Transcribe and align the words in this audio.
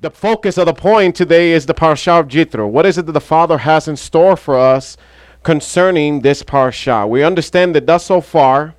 the 0.00 0.10
focus 0.10 0.56
of 0.56 0.66
the 0.66 0.74
point 0.74 1.14
today 1.14 1.52
is 1.52 1.66
the 1.66 1.74
Parsha 1.74 2.20
of 2.20 2.28
Jethro. 2.28 2.66
What 2.66 2.86
is 2.86 2.96
it 2.96 3.06
that 3.06 3.12
the 3.12 3.20
Father 3.20 3.58
has 3.58 3.86
in 3.86 3.96
store 3.96 4.36
for 4.36 4.58
us 4.58 4.96
concerning 5.42 6.20
this 6.20 6.42
Parsha? 6.42 7.08
We 7.08 7.22
understand 7.22 7.74
that 7.74 7.86
thus 7.86 8.06
so 8.06 8.20
far, 8.20 8.74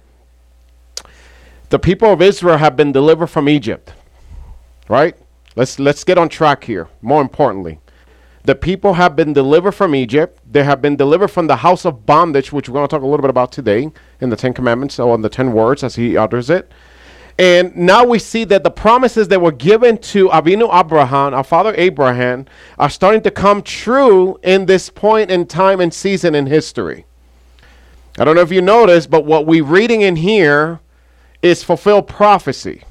the 1.69 1.77
people 1.77 2.11
of 2.11 2.21
Israel 2.21 2.57
have 2.57 2.75
been 2.75 2.91
delivered 2.91 3.27
from 3.27 3.47
Egypt. 3.47 3.93
Right? 4.89 5.15
Let's 5.55 5.79
let's 5.79 6.03
get 6.03 6.17
on 6.17 6.27
track 6.27 6.63
here. 6.63 6.87
More 7.01 7.21
importantly, 7.21 7.79
the 8.43 8.55
people 8.55 8.93
have 8.93 9.15
been 9.15 9.31
delivered 9.31 9.73
from 9.73 9.93
Egypt. 9.93 10.39
They 10.51 10.63
have 10.63 10.81
been 10.81 10.95
delivered 10.95 11.29
from 11.29 11.47
the 11.47 11.57
house 11.57 11.85
of 11.85 12.05
bondage, 12.05 12.51
which 12.51 12.67
we're 12.67 12.73
going 12.73 12.87
to 12.87 12.93
talk 12.93 13.03
a 13.03 13.05
little 13.05 13.21
bit 13.21 13.29
about 13.29 13.51
today 13.51 13.91
in 14.19 14.29
the 14.29 14.35
Ten 14.35 14.53
Commandments, 14.53 14.99
or 14.99 15.13
in 15.13 15.21
the 15.21 15.29
Ten 15.29 15.53
Words, 15.53 15.83
as 15.83 15.95
he 15.95 16.17
utters 16.17 16.49
it. 16.49 16.71
And 17.37 17.75
now 17.75 18.05
we 18.05 18.19
see 18.19 18.43
that 18.45 18.63
the 18.63 18.71
promises 18.71 19.27
that 19.29 19.41
were 19.41 19.51
given 19.51 19.97
to 19.99 20.29
Avinu 20.29 20.69
Abraham, 20.73 21.33
our 21.33 21.43
father 21.43 21.73
Abraham, 21.77 22.45
are 22.77 22.89
starting 22.89 23.21
to 23.21 23.31
come 23.31 23.61
true 23.61 24.37
in 24.43 24.65
this 24.65 24.89
point 24.89 25.31
in 25.31 25.45
time 25.47 25.79
and 25.79 25.93
season 25.93 26.35
in 26.35 26.45
history. 26.45 27.05
I 28.19 28.25
don't 28.25 28.35
know 28.35 28.41
if 28.41 28.51
you 28.51 28.61
noticed, 28.61 29.09
but 29.09 29.25
what 29.25 29.45
we're 29.45 29.63
reading 29.63 30.01
in 30.01 30.17
here 30.17 30.81
is 31.41 31.63
fulfilled 31.63 32.07
prophecy 32.07 32.83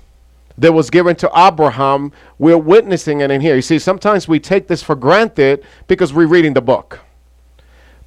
that 0.57 0.73
was 0.73 0.91
given 0.91 1.17
to 1.17 1.31
Abraham. 1.37 2.13
We're 2.39 2.59
witnessing 2.59 3.21
it 3.21 3.31
in 3.31 3.41
here. 3.41 3.55
You 3.55 3.63
see, 3.63 3.79
sometimes 3.79 4.27
we 4.27 4.41
take 4.41 4.67
this 4.67 4.83
for 4.83 4.95
granted 4.95 5.65
because 5.87 6.13
we're 6.13 6.27
reading 6.27 6.55
the 6.55 6.63
book. 6.63 7.01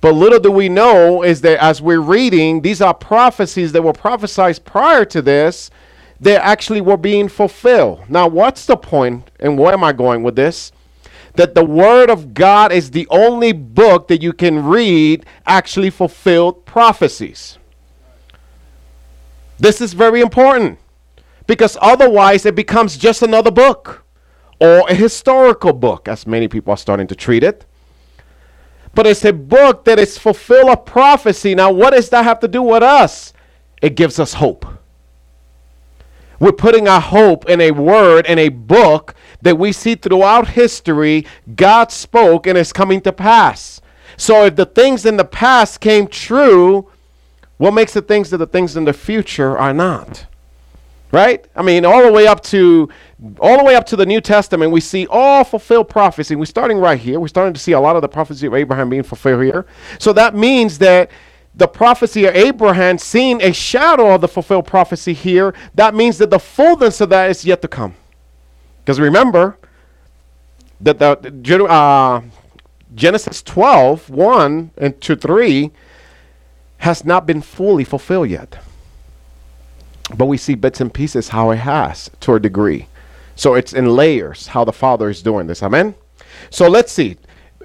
But 0.02 0.16
little 0.16 0.40
do 0.40 0.52
we 0.52 0.68
know 0.68 1.24
is 1.24 1.40
that 1.42 1.64
as 1.64 1.82
we're 1.82 2.02
reading, 2.02 2.62
these 2.62 2.82
are 2.82 2.94
prophecies 2.94 3.72
that 3.72 3.84
were 3.84 3.94
prophesied 3.94 4.60
prior 4.66 5.06
to 5.06 5.22
this 5.22 5.72
they 6.24 6.38
actually 6.38 6.80
were 6.80 6.98
being 6.98 7.28
fulfilled. 7.28 8.02
Now, 8.08 8.28
what's 8.28 8.66
the 8.66 8.78
point, 8.78 9.30
and 9.42 9.58
where 9.58 9.74
am 9.74 9.84
I 9.84 9.92
going 9.92 10.24
with 10.24 10.38
this? 10.38 10.72
That 11.36 11.54
the 11.54 11.66
Word 11.66 12.10
of 12.10 12.34
God 12.34 12.72
is 12.72 12.92
the 12.92 13.08
only 13.10 13.52
book 13.52 14.08
that 14.08 14.22
you 14.22 14.32
can 14.32 14.64
read 14.66 15.26
actually 15.46 15.90
fulfilled 15.90 16.66
prophecies. 16.66 17.58
This 19.60 19.82
is 19.82 19.94
very 19.94 20.22
important 20.22 20.80
because 21.46 21.78
otherwise 21.82 22.46
it 22.46 22.56
becomes 22.56 22.98
just 22.98 23.22
another 23.22 23.52
book 23.52 24.06
or 24.62 24.88
a 24.90 24.94
historical 24.94 25.74
book, 25.74 26.08
as 26.08 26.26
many 26.26 26.48
people 26.48 26.72
are 26.72 26.78
starting 26.78 27.08
to 27.08 27.16
treat 27.16 27.44
it. 27.44 27.66
But 28.96 29.08
it's 29.08 29.26
a 29.26 29.34
book 29.34 29.84
that 29.86 30.00
is 30.00 30.18
fulfill 30.18 30.70
a 30.70 30.78
prophecy. 30.78 31.54
Now, 31.54 31.72
what 31.72 31.92
does 31.92 32.10
that 32.10 32.24
have 32.24 32.40
to 32.42 32.48
do 32.48 32.62
with 32.62 32.84
us? 32.84 33.34
It 33.82 33.96
gives 33.96 34.20
us 34.20 34.36
hope. 34.36 34.66
We're 36.40 36.52
putting 36.52 36.88
our 36.88 37.02
hope 37.02 37.50
in 37.50 37.62
a 37.62 37.72
word, 37.72 38.26
in 38.26 38.40
a 38.40 38.50
book 38.50 39.16
that 39.42 39.58
we 39.58 39.72
see 39.72 39.96
throughout 39.96 40.50
history. 40.50 41.26
God 41.56 41.92
spoke 41.92 42.48
and 42.48 42.58
it's 42.58 42.74
coming 42.74 43.02
to 43.02 43.12
pass. 43.12 43.82
So 44.18 44.46
if 44.46 44.56
the 44.56 44.66
things 44.66 45.06
in 45.06 45.18
the 45.18 45.26
past 45.26 45.80
came 45.80 46.08
true, 46.08 46.90
what 47.58 47.72
makes 47.72 47.94
the 47.94 48.02
things 48.02 48.30
that 48.32 48.38
the 48.38 48.48
things 48.48 48.76
in 48.76 48.86
the 48.86 48.94
future 48.94 49.58
are 49.58 49.74
not? 49.74 50.26
Right? 51.12 51.46
I 51.56 51.62
mean, 51.62 51.86
all 51.86 52.04
the 52.04 52.12
way 52.12 52.26
up 52.26 52.42
to 52.46 52.90
all 53.40 53.58
the 53.58 53.64
way 53.64 53.76
up 53.76 53.86
to 53.86 53.96
the 53.96 54.06
New 54.06 54.20
Testament, 54.20 54.72
we 54.72 54.82
see 54.82 55.08
all 55.08 55.44
fulfilled 55.44 55.88
prophecy. 55.88 56.36
We're 56.36 56.46
starting 56.46 56.80
right 56.80 57.00
here. 57.00 57.20
We're 57.20 57.28
starting 57.28 57.54
to 57.54 57.60
see 57.60 57.72
a 57.72 57.80
lot 57.80 57.96
of 57.96 58.02
the 58.02 58.10
prophecy 58.10 58.48
of 58.48 58.56
Abraham 58.56 58.90
being 58.90 59.04
fulfilled 59.04 59.44
here. 59.44 59.66
So 60.00 60.12
that 60.14 60.36
means 60.36 60.80
that 60.80 61.12
the 61.56 61.68
prophecy 61.68 62.26
of 62.26 62.36
Abraham, 62.36 62.98
seeing 62.98 63.42
a 63.42 63.54
shadow 63.54 64.16
of 64.16 64.22
the 64.22 64.28
fulfilled 64.28 64.66
prophecy 64.66 65.14
here, 65.14 65.54
that 65.76 65.94
means 65.94 66.18
that 66.18 66.30
the 66.30 66.40
fullness 66.40 67.00
of 67.00 67.10
that 67.10 67.30
is 67.30 67.46
yet 67.46 67.62
to 67.62 67.68
come. 67.68 67.96
Because 68.80 69.00
remember 69.00 69.58
that 70.82 71.00
the 71.00 71.66
uh, 71.66 72.22
Genesis 72.96 73.42
12, 73.44 74.10
1 74.10 74.72
and 74.78 75.00
2, 75.00 75.16
3 75.16 75.72
has 76.78 77.06
not 77.06 77.26
been 77.26 77.42
fully 77.42 77.84
fulfilled 77.84 78.30
yet. 78.30 78.60
But 80.18 80.26
we 80.26 80.38
see 80.38 80.56
bits 80.56 80.82
and 80.82 80.94
pieces 80.94 81.30
how 81.30 81.52
it 81.52 81.58
has 81.58 82.12
to 82.22 82.34
a 82.34 82.40
degree. 82.40 82.88
So 83.36 83.54
it's 83.54 83.74
in 83.74 83.96
layers 83.96 84.48
how 84.48 84.66
the 84.66 84.74
Father 84.74 85.10
is 85.10 85.22
doing 85.22 85.48
this. 85.48 85.64
Amen? 85.64 85.96
So 86.50 86.68
let's 86.68 86.92
see 86.92 87.18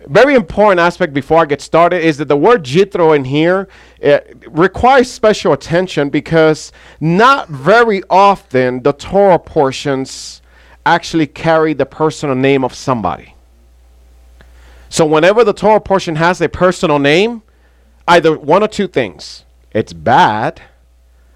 very 0.07 0.35
important 0.35 0.81
aspect 0.81 1.13
before 1.13 1.43
I 1.43 1.45
get 1.45 1.61
started 1.61 2.05
is 2.05 2.19
that 2.19 2.29
the 2.29 2.37
word 2.37 2.65
Jethro 2.65 3.13
in 3.13 3.25
here 3.25 3.69
eh, 4.01 4.21
requires 4.47 5.11
special 5.11 5.53
attention 5.53 6.11
because 6.11 6.73
not 7.01 7.49
very 7.49 8.03
often 8.09 8.83
the 8.83 8.93
Torah 8.93 9.39
portions 9.39 10.43
actually 10.87 11.27
carry 11.27 11.75
the 11.75 11.87
personal 11.87 12.35
name 12.35 12.65
of 12.65 12.75
somebody. 12.75 13.35
So 14.89 15.05
whenever 15.05 15.45
the 15.45 15.53
Torah 15.53 15.81
portion 15.81 16.17
has 16.17 16.41
a 16.41 16.49
personal 16.49 16.99
name, 16.99 17.43
either 18.07 18.39
one 18.39 18.63
or 18.63 18.69
two 18.69 18.89
things 18.89 19.45
it's 19.73 19.93
bad 19.93 20.63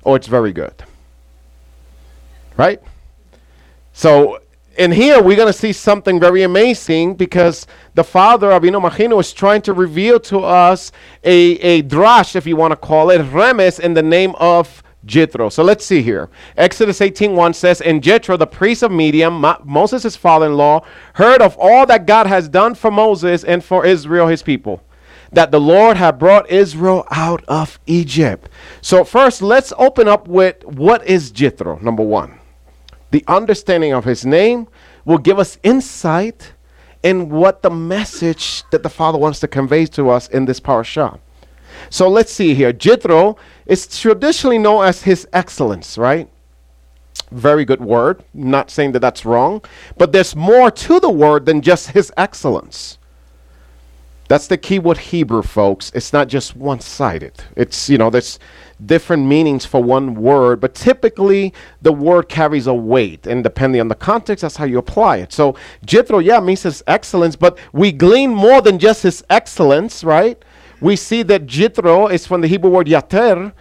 or 0.03 0.17
it's 0.17 0.27
very 0.27 0.53
good. 0.53 0.75
Right? 2.57 2.83
So 3.93 4.42
in 4.77 4.93
here 4.93 5.23
we're 5.23 5.37
going 5.37 5.53
to 5.53 5.59
see 5.59 5.73
something 5.73 6.19
very 6.19 6.43
amazing 6.43 7.15
because 7.15 7.67
the 7.95 8.05
father 8.05 8.51
of 8.51 8.63
Machino 8.63 9.21
is 9.21 9.33
trying 9.33 9.63
to 9.63 9.73
reveal 9.73 10.19
to 10.21 10.41
us 10.41 10.93
a, 11.25 11.53
a 11.61 11.83
drash, 11.83 12.37
if 12.37 12.47
you 12.47 12.57
want 12.57 12.73
to 12.73 12.77
call 12.77 13.11
it, 13.11 13.21
remes 13.21 13.81
in 13.81 13.95
the 13.95 14.03
name 14.03 14.35
of 14.37 14.83
Jethro. 15.05 15.49
So 15.49 15.63
let's 15.63 15.85
see 15.85 16.03
here. 16.03 16.31
Exodus 16.57 17.01
18:1 17.01 17.55
says, 17.55 17.81
And 17.81 18.03
Jethro, 18.03 18.37
the 18.37 18.47
priest 18.47 18.83
of 18.83 18.93
Midian, 18.93 19.33
Ma- 19.33 19.59
Moses' 19.65 20.17
father-in-law, 20.17 20.85
heard 21.15 21.43
of 21.43 21.57
all 21.59 21.87
that 21.87 22.07
God 22.07 22.27
has 22.27 22.49
done 22.49 22.75
for 22.75 22.91
Moses 22.91 23.45
and 23.45 23.65
for 23.65 23.85
Israel, 23.85 24.29
his 24.29 24.43
people, 24.43 24.83
that 25.33 25.51
the 25.51 25.61
Lord 25.61 25.97
had 25.97 26.19
brought 26.19 26.49
Israel 26.51 27.07
out 27.11 27.45
of 27.49 27.81
Egypt. 27.87 28.49
So 28.81 29.05
first, 29.05 29.43
let's 29.43 29.73
open 29.77 30.07
up 30.07 30.29
with 30.29 30.65
what 30.65 31.05
is 31.07 31.31
Jethro, 31.31 31.79
number 31.81 32.03
one. 32.03 32.39
The 33.13 33.25
understanding 33.29 33.93
of 33.93 34.05
his 34.05 34.25
name 34.25 34.67
will 35.05 35.19
give 35.19 35.39
us 35.39 35.59
insight 35.63 36.55
in 37.03 37.29
what 37.29 37.63
the 37.63 37.71
message 37.71 38.65
that 38.71 38.83
the 38.83 38.89
Father 38.89 39.19
wants 39.19 39.39
to 39.41 39.49
convey 39.49 39.85
to 39.87 40.09
us 40.09 40.29
in 40.29 40.47
this 40.47 40.59
parasha. 40.59 41.21
So 41.91 42.09
let's 42.09 42.33
see 42.33 42.55
here. 42.55 42.73
Jethro 42.73 43.37
is 43.67 43.87
traditionally 43.87 44.59
known 44.59 44.87
as 44.87 45.03
his 45.03 45.29
excellence, 45.33 45.99
right? 45.99 46.29
Very 47.31 47.67
good 47.67 47.83
word. 47.83 48.25
Not 48.33 48.71
saying 48.71 48.93
that 48.93 49.01
that's 49.01 49.27
wrong, 49.27 49.63
but 49.99 50.13
there's 50.13 50.35
more 50.35 50.71
to 50.71 50.99
the 50.99 51.11
word 51.11 51.45
than 51.45 51.61
just 51.61 51.91
his 51.91 52.11
excellence. 52.17 52.99
That's 54.29 54.47
the 54.47 54.57
key 54.57 54.79
with 54.79 54.97
Hebrew, 54.97 55.43
folks. 55.43 55.93
It's 55.95 56.15
not 56.15 56.29
just 56.29 56.57
one 56.57 56.81
sided. 56.81 57.45
It's, 57.57 57.91
you 57.91 57.99
know, 57.99 58.09
there's 58.09 58.39
different 58.87 59.27
meanings 59.27 59.65
for 59.65 59.83
one 59.83 60.15
word, 60.15 60.61
but 60.61 60.75
typically 60.75 61.53
the 61.81 61.93
word 61.93 62.29
carries 62.29 62.67
a 62.67 62.75
weight, 62.75 63.27
and 63.27 63.43
depending 63.43 63.81
on 63.81 63.89
the 63.89 63.95
context, 63.95 64.43
that's 64.43 64.57
how 64.57 64.65
you 64.65 64.79
apply 64.79 65.19
it. 65.19 65.33
So 65.33 65.57
Jethro, 65.85 66.19
yeah, 66.19 66.41
means 66.41 66.63
his 66.63 66.83
excellence, 66.87 67.37
but 67.37 67.59
we 67.73 67.93
glean 67.93 68.35
more 68.35 68.61
than 68.61 68.79
just 68.79 69.03
his 69.03 69.25
excellence, 69.31 70.05
right? 70.05 70.43
We 70.81 70.97
see 70.97 71.23
that 71.25 71.47
Jethro 71.47 72.09
is 72.09 72.27
from 72.27 72.41
the 72.41 72.49
Hebrew 72.49 72.71
word 72.71 72.87
yater, 72.87 73.53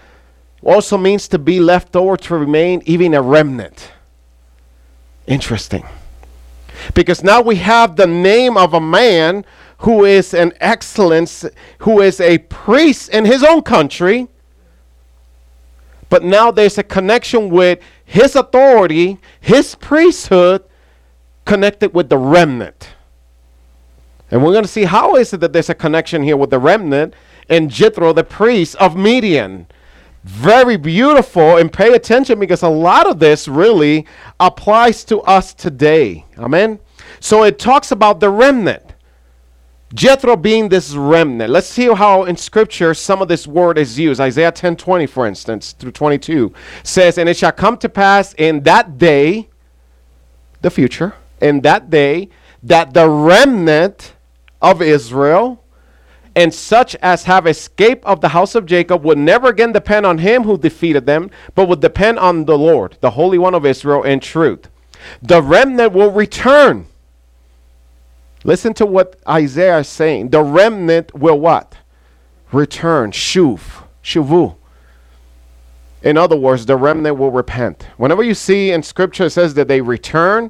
also 0.63 0.97
means 0.97 1.27
to 1.29 1.39
be 1.39 1.59
left 1.59 1.95
over, 1.95 2.17
to 2.17 2.35
remain, 2.35 2.81
even 2.85 3.13
a 3.13 3.21
remnant. 3.21 3.91
Interesting. 5.27 5.85
Because 6.93 7.23
now 7.23 7.41
we 7.41 7.57
have 7.57 7.95
the 7.95 8.07
name 8.07 8.57
of 8.57 8.73
a 8.73 8.81
man 8.81 9.45
who 9.79 10.05
is 10.05 10.33
an 10.33 10.53
excellence, 10.59 11.45
who 11.79 12.01
is 12.01 12.19
a 12.19 12.39
priest 12.39 13.09
in 13.09 13.25
his 13.25 13.43
own 13.43 13.61
country 13.61 14.27
but 16.11 16.25
now 16.25 16.51
there's 16.51 16.77
a 16.77 16.83
connection 16.83 17.49
with 17.49 17.79
his 18.03 18.35
authority, 18.35 19.17
his 19.39 19.75
priesthood, 19.75 20.61
connected 21.45 21.93
with 21.93 22.09
the 22.09 22.17
remnant. 22.17 22.89
And 24.29 24.43
we're 24.43 24.51
going 24.51 24.65
to 24.65 24.69
see 24.69 24.83
how 24.83 25.15
is 25.15 25.31
it 25.31 25.39
that 25.39 25.53
there's 25.53 25.69
a 25.69 25.73
connection 25.73 26.21
here 26.21 26.35
with 26.35 26.49
the 26.49 26.59
remnant 26.59 27.13
and 27.47 27.71
Jethro, 27.71 28.11
the 28.11 28.25
priest 28.25 28.75
of 28.75 28.97
Midian. 28.97 29.67
Very 30.25 30.75
beautiful, 30.75 31.55
and 31.55 31.71
pay 31.71 31.93
attention 31.93 32.41
because 32.41 32.61
a 32.61 32.69
lot 32.69 33.09
of 33.09 33.19
this 33.19 33.47
really 33.47 34.05
applies 34.37 35.05
to 35.05 35.21
us 35.21 35.53
today. 35.53 36.25
Amen. 36.37 36.79
So 37.21 37.43
it 37.43 37.57
talks 37.57 37.93
about 37.93 38.19
the 38.19 38.29
remnant. 38.29 38.90
Jethro 39.93 40.35
being 40.37 40.69
this 40.69 40.93
remnant. 40.93 41.49
Let's 41.49 41.67
see 41.67 41.93
how 41.93 42.23
in 42.23 42.37
scripture 42.37 42.93
some 42.93 43.21
of 43.21 43.27
this 43.27 43.45
word 43.45 43.77
is 43.77 43.99
used. 43.99 44.21
Isaiah 44.21 44.51
10 44.51 44.77
20, 44.77 45.05
for 45.05 45.27
instance, 45.27 45.73
through 45.73 45.91
22 45.91 46.53
says, 46.83 47.17
And 47.17 47.27
it 47.27 47.37
shall 47.37 47.51
come 47.51 47.77
to 47.77 47.89
pass 47.89 48.33
in 48.35 48.63
that 48.63 48.97
day, 48.97 49.49
the 50.61 50.69
future, 50.69 51.15
in 51.41 51.61
that 51.61 51.89
day, 51.89 52.29
that 52.63 52.93
the 52.93 53.09
remnant 53.09 54.13
of 54.61 54.81
Israel 54.81 55.61
and 56.35 56.53
such 56.53 56.95
as 57.01 57.23
have 57.25 57.45
escaped 57.45 58.05
of 58.05 58.21
the 58.21 58.29
house 58.29 58.55
of 58.55 58.65
Jacob 58.65 59.03
would 59.03 59.17
never 59.17 59.49
again 59.49 59.73
depend 59.73 60.05
on 60.05 60.19
him 60.19 60.43
who 60.43 60.57
defeated 60.57 61.05
them, 61.05 61.29
but 61.55 61.67
would 61.67 61.81
depend 61.81 62.19
on 62.19 62.45
the 62.45 62.57
Lord, 62.57 62.97
the 63.01 63.11
Holy 63.11 63.37
One 63.37 63.53
of 63.53 63.65
Israel, 63.65 64.03
in 64.03 64.21
truth. 64.21 64.69
The 65.21 65.41
remnant 65.41 65.91
will 65.91 66.11
return 66.11 66.87
Listen 68.43 68.73
to 68.75 68.85
what 68.85 69.17
Isaiah 69.27 69.79
is 69.79 69.87
saying. 69.87 70.29
The 70.29 70.41
remnant 70.41 71.13
will 71.13 71.39
what? 71.39 71.77
Return. 72.51 73.11
Shuv. 73.11 73.85
Shuvu. 74.03 74.55
In 76.01 76.17
other 76.17 76.35
words, 76.35 76.65
the 76.65 76.75
remnant 76.75 77.17
will 77.17 77.31
repent. 77.31 77.87
Whenever 77.97 78.23
you 78.23 78.33
see 78.33 78.71
in 78.71 78.81
scripture 78.81 79.25
it 79.25 79.31
says 79.31 79.53
that 79.53 79.67
they 79.67 79.81
return, 79.81 80.49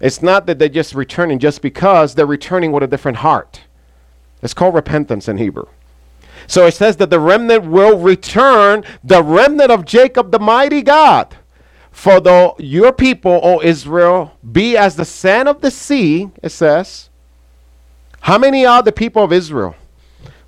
it's 0.00 0.20
not 0.20 0.46
that 0.46 0.58
they're 0.58 0.68
just 0.68 0.94
returning 0.94 1.38
just 1.38 1.62
because 1.62 2.14
they're 2.14 2.26
returning 2.26 2.72
with 2.72 2.82
a 2.82 2.88
different 2.88 3.18
heart. 3.18 3.60
It's 4.42 4.54
called 4.54 4.74
repentance 4.74 5.28
in 5.28 5.38
Hebrew. 5.38 5.66
So 6.48 6.66
it 6.66 6.74
says 6.74 6.96
that 6.96 7.10
the 7.10 7.20
remnant 7.20 7.64
will 7.64 7.98
return, 7.98 8.84
the 9.02 9.22
remnant 9.22 9.70
of 9.70 9.84
Jacob, 9.84 10.32
the 10.32 10.40
mighty 10.40 10.82
God. 10.82 11.36
For 11.94 12.20
though 12.20 12.56
your 12.58 12.92
people, 12.92 13.40
O 13.42 13.62
Israel, 13.62 14.36
be 14.52 14.76
as 14.76 14.96
the 14.96 15.04
sand 15.04 15.48
of 15.48 15.60
the 15.60 15.70
sea, 15.70 16.28
it 16.42 16.50
says. 16.50 17.08
How 18.20 18.36
many 18.36 18.66
are 18.66 18.82
the 18.82 18.92
people 18.92 19.22
of 19.22 19.32
Israel? 19.32 19.76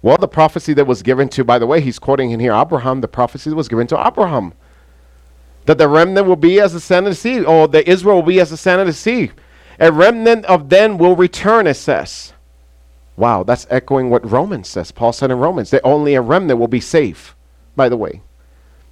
Well, 0.02 0.18
the 0.18 0.28
prophecy 0.28 0.74
that 0.74 0.88
was 0.88 1.02
given 1.02 1.28
to, 1.30 1.44
by 1.44 1.58
the 1.58 1.66
way, 1.66 1.80
he's 1.80 2.00
quoting 2.00 2.32
in 2.32 2.40
here 2.40 2.52
Abraham, 2.52 3.00
the 3.00 3.08
prophecy 3.08 3.48
that 3.48 3.56
was 3.56 3.68
given 3.68 3.86
to 3.86 4.06
Abraham. 4.06 4.54
That 5.66 5.78
the 5.78 5.88
remnant 5.88 6.26
will 6.26 6.36
be 6.36 6.60
as 6.60 6.72
the 6.72 6.80
sand 6.80 7.06
of 7.06 7.12
the 7.12 7.16
sea, 7.16 7.42
or 7.42 7.68
the 7.68 7.88
Israel 7.88 8.16
will 8.16 8.22
be 8.24 8.40
as 8.40 8.50
the 8.50 8.56
sand 8.56 8.80
of 8.80 8.88
the 8.88 8.92
sea. 8.92 9.30
A 9.78 9.92
remnant 9.92 10.44
of 10.46 10.68
them 10.68 10.98
will 10.98 11.14
return, 11.14 11.68
it 11.68 11.74
says. 11.74 12.34
Wow, 13.16 13.44
that's 13.44 13.68
echoing 13.70 14.10
what 14.10 14.28
Romans 14.28 14.68
says. 14.68 14.90
Paul 14.90 15.12
said 15.12 15.30
in 15.30 15.38
Romans 15.38 15.70
that 15.70 15.82
only 15.84 16.14
a 16.14 16.20
remnant 16.20 16.58
will 16.58 16.68
be 16.68 16.80
safe, 16.80 17.36
by 17.76 17.88
the 17.88 17.96
way. 17.96 18.20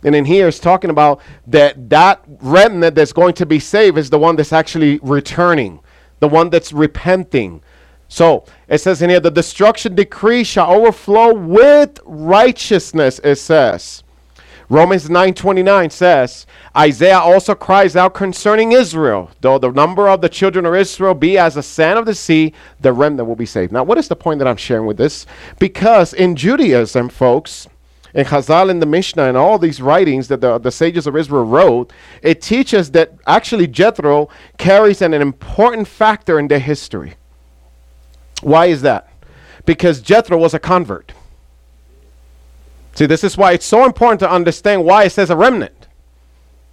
And 0.05 0.15
in 0.15 0.25
here 0.25 0.49
it's 0.49 0.59
talking 0.59 0.91
about 0.91 1.21
that 1.47 1.91
that 1.91 2.23
remnant 2.27 2.95
that's 2.95 3.13
going 3.13 3.35
to 3.35 3.47
be 3.47 3.59
saved 3.59 3.99
is 3.99 4.11
the 4.11 4.19
one 4.19 4.37
that's 4.37 4.53
actually 4.53 4.99
returning, 5.03 5.81
the 6.21 6.29
one 6.29 6.51
that's 6.51 6.73
repenting. 6.73 7.63
So 8.09 8.45
it 8.69 8.79
says 8.79 9.03
in 9.03 9.11
here, 9.11 9.21
the 9.21 9.31
destruction 9.31 9.95
decree 9.95 10.45
shall 10.45 10.71
overflow 10.71 11.35
with 11.35 11.99
righteousness, 12.05 13.21
it 13.25 13.37
says. 13.37 14.05
Romans 14.69 15.09
9:29 15.09 15.93
says, 15.93 16.47
Isaiah 16.77 17.19
also 17.19 17.55
cries 17.55 17.97
out 17.97 18.15
concerning 18.15 18.73
Israel, 18.73 19.31
though 19.41 19.59
the 19.59 19.71
number 19.71 20.09
of 20.09 20.21
the 20.21 20.29
children 20.29 20.65
of 20.65 20.75
Israel 20.75 21.15
be 21.15 21.37
as 21.37 21.55
the 21.55 21.63
sand 21.63 21.99
of 21.99 22.07
the 22.07 22.15
sea, 22.15 22.53
the 22.81 22.93
remnant 22.93 23.29
will 23.29 23.37
be 23.37 23.47
saved. 23.47 23.73
Now, 23.73 23.85
what 23.85 23.99
is 23.99 24.09
the 24.09 24.17
point 24.17 24.39
that 24.39 24.49
I'm 24.49 24.57
sharing 24.57 24.87
with 24.87 24.97
this? 24.97 25.27
Because 25.59 26.15
in 26.15 26.35
Judaism, 26.35 27.09
folks, 27.11 27.69
in 28.15 28.25
Chazal 28.25 28.71
and 28.71 28.81
the 28.81 28.87
Mishnah 28.87 29.25
and 29.25 29.37
all 29.37 29.59
these 29.59 29.83
writings 29.83 30.29
that 30.29 30.41
the, 30.41 30.59
the 30.59 30.71
sages 30.71 31.07
of 31.07 31.17
Israel 31.17 31.45
wrote, 31.45 31.93
it 32.23 32.41
teaches 32.41 32.93
that 32.93 33.13
actually 33.27 33.67
Jethro 33.67 34.29
carries 34.57 35.03
an, 35.03 35.13
an 35.13 35.21
important 35.21 35.89
factor 35.89 36.39
in 36.39 36.49
their 36.49 36.61
history. 36.61 37.15
Why 38.41 38.67
is 38.67 38.83
that? 38.83 39.09
Because 39.67 40.01
Jethro 40.01 40.39
was 40.39 40.55
a 40.55 40.59
convert. 40.61 41.13
See, 42.95 43.07
this 43.07 43.25
is 43.25 43.37
why 43.37 43.53
it's 43.53 43.67
so 43.67 43.85
important 43.85 44.21
to 44.21 44.31
understand 44.31 44.85
why 44.85 45.05
it 45.05 45.11
says 45.11 45.31
a 45.31 45.37
remnant. 45.37 45.89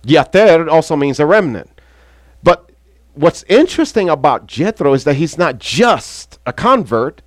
Yater 0.03 0.69
also 0.69 0.95
means 0.95 1.19
a 1.19 1.25
remnant. 1.25 1.69
But 2.43 2.71
what's 3.15 3.43
interesting 3.43 4.09
about 4.09 4.45
Jethro 4.45 4.93
is 4.93 5.03
that 5.05 5.15
he's 5.15 5.37
not 5.37 5.57
just 5.57 6.39
a 6.45 6.53
convert, 6.53 7.23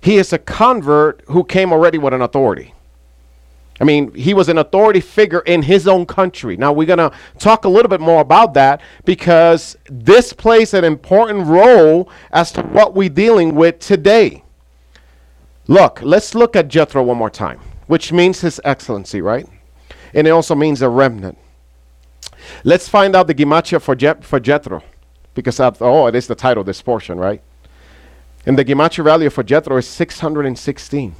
he 0.00 0.16
is 0.16 0.32
a 0.32 0.38
convert 0.38 1.22
who 1.26 1.42
came 1.42 1.72
already 1.72 1.98
with 1.98 2.14
an 2.14 2.22
authority. 2.22 2.74
I 3.80 3.84
mean, 3.84 4.12
he 4.14 4.34
was 4.34 4.48
an 4.48 4.58
authority 4.58 5.00
figure 5.00 5.40
in 5.40 5.62
his 5.62 5.88
own 5.88 6.04
country. 6.04 6.56
Now, 6.56 6.72
we're 6.72 6.86
going 6.86 6.98
to 6.98 7.12
talk 7.38 7.64
a 7.64 7.68
little 7.68 7.88
bit 7.88 8.00
more 8.00 8.20
about 8.20 8.52
that 8.54 8.82
because 9.04 9.76
this 9.88 10.32
plays 10.34 10.74
an 10.74 10.84
important 10.84 11.46
role 11.46 12.10
as 12.30 12.52
to 12.52 12.62
what 12.62 12.94
we're 12.94 13.08
dealing 13.08 13.54
with 13.54 13.78
today. 13.78 14.44
Look, 15.66 16.00
let's 16.02 16.34
look 16.34 16.56
at 16.56 16.68
Jethro 16.68 17.02
one 17.02 17.16
more 17.16 17.30
time 17.30 17.60
which 17.90 18.12
means 18.12 18.40
His 18.40 18.60
Excellency, 18.64 19.20
right? 19.20 19.48
And 20.14 20.24
it 20.24 20.30
also 20.30 20.54
means 20.54 20.80
a 20.80 20.88
remnant. 20.88 21.36
Let's 22.62 22.88
find 22.88 23.16
out 23.16 23.26
the 23.26 23.34
Gematria 23.34 23.82
for, 23.82 23.96
Je- 23.96 24.20
for 24.20 24.38
Jethro, 24.38 24.84
because 25.34 25.58
after 25.58 25.86
all, 25.86 26.04
oh, 26.04 26.06
it 26.06 26.14
is 26.14 26.28
the 26.28 26.36
title 26.36 26.60
of 26.60 26.66
this 26.66 26.80
portion, 26.82 27.18
right? 27.18 27.42
And 28.46 28.56
the 28.56 28.64
Gematria 28.64 29.02
value 29.02 29.28
for 29.28 29.42
Jethro 29.42 29.76
is 29.76 29.88
616. 29.88 31.16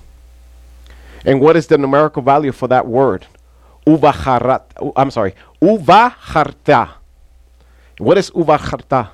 And 1.24 1.40
what 1.40 1.56
is 1.56 1.66
the 1.66 1.78
numerical 1.78 2.22
value 2.22 2.52
for 2.52 2.68
that 2.68 2.86
word? 2.86 3.26
Uvacharat. 3.86 4.92
I'm 4.96 5.10
sorry. 5.10 5.34
Uvacharta. 5.60 6.90
What 7.98 8.16
is 8.18 8.30
uvacharta? 8.30 9.10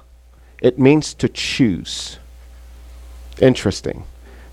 It 0.63 0.79
means 0.79 1.15
to 1.15 1.29
choose. 1.29 2.19
Interesting. 3.41 4.05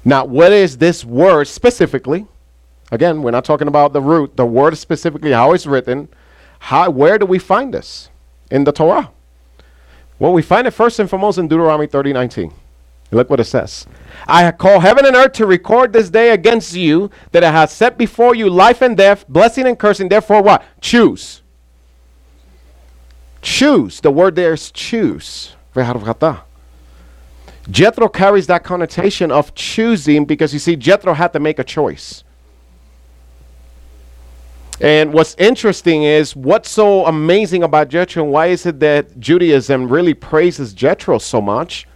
Now, 0.03 0.25
what 0.25 0.51
is 0.51 0.77
this 0.77 1.05
word 1.05 1.47
specifically? 1.47 2.25
Again, 2.91 3.23
we're 3.23 3.31
not 3.31 3.45
talking 3.45 3.67
about 3.67 3.94
the 3.94 4.01
root, 4.01 4.35
the 4.35 4.45
word 4.45 4.77
specifically, 4.77 5.31
how 5.31 5.53
it's 5.53 5.65
written. 5.65 6.09
How, 6.59 6.89
where 6.89 7.17
do 7.17 7.25
we 7.25 7.39
find 7.39 7.73
this? 7.73 8.09
In 8.51 8.65
the 8.65 8.71
Torah. 8.71 9.11
Well, 10.19 10.33
we 10.33 10.41
find 10.41 10.67
it 10.67 10.71
first 10.71 11.00
and 11.00 11.09
foremost 11.09 11.38
in 11.38 11.47
Deuteronomy 11.47 11.88
30 11.88 12.13
19. 12.13 12.53
Look 13.13 13.30
what 13.30 13.39
it 13.39 13.45
says. 13.45 13.86
I 14.27 14.51
call 14.51 14.80
heaven 14.80 15.06
and 15.06 15.15
earth 15.15 15.33
to 15.33 15.45
record 15.45 15.94
this 15.94 16.10
day 16.10 16.31
against 16.31 16.74
you 16.74 17.12
that 17.31 17.44
I 17.44 17.51
have 17.51 17.69
set 17.69 17.98
before 17.98 18.36
you 18.36 18.50
life 18.50 18.81
and 18.81 18.98
death, 18.98 19.27
blessing 19.27 19.68
and 19.68 19.77
cursing. 19.77 20.10
Therefore, 20.10 20.42
what? 20.42 20.63
Choose. 20.81 21.42
Choose. 23.42 24.00
The 24.00 24.12
word 24.12 24.36
there 24.36 24.54
is 24.54 24.71
choose. 24.71 25.56
Jethro 27.69 28.10
carries 28.10 28.48
that 28.48 28.63
connotation 28.63 29.31
of 29.31 29.54
choosing 29.56 30.25
because 30.25 30.54
you 30.54 30.60
see, 30.60 30.75
Jethro 30.75 31.13
had 31.13 31.33
to 31.33 31.39
make 31.39 31.60
a 31.60 31.63
choice. 31.63 32.24
And 34.81 35.13
what's 35.13 35.36
interesting 35.38 36.04
is 36.04 36.36
what's 36.36 36.69
so 36.69 37.06
amazing 37.06 37.63
about 37.63 37.89
Jethro 37.89 38.24
and 38.24 38.31
why 38.31 38.48
is 38.48 38.65
it 38.65 38.80
that 38.80 39.19
Judaism 39.19 39.88
really 39.88 40.13
praises 40.13 40.74
Jethro 40.74 41.19
so 41.19 41.42
much? 41.42 41.88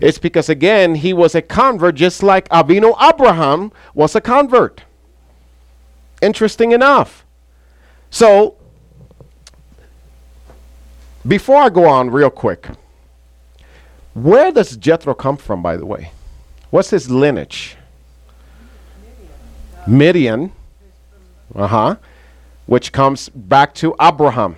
It's 0.00 0.18
because, 0.18 0.48
again, 0.48 0.94
he 0.96 1.12
was 1.12 1.34
a 1.34 1.42
convert 1.42 1.96
just 1.96 2.22
like 2.22 2.48
Avinu 2.48 2.94
Abraham 3.00 3.72
was 3.94 4.14
a 4.14 4.20
convert. 4.20 4.82
Interesting 6.22 6.72
enough. 6.72 7.24
So, 8.10 8.56
before 11.26 11.62
I 11.62 11.68
go 11.68 11.86
on, 11.86 12.10
real 12.10 12.30
quick, 12.30 12.68
where 14.14 14.50
does 14.52 14.76
Jethro 14.76 15.14
come 15.14 15.36
from, 15.36 15.62
by 15.62 15.76
the 15.76 15.86
way? 15.86 16.12
What's 16.70 16.90
his 16.90 17.10
lineage? 17.10 17.76
Midian. 19.86 20.52
Uh 21.54 21.66
huh 21.66 21.96
which 22.68 22.92
comes 22.92 23.30
back 23.30 23.74
to 23.74 23.94
Abraham, 23.98 24.54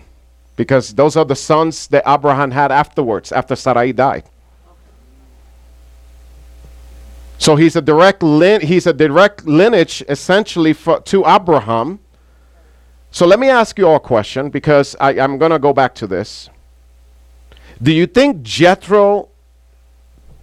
because 0.56 0.94
those 0.94 1.16
are 1.16 1.24
the 1.24 1.36
sons 1.36 1.86
that 1.86 2.02
Abraham 2.04 2.50
had 2.50 2.72
afterwards, 2.72 3.30
after 3.30 3.54
Sarai 3.54 3.92
died. 3.92 4.24
So 7.40 7.56
he's 7.56 7.74
a 7.74 7.80
direct 7.80 8.22
lin- 8.22 8.60
he's 8.60 8.86
a 8.86 8.92
direct 8.92 9.46
lineage 9.46 10.04
essentially 10.10 10.74
for, 10.74 11.00
to 11.00 11.26
Abraham. 11.26 11.98
So 13.10 13.26
let 13.26 13.40
me 13.40 13.48
ask 13.48 13.78
you 13.78 13.88
all 13.88 13.96
a 13.96 14.00
question 14.00 14.50
because 14.50 14.94
I, 15.00 15.18
I'm 15.18 15.38
going 15.38 15.50
to 15.50 15.58
go 15.58 15.72
back 15.72 15.94
to 15.96 16.06
this. 16.06 16.50
Do 17.82 17.92
you 17.92 18.06
think 18.06 18.42
Jethro 18.42 19.30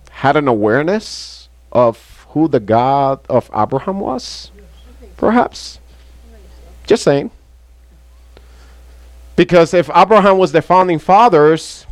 had 0.10 0.36
an 0.36 0.48
awareness 0.48 1.50
of 1.72 2.26
who 2.30 2.48
the 2.48 2.60
God 2.60 3.20
of 3.30 3.52
Abraham 3.56 4.00
was? 4.00 4.52
Perhaps. 5.18 5.80
Just 6.88 7.04
saying. 7.04 7.30
Because 9.36 9.72
if 9.76 9.88
Abraham 9.96 10.40
was 10.40 10.52
the 10.52 10.64
founding 10.64 10.98
fathers, 10.98 11.86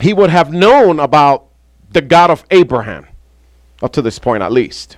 he 0.00 0.14
would 0.14 0.30
have 0.30 0.50
known 0.50 0.98
about 0.98 1.44
the 1.90 2.00
God 2.00 2.30
of 2.30 2.42
Abraham, 2.50 3.06
up 3.82 3.92
to 3.92 4.02
this 4.02 4.18
point 4.18 4.42
at 4.42 4.52
least, 4.52 4.96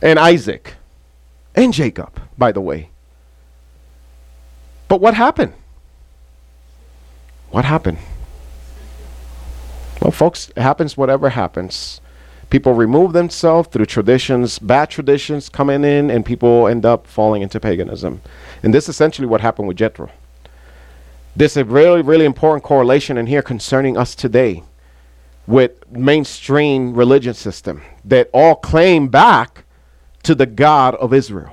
and 0.00 0.18
Isaac, 0.18 0.74
and 1.54 1.72
Jacob, 1.72 2.20
by 2.36 2.52
the 2.52 2.60
way. 2.60 2.90
But 4.86 5.00
what 5.00 5.14
happened? 5.14 5.52
What 7.50 7.64
happened? 7.64 7.98
Well, 10.00 10.12
folks, 10.12 10.50
it 10.50 10.60
happens 10.60 10.96
whatever 10.96 11.30
happens. 11.30 12.00
People 12.50 12.72
remove 12.72 13.12
themselves 13.12 13.68
through 13.68 13.86
traditions, 13.86 14.58
bad 14.58 14.88
traditions 14.88 15.48
coming 15.48 15.84
in, 15.84 16.10
and 16.10 16.24
people 16.24 16.66
end 16.66 16.86
up 16.86 17.06
falling 17.06 17.42
into 17.42 17.60
paganism. 17.60 18.22
And 18.62 18.72
this 18.72 18.84
is 18.84 18.90
essentially 18.90 19.26
what 19.26 19.42
happened 19.42 19.68
with 19.68 19.76
Jethro. 19.76 20.10
There's 21.36 21.56
a 21.56 21.64
really, 21.64 22.00
really 22.00 22.24
important 22.24 22.64
correlation 22.64 23.18
in 23.18 23.26
here 23.26 23.42
concerning 23.42 23.98
us 23.98 24.14
today 24.14 24.62
with 25.48 25.90
mainstream 25.90 26.92
religion 26.92 27.32
system 27.32 27.80
that 28.04 28.28
all 28.34 28.54
claim 28.54 29.08
back 29.08 29.64
to 30.22 30.34
the 30.34 30.44
God 30.44 30.94
of 30.96 31.14
Israel. 31.14 31.50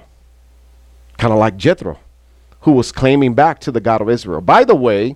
Kind 1.18 1.32
of 1.32 1.40
like 1.40 1.56
Jethro, 1.56 1.98
who 2.62 2.74
was 2.74 2.92
claiming 2.92 3.34
back 3.34 3.60
to 3.62 3.72
the 3.72 3.80
God 3.80 4.02
of 4.02 4.10
Israel. 4.10 4.42
By 4.42 4.66
the 4.66 4.76
way, 4.76 5.16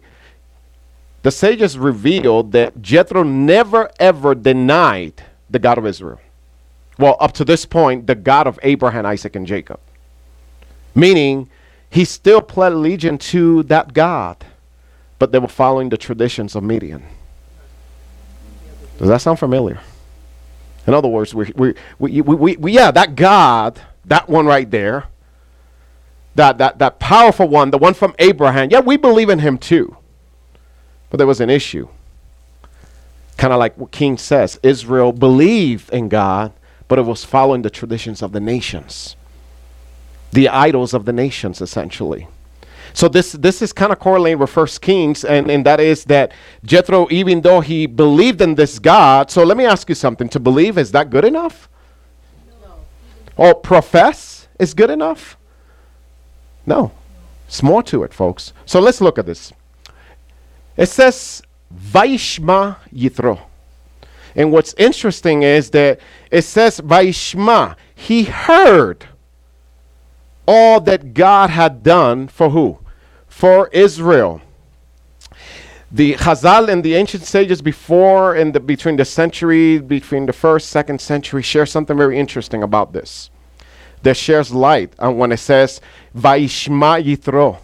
the 1.23 1.29
sages 1.29 1.77
revealed 1.77 2.53
that 2.53 2.81
Jethro 2.81 3.21
never 3.21 3.91
ever 3.99 4.33
denied 4.33 5.25
the 5.49 5.59
God 5.59 5.77
of 5.77 5.85
Israel. 5.85 6.21
Well, 6.97 7.17
up 7.19 7.33
to 7.33 7.43
this 7.43 7.65
point, 7.65 8.07
the 8.07 8.15
God 8.15 8.47
of 8.47 8.57
Abraham, 8.63 9.05
Isaac, 9.05 9.35
and 9.35 9.45
Jacob. 9.45 9.81
Meaning, 10.95 11.49
he 11.89 12.05
still 12.05 12.41
pled 12.41 12.71
allegiance 12.71 13.29
to 13.31 13.63
that 13.63 13.91
God, 13.91 14.37
but 15.17 15.33
they 15.33 15.39
were 15.39 15.49
following 15.49 15.89
the 15.89 15.97
traditions 15.97 16.55
of 16.55 16.63
Midian. 16.63 17.03
Does 18.99 19.07
that 19.07 19.21
sound 19.21 19.39
familiar? 19.39 19.79
In 20.85 20.93
other 20.93 21.07
words, 21.07 21.33
we, 21.33 21.51
we, 21.55 21.73
we, 21.97 22.21
we, 22.21 22.57
we, 22.57 22.71
yeah, 22.73 22.91
that 22.91 23.15
God, 23.15 23.79
that 24.05 24.27
one 24.27 24.45
right 24.45 24.69
there, 24.69 25.05
that, 26.35 26.57
that, 26.57 26.79
that 26.79 26.99
powerful 26.99 27.47
one, 27.47 27.71
the 27.71 27.77
one 27.77 27.93
from 27.93 28.13
Abraham, 28.19 28.69
yeah, 28.69 28.81
we 28.81 28.97
believe 28.97 29.29
in 29.29 29.39
him 29.39 29.57
too. 29.57 29.95
But 31.09 31.17
there 31.17 31.27
was 31.27 31.39
an 31.39 31.49
issue. 31.49 31.87
Kind 33.37 33.53
of 33.53 33.59
like 33.59 33.77
what 33.77 33.91
King 33.91 34.17
says 34.17 34.59
Israel 34.63 35.13
believed 35.13 35.89
in 35.93 36.09
God, 36.09 36.51
but 36.89 36.99
it 36.99 37.03
was 37.03 37.23
following 37.23 37.61
the 37.61 37.69
traditions 37.69 38.21
of 38.21 38.33
the 38.33 38.41
nations, 38.41 39.15
the 40.33 40.49
idols 40.49 40.93
of 40.93 41.05
the 41.05 41.13
nations, 41.13 41.61
essentially. 41.61 42.27
So 42.99 43.07
this 43.07 43.31
this 43.31 43.61
is 43.61 43.71
kind 43.71 43.93
of 43.93 43.99
correlating 43.99 44.39
with 44.39 44.49
First 44.49 44.81
Kings, 44.81 45.23
and, 45.23 45.49
and 45.49 45.65
that 45.65 45.79
is 45.79 46.03
that 46.03 46.33
Jethro, 46.65 47.07
even 47.09 47.39
though 47.39 47.61
he 47.61 47.85
believed 47.85 48.41
in 48.41 48.55
this 48.55 48.77
God, 48.77 49.31
so 49.31 49.45
let 49.45 49.55
me 49.55 49.63
ask 49.63 49.87
you 49.87 49.95
something: 49.95 50.27
to 50.27 50.37
believe 50.37 50.77
is 50.77 50.91
that 50.91 51.09
good 51.09 51.23
enough? 51.23 51.69
No. 52.61 52.73
Or 53.37 53.55
profess 53.55 54.49
is 54.59 54.73
good 54.73 54.89
enough? 54.89 55.37
No, 56.65 56.91
it's 57.47 57.63
more 57.63 57.81
to 57.83 58.03
it, 58.03 58.13
folks. 58.13 58.51
So 58.65 58.81
let's 58.81 58.99
look 58.99 59.17
at 59.17 59.25
this. 59.25 59.53
It 60.75 60.87
says 60.87 61.41
Vaishma 61.73 62.79
Yitro. 62.93 63.39
And 64.35 64.51
what's 64.51 64.73
interesting 64.77 65.43
is 65.43 65.69
that 65.69 66.01
it 66.31 66.41
says 66.41 66.81
Vaishma. 66.81 67.77
He 67.95 68.23
heard 68.25 69.07
all 70.45 70.81
that 70.81 71.13
God 71.13 71.49
had 71.49 71.81
done 71.81 72.27
for 72.27 72.49
who? 72.49 72.79
For 73.39 73.69
Israel. 73.69 74.41
The 75.93 76.15
Chazal 76.15 76.67
and 76.67 76.83
the 76.83 76.95
ancient 76.95 77.23
sages 77.23 77.61
before 77.61 78.35
and 78.35 78.53
the, 78.53 78.59
between 78.59 78.97
the 78.97 79.05
century, 79.05 79.77
between 79.79 80.25
the 80.25 80.33
first, 80.33 80.67
second 80.67 80.99
century, 80.99 81.41
share 81.41 81.65
something 81.65 81.95
very 81.95 82.19
interesting 82.19 82.63
about 82.63 82.91
this. 82.91 83.29
That 84.03 84.17
shares 84.17 84.51
light 84.51 84.91
on 84.99 85.17
when 85.17 85.31
it 85.31 85.37
says 85.37 85.79
Vaishma 86.13 87.01
Yitro. 87.01 87.59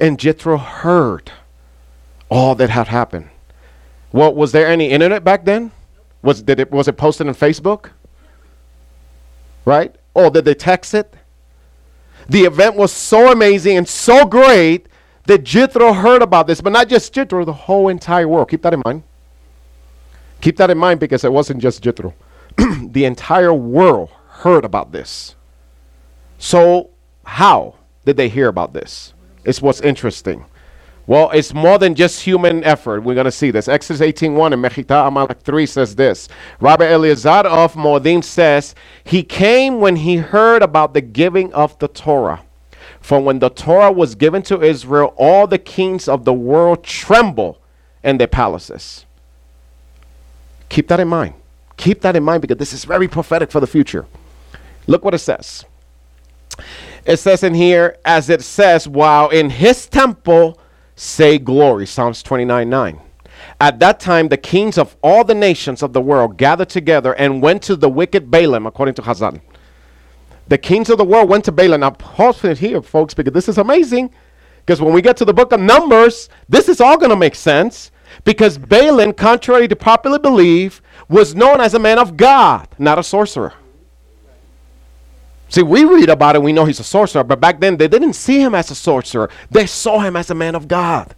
And 0.00 0.18
Jethro 0.18 0.56
heard 0.56 1.30
all 2.28 2.56
that 2.56 2.70
had 2.70 2.88
happened. 2.88 3.30
Well, 4.10 4.34
was 4.34 4.50
there 4.50 4.66
any 4.66 4.90
internet 4.90 5.22
back 5.22 5.44
then? 5.44 5.70
Was 6.22 6.42
did 6.42 6.58
it 6.58 6.72
was 6.72 6.88
it 6.88 6.96
posted 6.96 7.28
on 7.28 7.36
Facebook? 7.36 7.90
Right? 9.64 9.94
Or 10.14 10.30
did 10.30 10.46
they 10.46 10.54
text 10.54 10.94
it? 10.94 11.14
The 12.30 12.44
event 12.44 12.76
was 12.76 12.92
so 12.92 13.32
amazing 13.32 13.76
and 13.76 13.88
so 13.88 14.24
great 14.24 14.86
that 15.26 15.42
Jethro 15.42 15.92
heard 15.92 16.22
about 16.22 16.46
this, 16.46 16.60
but 16.60 16.72
not 16.72 16.88
just 16.88 17.12
Jethro, 17.12 17.44
the 17.44 17.52
whole 17.52 17.88
entire 17.88 18.28
world. 18.28 18.48
Keep 18.48 18.62
that 18.62 18.72
in 18.72 18.82
mind. 18.84 19.02
Keep 20.40 20.56
that 20.58 20.70
in 20.70 20.78
mind 20.78 21.00
because 21.00 21.24
it 21.24 21.32
wasn't 21.32 21.60
just 21.60 21.82
Jethro. 21.82 22.14
the 22.56 23.04
entire 23.04 23.52
world 23.52 24.10
heard 24.28 24.64
about 24.64 24.92
this. 24.92 25.34
So, 26.38 26.90
how 27.24 27.74
did 28.04 28.16
they 28.16 28.28
hear 28.28 28.46
about 28.46 28.74
this? 28.74 29.12
It's 29.44 29.60
what's 29.60 29.80
interesting. 29.80 30.44
Well, 31.10 31.28
it's 31.32 31.52
more 31.52 31.76
than 31.76 31.96
just 31.96 32.20
human 32.20 32.62
effort. 32.62 33.02
We're 33.02 33.16
going 33.16 33.24
to 33.24 33.32
see 33.32 33.50
this. 33.50 33.66
Exodus 33.66 34.00
18.1 34.00 34.52
and 34.52 34.64
Mechilta 34.64 35.08
Amalek 35.08 35.40
3 35.40 35.66
says 35.66 35.96
this. 35.96 36.28
Rabbi 36.60 36.84
Eliezer 36.84 37.28
of 37.28 37.74
Modi'im 37.74 38.22
says, 38.22 38.76
He 39.02 39.24
came 39.24 39.80
when 39.80 39.96
he 39.96 40.18
heard 40.18 40.62
about 40.62 40.94
the 40.94 41.00
giving 41.00 41.52
of 41.52 41.76
the 41.80 41.88
Torah. 41.88 42.42
For 43.00 43.18
when 43.18 43.40
the 43.40 43.48
Torah 43.48 43.90
was 43.90 44.14
given 44.14 44.42
to 44.42 44.62
Israel, 44.62 45.12
all 45.16 45.48
the 45.48 45.58
kings 45.58 46.06
of 46.06 46.24
the 46.24 46.32
world 46.32 46.84
tremble 46.84 47.58
in 48.04 48.18
their 48.18 48.28
palaces. 48.28 49.04
Keep 50.68 50.86
that 50.86 51.00
in 51.00 51.08
mind. 51.08 51.34
Keep 51.76 52.02
that 52.02 52.14
in 52.14 52.22
mind 52.22 52.42
because 52.42 52.58
this 52.58 52.72
is 52.72 52.84
very 52.84 53.08
prophetic 53.08 53.50
for 53.50 53.58
the 53.58 53.66
future. 53.66 54.06
Look 54.86 55.04
what 55.04 55.14
it 55.14 55.18
says. 55.18 55.64
It 57.04 57.16
says 57.16 57.42
in 57.42 57.54
here, 57.54 57.96
as 58.04 58.30
it 58.30 58.42
says, 58.42 58.86
while 58.86 59.28
in 59.30 59.50
his 59.50 59.88
temple 59.88 60.56
say 61.00 61.38
glory. 61.38 61.86
Psalms 61.86 62.22
29 62.22 62.68
9. 62.68 63.00
At 63.58 63.78
that 63.80 64.00
time, 64.00 64.28
the 64.28 64.36
kings 64.36 64.76
of 64.76 64.96
all 65.02 65.24
the 65.24 65.34
nations 65.34 65.82
of 65.82 65.92
the 65.92 66.00
world 66.00 66.36
gathered 66.36 66.68
together 66.68 67.14
and 67.14 67.42
went 67.42 67.62
to 67.64 67.76
the 67.76 67.88
wicked 67.88 68.30
Balaam, 68.30 68.66
according 68.66 68.94
to 68.96 69.02
Hazal. 69.02 69.40
The 70.48 70.58
kings 70.58 70.90
of 70.90 70.98
the 70.98 71.04
world 71.04 71.28
went 71.28 71.44
to 71.46 71.52
Balaam. 71.52 71.80
Now, 71.80 71.90
pause 71.90 72.44
it 72.44 72.58
here, 72.58 72.82
folks, 72.82 73.14
because 73.14 73.32
this 73.32 73.48
is 73.48 73.56
amazing. 73.58 74.10
Because 74.58 74.80
when 74.80 74.92
we 74.92 75.00
get 75.00 75.16
to 75.18 75.24
the 75.24 75.32
book 75.32 75.52
of 75.52 75.60
Numbers, 75.60 76.28
this 76.48 76.68
is 76.68 76.80
all 76.80 76.98
going 76.98 77.10
to 77.10 77.16
make 77.16 77.34
sense. 77.34 77.90
Because 78.24 78.58
Balaam, 78.58 79.12
contrary 79.12 79.68
to 79.68 79.76
popular 79.76 80.18
belief, 80.18 80.82
was 81.08 81.34
known 81.34 81.60
as 81.60 81.74
a 81.74 81.78
man 81.78 81.98
of 81.98 82.16
God, 82.16 82.68
not 82.78 82.98
a 82.98 83.02
sorcerer. 83.02 83.54
See, 85.50 85.62
we 85.64 85.84
read 85.84 86.08
about 86.08 86.36
it, 86.36 86.42
we 86.42 86.52
know 86.52 86.64
he's 86.64 86.78
a 86.78 86.84
sorcerer, 86.84 87.24
but 87.24 87.40
back 87.40 87.58
then 87.58 87.76
they 87.76 87.88
didn't 87.88 88.12
see 88.12 88.40
him 88.40 88.54
as 88.54 88.70
a 88.70 88.74
sorcerer. 88.74 89.28
They 89.50 89.66
saw 89.66 89.98
him 89.98 90.14
as 90.14 90.30
a 90.30 90.34
man 90.34 90.54
of 90.54 90.68
God. 90.68 91.14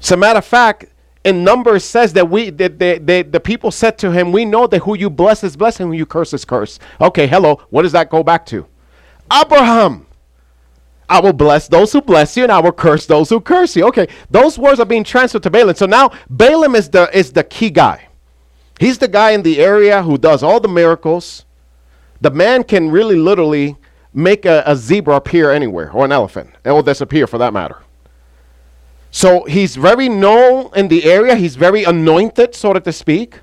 As 0.00 0.12
a 0.12 0.16
matter 0.16 0.38
of 0.38 0.44
fact, 0.44 0.84
in 1.24 1.42
Numbers 1.42 1.84
says 1.84 2.12
that 2.12 2.28
we 2.28 2.50
that 2.50 2.78
they, 2.78 2.98
they, 2.98 3.22
the 3.22 3.40
people 3.40 3.70
said 3.70 3.96
to 3.98 4.10
him, 4.10 4.30
We 4.30 4.44
know 4.44 4.66
that 4.66 4.80
who 4.80 4.94
you 4.94 5.08
bless 5.08 5.42
is 5.42 5.56
blessed 5.56 5.80
and 5.80 5.88
who 5.88 5.96
you 5.96 6.04
curse 6.04 6.34
is 6.34 6.44
cursed. 6.44 6.82
Okay, 7.00 7.26
hello. 7.26 7.62
What 7.70 7.82
does 7.82 7.92
that 7.92 8.10
go 8.10 8.22
back 8.22 8.44
to? 8.46 8.66
Abraham. 9.32 10.06
I 11.08 11.20
will 11.20 11.32
bless 11.32 11.68
those 11.68 11.92
who 11.92 12.00
bless 12.00 12.36
you, 12.36 12.42
and 12.42 12.52
I 12.52 12.58
will 12.58 12.72
curse 12.72 13.06
those 13.06 13.28
who 13.28 13.40
curse 13.40 13.76
you. 13.76 13.86
Okay, 13.86 14.08
those 14.30 14.58
words 14.58 14.80
are 14.80 14.86
being 14.86 15.04
transferred 15.04 15.42
to 15.44 15.50
Balaam. 15.50 15.76
So 15.76 15.86
now 15.86 16.10
Balaam 16.28 16.74
is 16.74 16.90
the 16.90 17.08
is 17.16 17.32
the 17.32 17.44
key 17.44 17.70
guy. 17.70 18.08
He's 18.78 18.98
the 18.98 19.08
guy 19.08 19.30
in 19.30 19.42
the 19.42 19.60
area 19.60 20.02
who 20.02 20.18
does 20.18 20.42
all 20.42 20.60
the 20.60 20.68
miracles 20.68 21.44
the 22.22 22.30
man 22.30 22.62
can 22.62 22.90
really 22.90 23.16
literally 23.16 23.76
make 24.14 24.46
a, 24.46 24.62
a 24.64 24.76
zebra 24.76 25.16
appear 25.16 25.50
anywhere 25.50 25.90
or 25.92 26.04
an 26.04 26.12
elephant 26.12 26.50
or 26.64 26.82
disappear 26.82 27.26
for 27.26 27.38
that 27.38 27.52
matter. 27.52 27.82
So 29.10 29.44
he's 29.44 29.76
very 29.76 30.08
known 30.08 30.70
in 30.74 30.88
the 30.88 31.04
area. 31.04 31.34
He's 31.34 31.56
very 31.56 31.84
anointed, 31.84 32.54
so 32.54 32.72
to 32.72 32.92
speak, 32.92 33.40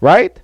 right? 0.00 0.40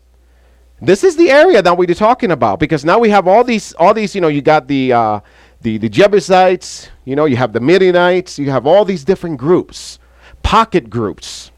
This 0.80 1.02
is 1.02 1.16
the 1.16 1.30
area 1.30 1.62
that 1.62 1.76
we're 1.76 1.86
talking 1.94 2.30
about 2.30 2.60
because 2.60 2.84
now 2.84 2.98
we 2.98 3.08
have 3.10 3.26
all 3.26 3.42
these, 3.42 3.72
all 3.74 3.94
these. 3.94 4.14
You 4.14 4.20
know, 4.20 4.28
you 4.28 4.42
got 4.42 4.68
the 4.68 4.92
uh, 4.92 5.20
the 5.62 5.78
the 5.78 5.88
Jebusites. 5.88 6.90
You 7.04 7.16
know, 7.16 7.24
you 7.24 7.36
have 7.36 7.52
the 7.52 7.60
Midianites. 7.60 8.38
You 8.38 8.50
have 8.50 8.66
all 8.66 8.84
these 8.84 9.04
different 9.04 9.38
groups, 9.38 9.98
pocket 10.42 10.90
groups 10.90 11.50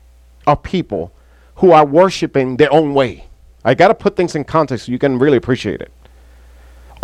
of 0.47 0.63
people 0.63 1.13
who 1.57 1.73
are 1.73 1.85
worshiping 1.85 2.57
their 2.57 2.73
own 2.73 2.95
way. 2.95 3.27
I 3.65 3.75
got 3.75 3.89
to 3.89 3.95
put 3.95 4.15
things 4.15 4.35
in 4.35 4.45
context 4.45 4.87
so 4.87 4.93
you 4.93 4.99
can 4.99 5.19
really 5.19 5.39
appreciate 5.39 5.81
it. 5.81 5.91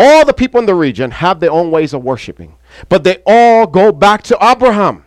All 0.03 0.25
the 0.25 0.33
people 0.33 0.59
in 0.59 0.65
the 0.65 0.75
region 0.75 1.11
have 1.11 1.41
their 1.41 1.53
own 1.53 1.71
ways 1.71 1.93
of 1.93 2.03
worshiping, 2.03 2.57
but 2.89 3.05
they 3.05 3.19
all 3.27 3.67
go 3.67 3.93
back 3.93 4.23
to 4.23 4.39
Abraham. 4.41 5.05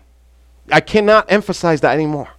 I 0.72 0.82
cannot 0.82 1.32
emphasize 1.32 1.82
that 1.82 1.96
anymore. 1.96 2.30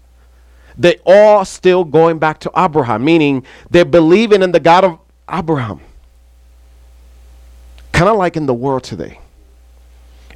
They 0.79 0.99
all 1.05 1.45
still 1.45 1.83
going 1.83 2.21
back 2.21 2.39
to 2.41 2.53
Abraham, 2.57 3.05
meaning 3.05 3.45
they're 3.71 3.85
believing 3.85 4.41
in 4.41 4.53
the 4.53 4.61
God 4.61 4.85
of 4.85 4.99
Abraham. 5.29 5.81
Kind 7.91 8.09
of 8.09 8.17
like 8.17 8.37
in 8.37 8.47
the 8.47 8.55
world 8.55 8.85
today. 8.85 9.19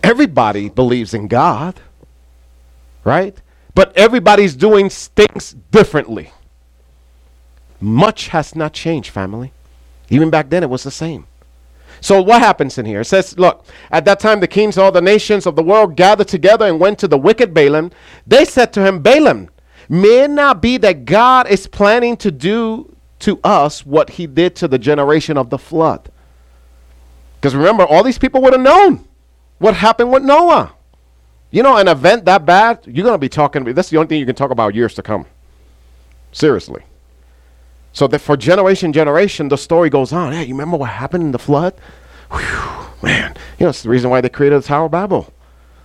Everybody 0.02 0.70
believes 0.70 1.14
in 1.14 1.28
God, 1.28 1.80
right? 3.04 3.40
But 3.76 3.96
everybody's 3.96 4.56
doing 4.56 4.90
things 4.90 5.54
differently. 5.70 6.32
Much 7.80 8.28
has 8.28 8.56
not 8.56 8.72
changed, 8.72 9.10
family. 9.10 9.52
Even 10.10 10.30
back 10.30 10.50
then, 10.50 10.64
it 10.64 10.70
was 10.70 10.82
the 10.82 10.90
same. 10.90 11.28
So 12.00 12.22
what 12.22 12.40
happens 12.40 12.78
in 12.78 12.86
here? 12.86 13.00
It 13.00 13.06
says, 13.06 13.38
look, 13.38 13.66
at 13.90 14.04
that 14.04 14.20
time 14.20 14.40
the 14.40 14.48
kings 14.48 14.76
of 14.76 14.84
all 14.84 14.92
the 14.92 15.00
nations 15.00 15.46
of 15.46 15.56
the 15.56 15.62
world 15.62 15.96
gathered 15.96 16.28
together 16.28 16.66
and 16.66 16.80
went 16.80 16.98
to 17.00 17.08
the 17.08 17.18
wicked 17.18 17.52
Balaam. 17.52 17.90
They 18.26 18.44
said 18.44 18.72
to 18.74 18.84
him, 18.84 19.00
Balaam, 19.00 19.50
may 19.88 20.24
it 20.24 20.30
not 20.30 20.62
be 20.62 20.76
that 20.78 21.04
God 21.04 21.48
is 21.48 21.66
planning 21.66 22.16
to 22.18 22.30
do 22.30 22.94
to 23.20 23.40
us 23.42 23.84
what 23.84 24.10
he 24.10 24.26
did 24.26 24.54
to 24.56 24.68
the 24.68 24.78
generation 24.78 25.36
of 25.36 25.50
the 25.50 25.58
flood? 25.58 26.10
Because 27.40 27.54
remember, 27.54 27.84
all 27.84 28.02
these 28.02 28.18
people 28.18 28.40
would 28.42 28.52
have 28.52 28.62
known 28.62 29.06
what 29.58 29.74
happened 29.74 30.12
with 30.12 30.22
Noah. 30.22 30.74
You 31.50 31.62
know, 31.62 31.76
an 31.76 31.88
event 31.88 32.24
that 32.26 32.44
bad, 32.44 32.80
you're 32.84 33.04
going 33.04 33.14
to 33.14 33.18
be 33.18 33.28
talking, 33.28 33.64
that's 33.64 33.90
the 33.90 33.96
only 33.96 34.08
thing 34.08 34.20
you 34.20 34.26
can 34.26 34.34
talk 34.34 34.50
about 34.50 34.74
years 34.74 34.94
to 34.94 35.02
come. 35.02 35.26
Seriously. 36.32 36.82
So 37.98 38.06
that 38.06 38.20
for 38.20 38.36
generation 38.36 38.92
generation, 38.92 39.48
the 39.48 39.58
story 39.58 39.90
goes 39.90 40.12
on. 40.12 40.32
Hey, 40.32 40.44
you 40.44 40.54
remember 40.54 40.76
what 40.76 40.88
happened 40.88 41.24
in 41.24 41.32
the 41.32 41.38
flood? 41.40 41.74
Whew, 42.30 42.86
man, 43.02 43.34
you 43.58 43.64
know, 43.64 43.70
it's 43.70 43.82
the 43.82 43.88
reason 43.88 44.08
why 44.08 44.20
they 44.20 44.28
created 44.28 44.62
the 44.62 44.68
Tower 44.68 44.84
of 44.84 44.92
Babel. 44.92 45.32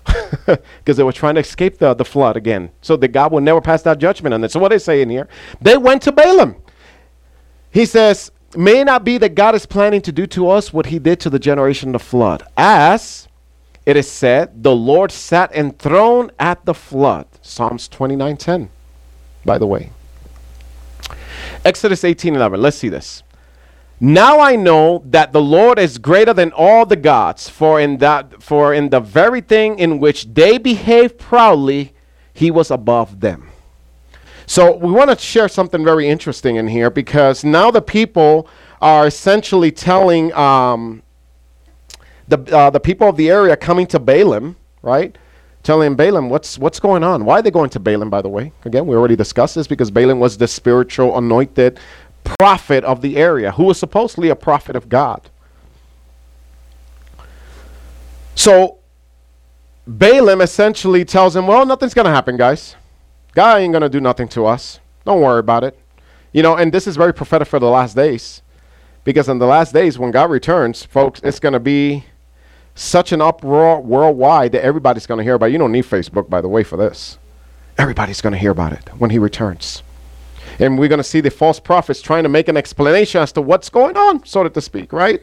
because 0.46 0.96
they 0.96 1.01
were 1.01 1.12
trying 1.12 1.34
to 1.34 1.41
escape 1.41 1.79
the, 1.79 1.96
the 1.96 2.05
flood 2.05 2.38
again. 2.38 2.70
So 2.84 2.96
that 2.98 3.08
God 3.08 3.32
will 3.32 3.41
never 3.41 3.60
pass 3.62 3.82
that 3.82 3.98
judgment 3.98 4.32
on 4.32 4.41
them. 4.41 4.50
So 4.51 4.60
what 4.60 4.70
they 4.70 4.77
say 4.77 5.01
in 5.01 5.10
here, 5.10 5.27
they 5.60 5.75
went 5.75 6.03
to 6.03 6.12
Balaam. 6.12 6.55
He 7.72 7.84
says, 7.84 8.32
May 8.55 8.82
it 8.82 8.86
not 8.86 9.03
be 9.03 9.17
that 9.17 9.34
God 9.34 9.55
is 9.55 9.65
planning 9.65 10.03
to 10.03 10.12
do 10.12 10.27
to 10.27 10.50
us 10.50 10.72
what 10.72 10.86
he 10.86 11.00
did 11.00 11.20
to 11.22 11.32
the 11.32 11.39
generation 11.39 11.89
of 11.89 11.93
the 11.93 12.08
flood. 12.08 12.43
As 12.55 13.27
it 13.88 13.98
is 13.98 14.08
said, 14.08 14.62
the 14.62 14.75
Lord 14.75 15.12
sat 15.12 15.51
enthroned 15.55 16.32
at 16.38 16.63
the 16.65 16.75
flood. 16.75 17.25
Psalms 17.41 17.89
29:10, 17.89 18.70
by 19.43 19.58
the 19.58 19.65
way. 19.65 19.89
Exodus 21.65 22.03
18:11. 22.03 22.62
Let's 22.62 22.77
see 22.77 22.89
this. 22.89 23.24
Now 24.00 24.39
I 24.39 24.55
know 24.55 25.01
that 25.05 25.32
the 25.32 25.41
Lord 25.41 25.79
is 25.79 25.98
greater 25.98 26.34
than 26.34 26.51
all 26.51 26.86
the 26.86 26.98
gods, 26.98 27.48
for 27.48 27.79
in 27.79 27.98
that 28.00 28.43
for 28.43 28.74
in 28.74 28.89
the 28.89 29.00
very 29.00 29.39
thing 29.39 29.79
in 29.79 30.00
which 30.00 30.34
they 30.34 30.58
behave 30.58 31.17
proudly, 31.17 31.93
he 32.34 32.51
was 32.51 32.70
above 32.70 33.22
them. 33.22 33.50
So 34.46 34.75
we 34.75 34.91
want 34.91 35.10
to 35.10 35.17
share 35.17 35.48
something 35.48 35.86
very 35.86 36.10
interesting 36.10 36.58
in 36.58 36.67
here 36.67 36.89
because 36.89 37.46
now 37.46 37.72
the 37.72 37.82
people 37.82 38.48
are 38.82 39.08
essentially 39.08 39.72
telling 39.72 40.34
um, 40.34 41.01
the 42.27 42.39
uh, 42.55 42.70
the 42.70 42.82
people 42.82 43.08
of 43.08 43.15
the 43.15 43.29
area 43.29 43.55
coming 43.55 43.88
to 43.88 44.00
Balaam, 44.00 44.58
right? 44.82 45.17
Telling 45.63 45.96
Balaam 45.96 46.29
what's 46.29 46.60
what's 46.60 46.79
going 46.79 47.03
on. 47.03 47.24
Why 47.24 47.39
are 47.39 47.41
they 47.41 47.51
going 47.51 47.70
to 47.72 47.79
Balaam? 47.79 48.10
By 48.10 48.22
the 48.22 48.29
way, 48.29 48.51
again, 48.65 48.86
we 48.86 48.96
already 48.96 49.15
discussed 49.15 49.55
this 49.55 49.65
because 49.65 49.89
Balaam 49.89 50.20
was 50.20 50.38
the 50.38 50.48
spiritual 50.48 51.17
anointed 51.17 51.79
prophet 52.24 52.84
of 52.84 53.01
the 53.01 53.17
area, 53.17 53.51
who 53.51 53.65
was 53.65 53.79
supposedly 53.79 54.29
a 54.29 54.36
prophet 54.36 54.75
of 54.75 54.89
God. 54.89 55.29
So 58.36 58.79
Balaam 59.88 60.41
essentially 60.41 61.05
tells 61.05 61.36
him, 61.36 61.48
Well, 61.48 61.65
nothing's 61.65 61.93
going 61.93 62.05
to 62.05 62.12
happen, 62.12 62.38
guys. 62.38 62.75
God 63.34 63.60
ain't 63.60 63.74
going 63.74 63.82
to 63.82 63.89
do 63.89 64.00
nothing 64.00 64.27
to 64.29 64.46
us. 64.46 64.79
Don't 65.05 65.22
worry 65.22 65.39
about 65.39 65.63
it. 65.63 65.77
You 66.32 66.43
know, 66.43 66.55
and 66.55 66.72
this 66.72 66.88
is 66.88 66.96
very 66.96 67.13
prophetic 67.13 67.48
for 67.48 67.60
the 67.60 67.70
last 67.70 67.96
days. 67.96 68.41
Because 69.03 69.27
in 69.27 69.39
the 69.39 69.46
last 69.46 69.74
days, 69.74 70.00
when 70.00 70.12
God 70.12 70.32
returns, 70.32 70.84
folks, 70.84 71.20
it's 71.24 71.39
going 71.39 71.53
to 71.53 71.60
be 71.60 72.05
such 72.75 73.12
an 73.12 73.22
uproar 73.22 73.82
worldwide 73.82 74.51
that 74.53 74.63
everybody's 74.63 75.06
going 75.06 75.20
to 75.20 75.24
hear 75.24 75.36
about 75.36 75.50
it. 75.50 75.51
You 75.53 75.58
don't 75.58 75.72
need 75.72 75.86
Facebook, 75.86 76.30
by 76.30 76.42
the 76.42 76.50
way, 76.50 76.63
for 76.63 76.77
this. 76.77 77.18
Everybody's 77.77 78.22
going 78.22 78.34
to 78.34 78.39
hear 78.39 78.51
about 78.51 78.74
it 78.74 78.89
when 78.98 79.10
He 79.10 79.20
returns. 79.20 79.84
And 80.60 80.77
we're 80.77 80.88
going 80.88 81.00
to 81.00 81.03
see 81.03 81.22
the 81.22 81.32
false 81.32 81.60
prophets 81.60 82.01
trying 82.01 82.24
to 82.24 82.30
make 82.30 82.48
an 82.48 82.58
explanation 82.58 83.22
as 83.22 83.32
to 83.34 83.42
what's 83.42 83.70
going 83.70 83.98
on, 83.98 84.25
so 84.25 84.48
to 84.48 84.62
speak, 84.62 84.94
right? 84.94 85.22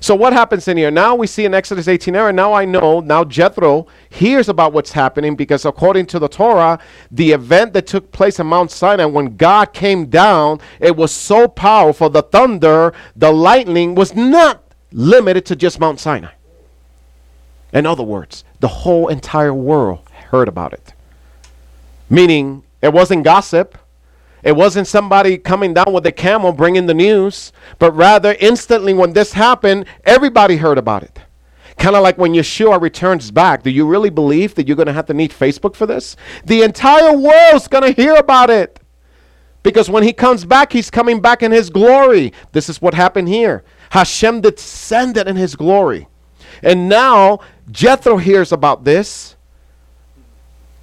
So 0.00 0.14
what 0.14 0.32
happens 0.32 0.68
in 0.68 0.76
here? 0.76 0.90
Now 0.90 1.14
we 1.14 1.26
see 1.26 1.44
in 1.44 1.54
Exodus 1.54 1.88
18 1.88 2.14
era, 2.14 2.32
now 2.32 2.52
I 2.52 2.64
know, 2.64 3.00
now 3.00 3.24
Jethro 3.24 3.86
hears 4.10 4.48
about 4.48 4.72
what's 4.72 4.92
happening 4.92 5.36
because 5.36 5.64
according 5.64 6.06
to 6.06 6.18
the 6.18 6.28
Torah, 6.28 6.78
the 7.10 7.32
event 7.32 7.72
that 7.72 7.86
took 7.86 8.12
place 8.12 8.38
in 8.38 8.46
Mount 8.46 8.70
Sinai 8.70 9.06
when 9.06 9.36
God 9.36 9.72
came 9.72 10.06
down, 10.06 10.60
it 10.80 10.96
was 10.96 11.12
so 11.12 11.48
powerful, 11.48 12.10
the 12.10 12.22
thunder, 12.22 12.92
the 13.16 13.32
lightning 13.32 13.94
was 13.94 14.14
not 14.14 14.62
limited 14.92 15.46
to 15.46 15.56
just 15.56 15.80
Mount 15.80 16.00
Sinai. 16.00 16.32
In 17.72 17.86
other 17.86 18.02
words, 18.02 18.44
the 18.60 18.68
whole 18.68 19.08
entire 19.08 19.54
world 19.54 20.08
heard 20.30 20.48
about 20.48 20.72
it. 20.72 20.94
Meaning, 22.08 22.64
it 22.82 22.92
wasn't 22.92 23.24
gossip, 23.24 23.78
it 24.42 24.56
wasn't 24.56 24.86
somebody 24.86 25.36
coming 25.36 25.74
down 25.74 25.92
with 25.92 26.06
a 26.06 26.12
camel 26.12 26.52
bringing 26.52 26.86
the 26.86 26.94
news, 26.94 27.52
but 27.78 27.92
rather 27.92 28.36
instantly 28.40 28.94
when 28.94 29.12
this 29.12 29.34
happened, 29.34 29.84
everybody 30.04 30.56
heard 30.56 30.78
about 30.78 31.02
it. 31.02 31.18
Kind 31.76 31.96
of 31.96 32.02
like 32.02 32.18
when 32.18 32.32
Yeshua 32.32 32.80
returns 32.80 33.30
back. 33.30 33.62
Do 33.62 33.70
you 33.70 33.86
really 33.86 34.10
believe 34.10 34.54
that 34.54 34.66
you're 34.66 34.76
going 34.76 34.86
to 34.86 34.92
have 34.92 35.06
to 35.06 35.14
need 35.14 35.30
Facebook 35.30 35.74
for 35.74 35.86
this? 35.86 36.16
The 36.44 36.62
entire 36.62 37.16
world's 37.16 37.68
going 37.68 37.94
to 37.94 38.02
hear 38.02 38.14
about 38.16 38.50
it. 38.50 38.78
Because 39.62 39.90
when 39.90 40.02
he 40.02 40.12
comes 40.12 40.44
back, 40.44 40.72
he's 40.72 40.90
coming 40.90 41.20
back 41.20 41.42
in 41.42 41.52
his 41.52 41.70
glory. 41.70 42.32
This 42.52 42.68
is 42.68 42.80
what 42.80 42.94
happened 42.94 43.28
here. 43.28 43.62
Hashem 43.90 44.40
descended 44.40 45.28
in 45.28 45.36
his 45.36 45.54
glory. 45.54 46.08
And 46.62 46.88
now 46.88 47.40
Jethro 47.70 48.16
hears 48.16 48.52
about 48.52 48.84
this. 48.84 49.36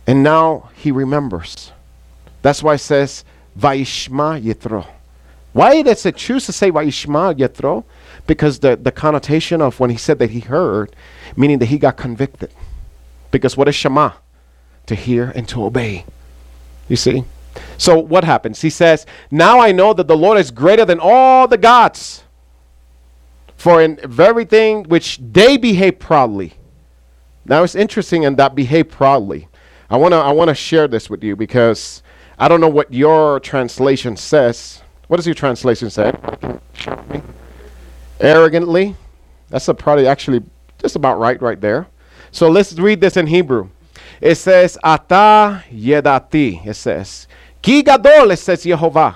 And 0.06 0.24
now 0.24 0.70
he 0.74 0.92
remembers. 0.92 1.74
That's 2.42 2.64
why 2.64 2.76
it 2.76 2.80
says, 2.80 3.26
Vaishma 3.60 4.42
Yitro. 4.42 4.88
Why 5.52 5.82
does 5.82 6.06
it 6.06 6.16
choose 6.16 6.46
to 6.46 6.54
say 6.54 6.72
Vaishma 6.72 7.38
Yitro? 7.38 7.84
Because 8.26 8.60
the, 8.60 8.78
the 8.78 8.92
connotation 8.92 9.62
of 9.62 9.80
when 9.80 9.90
he 9.90 9.98
said 9.98 10.20
that 10.20 10.30
he 10.30 10.40
heard, 10.40 10.96
meaning 11.36 11.60
that 11.60 11.66
he 11.66 11.78
got 11.78 11.98
convicted. 11.98 12.52
Because 13.32 13.58
what 13.58 13.68
is 13.68 13.76
Shema? 13.76 14.12
To 14.86 14.96
hear 14.96 15.34
and 15.36 15.48
to 15.50 15.66
obey. 15.66 16.06
You 16.88 16.96
see? 16.96 17.26
So 17.78 17.98
what 17.98 18.24
happens? 18.24 18.62
He 18.62 18.70
says, 18.70 19.06
Now 19.30 19.60
I 19.60 19.72
know 19.72 19.94
that 19.94 20.08
the 20.08 20.16
Lord 20.16 20.38
is 20.38 20.52
greater 20.52 20.86
than 20.86 21.00
all 21.02 21.48
the 21.48 21.58
gods. 21.58 22.24
For 23.58 23.82
in 23.82 24.00
everything 24.20 24.84
which 24.84 25.18
they 25.18 25.58
behave 25.58 26.00
proudly. 26.00 26.54
Now 27.48 27.64
it's 27.64 27.76
interesting 27.76 28.24
in 28.24 28.36
that 28.36 28.56
behave 28.56 28.90
proudly. 28.90 29.48
I 29.90 29.96
wanna 29.96 30.18
I 30.18 30.32
wanna 30.34 30.54
share 30.54 30.88
this 30.88 31.10
with 31.10 31.24
you 31.24 31.36
because 31.36 32.04
I 32.38 32.48
don't 32.48 32.60
know 32.60 32.68
what 32.68 32.94
your 32.94 33.40
translation 33.40 34.18
says. 34.18 34.82
What 35.08 35.18
does 35.18 35.26
your 35.26 35.36
translation 35.36 35.90
say? 35.90 36.14
Arrogantly. 38.20 38.96
That's 39.50 39.68
a 39.70 39.74
probably 39.74 40.08
actually 40.08 40.44
just 40.78 40.98
about 40.98 41.20
right 41.20 41.42
right 41.42 41.60
there. 41.60 41.88
So 42.32 42.50
let's 42.50 42.74
read 42.74 43.00
this 43.00 43.16
in 43.16 43.28
Hebrew. 43.28 43.70
It 44.20 44.36
says, 44.36 44.78
Ata 44.84 45.64
yedati. 45.72 46.66
It 46.66 46.74
says, 46.74 47.28
Ki 47.62 47.82
gadol, 47.82 48.32
it 48.32 48.38
says 48.38 48.66
Yehovah. 48.66 49.16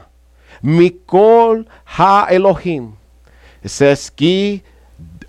Mikol 0.63 1.67
ha 1.83 2.27
Elohim. 2.29 2.97
It 3.61 3.69
says, 3.69 4.09
Ki 4.09 4.63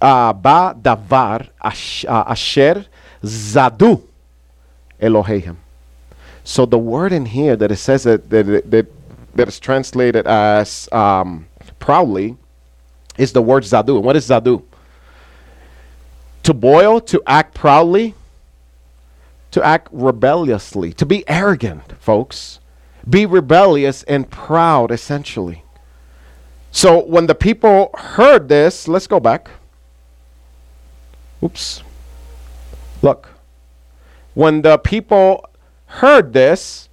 uh, 0.00 0.32
ba 0.32 0.76
davar 0.80 1.48
uh, 1.60 2.24
asher 2.28 2.86
zadu 3.22 4.02
Elohim. 5.00 5.58
So 6.44 6.66
the 6.66 6.78
word 6.78 7.12
in 7.12 7.26
here 7.26 7.56
that 7.56 7.70
it 7.70 7.76
says 7.76 8.02
that 8.04 8.28
that, 8.30 8.70
that, 8.70 8.86
that 9.34 9.48
is 9.48 9.60
translated 9.60 10.26
as 10.26 10.88
um, 10.92 11.46
proudly 11.78 12.36
is 13.18 13.32
the 13.32 13.42
word 13.42 13.64
zadu. 13.64 13.96
And 13.96 14.04
what 14.04 14.16
is 14.16 14.28
zadu? 14.28 14.62
To 16.44 16.54
boil, 16.54 17.00
to 17.02 17.22
act 17.26 17.54
proudly, 17.54 18.14
to 19.52 19.62
act 19.62 19.88
rebelliously, 19.92 20.92
to 20.94 21.06
be 21.06 21.28
arrogant, 21.28 21.92
folks. 22.00 22.58
Be 23.08 23.26
rebellious 23.26 24.02
and 24.04 24.30
proud, 24.30 24.90
essentially. 24.90 25.64
So 26.70 27.04
when 27.04 27.26
the 27.26 27.34
people 27.34 27.90
heard 27.98 28.48
this, 28.48 28.88
let's 28.88 29.06
go 29.06 29.20
back. 29.20 29.50
Oops. 31.42 31.82
Look. 33.02 33.28
When 34.34 34.62
the 34.62 34.78
people 34.78 35.44
heard 35.86 36.32
this, 36.32 36.88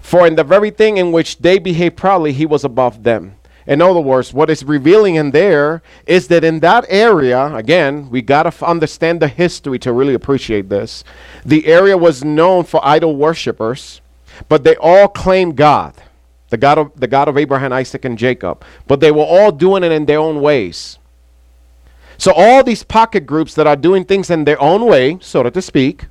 for 0.00 0.26
in 0.26 0.34
the 0.34 0.44
very 0.44 0.70
thing 0.70 0.96
in 0.96 1.12
which 1.12 1.38
they 1.38 1.58
behaved 1.58 1.96
proudly, 1.96 2.32
he 2.32 2.44
was 2.44 2.64
above 2.64 3.04
them. 3.04 3.36
In 3.66 3.80
other 3.80 4.00
words, 4.00 4.34
what 4.34 4.50
is 4.50 4.62
revealing 4.62 5.14
in 5.14 5.30
there 5.30 5.82
is 6.06 6.28
that 6.28 6.44
in 6.44 6.60
that 6.60 6.84
area, 6.88 7.54
again, 7.54 8.10
we 8.10 8.20
got 8.20 8.42
to 8.42 8.48
f- 8.48 8.62
understand 8.62 9.20
the 9.20 9.28
history 9.28 9.78
to 9.78 9.92
really 9.92 10.12
appreciate 10.12 10.68
this. 10.68 11.02
The 11.46 11.66
area 11.66 11.96
was 11.96 12.22
known 12.22 12.64
for 12.64 12.86
idol 12.86 13.16
worshippers, 13.16 14.02
but 14.50 14.64
they 14.64 14.76
all 14.76 15.08
claimed 15.08 15.56
God, 15.56 15.94
the 16.50 16.58
God 16.58 16.76
of, 16.76 17.00
the 17.00 17.06
God 17.06 17.28
of 17.28 17.38
Abraham, 17.38 17.72
Isaac, 17.72 18.04
and 18.04 18.18
Jacob. 18.18 18.62
But 18.86 19.00
they 19.00 19.10
were 19.10 19.24
all 19.24 19.50
doing 19.50 19.82
it 19.82 19.92
in 19.92 20.04
their 20.04 20.18
own 20.18 20.42
ways. 20.42 20.98
So 22.24 22.32
all 22.32 22.64
these 22.64 22.82
pocket 22.82 23.26
groups 23.26 23.52
that 23.52 23.66
are 23.66 23.76
doing 23.76 24.06
things 24.06 24.30
in 24.30 24.46
their 24.46 24.58
own 24.58 24.86
way, 24.86 25.18
so 25.20 25.42
to 25.42 25.60
speak, 25.60 26.06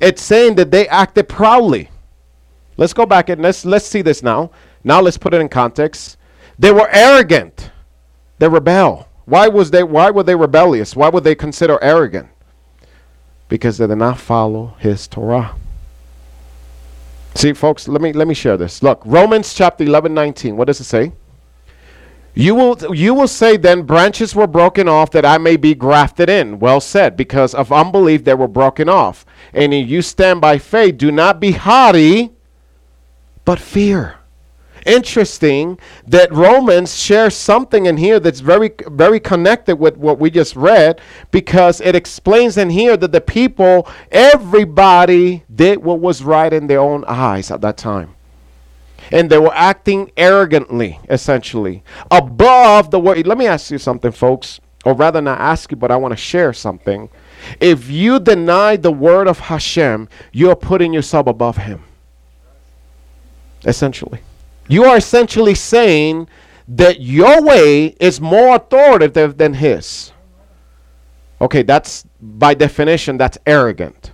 it's 0.00 0.20
saying 0.20 0.56
that 0.56 0.72
they 0.72 0.88
acted 0.88 1.28
proudly. 1.28 1.88
Let's 2.76 2.92
go 2.92 3.06
back 3.06 3.28
and 3.28 3.40
let's 3.40 3.64
let's 3.64 3.86
see 3.86 4.02
this 4.02 4.24
now. 4.24 4.50
Now 4.82 5.00
let's 5.00 5.16
put 5.16 5.34
it 5.34 5.40
in 5.40 5.48
context. 5.48 6.16
They 6.58 6.72
were 6.72 6.88
arrogant. 6.90 7.70
They 8.40 8.48
rebel. 8.48 9.08
Why 9.26 9.46
was 9.46 9.70
they 9.70 9.84
why 9.84 10.10
were 10.10 10.24
they 10.24 10.34
rebellious? 10.34 10.96
Why 10.96 11.10
would 11.10 11.22
they 11.22 11.36
consider 11.36 11.78
arrogant? 11.80 12.26
Because 13.48 13.78
they 13.78 13.86
did 13.86 13.98
not 13.98 14.18
follow 14.18 14.74
his 14.80 15.06
Torah. 15.06 15.54
See, 17.36 17.52
folks, 17.52 17.86
let 17.86 18.02
me 18.02 18.12
let 18.12 18.26
me 18.26 18.34
share 18.34 18.56
this. 18.56 18.82
Look, 18.82 19.00
Romans 19.04 19.54
chapter 19.54 19.84
11, 19.84 20.12
19. 20.12 20.56
What 20.56 20.66
does 20.66 20.80
it 20.80 20.90
say? 20.90 21.12
You 22.38 22.54
will, 22.54 22.94
you 22.94 23.14
will 23.14 23.28
say 23.28 23.56
then, 23.56 23.84
branches 23.84 24.34
were 24.34 24.46
broken 24.46 24.88
off 24.88 25.10
that 25.12 25.24
I 25.24 25.38
may 25.38 25.56
be 25.56 25.74
grafted 25.74 26.28
in. 26.28 26.58
Well 26.58 26.82
said, 26.82 27.16
because 27.16 27.54
of 27.54 27.72
unbelief 27.72 28.24
they 28.24 28.34
were 28.34 28.46
broken 28.46 28.90
off. 28.90 29.24
And 29.54 29.72
if 29.72 29.88
you 29.88 30.02
stand 30.02 30.42
by 30.42 30.58
faith, 30.58 30.98
do 30.98 31.10
not 31.10 31.40
be 31.40 31.52
haughty, 31.52 32.32
but 33.46 33.58
fear. 33.58 34.16
interesting 34.86 35.78
that 36.06 36.32
Romans 36.32 36.96
shares 36.96 37.34
something 37.36 37.86
in 37.86 37.96
here 37.96 38.20
that's 38.20 38.40
very, 38.40 38.72
very 38.88 39.20
connected 39.20 39.76
with 39.76 39.96
what 39.96 40.18
we 40.18 40.30
just 40.30 40.56
read 40.56 41.00
because 41.30 41.80
it 41.80 41.94
explains 41.96 42.56
in 42.56 42.70
here 42.70 42.96
that 42.96 43.12
the 43.12 43.20
people, 43.20 43.88
everybody 44.12 45.44
did 45.54 45.82
what 45.82 46.00
was 46.00 46.22
right 46.22 46.52
in 46.52 46.66
their 46.68 46.80
own 46.80 47.04
eyes 47.06 47.50
at 47.50 47.60
that 47.62 47.76
time. 47.76 48.15
And 49.12 49.30
they 49.30 49.38
were 49.38 49.54
acting 49.54 50.10
arrogantly, 50.16 50.98
essentially, 51.08 51.82
above 52.10 52.90
the 52.90 52.98
word. 52.98 53.26
Let 53.26 53.38
me 53.38 53.46
ask 53.46 53.70
you 53.70 53.78
something, 53.78 54.12
folks, 54.12 54.60
or 54.84 54.94
rather, 54.94 55.20
not 55.20 55.40
ask 55.40 55.70
you, 55.70 55.76
but 55.76 55.90
I 55.90 55.96
want 55.96 56.12
to 56.12 56.16
share 56.16 56.52
something. 56.52 57.08
If 57.60 57.88
you 57.88 58.18
deny 58.20 58.76
the 58.76 58.92
word 58.92 59.28
of 59.28 59.38
Hashem, 59.38 60.08
you're 60.32 60.56
putting 60.56 60.92
yourself 60.92 61.26
above 61.26 61.56
Him. 61.56 61.84
Essentially. 63.64 64.20
You 64.68 64.84
are 64.84 64.96
essentially 64.96 65.54
saying 65.54 66.28
that 66.68 67.00
your 67.00 67.42
way 67.42 67.96
is 68.00 68.20
more 68.20 68.56
authoritative 68.56 69.38
than 69.38 69.54
His. 69.54 70.12
Okay, 71.40 71.62
that's 71.62 72.04
by 72.20 72.54
definition, 72.54 73.18
that's 73.18 73.38
arrogant. 73.46 74.12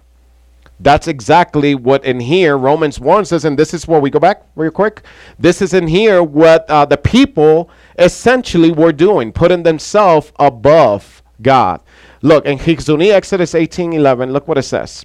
That's 0.83 1.07
exactly 1.07 1.77
what 1.77 2.05
in 2.05 2.19
here 2.19 2.59
Romans 2.59 2.99
1 2.99 3.27
says, 3.27 3.45
and 3.45 3.57
this 3.57 3.73
is 3.73 3.87
where 3.87 4.01
we 4.01 4.11
go 4.11 4.19
back 4.19 4.43
real 4.57 4.73
quick. 4.73 5.03
This 5.39 5.63
is 5.63 5.75
in 5.75 5.87
here 5.87 6.23
what 6.25 6.69
uh, 6.69 6.85
the 6.85 6.97
people 6.97 7.71
essentially 7.99 8.73
were 8.73 8.93
doing, 8.93 9.33
putting 9.33 9.63
themselves 9.63 10.33
above 10.41 11.23
God. 11.41 11.81
Look, 12.21 12.47
in 12.47 12.59
Exodus 12.59 13.55
18 13.55 13.93
11, 13.93 14.33
look 14.33 14.49
what 14.49 14.59
it 14.59 14.63
says. 14.63 15.05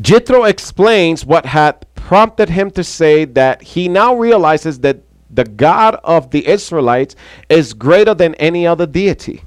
Jethro 0.00 0.44
explains 0.44 1.24
what 1.24 1.46
had 1.46 1.86
prompted 1.94 2.48
him 2.48 2.70
to 2.70 2.84
say 2.84 3.24
that 3.26 3.62
he 3.62 3.88
now 3.88 4.14
realizes 4.14 4.80
that 4.80 5.00
the 5.28 5.44
God 5.44 5.98
of 6.02 6.30
the 6.30 6.46
Israelites 6.46 7.14
is 7.48 7.74
greater 7.74 8.14
than 8.14 8.34
any 8.36 8.66
other 8.66 8.86
deity. 8.86 9.42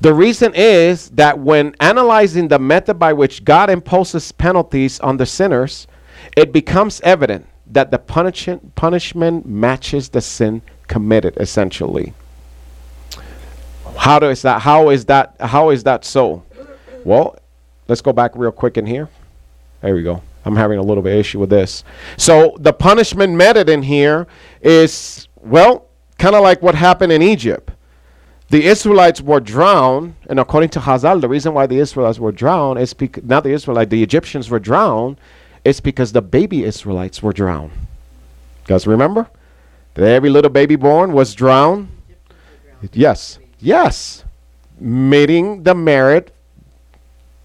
The 0.00 0.14
reason 0.14 0.52
is 0.54 1.10
that 1.10 1.38
when 1.38 1.74
analyzing 1.80 2.48
the 2.48 2.58
method 2.58 2.98
by 2.98 3.12
which 3.12 3.44
God 3.44 3.68
imposes 3.68 4.30
penalties 4.30 5.00
on 5.00 5.16
the 5.16 5.26
sinners, 5.26 5.88
it 6.36 6.52
becomes 6.52 7.00
evident 7.00 7.46
that 7.66 7.90
the 7.90 7.98
punishment, 7.98 8.74
punishment 8.76 9.44
matches 9.44 10.08
the 10.08 10.20
sin 10.20 10.62
committed, 10.86 11.36
essentially. 11.38 12.14
How 13.96 14.22
is 14.22 14.42
that? 14.42 14.62
How 14.62 14.90
is 14.90 15.04
that? 15.06 15.34
How 15.40 15.70
is 15.70 15.82
that 15.84 16.04
so? 16.04 16.44
Well, 17.04 17.36
let's 17.88 18.00
go 18.00 18.12
back 18.12 18.32
real 18.36 18.52
quick 18.52 18.76
in 18.76 18.86
here. 18.86 19.08
There 19.80 19.94
we 19.94 20.02
go. 20.02 20.22
I'm 20.44 20.56
having 20.56 20.78
a 20.78 20.82
little 20.82 21.02
bit 21.02 21.14
of 21.14 21.18
issue 21.18 21.40
with 21.40 21.50
this. 21.50 21.82
So 22.16 22.56
the 22.60 22.72
punishment 22.72 23.34
method 23.34 23.68
in 23.68 23.82
here 23.82 24.28
is 24.62 25.28
well, 25.36 25.88
kind 26.18 26.36
of 26.36 26.42
like 26.42 26.62
what 26.62 26.74
happened 26.74 27.12
in 27.12 27.22
Egypt. 27.22 27.70
The 28.50 28.64
Israelites 28.64 29.20
were 29.20 29.40
drowned, 29.40 30.14
and 30.28 30.40
according 30.40 30.70
to 30.70 30.80
Hazal, 30.80 31.20
the 31.20 31.28
reason 31.28 31.52
why 31.52 31.66
the 31.66 31.78
Israelites 31.78 32.18
were 32.18 32.32
drowned 32.32 32.78
is 32.78 32.94
because 32.94 33.24
not 33.24 33.44
the 33.44 33.50
Israelites, 33.50 33.90
the 33.90 34.02
Egyptians 34.02 34.48
were 34.48 34.58
drowned, 34.58 35.18
is 35.64 35.80
because 35.80 36.12
the 36.12 36.22
baby 36.22 36.64
Israelites 36.64 37.22
were 37.22 37.34
drowned. 37.34 37.72
Guys 38.64 38.86
remember? 38.86 39.28
Every 39.96 40.30
little 40.30 40.50
baby 40.50 40.76
born 40.76 41.12
was 41.12 41.34
drowned. 41.34 41.88
Yes. 42.92 43.38
Yes, 43.60 44.24
meeting 44.78 45.64
the 45.64 45.74
merit 45.74 46.32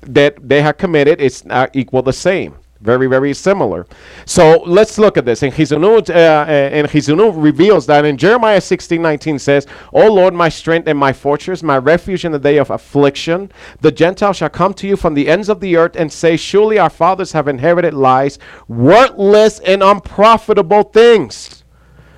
that 0.01 0.47
they 0.47 0.61
had 0.61 0.77
committed 0.77 1.19
is 1.19 1.43
not 1.43 1.75
equal 1.75 2.03
the 2.03 2.13
same. 2.13 2.55
Very, 2.83 3.07
very 3.07 3.33
similar. 3.33 3.87
So 4.25 4.61
let's 4.65 4.97
look 4.97 5.15
at 5.15 5.23
this. 5.23 5.41
And 5.41 5.53
Chizkuni, 5.53 6.09
uh, 6.09 6.13
uh, 6.13 6.45
and 6.45 6.85
Chizkuni 6.89 7.41
reveals 7.41 7.85
that 7.85 8.03
in 8.03 8.17
Jeremiah 8.17 8.59
16 8.59 9.01
19 9.01 9.39
says, 9.39 9.67
O 9.93 10.11
Lord, 10.11 10.33
my 10.33 10.49
strength 10.49 10.89
and 10.89 10.99
my 10.99 11.13
fortress, 11.13 11.63
my 11.63 11.77
refuge 11.77 12.25
in 12.25 12.33
the 12.33 12.39
day 12.39 12.57
of 12.57 12.69
affliction, 12.69 13.49
the 13.79 13.91
Gentiles 13.91 14.35
shall 14.35 14.49
come 14.49 14.73
to 14.73 14.87
you 14.87 14.97
from 14.97 15.13
the 15.13 15.29
ends 15.29 15.47
of 15.47 15.61
the 15.61 15.77
earth 15.77 15.95
and 15.95 16.11
say, 16.11 16.35
Surely 16.35 16.77
our 16.77 16.89
fathers 16.89 17.31
have 17.31 17.47
inherited 17.47 17.93
lies, 17.93 18.37
worthless 18.67 19.59
and 19.59 19.81
unprofitable 19.81 20.83
things. 20.83 21.63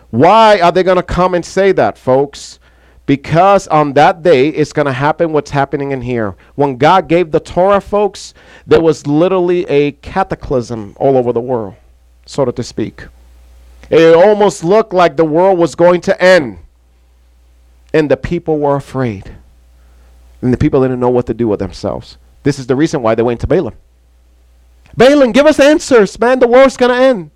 Why 0.10 0.60
are 0.62 0.71
they 0.71 0.82
going 0.82 0.97
to 0.97 1.04
come 1.04 1.36
and 1.36 1.45
say 1.45 1.73
that, 1.73 1.95
folks? 1.95 2.58
Because 3.06 3.68
on 3.68 3.94
that 3.94 4.24
day, 4.24 4.50
it's 4.50 4.74
going 4.74 4.88
to 4.88 4.94
happen 4.94 5.32
what's 5.32 5.52
happening 5.52 5.91
in 5.91 6.02
here. 6.02 6.36
When 6.56 6.78
God 6.78 7.08
gave 7.08 7.32
the 7.32 7.39
Torah, 7.39 7.82
folks, 7.82 8.34
there 8.65 8.82
was 8.82 9.06
literally 9.06 9.65
a 9.65 9.91
cataclysm 9.91 10.96
all 10.98 11.15
over 11.15 11.32
the 11.32 11.41
world, 11.41 11.76
so 12.26 12.46
to 12.46 12.63
speak. 12.63 13.06
It 13.89 14.15
almost 14.15 14.63
looked 14.63 14.94
like 14.94 15.18
the 15.18 15.26
world 15.26 15.60
was 15.60 15.76
going 15.76 16.02
to 16.02 16.22
end. 16.22 16.60
And 17.94 18.10
the 18.10 18.18
people 18.18 18.60
were 18.60 18.76
afraid. 18.76 19.36
And 20.41 20.52
the 20.52 20.58
people 20.58 20.82
didn't 20.82 21.00
know 21.00 21.10
what 21.10 21.28
to 21.28 21.34
do 21.34 21.48
with 21.48 21.60
themselves. 21.60 22.18
This 22.44 22.60
is 22.60 22.68
the 22.68 22.76
reason 22.76 23.02
why 23.02 23.15
they 23.15 23.24
went 23.24 23.39
to 23.41 23.48
Balaam. 23.48 23.76
Balaam, 24.98 25.32
give 25.32 25.46
us 25.46 25.60
answers, 25.60 26.20
man. 26.20 26.39
The 26.39 26.48
world's 26.48 26.78
going 26.78 26.91
to 26.91 26.98
end. 26.98 27.32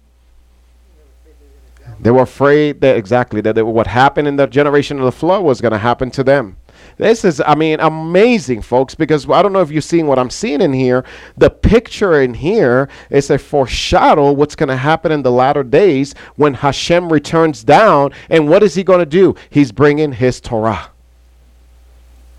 They 2.01 2.11
were 2.11 2.21
afraid 2.21 2.81
that 2.81 2.95
exactly 2.95 3.41
that 3.41 3.65
what 3.65 3.87
happened 3.87 4.27
in 4.27 4.37
the 4.37 4.47
generation 4.47 4.99
of 4.99 5.05
the 5.05 5.11
flood 5.11 5.43
was 5.43 5.59
going 5.59 5.73
to 5.73 5.77
happen 5.77 6.09
to 6.11 6.23
them. 6.23 6.57
This 6.97 7.25
is, 7.25 7.41
I 7.45 7.55
mean, 7.55 7.79
amazing, 7.79 8.61
folks, 8.61 8.95
because 8.95 9.29
I 9.29 9.41
don't 9.41 9.53
know 9.53 9.61
if 9.61 9.71
you're 9.71 9.81
seeing 9.81 10.07
what 10.07 10.19
I'm 10.19 10.29
seeing 10.29 10.61
in 10.61 10.73
here. 10.73 11.05
The 11.37 11.49
picture 11.49 12.21
in 12.21 12.33
here 12.33 12.89
is 13.09 13.29
a 13.29 13.37
foreshadow 13.37 14.31
what's 14.31 14.55
going 14.55 14.69
to 14.69 14.75
happen 14.77 15.11
in 15.11 15.23
the 15.23 15.31
latter 15.31 15.63
days 15.63 16.13
when 16.35 16.53
Hashem 16.53 17.11
returns 17.11 17.63
down. 17.63 18.11
And 18.29 18.49
what 18.49 18.63
is 18.63 18.75
he 18.75 18.83
going 18.83 18.99
to 18.99 19.05
do? 19.05 19.35
He's 19.49 19.71
bringing 19.71 20.11
his 20.11 20.41
Torah. 20.41 20.91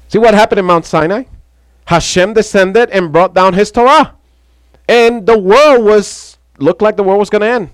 See 0.09 0.19
what 0.19 0.35
happened 0.35 0.59
in 0.59 0.65
Mount 0.65 0.87
Sinai? 0.87 1.25
Hashem 1.87 2.35
descended 2.35 2.91
and 2.91 3.13
brought 3.13 3.35
down 3.35 3.55
his 3.55 3.71
Torah. 3.71 4.15
And 4.89 5.27
the 5.27 5.39
world 5.39 5.85
was, 5.85 6.39
looked 6.59 6.83
like 6.83 6.97
the 6.97 7.03
world 7.03 7.19
was 7.19 7.31
going 7.31 7.43
to 7.43 7.49
end. 7.49 7.71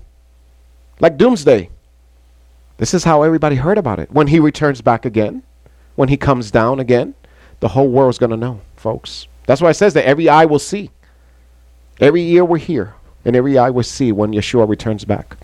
Like 0.99 1.17
doomsday. 1.17 1.69
This 2.77 2.93
is 2.93 3.03
how 3.03 3.23
everybody 3.23 3.55
heard 3.55 3.77
about 3.77 3.99
it. 3.99 4.11
When 4.11 4.27
he 4.27 4.39
returns 4.39 4.81
back 4.81 5.05
again, 5.05 5.43
when 5.95 6.09
he 6.09 6.17
comes 6.17 6.51
down 6.51 6.79
again, 6.79 7.15
the 7.59 7.69
whole 7.69 7.89
world's 7.89 8.19
going 8.19 8.29
to 8.29 8.37
know, 8.37 8.61
folks. 8.75 9.27
That's 9.47 9.61
why 9.61 9.71
it 9.71 9.75
says 9.75 9.93
that 9.95 10.05
every 10.05 10.29
eye 10.29 10.45
will 10.45 10.59
see. 10.59 10.91
Every 11.99 12.21
ear 12.21 12.45
will 12.45 12.59
hear, 12.59 12.93
and 13.25 13.35
every 13.35 13.57
eye 13.57 13.71
will 13.71 13.83
see 13.83 14.11
when 14.11 14.31
Yeshua 14.31 14.69
returns 14.69 15.05
back. 15.05 15.37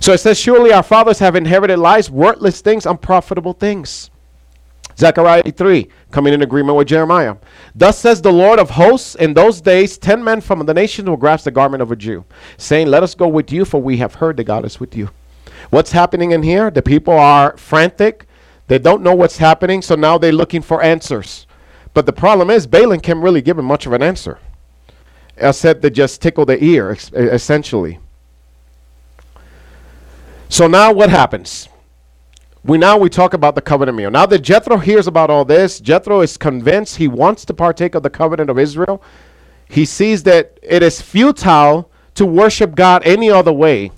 So 0.00 0.12
it 0.12 0.18
says, 0.18 0.38
Surely 0.38 0.72
our 0.72 0.82
fathers 0.82 1.20
have 1.20 1.36
inherited 1.36 1.78
lies, 1.78 2.10
worthless 2.10 2.60
things, 2.60 2.86
unprofitable 2.86 3.52
things. 3.52 4.10
Zechariah 4.96 5.42
3, 5.42 5.88
coming 6.10 6.34
in 6.34 6.42
agreement 6.42 6.76
with 6.76 6.88
Jeremiah. 6.88 7.36
Thus 7.74 7.98
says 7.98 8.20
the 8.20 8.32
Lord 8.32 8.58
of 8.58 8.70
hosts, 8.70 9.14
in 9.14 9.32
those 9.32 9.60
days, 9.60 9.96
ten 9.96 10.22
men 10.22 10.40
from 10.40 10.66
the 10.66 10.74
nations 10.74 11.08
will 11.08 11.16
grasp 11.16 11.44
the 11.44 11.50
garment 11.50 11.82
of 11.82 11.92
a 11.92 11.96
Jew, 11.96 12.24
saying, 12.56 12.88
Let 12.88 13.02
us 13.02 13.14
go 13.14 13.28
with 13.28 13.52
you, 13.52 13.64
for 13.64 13.80
we 13.80 13.98
have 13.98 14.16
heard 14.16 14.36
that 14.38 14.44
God 14.44 14.64
is 14.64 14.80
with 14.80 14.96
you. 14.96 15.10
What's 15.70 15.92
happening 15.92 16.32
in 16.32 16.42
here? 16.42 16.70
The 16.70 16.82
people 16.82 17.14
are 17.14 17.56
frantic. 17.56 18.26
They 18.66 18.78
don't 18.78 19.02
know 19.02 19.14
what's 19.14 19.38
happening, 19.38 19.82
so 19.82 19.94
now 19.94 20.18
they're 20.18 20.32
looking 20.32 20.62
for 20.62 20.82
answers. 20.82 21.46
But 21.92 22.06
the 22.06 22.12
problem 22.12 22.50
is, 22.50 22.66
Balaam 22.66 23.00
can't 23.00 23.22
really 23.22 23.42
give 23.42 23.58
him 23.58 23.64
much 23.64 23.86
of 23.86 23.92
an 23.92 24.02
answer, 24.02 24.38
except 25.36 25.82
to 25.82 25.90
just 25.90 26.22
tickle 26.22 26.44
the 26.44 26.62
ear, 26.62 26.96
essentially. 27.12 27.98
So 30.48 30.66
now 30.66 30.92
what 30.92 31.10
happens? 31.10 31.68
We 32.62 32.76
now 32.76 32.98
we 32.98 33.08
talk 33.08 33.34
about 33.34 33.54
the 33.54 33.62
covenant 33.62 33.96
meal. 33.96 34.10
Now 34.10 34.26
that 34.26 34.40
Jethro 34.40 34.76
hears 34.76 35.06
about 35.06 35.30
all 35.30 35.44
this, 35.44 35.80
Jethro 35.80 36.20
is 36.20 36.36
convinced 36.36 36.96
he 36.96 37.08
wants 37.08 37.44
to 37.46 37.54
partake 37.54 37.94
of 37.94 38.02
the 38.02 38.10
covenant 38.10 38.50
of 38.50 38.58
Israel. 38.58 39.02
He 39.68 39.84
sees 39.84 40.24
that 40.24 40.58
it 40.62 40.82
is 40.82 41.00
futile 41.00 41.90
to 42.14 42.26
worship 42.26 42.74
God 42.74 43.02
any 43.04 43.30
other 43.30 43.52
way 43.52 43.92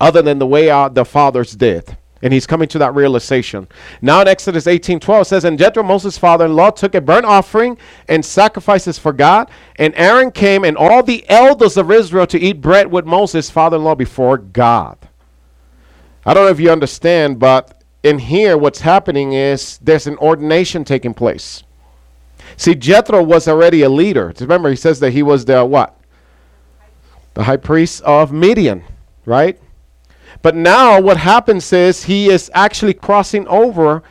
other 0.00 0.22
than 0.22 0.38
the 0.38 0.46
way 0.46 0.70
our, 0.70 0.90
the 0.90 1.04
fathers 1.04 1.52
did. 1.52 1.96
And 2.20 2.32
he's 2.32 2.46
coming 2.46 2.66
to 2.68 2.78
that 2.80 2.94
realization. 2.94 3.68
Now 4.02 4.20
in 4.20 4.28
Exodus 4.28 4.66
18 4.66 4.98
12 4.98 5.26
says, 5.26 5.44
And 5.44 5.58
Jethro, 5.58 5.84
Moses' 5.84 6.18
father 6.18 6.46
in 6.46 6.56
law, 6.56 6.70
took 6.70 6.94
a 6.96 7.00
burnt 7.00 7.26
offering 7.26 7.78
and 8.08 8.24
sacrifices 8.24 8.98
for 8.98 9.12
God. 9.12 9.50
And 9.76 9.94
Aaron 9.96 10.32
came 10.32 10.64
and 10.64 10.76
all 10.76 11.02
the 11.02 11.24
elders 11.30 11.76
of 11.76 11.92
Israel 11.92 12.26
to 12.28 12.40
eat 12.40 12.60
bread 12.60 12.90
with 12.90 13.06
Moses' 13.06 13.50
father 13.50 13.76
in 13.76 13.84
law 13.84 13.94
before 13.94 14.38
God. 14.38 14.98
I 16.26 16.34
don't 16.34 16.44
know 16.44 16.50
if 16.50 16.60
you 16.60 16.70
understand, 16.70 17.38
but 17.38 17.82
in 18.02 18.18
here, 18.18 18.58
what's 18.58 18.80
happening 18.80 19.32
is 19.32 19.78
there's 19.78 20.06
an 20.06 20.16
ordination 20.18 20.84
taking 20.84 21.14
place. 21.14 21.62
See, 22.56 22.74
Jethro 22.74 23.22
was 23.22 23.46
already 23.46 23.82
a 23.82 23.88
leader. 23.88 24.32
Remember, 24.40 24.70
he 24.70 24.76
says 24.76 25.00
that 25.00 25.12
he 25.12 25.22
was 25.22 25.44
the 25.44 25.64
what? 25.64 25.98
The 27.34 27.44
high 27.44 27.56
priest 27.56 28.02
of 28.02 28.32
Midian, 28.32 28.84
right? 29.24 29.58
But 30.42 30.54
now 30.54 31.00
what 31.00 31.16
happens 31.16 31.72
is 31.72 32.04
he 32.04 32.28
is 32.28 32.50
actually 32.54 32.94
crossing 32.94 33.46
over 33.48 34.02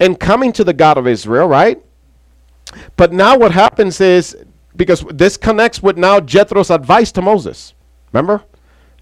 and 0.00 0.18
coming 0.18 0.52
to 0.52 0.64
the 0.64 0.72
God 0.72 0.98
of 0.98 1.06
Israel, 1.06 1.46
right? 1.46 1.82
But 2.96 3.12
now 3.12 3.36
what 3.36 3.52
happens 3.52 4.00
is 4.00 4.36
because 4.76 5.04
this 5.10 5.36
connects 5.36 5.82
with 5.82 5.96
now 5.96 6.20
Jethro's 6.20 6.70
advice 6.70 7.12
to 7.12 7.22
Moses. 7.22 7.74
Remember? 8.12 8.44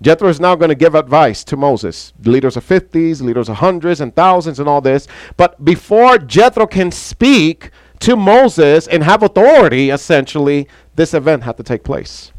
Jethro 0.02 0.28
is 0.28 0.40
now 0.40 0.56
going 0.56 0.68
to 0.68 0.74
give 0.74 0.96
advice 0.96 1.44
to 1.44 1.56
Moses. 1.56 2.12
Leaders 2.24 2.56
of 2.56 2.66
50s, 2.66 3.22
leaders 3.22 3.48
of 3.48 3.56
hundreds 3.56 4.00
and 4.00 4.14
thousands, 4.14 4.58
and 4.58 4.68
all 4.68 4.80
this. 4.80 5.06
But 5.36 5.64
before 5.64 6.18
Jethro 6.18 6.66
can 6.66 6.90
speak 6.90 7.70
to 8.00 8.16
Moses 8.16 8.88
and 8.88 9.04
have 9.04 9.22
authority, 9.22 9.90
essentially, 9.90 10.66
this 10.96 11.14
event 11.14 11.44
had 11.44 11.56
to 11.58 11.62
take 11.62 11.84
place. 11.84 12.32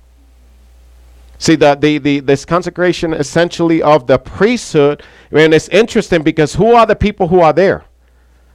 See, 1.44 1.56
the, 1.56 1.76
the, 1.76 1.98
the, 1.98 2.20
this 2.22 2.46
consecration 2.46 3.14
essentially 3.14 3.82
of 3.82 4.08
the 4.08 4.18
priesthood, 4.18 5.04
and 5.30 5.54
it's 5.54 5.68
interesting 5.68 6.24
because 6.24 6.56
who 6.56 6.74
are 6.74 6.86
the 6.86 6.96
people 6.96 7.28
who 7.28 7.42
are 7.42 7.52
there? 7.52 7.84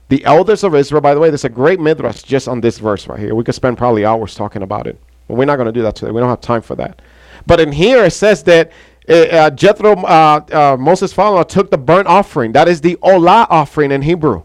The 0.08 0.24
elders 0.24 0.64
of 0.64 0.74
Israel, 0.74 1.02
by 1.02 1.12
the 1.12 1.20
way, 1.20 1.28
there's 1.28 1.44
a 1.44 1.50
great 1.50 1.80
midrash 1.80 2.22
just 2.22 2.48
on 2.48 2.62
this 2.62 2.78
verse 2.78 3.06
right 3.06 3.20
here. 3.20 3.34
We 3.34 3.44
could 3.44 3.54
spend 3.54 3.76
probably 3.76 4.06
hours 4.06 4.34
talking 4.34 4.62
about 4.62 4.86
it. 4.86 4.98
But 5.26 5.34
we're 5.34 5.44
not 5.44 5.56
going 5.56 5.66
to 5.66 5.72
do 5.72 5.82
that 5.82 5.96
today. 5.96 6.12
We 6.12 6.20
don't 6.20 6.30
have 6.30 6.40
time 6.40 6.62
for 6.62 6.76
that. 6.76 7.02
But 7.46 7.60
in 7.60 7.72
here 7.72 8.06
it 8.06 8.12
says 8.12 8.42
that 8.44 8.72
uh, 9.06 9.12
uh, 9.12 9.50
Jethro, 9.50 9.92
uh, 10.04 10.40
uh, 10.50 10.76
Moses' 10.80 11.12
father, 11.12 11.44
took 11.44 11.70
the 11.70 11.76
burnt 11.76 12.08
offering. 12.08 12.52
That 12.52 12.68
is 12.68 12.80
the 12.80 12.96
Olah 13.02 13.48
offering 13.50 13.92
in 13.92 14.00
Hebrew. 14.00 14.44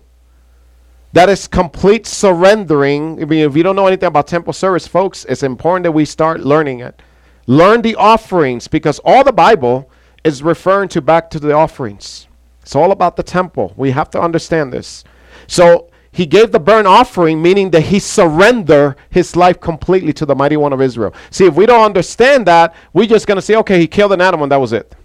That 1.13 1.29
is 1.29 1.47
complete 1.47 2.06
surrendering. 2.06 3.21
I 3.21 3.25
mean, 3.25 3.45
if 3.49 3.56
you 3.56 3.63
don't 3.63 3.77
know 3.77 3.88
anything 3.88 4.08
about 4.08 4.27
temple 4.27 4.51
service, 4.51 4.86
folks, 4.86 5.23
it's 5.29 5.43
important 5.43 5.84
that 5.84 5.93
we 5.93 6.03
start 6.03 6.41
learning 6.41 6.82
it. 6.82 7.01
Learn 7.45 7.82
the 7.82 7.95
offerings 7.95 8.67
because 8.67 8.99
all 8.99 9.23
the 9.23 9.34
Bible 9.34 9.89
is 10.23 10.41
referring 10.41 10.89
to 10.89 11.01
back 11.01 11.29
to 11.32 11.39
the 11.39 11.53
offerings. 11.53 12.27
It's 12.62 12.75
all 12.75 12.91
about 12.91 13.17
the 13.17 13.23
temple. 13.23 13.73
We 13.75 13.91
have 13.91 14.10
to 14.12 14.21
understand 14.21 14.71
this. 14.71 15.03
So 15.47 15.89
he 16.13 16.25
gave 16.25 16.51
the 16.51 16.60
burnt 16.60 16.88
offering, 16.88 17.41
meaning 17.41 17.71
that 17.71 17.82
he 17.82 17.99
surrendered 17.99 18.95
his 19.10 19.36
life 19.36 19.60
completely 19.60 20.13
to 20.13 20.25
the 20.25 20.36
mighty 20.36 20.56
one 20.56 20.71
of 20.71 20.82
Israel. 20.82 21.13
See, 21.32 21.45
if 21.45 21.56
we 21.56 21.65
don't 21.65 21.84
understand 21.84 22.45
that, 22.45 22.73
we're 22.93 23.08
just 23.08 23.27
going 23.27 23.38
to 23.38 23.41
say, 23.41 23.56
okay, 23.56 23.79
he 23.79 23.88
killed 23.88 24.13
an 24.13 24.21
animal 24.21 24.43
and 24.43 24.51
that 24.51 24.58
was 24.58 24.71
it. 24.71 24.95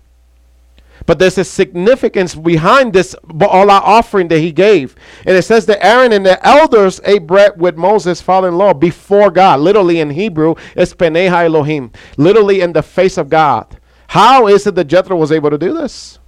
But 1.09 1.19
there's 1.19 1.39
a 1.39 1.45
significance 1.45 2.35
behind 2.35 2.93
this 2.93 3.17
Olah 3.31 3.81
offering 3.83 4.29
that 4.29 4.41
he 4.41 4.53
gave. 4.53 4.95
And 5.25 5.35
it 5.35 5.43
says 5.43 5.65
that 5.65 5.83
Aaron 5.83 6.13
and 6.13 6.27
the 6.27 6.47
elders 6.47 7.01
ate 7.03 7.27
bread 7.27 7.59
with 7.59 7.79
Moses' 7.79 8.21
father 8.21 8.49
in 8.49 8.59
law 8.59 8.75
before 8.75 9.31
God. 9.31 9.61
Literally 9.61 10.01
in 10.01 10.11
Hebrew, 10.11 10.55
it's 10.77 10.93
Peneha 10.93 11.47
Elohim. 11.47 11.93
Literally 12.19 12.61
in 12.61 12.75
the 12.75 12.83
face 12.83 13.17
of 13.17 13.31
God. 13.31 13.79
How 14.09 14.49
is 14.49 14.67
it 14.67 14.75
that 14.75 14.85
Jethro 14.85 15.17
was 15.17 15.33
able 15.33 15.49
to 15.49 15.57
do 15.57 15.73
this? 15.73 16.19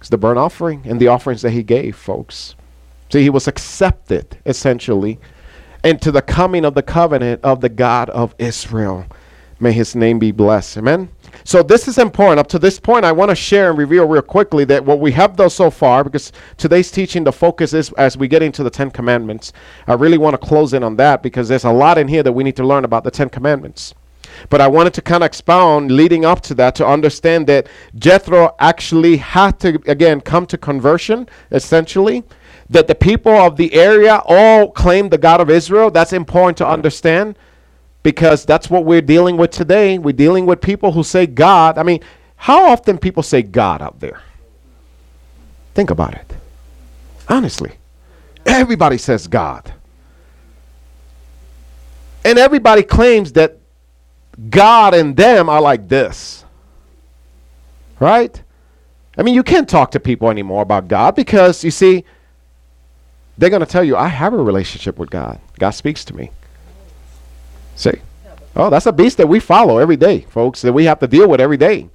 It's 0.00 0.08
the 0.08 0.16
burnt 0.16 0.38
offering 0.38 0.80
and 0.86 0.98
the 0.98 1.08
offerings 1.08 1.42
that 1.42 1.50
he 1.50 1.62
gave, 1.62 1.94
folks. 1.94 2.54
See, 3.12 3.20
he 3.20 3.28
was 3.28 3.46
accepted 3.46 4.38
essentially 4.46 5.20
into 5.84 6.10
the 6.10 6.22
coming 6.22 6.64
of 6.64 6.72
the 6.72 6.82
covenant 6.82 7.42
of 7.44 7.60
the 7.60 7.68
God 7.68 8.08
of 8.08 8.34
Israel. 8.38 9.04
May 9.60 9.72
his 9.72 9.94
name 9.94 10.18
be 10.18 10.32
blessed. 10.32 10.78
Amen. 10.78 11.10
So 11.46 11.62
this 11.62 11.86
is 11.86 11.98
important. 11.98 12.40
Up 12.40 12.48
to 12.48 12.58
this 12.58 12.80
point, 12.80 13.04
I 13.04 13.12
want 13.12 13.28
to 13.28 13.36
share 13.36 13.70
and 13.70 13.78
reveal 13.78 14.04
real 14.04 14.20
quickly 14.20 14.64
that 14.64 14.84
what 14.84 14.98
we 14.98 15.12
have 15.12 15.36
done 15.36 15.48
so 15.48 15.70
far, 15.70 16.02
because 16.02 16.32
today's 16.56 16.90
teaching, 16.90 17.22
the 17.22 17.30
focus 17.30 17.72
is 17.72 17.92
as 17.92 18.16
we 18.16 18.26
get 18.26 18.42
into 18.42 18.64
the 18.64 18.70
Ten 18.70 18.90
Commandments. 18.90 19.52
I 19.86 19.94
really 19.94 20.18
want 20.18 20.34
to 20.34 20.44
close 20.44 20.72
in 20.72 20.82
on 20.82 20.96
that 20.96 21.22
because 21.22 21.46
there's 21.46 21.62
a 21.62 21.70
lot 21.70 21.98
in 21.98 22.08
here 22.08 22.24
that 22.24 22.32
we 22.32 22.42
need 22.42 22.56
to 22.56 22.66
learn 22.66 22.84
about 22.84 23.04
the 23.04 23.12
Ten 23.12 23.28
Commandments. 23.28 23.94
But 24.50 24.60
I 24.60 24.66
wanted 24.66 24.92
to 24.94 25.02
kind 25.02 25.22
of 25.22 25.26
expound 25.26 25.92
leading 25.92 26.24
up 26.24 26.40
to 26.42 26.54
that 26.54 26.74
to 26.74 26.86
understand 26.86 27.46
that 27.46 27.68
Jethro 27.94 28.56
actually 28.58 29.16
had 29.16 29.60
to, 29.60 29.80
again, 29.86 30.20
come 30.20 30.46
to 30.46 30.58
conversion, 30.58 31.28
essentially 31.52 32.24
that 32.70 32.88
the 32.88 32.94
people 32.96 33.30
of 33.30 33.56
the 33.56 33.72
area 33.72 34.20
all 34.24 34.72
claim 34.72 35.10
the 35.10 35.18
God 35.18 35.40
of 35.40 35.48
Israel. 35.48 35.92
That's 35.92 36.12
important 36.12 36.58
to 36.58 36.66
understand 36.66 37.38
because 38.06 38.44
that's 38.44 38.70
what 38.70 38.84
we're 38.84 39.02
dealing 39.02 39.36
with 39.36 39.50
today. 39.50 39.98
We're 39.98 40.12
dealing 40.12 40.46
with 40.46 40.60
people 40.60 40.92
who 40.92 41.02
say 41.02 41.26
God. 41.26 41.76
I 41.76 41.82
mean, 41.82 42.04
how 42.36 42.66
often 42.66 42.98
people 42.98 43.24
say 43.24 43.42
God 43.42 43.82
out 43.82 43.98
there? 43.98 44.22
Think 45.74 45.90
about 45.90 46.14
it. 46.14 46.32
Honestly, 47.28 47.72
everybody 48.46 48.96
says 48.96 49.26
God. 49.26 49.72
And 52.24 52.38
everybody 52.38 52.84
claims 52.84 53.32
that 53.32 53.58
God 54.50 54.94
and 54.94 55.16
them 55.16 55.48
are 55.48 55.60
like 55.60 55.88
this. 55.88 56.44
Right? 57.98 58.40
I 59.18 59.24
mean, 59.24 59.34
you 59.34 59.42
can't 59.42 59.68
talk 59.68 59.90
to 59.90 59.98
people 59.98 60.30
anymore 60.30 60.62
about 60.62 60.86
God 60.86 61.16
because, 61.16 61.64
you 61.64 61.72
see, 61.72 62.04
they're 63.36 63.50
going 63.50 63.66
to 63.66 63.66
tell 63.66 63.82
you, 63.82 63.96
I 63.96 64.06
have 64.06 64.32
a 64.32 64.36
relationship 64.36 64.96
with 64.96 65.10
God. 65.10 65.40
God 65.58 65.70
speaks 65.70 66.04
to 66.04 66.14
me. 66.14 66.30
See? 67.76 68.00
Oh, 68.56 68.70
that's 68.70 68.86
a 68.86 68.92
beast 68.92 69.18
that 69.18 69.28
we 69.28 69.38
follow 69.38 69.78
every 69.78 69.96
day, 69.96 70.20
folks, 70.22 70.62
that 70.62 70.72
we 70.72 70.86
have 70.86 70.98
to 71.00 71.06
deal 71.06 71.28
with 71.28 71.40
every 71.40 71.58
day. 71.58 71.88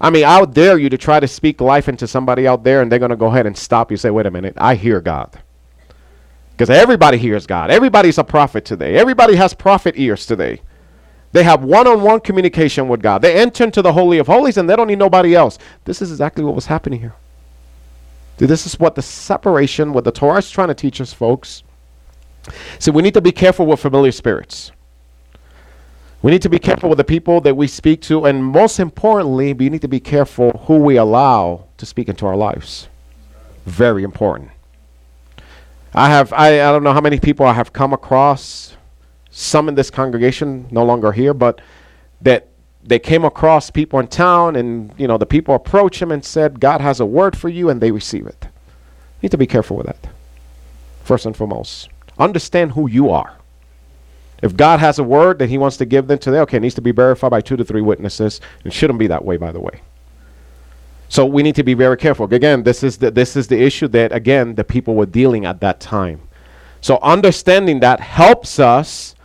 I 0.00 0.10
mean, 0.10 0.24
I 0.24 0.40
would 0.40 0.54
dare 0.54 0.78
you 0.78 0.88
to 0.88 0.98
try 0.98 1.20
to 1.20 1.26
speak 1.26 1.60
life 1.60 1.88
into 1.88 2.06
somebody 2.06 2.46
out 2.46 2.62
there, 2.62 2.82
and 2.82 2.90
they're 2.90 2.98
going 2.98 3.10
to 3.10 3.16
go 3.16 3.26
ahead 3.26 3.46
and 3.46 3.56
stop 3.56 3.90
you. 3.90 3.96
Say, 3.96 4.10
wait 4.10 4.26
a 4.26 4.30
minute, 4.30 4.54
I 4.56 4.74
hear 4.74 5.00
God. 5.00 5.38
Because 6.52 6.70
everybody 6.70 7.18
hears 7.18 7.46
God. 7.46 7.70
Everybody's 7.70 8.18
a 8.18 8.24
prophet 8.24 8.64
today. 8.64 8.96
Everybody 8.96 9.34
has 9.36 9.52
prophet 9.52 9.94
ears 9.98 10.24
today. 10.24 10.60
They 11.32 11.42
have 11.42 11.64
one 11.64 11.86
on 11.86 12.02
one 12.02 12.20
communication 12.20 12.88
with 12.88 13.02
God. 13.02 13.20
They 13.20 13.34
enter 13.34 13.64
into 13.64 13.82
the 13.82 13.92
Holy 13.92 14.18
of 14.18 14.26
Holies, 14.26 14.56
and 14.56 14.70
they 14.70 14.76
don't 14.76 14.86
need 14.86 14.98
nobody 14.98 15.34
else. 15.34 15.58
This 15.84 16.00
is 16.00 16.10
exactly 16.10 16.44
what 16.44 16.54
was 16.54 16.66
happening 16.66 17.00
here. 17.00 17.14
This 18.38 18.66
is 18.66 18.78
what 18.78 18.94
the 18.94 19.02
separation, 19.02 19.92
what 19.92 20.04
the 20.04 20.12
Torah 20.12 20.38
is 20.38 20.50
trying 20.50 20.68
to 20.68 20.74
teach 20.74 21.00
us, 21.00 21.12
folks. 21.12 21.62
See, 22.78 22.90
we 22.90 23.02
need 23.02 23.14
to 23.14 23.20
be 23.20 23.32
careful 23.32 23.66
with 23.66 23.80
familiar 23.80 24.12
spirits. 24.12 24.72
We 26.26 26.32
need 26.32 26.42
to 26.42 26.48
be 26.48 26.58
careful 26.58 26.88
with 26.88 26.98
the 26.98 27.04
people 27.04 27.40
that 27.42 27.56
we 27.56 27.68
speak 27.68 28.00
to, 28.02 28.24
and 28.24 28.44
most 28.44 28.80
importantly, 28.80 29.52
we 29.52 29.70
need 29.70 29.82
to 29.82 29.86
be 29.86 30.00
careful 30.00 30.50
who 30.66 30.78
we 30.78 30.96
allow 30.96 31.66
to 31.76 31.86
speak 31.86 32.08
into 32.08 32.26
our 32.26 32.34
lives. 32.34 32.88
Very 33.64 34.02
important. 34.02 34.50
I 35.94 36.08
have 36.08 36.32
I, 36.32 36.54
I 36.68 36.72
don't 36.72 36.82
know 36.82 36.92
how 36.92 37.00
many 37.00 37.20
people 37.20 37.46
I 37.46 37.52
have 37.52 37.72
come 37.72 37.92
across, 37.92 38.76
some 39.30 39.68
in 39.68 39.76
this 39.76 39.88
congregation 39.88 40.66
no 40.72 40.84
longer 40.84 41.12
here, 41.12 41.32
but 41.32 41.60
that 42.22 42.48
they 42.82 42.98
came 42.98 43.24
across 43.24 43.70
people 43.70 44.00
in 44.00 44.08
town 44.08 44.56
and 44.56 44.92
you 44.98 45.06
know 45.06 45.18
the 45.18 45.26
people 45.26 45.54
approached 45.54 46.00
them 46.00 46.10
and 46.10 46.24
said 46.24 46.58
god 46.58 46.80
has 46.80 46.98
a 46.98 47.06
word 47.06 47.38
for 47.38 47.48
you 47.48 47.68
and 47.70 47.80
they 47.80 47.92
receive 47.92 48.26
it 48.26 48.38
you 48.42 49.22
need 49.22 49.30
to 49.30 49.38
be 49.38 49.46
careful 49.46 49.76
with 49.76 49.86
that 49.86 50.08
first 51.04 51.26
and 51.26 51.36
foremost 51.36 51.88
understand 52.18 52.72
who 52.72 52.88
you 52.88 53.10
are 53.10 53.36
if 54.42 54.56
god 54.56 54.80
has 54.80 54.98
a 54.98 55.04
word 55.04 55.38
that 55.38 55.48
he 55.48 55.58
wants 55.58 55.76
to 55.76 55.84
give 55.84 56.06
them 56.06 56.18
to 56.18 56.30
them 56.30 56.42
okay 56.42 56.56
it 56.56 56.60
needs 56.60 56.74
to 56.74 56.82
be 56.82 56.92
verified 56.92 57.30
by 57.30 57.40
two 57.40 57.56
to 57.56 57.64
three 57.64 57.82
witnesses. 57.82 58.40
It 58.64 58.72
shouldn't 58.72 58.98
be 58.98 59.06
that 59.08 59.24
way 59.24 59.36
by 59.36 59.52
the 59.52 59.60
way. 59.60 59.80
So 61.08 61.24
we 61.24 61.42
need 61.42 61.54
to 61.54 61.62
be 61.62 61.74
very 61.74 61.96
careful. 61.96 62.32
Again 62.32 62.62
this 62.62 62.82
is 62.82 62.98
the, 62.98 63.10
this 63.10 63.36
is 63.36 63.48
the 63.48 63.60
issue 63.60 63.88
that 63.88 64.12
again 64.12 64.54
the 64.54 64.64
people 64.64 64.94
were 64.94 65.06
dealing 65.06 65.44
at 65.44 65.60
that 65.60 65.80
time. 65.80 66.20
So 66.80 66.98
understanding 67.02 67.80
that 67.80 68.00
helps 68.00 68.58
us 68.58 69.16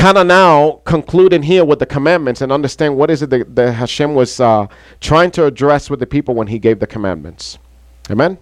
kind 0.00 0.16
of 0.16 0.26
now 0.26 0.80
conclude 0.84 1.10
concluding 1.10 1.42
here 1.42 1.64
with 1.64 1.78
the 1.78 1.86
commandments 1.86 2.40
and 2.40 2.50
understand 2.50 2.96
what 2.96 3.10
is 3.10 3.22
it 3.22 3.30
that, 3.30 3.54
that 3.54 3.72
Hashem 3.72 4.14
was 4.14 4.40
uh, 4.40 4.66
trying 5.00 5.30
to 5.32 5.44
address 5.44 5.90
with 5.90 6.00
the 6.00 6.06
people 6.06 6.34
when 6.34 6.46
he 6.46 6.58
gave 6.58 6.78
the 6.78 6.86
commandments. 6.86 7.58
Amen? 8.10 8.38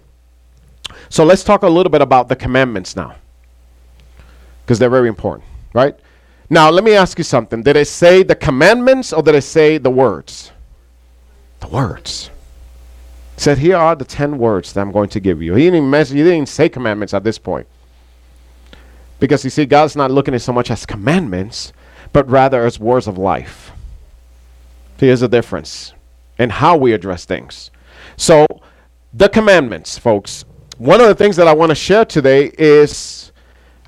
So 1.09 1.23
let's 1.25 1.43
talk 1.43 1.63
a 1.63 1.67
little 1.67 1.89
bit 1.89 2.01
about 2.01 2.29
the 2.29 2.35
commandments 2.35 2.95
now 2.95 3.15
because 4.61 4.79
they're 4.79 4.89
very 4.89 5.09
important, 5.09 5.48
right? 5.73 5.95
Now, 6.49 6.69
let 6.69 6.83
me 6.83 6.93
ask 6.95 7.17
you 7.17 7.23
something. 7.23 7.61
Did 7.61 7.77
it 7.77 7.87
say 7.87 8.23
the 8.23 8.35
commandments 8.35 9.13
or 9.13 9.21
did 9.21 9.35
it 9.35 9.43
say 9.43 9.77
the 9.77 9.91
words? 9.91 10.51
The 11.59 11.67
words. 11.67 12.31
It 13.35 13.41
said, 13.41 13.57
Here 13.59 13.77
are 13.77 13.95
the 13.95 14.05
10 14.05 14.37
words 14.37 14.73
that 14.73 14.81
I'm 14.81 14.91
going 14.91 15.09
to 15.09 15.19
give 15.19 15.41
you. 15.41 15.53
He 15.53 15.65
didn't, 15.65 15.89
mention, 15.89 16.17
he 16.17 16.23
didn't 16.23 16.49
say 16.49 16.67
commandments 16.67 17.13
at 17.13 17.23
this 17.23 17.37
point. 17.37 17.67
Because 19.19 19.43
you 19.43 19.49
see, 19.49 19.65
God's 19.65 19.95
not 19.95 20.11
looking 20.11 20.33
at 20.33 20.41
so 20.41 20.53
much 20.53 20.71
as 20.71 20.85
commandments, 20.85 21.73
but 22.13 22.27
rather 22.29 22.65
as 22.65 22.79
words 22.79 23.05
of 23.05 23.17
life. 23.17 23.71
Here's 24.97 25.19
the 25.19 25.27
difference 25.27 25.93
in 26.39 26.49
how 26.49 26.77
we 26.77 26.93
address 26.93 27.25
things. 27.25 27.69
So, 28.17 28.45
the 29.13 29.29
commandments, 29.29 29.97
folks. 29.97 30.45
One 30.77 31.01
of 31.01 31.07
the 31.07 31.15
things 31.15 31.35
that 31.35 31.47
I 31.47 31.53
want 31.53 31.71
to 31.71 31.75
share 31.75 32.05
today 32.05 32.51
is 32.57 33.28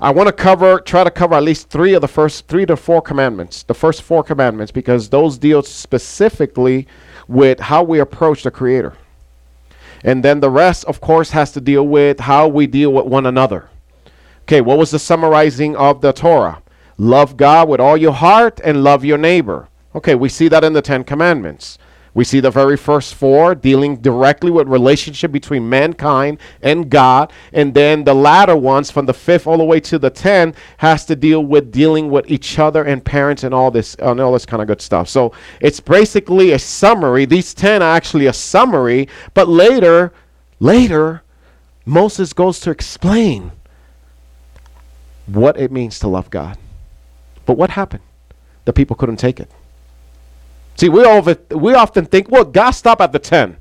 I 0.02 0.10
want 0.10 0.26
to 0.26 0.32
cover, 0.32 0.80
try 0.80 1.04
to 1.04 1.12
cover 1.12 1.36
at 1.36 1.44
least 1.44 1.68
three 1.68 1.94
of 1.94 2.00
the 2.00 2.08
first 2.08 2.48
three 2.48 2.66
to 2.66 2.76
four 2.76 3.00
commandments, 3.00 3.62
the 3.62 3.72
first 3.72 4.02
four 4.02 4.24
commandments, 4.24 4.72
because 4.72 5.08
those 5.08 5.38
deal 5.38 5.62
specifically 5.62 6.88
with 7.28 7.60
how 7.60 7.84
we 7.84 8.00
approach 8.00 8.42
the 8.42 8.50
Creator. 8.50 8.94
And 10.02 10.24
then 10.24 10.40
the 10.40 10.50
rest, 10.50 10.84
of 10.86 11.00
course, 11.00 11.30
has 11.30 11.52
to 11.52 11.60
deal 11.60 11.86
with 11.86 12.18
how 12.18 12.48
we 12.48 12.66
deal 12.66 12.92
with 12.92 13.06
one 13.06 13.26
another. 13.26 13.70
Okay, 14.42 14.60
what 14.60 14.76
was 14.76 14.90
the 14.90 14.98
summarizing 14.98 15.76
of 15.76 16.00
the 16.00 16.12
Torah? 16.12 16.60
Love 16.98 17.36
God 17.36 17.68
with 17.68 17.78
all 17.78 17.96
your 17.96 18.12
heart 18.12 18.60
and 18.64 18.82
love 18.82 19.04
your 19.04 19.18
neighbor. 19.18 19.68
Okay, 19.94 20.16
we 20.16 20.28
see 20.28 20.48
that 20.48 20.64
in 20.64 20.72
the 20.72 20.82
Ten 20.82 21.04
Commandments. 21.04 21.78
We 22.14 22.24
see 22.24 22.40
the 22.40 22.50
very 22.50 22.76
first 22.76 23.14
four 23.14 23.54
dealing 23.54 23.96
directly 23.96 24.50
with 24.50 24.68
relationship 24.68 25.32
between 25.32 25.66
mankind 25.68 26.38
and 26.60 26.90
God, 26.90 27.32
and 27.54 27.72
then 27.72 28.04
the 28.04 28.12
latter 28.12 28.54
ones 28.54 28.90
from 28.90 29.06
the 29.06 29.14
fifth 29.14 29.46
all 29.46 29.56
the 29.56 29.64
way 29.64 29.80
to 29.80 29.98
the 29.98 30.10
ten 30.10 30.54
has 30.76 31.06
to 31.06 31.16
deal 31.16 31.42
with 31.42 31.72
dealing 31.72 32.10
with 32.10 32.30
each 32.30 32.58
other 32.58 32.84
and 32.84 33.02
parents 33.02 33.44
and 33.44 33.54
all 33.54 33.70
this 33.70 33.94
and 33.94 34.20
all 34.20 34.32
this 34.32 34.44
kind 34.44 34.60
of 34.60 34.68
good 34.68 34.82
stuff. 34.82 35.08
So 35.08 35.32
it's 35.60 35.80
basically 35.80 36.52
a 36.52 36.58
summary. 36.58 37.24
These 37.24 37.54
ten 37.54 37.82
are 37.82 37.96
actually 37.96 38.26
a 38.26 38.32
summary, 38.34 39.08
but 39.32 39.48
later, 39.48 40.12
later, 40.60 41.22
Moses 41.86 42.34
goes 42.34 42.60
to 42.60 42.70
explain 42.70 43.52
what 45.26 45.58
it 45.58 45.72
means 45.72 45.98
to 46.00 46.08
love 46.08 46.28
God. 46.28 46.58
But 47.46 47.56
what 47.56 47.70
happened? 47.70 48.02
The 48.66 48.72
people 48.72 48.96
couldn't 48.96 49.16
take 49.16 49.40
it. 49.40 49.50
See, 50.76 50.88
we, 50.88 51.04
over, 51.04 51.36
we 51.50 51.74
often 51.74 52.06
think, 52.06 52.30
well, 52.30 52.44
God 52.44 52.70
stopped 52.70 53.00
at 53.00 53.12
the 53.12 53.18
10. 53.18 53.56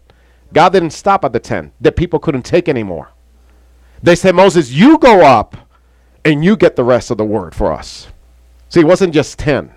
God 0.54 0.70
didn't 0.70 0.92
stop 0.92 1.24
at 1.24 1.34
the 1.34 1.40
10. 1.40 1.72
The 1.82 1.92
people 1.92 2.20
couldn't 2.20 2.44
take 2.44 2.68
anymore. 2.68 3.10
They 4.04 4.16
said, 4.16 4.36
Moses, 4.36 4.72
you 4.72 4.98
go 4.98 5.22
up 5.22 5.56
and 6.26 6.44
you 6.44 6.56
get 6.56 6.76
the 6.76 6.84
rest 6.84 7.12
of 7.12 7.18
the 7.18 7.26
word 7.26 7.54
for 7.56 7.72
us. 7.72 8.08
See, 8.70 8.80
it 8.80 8.88
wasn't 8.88 9.14
just 9.14 9.38
10. 9.40 9.72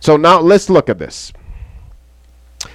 So 0.00 0.16
now 0.16 0.40
let's 0.40 0.70
look 0.70 0.88
at 0.88 0.98
this. 0.98 1.32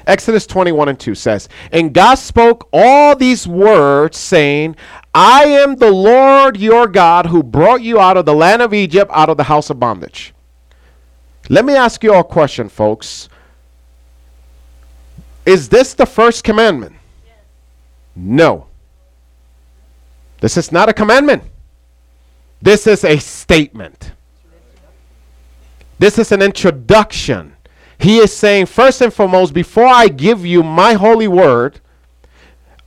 Exodus 0.07 0.47
21 0.47 0.89
and 0.89 0.99
2 0.99 1.15
says, 1.15 1.49
And 1.71 1.93
God 1.93 2.15
spoke 2.15 2.69
all 2.71 3.15
these 3.15 3.47
words, 3.47 4.17
saying, 4.17 4.75
I 5.13 5.45
am 5.45 5.75
the 5.75 5.91
Lord 5.91 6.57
your 6.57 6.87
God 6.87 7.25
who 7.27 7.43
brought 7.43 7.81
you 7.81 7.99
out 7.99 8.17
of 8.17 8.25
the 8.25 8.33
land 8.33 8.61
of 8.61 8.73
Egypt, 8.73 9.11
out 9.13 9.29
of 9.29 9.37
the 9.37 9.43
house 9.43 9.69
of 9.69 9.79
bondage. 9.79 10.34
Let 11.49 11.65
me 11.65 11.75
ask 11.75 12.03
you 12.03 12.13
all 12.13 12.21
a 12.21 12.23
question, 12.23 12.69
folks. 12.69 13.29
Is 15.45 15.69
this 15.69 15.93
the 15.93 16.05
first 16.05 16.43
commandment? 16.43 16.95
Yes. 17.25 17.35
No. 18.15 18.67
This 20.41 20.57
is 20.57 20.71
not 20.71 20.89
a 20.89 20.93
commandment. 20.93 21.43
This 22.61 22.87
is 22.87 23.03
a 23.03 23.19
statement. 23.19 24.13
This 25.99 26.17
is 26.17 26.31
an 26.31 26.41
introduction. 26.41 27.55
He 27.97 28.17
is 28.17 28.35
saying, 28.35 28.65
first 28.65 29.01
and 29.01 29.13
foremost, 29.13 29.53
before 29.53 29.87
I 29.87 30.07
give 30.07 30.45
you 30.45 30.63
my 30.63 30.93
holy 30.93 31.27
word, 31.27 31.79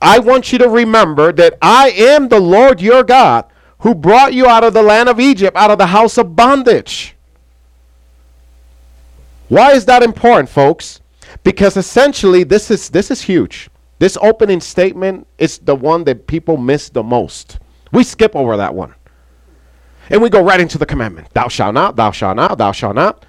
I 0.01 0.19
want 0.19 0.51
you 0.51 0.59
to 0.59 0.69
remember 0.69 1.31
that 1.33 1.57
I 1.61 1.89
am 1.91 2.27
the 2.27 2.39
Lord 2.39 2.81
your 2.81 3.03
God 3.03 3.45
who 3.79 3.95
brought 3.95 4.33
you 4.33 4.45
out 4.45 4.63
of 4.63 4.73
the 4.73 4.83
land 4.83 5.09
of 5.09 5.19
Egypt, 5.19 5.55
out 5.55 5.71
of 5.71 5.77
the 5.77 5.87
house 5.87 6.17
of 6.17 6.35
bondage. 6.35 7.15
Why 9.49 9.73
is 9.73 9.85
that 9.85 10.03
important, 10.03 10.47
folks? 10.47 11.01
Because 11.43 11.75
essentially 11.75 12.43
this 12.43 12.71
is 12.71 12.89
this 12.89 13.11
is 13.11 13.21
huge. 13.21 13.69
This 13.97 14.17
opening 14.21 14.61
statement 14.61 15.27
is 15.37 15.57
the 15.57 15.75
one 15.75 16.05
that 16.05 16.25
people 16.25 16.55
miss 16.55 16.89
the 16.89 17.03
most. 17.03 17.59
We 17.91 18.03
skip 18.03 18.35
over 18.35 18.55
that 18.57 18.73
one. 18.73 18.93
And 20.09 20.21
we 20.21 20.29
go 20.29 20.41
right 20.43 20.59
into 20.59 20.77
the 20.77 20.85
commandment. 20.85 21.27
Thou 21.33 21.49
shalt 21.49 21.73
not, 21.73 21.95
thou 21.95 22.11
shalt 22.11 22.37
not, 22.37 22.57
thou 22.57 22.71
shalt 22.71 22.95
not. 22.95 23.25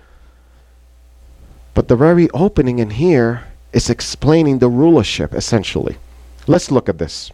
But 1.74 1.88
the 1.88 1.96
very 1.96 2.30
opening 2.30 2.78
in 2.78 2.90
here 2.90 3.44
is 3.72 3.90
explaining 3.90 4.59
the 4.59 4.68
rulership, 4.68 5.35
essentially. 5.35 5.96
Let's 6.46 6.70
look 6.70 6.88
at 6.88 6.98
this. 6.98 7.30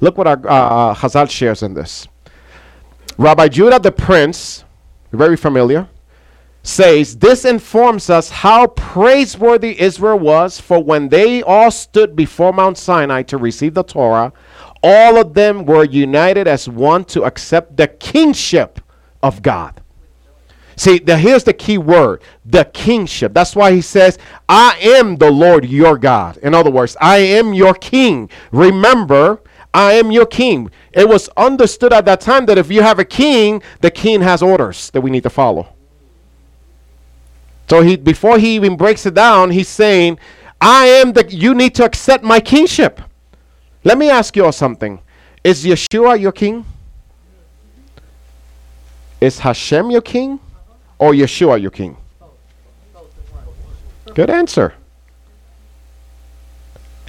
Look 0.00 0.16
what 0.16 0.26
our 0.26 0.40
uh, 0.46 0.94
Hazal 0.94 1.30
shares 1.30 1.62
in 1.62 1.74
this. 1.74 2.06
Rabbi 3.18 3.48
Judah 3.48 3.78
the 3.78 3.92
prince, 3.92 4.64
very 5.12 5.36
familiar, 5.36 5.88
says, 6.66 7.16
This 7.16 7.44
informs 7.44 8.10
us 8.10 8.28
how 8.28 8.66
praiseworthy 8.66 9.80
Israel 9.80 10.18
was, 10.18 10.60
for 10.60 10.82
when 10.82 11.08
they 11.08 11.42
all 11.42 11.70
stood 11.70 12.16
before 12.16 12.52
Mount 12.52 12.76
Sinai 12.76 13.22
to 13.24 13.38
receive 13.38 13.74
the 13.74 13.84
Torah, 13.84 14.32
all 14.82 15.16
of 15.16 15.34
them 15.34 15.64
were 15.64 15.84
united 15.84 16.46
as 16.46 16.68
one 16.68 17.04
to 17.06 17.24
accept 17.24 17.76
the 17.76 17.88
kingship 17.88 18.80
of 19.22 19.42
God. 19.42 19.80
See, 20.78 20.98
the, 20.98 21.16
here's 21.16 21.44
the 21.44 21.54
key 21.54 21.78
word 21.78 22.22
the 22.44 22.64
kingship. 22.66 23.32
That's 23.32 23.56
why 23.56 23.72
he 23.72 23.80
says, 23.80 24.18
I 24.48 24.76
am 24.82 25.16
the 25.16 25.30
Lord 25.30 25.64
your 25.64 25.96
God. 25.96 26.36
In 26.38 26.54
other 26.54 26.70
words, 26.70 26.96
I 27.00 27.18
am 27.18 27.54
your 27.54 27.74
king. 27.74 28.28
Remember, 28.52 29.40
I 29.72 29.92
am 29.92 30.10
your 30.10 30.26
king. 30.26 30.70
It 30.92 31.08
was 31.08 31.30
understood 31.36 31.92
at 31.92 32.04
that 32.04 32.20
time 32.20 32.46
that 32.46 32.58
if 32.58 32.70
you 32.70 32.82
have 32.82 32.98
a 32.98 33.04
king, 33.04 33.62
the 33.80 33.90
king 33.90 34.20
has 34.20 34.42
orders 34.42 34.90
that 34.90 35.00
we 35.00 35.10
need 35.10 35.22
to 35.22 35.30
follow. 35.30 35.75
So 37.68 37.82
he 37.82 37.96
before 37.96 38.38
he 38.38 38.54
even 38.54 38.76
breaks 38.76 39.06
it 39.06 39.14
down, 39.14 39.50
he's 39.50 39.68
saying, 39.68 40.18
I 40.60 40.86
am 40.86 41.12
the 41.12 41.26
you 41.28 41.54
need 41.54 41.74
to 41.76 41.84
accept 41.84 42.24
my 42.24 42.40
kingship. 42.40 43.00
Let 43.84 43.98
me 43.98 44.10
ask 44.10 44.36
you 44.36 44.44
all 44.44 44.52
something. 44.52 45.00
Is 45.44 45.64
Yeshua 45.64 46.20
your 46.20 46.32
king? 46.32 46.64
Is 49.20 49.38
Hashem 49.38 49.90
your 49.90 50.00
king? 50.00 50.40
Or 50.98 51.12
Yeshua 51.12 51.60
your 51.60 51.70
king? 51.70 51.96
Good 54.14 54.30
answer. 54.30 54.74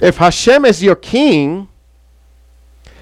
If 0.00 0.18
Hashem 0.18 0.64
is 0.64 0.82
your 0.82 0.94
king, 0.94 1.68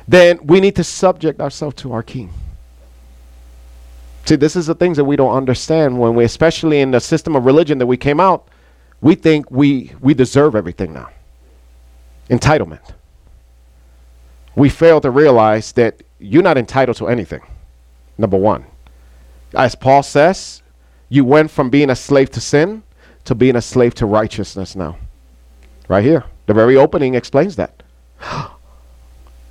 then 0.09 0.39
we 0.45 0.61
need 0.61 0.77
to 0.77 0.85
subject 0.85 1.41
ourselves 1.41 1.77
to 1.77 1.93
our 1.93 2.03
king. 2.03 2.31
See, 4.27 4.35
this 4.35 4.57
is 4.57 4.67
the 4.67 4.75
things 4.75 4.97
that 4.97 5.05
we 5.05 5.15
don't 5.15 5.35
understand 5.35 6.01
when 6.01 6.17
we, 6.17 6.25
especially 6.25 6.81
in 6.81 6.91
the 6.91 7.01
system 7.01 7.37
of 7.37 7.47
religion 7.47 7.79
that 7.79 7.87
we 7.87 7.97
came 7.97 8.19
out, 8.19 8.49
we 9.01 9.15
think 9.15 9.49
we, 9.53 9.93
we 10.01 10.15
deserve 10.15 10.57
everything 10.57 10.93
now. 10.93 11.11
Entitlement. 12.29 12.93
We 14.57 14.69
fail 14.69 15.01
to 15.03 15.11
realize 15.11 15.71
that 15.73 16.03
you're 16.19 16.43
not 16.43 16.59
entitled 16.59 16.97
to 16.97 17.07
anything. 17.07 17.43
Number 18.19 18.37
one. 18.37 18.65
As 19.55 19.77
Paul 19.77 20.03
says, 20.03 20.61
you 21.09 21.25
went 21.25 21.53
from 21.53 21.71
being 21.71 21.91
a 21.91 21.97
slave 21.97 22.31
to 22.31 22.41
sin 22.41 22.83
to 23.27 23.35
being 23.37 23.55
a 23.55 23.63
slave 23.63 23.95
to 23.95 24.07
righteousness 24.07 24.75
now. 24.75 24.99
Right 25.89 26.05
here. 26.05 26.25
The 26.47 26.55
very 26.55 26.77
opening 26.77 27.15
explains 27.15 27.55
that. 27.57 27.83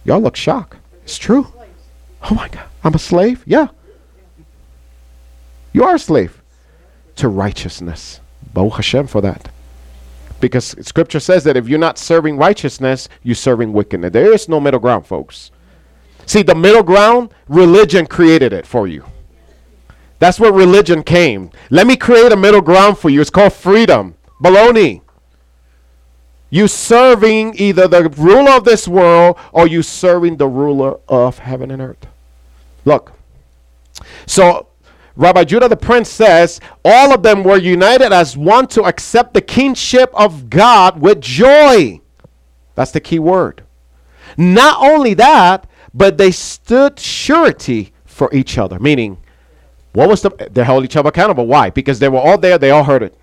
Y'all 0.04 0.20
look 0.20 0.36
shocked. 0.36 0.78
It's 1.04 1.18
true. 1.18 1.48
Oh 2.30 2.36
my 2.36 2.50
God. 2.50 2.66
I'm 2.84 2.94
a 2.94 3.00
slave? 3.00 3.42
Yeah. 3.46 3.68
You 5.76 5.84
are 5.84 5.96
a 5.96 6.00
slave 6.00 6.42
to 7.18 7.28
righteousness. 7.28 8.22
Baruch 8.54 8.76
Hashem 8.76 9.08
for 9.08 9.20
that. 9.20 9.50
Because 10.40 10.74
scripture 10.88 11.20
says 11.20 11.44
that 11.44 11.58
if 11.58 11.68
you're 11.68 11.78
not 11.78 11.98
serving 11.98 12.38
righteousness, 12.38 13.10
you're 13.24 13.36
serving 13.36 13.74
wickedness. 13.74 14.14
There 14.14 14.32
is 14.32 14.48
no 14.48 14.62
middle 14.62 14.80
ground, 14.80 15.06
folks. 15.06 15.52
See, 16.26 16.44
the 16.44 16.56
middle 16.56 16.82
ground, 16.82 17.34
religion 17.50 18.08
created 18.08 18.54
it 18.54 18.66
for 18.66 18.88
you. 18.88 19.04
That's 20.20 20.40
where 20.40 20.54
religion 20.54 21.04
came. 21.04 21.52
Let 21.70 21.88
me 21.88 21.98
create 21.98 22.32
a 22.32 22.38
middle 22.38 22.62
ground 22.62 22.98
for 22.98 23.10
you. 23.10 23.20
It's 23.20 23.30
called 23.30 23.52
freedom. 23.52 24.16
Baloney. 24.42 25.02
You 26.50 26.70
serving 26.70 27.60
either 27.60 27.90
the 27.90 28.08
ruler 28.12 28.52
of 28.52 28.64
this 28.64 28.88
world 28.88 29.38
or 29.52 29.68
you 29.68 29.84
serving 29.84 30.38
the 30.38 30.48
ruler 30.48 31.02
of 31.10 31.40
heaven 31.40 31.70
and 31.70 31.82
earth. 31.82 32.08
Look. 32.86 33.12
So 34.26 34.70
Rabbi 35.16 35.46
Judah 35.46 35.70
the 35.70 35.78
prince 35.78 36.10
says, 36.10 36.60
all 36.84 37.14
of 37.14 37.24
them 37.24 37.44
were 37.44 37.58
united 37.58 38.12
as 38.12 38.36
one 38.36 38.68
to 38.68 38.84
accept 38.84 39.34
the 39.34 39.42
kingship 39.42 40.12
of 40.14 40.50
God 40.50 41.00
with 41.00 41.22
joy. 41.22 42.02
That's 42.76 42.92
the 42.92 43.00
key 43.00 43.20
word. 43.20 43.64
Not 44.38 44.82
only 44.82 45.14
that, 45.14 45.68
but 45.94 46.18
they 46.18 46.32
stood 46.32 47.00
surety 47.00 47.94
for 48.04 48.34
each 48.34 48.58
other. 48.58 48.80
Meaning, 48.80 49.18
what 49.94 50.10
was 50.10 50.22
the 50.22 50.30
they 50.52 50.64
held 50.64 50.84
each 50.84 50.98
other 50.98 51.08
accountable? 51.08 51.48
Why? 51.48 51.70
Because 51.70 52.00
they 52.00 52.10
were 52.10 52.20
all 52.20 52.38
there, 52.38 52.58
they 52.58 52.72
all 52.72 52.84
heard 52.84 53.02
it. 53.02 53.18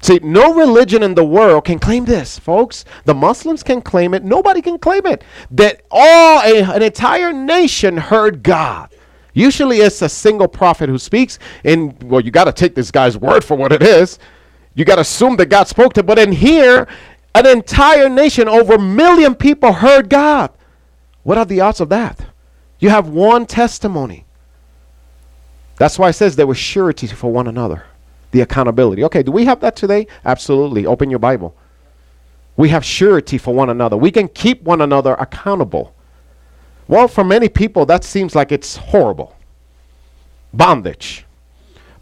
See, 0.00 0.20
no 0.22 0.54
religion 0.54 1.02
in 1.02 1.14
the 1.14 1.24
world 1.24 1.64
can 1.64 1.78
claim 1.78 2.04
this, 2.04 2.38
folks. 2.38 2.84
The 3.06 3.14
Muslims 3.14 3.62
can 3.62 3.80
claim 3.80 4.12
it. 4.12 4.22
Nobody 4.22 4.60
can 4.60 4.78
claim 4.78 5.06
it. 5.06 5.24
That 5.50 5.80
all 5.90 6.40
a, 6.42 6.62
an 6.62 6.82
entire 6.82 7.32
nation 7.32 7.96
heard 7.96 8.42
God. 8.42 8.93
Usually 9.34 9.78
it's 9.78 10.00
a 10.00 10.08
single 10.08 10.48
prophet 10.48 10.88
who 10.88 10.98
speaks, 10.98 11.38
and 11.64 12.00
well, 12.04 12.20
you 12.20 12.30
got 12.30 12.44
to 12.44 12.52
take 12.52 12.74
this 12.74 12.90
guy's 12.90 13.18
word 13.18 13.44
for 13.44 13.56
what 13.56 13.72
it 13.72 13.82
is. 13.82 14.18
You 14.74 14.84
got 14.84 14.96
to 14.96 15.02
assume 15.02 15.36
that 15.36 15.46
God 15.46 15.68
spoke 15.68 15.92
to, 15.94 16.02
but 16.02 16.18
in 16.18 16.32
here, 16.32 16.88
an 17.34 17.46
entire 17.46 18.08
nation, 18.08 18.48
over 18.48 18.74
a 18.74 18.80
million 18.80 19.34
people 19.34 19.72
heard 19.72 20.08
God. 20.08 20.50
What 21.24 21.36
are 21.36 21.44
the 21.44 21.60
odds 21.60 21.80
of 21.80 21.88
that? 21.88 22.24
You 22.78 22.90
have 22.90 23.08
one 23.08 23.46
testimony. 23.46 24.24
That's 25.76 25.98
why 25.98 26.10
it 26.10 26.12
says 26.12 26.36
there 26.36 26.46
was 26.46 26.58
surety 26.58 27.06
for 27.08 27.32
one 27.32 27.48
another, 27.48 27.84
the 28.30 28.42
accountability. 28.42 29.02
Okay, 29.04 29.22
do 29.22 29.32
we 29.32 29.44
have 29.46 29.60
that 29.60 29.74
today? 29.74 30.06
Absolutely. 30.24 30.86
Open 30.86 31.10
your 31.10 31.18
Bible. 31.18 31.56
We 32.56 32.68
have 32.68 32.84
surety 32.84 33.38
for 33.38 33.52
one 33.52 33.70
another. 33.70 33.96
We 33.96 34.12
can 34.12 34.28
keep 34.28 34.62
one 34.62 34.80
another 34.80 35.14
accountable. 35.14 35.93
Well, 36.86 37.08
for 37.08 37.24
many 37.24 37.48
people, 37.48 37.86
that 37.86 38.04
seems 38.04 38.34
like 38.34 38.52
it's 38.52 38.76
horrible. 38.76 39.36
Bondage. 40.52 41.24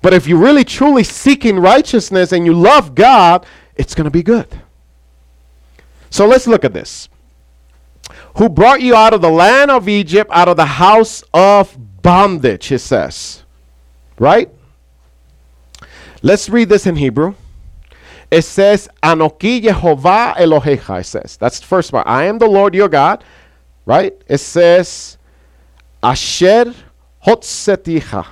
But 0.01 0.13
if 0.13 0.27
you're 0.27 0.39
really 0.39 0.65
truly 0.65 1.05
seeking 1.05 1.59
righteousness 1.59 2.33
and 2.33 2.45
you 2.45 2.55
love 2.55 2.95
God, 2.95 3.47
it's 3.77 3.95
going 3.95 4.05
to 4.05 4.11
be 4.11 4.23
good. 4.23 4.49
So 6.11 6.27
let's 6.27 6.47
look 6.47 6.65
at 6.65 6.73
this. 6.73 7.09
Who 8.37 8.49
brought 8.49 8.81
you 8.83 8.95
out 8.95 9.15
of 9.15 9.23
the 9.23 9.31
land 9.31 9.71
of 9.71 9.89
Egypt, 9.89 10.31
out 10.35 10.49
of 10.49 10.57
the 10.57 10.67
house 10.67 11.23
of 11.33 11.77
bondage, 12.03 12.73
it 12.73 12.81
says. 12.81 13.45
Right? 14.19 14.51
Let's 16.23 16.49
read 16.49 16.69
this 16.69 16.87
in 16.87 16.97
Hebrew. 16.97 17.35
It 18.31 18.43
says, 18.43 18.89
Anoki 19.03 19.63
Yehovah 19.63 20.37
Elohecha, 20.37 21.01
it 21.01 21.05
says. 21.05 21.37
That's 21.37 21.61
the 21.61 21.67
first 21.67 21.91
part. 21.91 22.07
I 22.07 22.25
am 22.25 22.39
the 22.39 22.49
Lord 22.49 22.75
your 22.75 22.89
God. 22.89 23.23
Right? 23.85 24.15
It 24.27 24.39
says, 24.39 25.19
Asher 26.03 26.75
Hotseticha. 27.27 28.27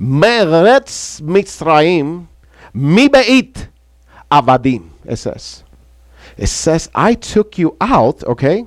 Meretz 0.00 1.20
Mitzrayim. 1.20 2.26
Mibeit 2.74 3.68
Avadim. 4.30 4.90
It 5.04 5.16
says. 5.16 5.62
It 6.36 6.48
says, 6.48 6.90
I 6.94 7.14
took 7.14 7.58
you 7.58 7.76
out, 7.80 8.22
okay, 8.24 8.66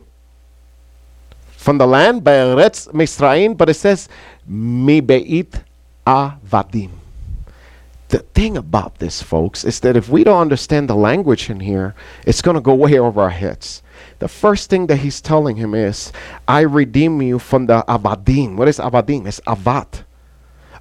from 1.52 1.78
the 1.78 1.86
land, 1.86 2.24
Beretz 2.24 2.88
Mitzrayim, 2.94 3.56
but 3.56 3.70
it 3.70 3.76
says, 3.76 4.10
Mibeit 4.50 5.62
Avadim. 6.08 6.90
The 8.10 8.20
thing 8.20 8.58
about 8.58 8.98
this, 8.98 9.22
folks, 9.22 9.64
is 9.64 9.80
that 9.82 9.96
if 9.96 10.10
we 10.10 10.24
don't 10.24 10.42
understand 10.42 10.90
the 10.90 10.96
language 10.96 11.50
in 11.50 11.60
here, 11.60 11.96
it's 12.26 12.42
going 12.42 12.56
to 12.56 12.62
go 12.62 12.74
way 12.74 12.98
over 12.98 13.22
our 13.22 13.30
heads. 13.30 13.84
The 14.18 14.28
first 14.28 14.70
thing 14.70 14.88
that 14.88 14.98
he's 14.98 15.22
telling 15.22 15.56
him 15.56 15.74
is, 15.76 16.12
I 16.48 16.62
redeem 16.62 17.22
you 17.22 17.40
from 17.40 17.68
the 17.68 17.84
Avadim. 17.88 18.56
What 18.56 18.68
is 18.68 18.80
Avadim? 18.80 19.28
It's 19.28 19.40
Avat. 19.42 20.04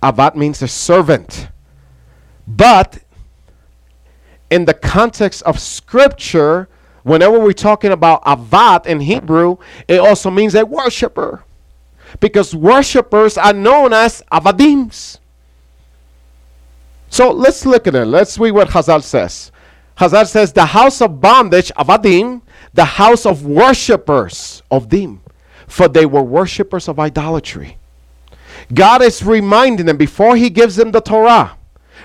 Avat 0.03 0.37
means 0.37 0.62
a 0.62 0.68
servant. 0.68 1.49
But 2.47 2.99
in 4.51 4.64
the 4.64 4.74
context 4.74 5.43
of 5.43 5.59
scripture, 5.59 6.68
whenever 7.03 7.39
we're 7.39 7.53
talking 7.53 7.93
about 7.93 8.24
avat 8.24 8.87
in 8.87 9.01
Hebrew, 9.01 9.59
it 9.87 9.99
also 9.99 10.31
means 10.31 10.55
a 10.55 10.64
worshiper. 10.64 11.45
Because 12.20 12.55
worshippers 12.55 13.37
are 13.37 13.53
known 13.53 13.93
as 13.93 14.22
avadims. 14.33 15.18
So 17.11 17.30
let's 17.30 17.64
look 17.64 17.86
at 17.86 17.94
it. 17.94 18.04
Let's 18.06 18.38
read 18.38 18.52
what 18.52 18.68
Hazal 18.68 19.02
says. 19.02 19.52
Hazal 19.96 20.26
says, 20.26 20.52
the 20.52 20.66
house 20.66 21.00
of 21.00 21.20
bondage, 21.20 21.72
avadim, 21.76 22.42
the 22.74 22.84
house 22.84 23.26
of 23.26 23.44
worshippers, 23.44 24.62
of 24.70 24.90
them, 24.90 25.22
for 25.66 25.88
they 25.88 26.06
were 26.06 26.22
worshippers 26.22 26.88
of 26.88 27.00
idolatry. 27.00 27.78
God 28.72 29.02
is 29.02 29.24
reminding 29.24 29.86
them 29.86 29.96
before 29.96 30.36
He 30.36 30.50
gives 30.50 30.76
them 30.76 30.92
the 30.92 31.00
Torah 31.00 31.59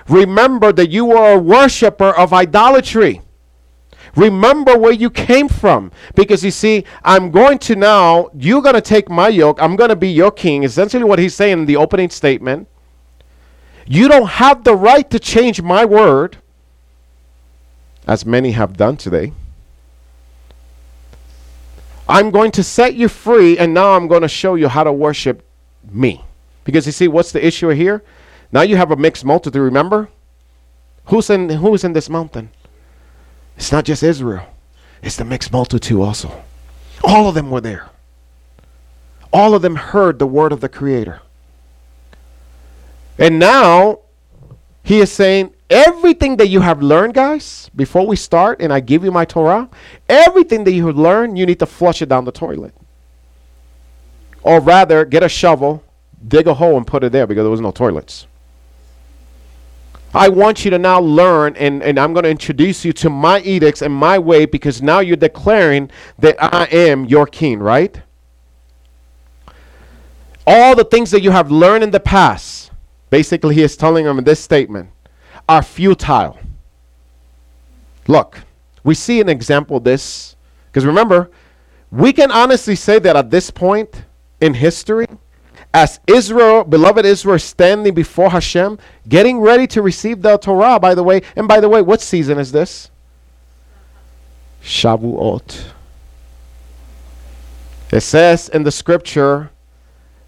remember 0.07 0.71
that 0.73 0.89
you 0.89 1.05
were 1.05 1.33
a 1.33 1.39
worshiper 1.39 2.09
of 2.09 2.33
idolatry. 2.33 3.21
Remember 4.15 4.77
where 4.77 4.91
you 4.91 5.09
came 5.09 5.47
from. 5.47 5.91
Because 6.15 6.43
you 6.43 6.51
see, 6.51 6.85
I'm 7.03 7.31
going 7.31 7.57
to 7.59 7.75
now, 7.75 8.29
you're 8.35 8.61
going 8.61 8.75
to 8.75 8.81
take 8.81 9.09
my 9.09 9.27
yoke. 9.27 9.61
I'm 9.61 9.75
going 9.75 9.89
to 9.89 9.95
be 9.95 10.09
your 10.09 10.31
king. 10.31 10.63
Essentially, 10.63 11.03
what 11.03 11.19
he's 11.19 11.35
saying 11.35 11.59
in 11.59 11.65
the 11.65 11.77
opening 11.77 12.09
statement. 12.09 12.67
You 13.85 14.07
don't 14.07 14.27
have 14.27 14.63
the 14.63 14.75
right 14.75 15.09
to 15.09 15.19
change 15.19 15.61
my 15.61 15.85
word, 15.85 16.37
as 18.07 18.25
many 18.25 18.51
have 18.51 18.77
done 18.77 18.97
today. 18.97 19.33
I'm 22.07 22.31
going 22.31 22.51
to 22.51 22.63
set 22.63 22.95
you 22.95 23.07
free, 23.07 23.57
and 23.57 23.73
now 23.73 23.93
I'm 23.93 24.07
going 24.07 24.21
to 24.21 24.27
show 24.27 24.55
you 24.55 24.67
how 24.67 24.83
to 24.83 24.91
worship 24.91 25.45
me. 25.89 26.23
Because 26.63 26.85
you 26.85 26.91
see, 26.91 27.07
what's 27.07 27.31
the 27.31 27.45
issue 27.45 27.69
here? 27.69 28.03
Now 28.51 28.61
you 28.61 28.75
have 28.75 28.91
a 28.91 28.95
mixed 28.95 29.25
multitude, 29.25 29.61
remember? 29.61 30.09
Who's 31.05 31.29
in, 31.29 31.49
who's 31.49 31.83
in 31.83 31.93
this 31.93 32.09
mountain? 32.09 32.49
It's 33.57 33.71
not 33.71 33.85
just 33.85 34.03
Israel, 34.03 34.45
it's 35.01 35.17
the 35.17 35.25
mixed 35.25 35.51
multitude 35.51 35.99
also. 35.99 36.43
All 37.03 37.27
of 37.27 37.35
them 37.35 37.51
were 37.51 37.61
there. 37.61 37.89
All 39.31 39.55
of 39.55 39.61
them 39.61 39.75
heard 39.75 40.19
the 40.19 40.27
word 40.27 40.51
of 40.51 40.61
the 40.61 40.69
Creator. 40.69 41.21
And 43.17 43.39
now 43.39 43.99
he 44.83 44.99
is 44.99 45.11
saying, 45.11 45.53
everything 45.69 46.37
that 46.37 46.47
you 46.47 46.61
have 46.61 46.81
learned, 46.81 47.13
guys, 47.13 47.69
before 47.75 48.05
we 48.05 48.15
start 48.15 48.61
and 48.61 48.71
I 48.73 48.79
give 48.79 49.03
you 49.03 49.11
my 49.11 49.25
Torah, 49.25 49.69
everything 50.09 50.63
that 50.65 50.73
you 50.73 50.87
have 50.87 50.97
learned, 50.97 51.37
you 51.37 51.45
need 51.45 51.59
to 51.59 51.65
flush 51.65 52.01
it 52.01 52.09
down 52.09 52.25
the 52.25 52.31
toilet. 52.31 52.73
Or 54.41 54.59
rather, 54.59 55.05
get 55.05 55.23
a 55.23 55.29
shovel, 55.29 55.83
dig 56.27 56.47
a 56.47 56.53
hole, 56.53 56.75
and 56.77 56.85
put 56.85 57.03
it 57.03 57.11
there 57.11 57.25
because 57.25 57.43
there 57.43 57.51
was 57.51 57.61
no 57.61 57.71
toilets. 57.71 58.27
I 60.15 60.29
want 60.29 60.63
you 60.63 60.69
to 60.71 60.77
now 60.77 60.99
learn, 60.99 61.55
and, 61.55 61.81
and 61.81 61.99
I'm 61.99 62.13
going 62.13 62.23
to 62.23 62.29
introduce 62.29 62.85
you 62.85 62.93
to 62.93 63.09
my 63.09 63.39
edicts 63.39 63.81
and 63.81 63.91
my 63.91 64.19
way 64.19 64.45
because 64.45 64.81
now 64.81 64.99
you're 64.99 65.15
declaring 65.17 65.89
that 66.19 66.35
I 66.39 66.65
am 66.65 67.05
your 67.05 67.25
king, 67.25 67.59
right? 67.59 67.99
All 70.45 70.75
the 70.75 70.83
things 70.83 71.09
that 71.11 71.21
you 71.21 71.31
have 71.31 71.49
learned 71.49 71.83
in 71.83 71.91
the 71.91 71.99
past, 71.99 72.62
basically, 73.13 73.53
he 73.53 73.61
is 73.61 73.77
telling 73.77 74.05
them 74.05 74.17
this 74.23 74.39
statement, 74.39 74.89
are 75.47 75.61
futile. 75.61 76.35
Look, 78.07 78.39
we 78.83 78.95
see 78.95 79.21
an 79.21 79.29
example 79.29 79.77
of 79.77 79.83
this 79.83 80.35
because 80.65 80.83
remember, 80.83 81.29
we 81.91 82.11
can 82.11 82.31
honestly 82.31 82.75
say 82.75 82.97
that 82.97 83.15
at 83.15 83.29
this 83.29 83.51
point 83.51 84.05
in 84.41 84.55
history, 84.55 85.05
as 85.75 85.99
Israel, 86.07 86.63
beloved 86.63 87.05
Israel, 87.05 87.37
standing 87.37 87.93
before 87.93 88.31
Hashem, 88.31 88.79
getting 89.07 89.39
ready 89.39 89.67
to 89.67 89.83
receive 89.83 90.23
the 90.23 90.35
Torah, 90.39 90.79
by 90.79 90.95
the 90.95 91.03
way. 91.03 91.21
And 91.35 91.47
by 91.47 91.59
the 91.59 91.69
way, 91.69 91.83
what 91.83 92.01
season 92.01 92.39
is 92.39 92.51
this? 92.51 92.89
Shavuot. 94.63 95.65
It 97.91 98.01
says 98.01 98.49
in 98.49 98.63
the 98.63 98.71
scripture 98.71 99.51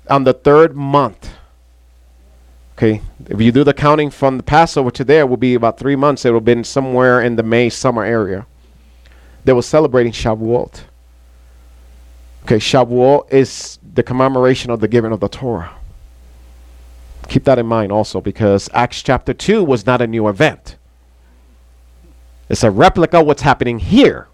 on 0.08 0.24
the 0.24 0.34
third 0.34 0.76
month. 0.76 1.32
Okay, 2.78 3.02
if 3.30 3.40
you 3.40 3.54
do 3.54 3.64
the 3.64 3.74
counting 3.74 4.10
from 4.10 4.36
the 4.36 4.44
Passover 4.44 4.92
to 4.92 5.06
there, 5.06 5.26
will 5.26 5.38
be 5.38 5.54
about 5.54 5.80
three 5.80 5.96
months. 5.96 6.26
It 6.26 6.32
will 6.32 6.40
have 6.40 6.46
been 6.46 6.66
somewhere 6.66 7.22
in 7.22 7.38
the 7.38 7.44
May 7.44 7.70
summer 7.70 8.04
area. 8.04 8.46
They 9.46 9.54
were 9.54 9.62
celebrating 9.62 10.12
Shavuot. 10.12 10.82
Okay, 12.44 12.58
Shavuot 12.58 13.32
is 13.32 13.80
the 13.94 14.04
commemoration 14.04 14.72
of 14.72 14.82
the 14.82 14.90
giving 14.90 15.14
of 15.14 15.22
the 15.22 15.30
Torah. 15.30 15.74
Keep 17.30 17.46
that 17.46 17.58
in 17.58 17.66
mind 17.66 17.94
also 17.94 18.20
because 18.20 18.70
Acts 18.74 19.02
chapter 19.02 19.34
2 19.34 19.64
was 19.64 19.86
not 19.86 20.02
a 20.02 20.08
new 20.08 20.28
event. 20.28 20.76
It's 22.50 22.64
a 22.64 22.70
replica 22.70 23.20
of 23.20 23.26
what's 23.26 23.42
happening 23.42 23.80
here. 23.80 24.28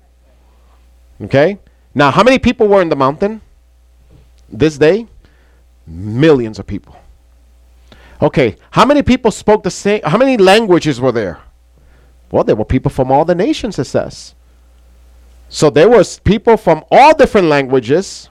Okay? 1.21 1.59
Now, 1.93 2.09
how 2.09 2.23
many 2.23 2.39
people 2.39 2.67
were 2.67 2.81
in 2.81 2.89
the 2.89 2.95
mountain 2.95 3.41
this 4.49 4.77
day? 4.77 5.07
Millions 5.85 6.57
of 6.57 6.65
people. 6.65 7.00
Okay, 8.21 8.55
how 8.69 8.85
many 8.85 9.01
people 9.01 9.31
spoke 9.31 9.63
the 9.63 9.71
same? 9.71 10.01
How 10.03 10.17
many 10.17 10.37
languages 10.37 11.01
were 11.01 11.11
there? 11.11 11.39
Well, 12.31 12.43
there 12.43 12.55
were 12.55 12.65
people 12.65 12.91
from 12.91 13.11
all 13.11 13.25
the 13.25 13.35
nations, 13.35 13.79
it 13.79 13.85
says. 13.85 14.35
So 15.49 15.69
there 15.69 15.89
was 15.89 16.19
people 16.19 16.55
from 16.55 16.83
all 16.91 17.15
different 17.15 17.47
languages 17.47 18.29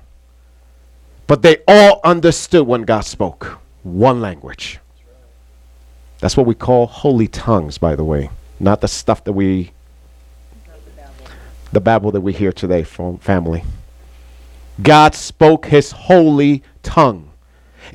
but 1.30 1.43
they 1.43 1.59
all 1.68 2.01
understood 2.03 2.66
when 2.66 2.82
God 2.82 3.03
spoke 3.03 3.61
one 3.84 4.20
language. 4.20 4.80
That's 6.18 6.36
what 6.36 6.45
we 6.45 6.57
call 6.57 6.88
holy 6.88 7.28
tongues, 7.28 7.78
by 7.78 7.95
the 7.95 8.03
way, 8.03 8.30
not 8.59 8.80
the 8.80 8.88
stuff 8.88 9.22
that 9.22 9.32
we, 9.32 9.70
the 11.70 11.80
babble 11.80 12.11
that 12.11 12.20
we 12.20 12.32
hear 12.32 12.51
today 12.51 12.82
from 12.82 13.18
family. 13.18 13.62
God 14.82 15.14
spoke 15.14 15.66
his 15.66 15.93
holy 15.93 16.64
tongue. 16.82 17.30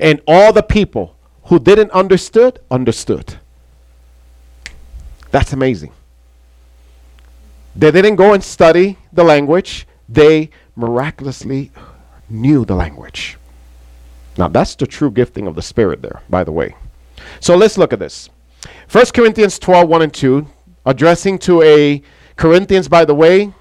And 0.00 0.22
all 0.26 0.54
the 0.54 0.62
people 0.62 1.14
who 1.46 1.58
didn't 1.58 1.90
understood, 1.92 2.60
understood. 2.70 3.36
That's 5.30 5.52
amazing. 5.52 5.92
They 7.74 7.90
didn't 7.90 8.16
go 8.16 8.32
and 8.32 8.42
study 8.42 8.98
the 9.12 9.22
language. 9.22 9.86
They 10.08 10.50
miraculously 10.76 11.70
knew 12.28 12.64
the 12.64 12.74
language. 12.74 13.36
Now, 14.38 14.48
that's 14.48 14.74
the 14.74 14.86
true 14.86 15.10
gifting 15.10 15.46
of 15.46 15.54
the 15.54 15.62
Spirit 15.62 16.02
there, 16.02 16.20
by 16.28 16.44
the 16.44 16.52
way. 16.52 16.74
So 17.40 17.56
let's 17.56 17.78
look 17.78 17.92
at 17.92 17.98
this. 17.98 18.28
1 18.90 19.06
Corinthians 19.14 19.58
12, 19.58 19.88
1 19.88 20.02
and 20.02 20.12
2, 20.12 20.46
addressing 20.84 21.38
to 21.40 21.62
a 21.62 22.02
Corinthians, 22.36 22.88
by 22.88 23.04
the 23.04 23.14
way, 23.14 23.52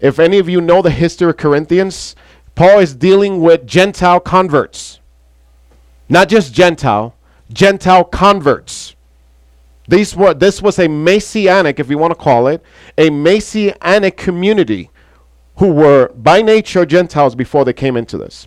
if 0.00 0.18
any 0.18 0.38
of 0.38 0.48
you 0.48 0.60
know 0.60 0.82
the 0.82 0.90
history 0.90 1.30
of 1.30 1.36
Corinthians, 1.36 2.14
Paul 2.54 2.78
is 2.78 2.94
dealing 2.94 3.40
with 3.40 3.66
Gentile 3.66 4.20
converts. 4.20 5.00
Not 6.08 6.28
just 6.28 6.54
Gentile, 6.54 7.14
Gentile 7.52 8.04
converts. 8.04 8.94
These 9.88 10.16
were, 10.16 10.34
this 10.34 10.60
was 10.60 10.78
a 10.78 10.88
messianic, 10.88 11.78
if 11.78 11.88
you 11.88 11.98
want 11.98 12.10
to 12.12 12.18
call 12.18 12.48
it, 12.48 12.62
a 12.98 13.10
messianic 13.10 14.16
community 14.16 14.90
who 15.56 15.72
were 15.72 16.08
by 16.14 16.42
nature 16.42 16.84
Gentiles 16.84 17.34
before 17.34 17.64
they 17.64 17.72
came 17.72 17.96
into 17.96 18.18
this. 18.18 18.46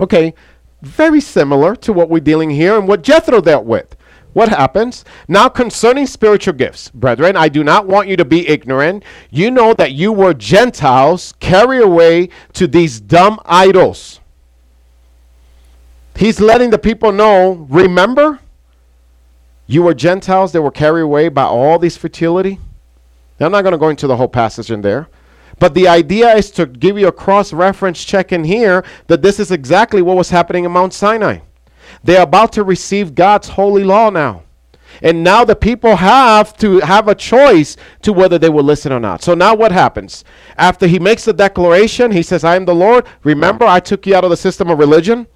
Okay, 0.00 0.34
very 0.82 1.20
similar 1.20 1.76
to 1.76 1.92
what 1.92 2.08
we're 2.08 2.20
dealing 2.20 2.50
here 2.50 2.78
and 2.78 2.88
what 2.88 3.02
Jethro 3.02 3.40
dealt 3.40 3.66
with. 3.66 3.96
what 4.32 4.48
happens? 4.48 5.04
Now, 5.28 5.48
concerning 5.48 6.06
spiritual 6.06 6.54
gifts, 6.54 6.88
brethren, 6.90 7.36
I 7.36 7.48
do 7.48 7.64
not 7.64 7.86
want 7.86 8.08
you 8.08 8.16
to 8.16 8.24
be 8.24 8.48
ignorant. 8.48 9.04
You 9.30 9.50
know 9.50 9.74
that 9.74 9.92
you 9.92 10.12
were 10.12 10.34
Gentiles 10.34 11.34
carried 11.40 11.82
away 11.82 12.28
to 12.54 12.66
these 12.66 13.00
dumb 13.00 13.40
idols. 13.44 14.19
He's 16.20 16.38
letting 16.38 16.68
the 16.68 16.78
people 16.78 17.12
know, 17.12 17.66
remember? 17.70 18.40
You 19.66 19.82
were 19.82 19.94
Gentiles 19.94 20.52
that 20.52 20.60
were 20.60 20.70
carried 20.70 21.00
away 21.00 21.30
by 21.30 21.44
all 21.44 21.78
this 21.78 21.96
fertility. 21.96 22.60
Now, 23.38 23.46
I'm 23.46 23.52
not 23.52 23.62
going 23.62 23.72
to 23.72 23.78
go 23.78 23.88
into 23.88 24.06
the 24.06 24.18
whole 24.18 24.28
passage 24.28 24.70
in 24.70 24.82
there. 24.82 25.08
But 25.58 25.72
the 25.72 25.88
idea 25.88 26.34
is 26.34 26.50
to 26.50 26.66
give 26.66 26.98
you 26.98 27.08
a 27.08 27.12
cross 27.12 27.54
reference 27.54 28.04
check 28.04 28.32
in 28.32 28.44
here 28.44 28.84
that 29.06 29.22
this 29.22 29.40
is 29.40 29.50
exactly 29.50 30.02
what 30.02 30.14
was 30.14 30.28
happening 30.28 30.66
in 30.66 30.72
Mount 30.72 30.92
Sinai. 30.92 31.38
They're 32.04 32.20
about 32.20 32.52
to 32.52 32.64
receive 32.64 33.14
God's 33.14 33.48
holy 33.48 33.82
law 33.82 34.10
now. 34.10 34.42
And 35.00 35.24
now 35.24 35.46
the 35.46 35.56
people 35.56 35.96
have 35.96 36.54
to 36.58 36.80
have 36.80 37.08
a 37.08 37.14
choice 37.14 37.78
to 38.02 38.12
whether 38.12 38.38
they 38.38 38.50
will 38.50 38.62
listen 38.62 38.92
or 38.92 39.00
not. 39.00 39.22
So 39.22 39.32
now 39.32 39.54
what 39.54 39.72
happens? 39.72 40.26
After 40.58 40.86
he 40.86 40.98
makes 40.98 41.24
the 41.24 41.32
declaration, 41.32 42.10
he 42.10 42.22
says, 42.22 42.44
I 42.44 42.56
am 42.56 42.66
the 42.66 42.74
Lord. 42.74 43.06
Remember, 43.24 43.64
I 43.64 43.80
took 43.80 44.06
you 44.06 44.14
out 44.14 44.24
of 44.24 44.28
the 44.28 44.36
system 44.36 44.68
of 44.68 44.78
religion. 44.78 45.26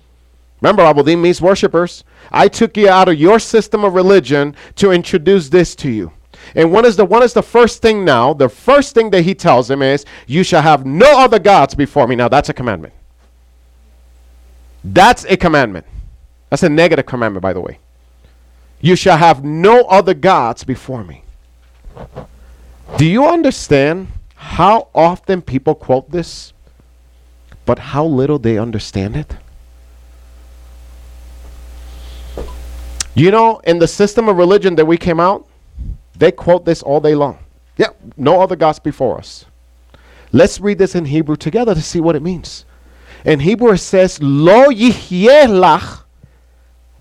Remember, 0.60 0.82
Abudim 0.82 1.20
means 1.20 1.42
worshippers. 1.42 2.04
I 2.30 2.48
took 2.48 2.76
you 2.76 2.88
out 2.88 3.08
of 3.08 3.18
your 3.18 3.38
system 3.38 3.84
of 3.84 3.94
religion 3.94 4.56
to 4.76 4.92
introduce 4.92 5.48
this 5.48 5.74
to 5.76 5.90
you. 5.90 6.12
And 6.54 6.72
what 6.72 6.84
is 6.84 6.96
the 6.96 7.04
what 7.04 7.22
is 7.22 7.32
the 7.32 7.42
first 7.42 7.82
thing 7.82 8.04
now? 8.04 8.34
The 8.34 8.48
first 8.48 8.94
thing 8.94 9.10
that 9.10 9.22
he 9.22 9.34
tells 9.34 9.70
him 9.70 9.82
is, 9.82 10.04
You 10.26 10.42
shall 10.42 10.62
have 10.62 10.84
no 10.84 11.18
other 11.18 11.38
gods 11.38 11.74
before 11.74 12.06
me. 12.06 12.16
Now 12.16 12.28
that's 12.28 12.48
a 12.48 12.54
commandment. 12.54 12.94
That's 14.84 15.24
a 15.24 15.36
commandment. 15.36 15.86
That's 16.50 16.62
a 16.62 16.68
negative 16.68 17.06
commandment, 17.06 17.42
by 17.42 17.52
the 17.52 17.60
way. 17.60 17.78
You 18.80 18.96
shall 18.96 19.16
have 19.16 19.42
no 19.42 19.84
other 19.84 20.12
gods 20.14 20.62
before 20.62 21.02
me. 21.04 21.24
Do 22.98 23.06
you 23.06 23.26
understand 23.26 24.08
how 24.34 24.88
often 24.94 25.40
people 25.40 25.74
quote 25.74 26.10
this, 26.10 26.52
but 27.64 27.78
how 27.78 28.04
little 28.04 28.38
they 28.38 28.58
understand 28.58 29.16
it? 29.16 29.34
You 33.14 33.30
know, 33.30 33.58
in 33.60 33.78
the 33.78 33.88
system 33.88 34.28
of 34.28 34.36
religion 34.36 34.74
that 34.76 34.86
we 34.86 34.96
came 34.96 35.20
out, 35.20 35.46
they 36.18 36.32
quote 36.32 36.64
this 36.64 36.82
all 36.82 37.00
day 37.00 37.14
long. 37.14 37.38
Yeah, 37.76 37.88
no 38.16 38.40
other 38.40 38.56
gods 38.56 38.78
before 38.78 39.18
us. 39.18 39.46
Let's 40.32 40.60
read 40.60 40.78
this 40.78 40.94
in 40.94 41.04
Hebrew 41.04 41.36
together 41.36 41.74
to 41.74 41.82
see 41.82 42.00
what 42.00 42.16
it 42.16 42.22
means. 42.22 42.64
In 43.24 43.40
Hebrew, 43.40 43.72
it 43.72 43.78
says, 43.78 44.20
Lo 44.20 44.66
lach 44.66 46.02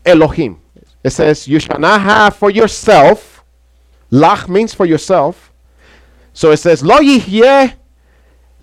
Elohim. 0.05 0.61
It 1.03 1.09
says, 1.09 1.47
You 1.47 1.59
shall 1.59 1.79
not 1.79 2.01
have 2.01 2.35
for 2.35 2.49
yourself. 2.49 3.43
Lach 4.11 4.47
means 4.47 4.73
for 4.73 4.85
yourself. 4.85 5.51
So 6.33 6.51
it 6.51 6.57
says, 6.57 6.83
Lo 6.83 6.99
yihyeh 6.99 7.73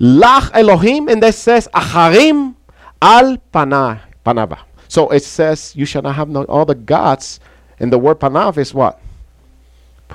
lach 0.01 0.51
Elohim. 0.55 1.09
And 1.09 1.23
that 1.23 1.35
says, 1.35 1.69
Acharim 1.75 2.55
al 3.03 3.39
panah, 3.53 4.01
panava. 4.25 4.59
So 4.91 5.09
it 5.11 5.23
says, 5.23 5.77
You 5.77 5.85
shall 5.85 6.03
not 6.03 6.17
have 6.17 6.29
no 6.29 6.43
other 6.47 6.75
gods. 6.75 7.39
And 7.79 7.93
the 7.93 7.99
word 7.99 8.19
panav 8.19 8.59
is 8.59 8.75
what? 8.75 9.01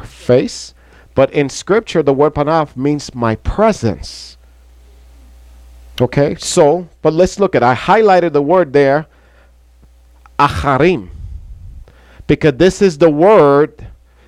Face. 0.03 0.73
But 1.15 1.31
in 1.31 1.47
scripture, 1.47 2.03
the 2.03 2.13
word 2.13 2.35
panav 2.35 2.75
means 2.75 3.15
my 3.15 3.37
presence. 3.37 4.37
Okay, 6.01 6.35
so, 6.35 6.89
but 7.01 7.13
let's 7.13 7.39
look 7.39 7.55
at 7.55 7.63
I 7.63 7.73
highlighted 7.73 8.33
the 8.33 8.41
word 8.41 8.73
there, 8.73 9.07
acharim 10.37 11.09
because 12.27 12.55
this 12.55 12.81
is 12.81 12.97
the 12.97 13.09
word 13.09 13.87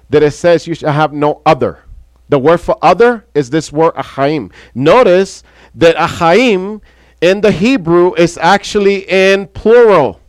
that 0.10 0.24
it 0.24 0.32
says 0.32 0.66
you 0.66 0.76
shall 0.76 0.94
have 0.94 1.12
no 1.12 1.42
other. 1.46 1.84
The 2.30 2.40
word 2.40 2.60
for 2.60 2.78
other 2.82 3.26
is 3.34 3.50
this 3.50 3.72
word 3.72 3.96
achaim. 3.96 4.54
Notice 4.74 5.44
that 5.76 5.98
achaim 5.98 6.82
in 7.20 7.42
the 7.42 7.52
Hebrew 7.52 8.14
is 8.14 8.38
actually 8.38 9.10
in 9.10 9.48
plural. 9.48 10.22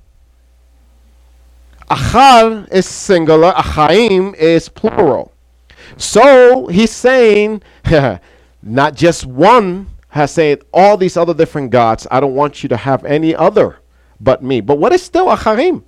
Achal 1.90 2.70
is 2.70 2.86
singular, 2.86 3.52
achaim 3.52 4.34
is 4.36 4.68
plural. 4.68 5.32
So 5.96 6.66
he's 6.66 6.92
saying, 6.92 7.62
not 8.62 8.94
just 8.94 9.24
one 9.24 9.88
has 10.10 10.32
said 10.32 10.62
all 10.72 10.96
these 10.96 11.16
other 11.16 11.34
different 11.34 11.70
gods. 11.70 12.06
I 12.10 12.20
don't 12.20 12.34
want 12.34 12.62
you 12.62 12.68
to 12.70 12.76
have 12.76 13.04
any 13.04 13.34
other 13.34 13.78
but 14.20 14.42
me. 14.42 14.60
But 14.60 14.78
what 14.78 14.92
is 14.92 15.02
still 15.02 15.26
acharim? 15.26 15.82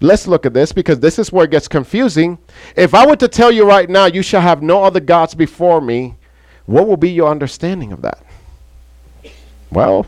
Let's 0.00 0.26
look 0.26 0.44
at 0.44 0.52
this 0.52 0.72
because 0.72 1.00
this 1.00 1.18
is 1.18 1.32
where 1.32 1.44
it 1.44 1.50
gets 1.50 1.68
confusing. 1.68 2.38
If 2.76 2.94
I 2.94 3.06
were 3.06 3.16
to 3.16 3.28
tell 3.28 3.50
you 3.50 3.66
right 3.66 3.88
now, 3.88 4.06
you 4.06 4.22
shall 4.22 4.42
have 4.42 4.62
no 4.62 4.82
other 4.84 5.00
gods 5.00 5.34
before 5.34 5.80
me, 5.80 6.16
what 6.66 6.86
will 6.86 6.96
be 6.96 7.10
your 7.10 7.30
understanding 7.30 7.92
of 7.92 8.02
that? 8.02 8.22
Well, 9.70 10.06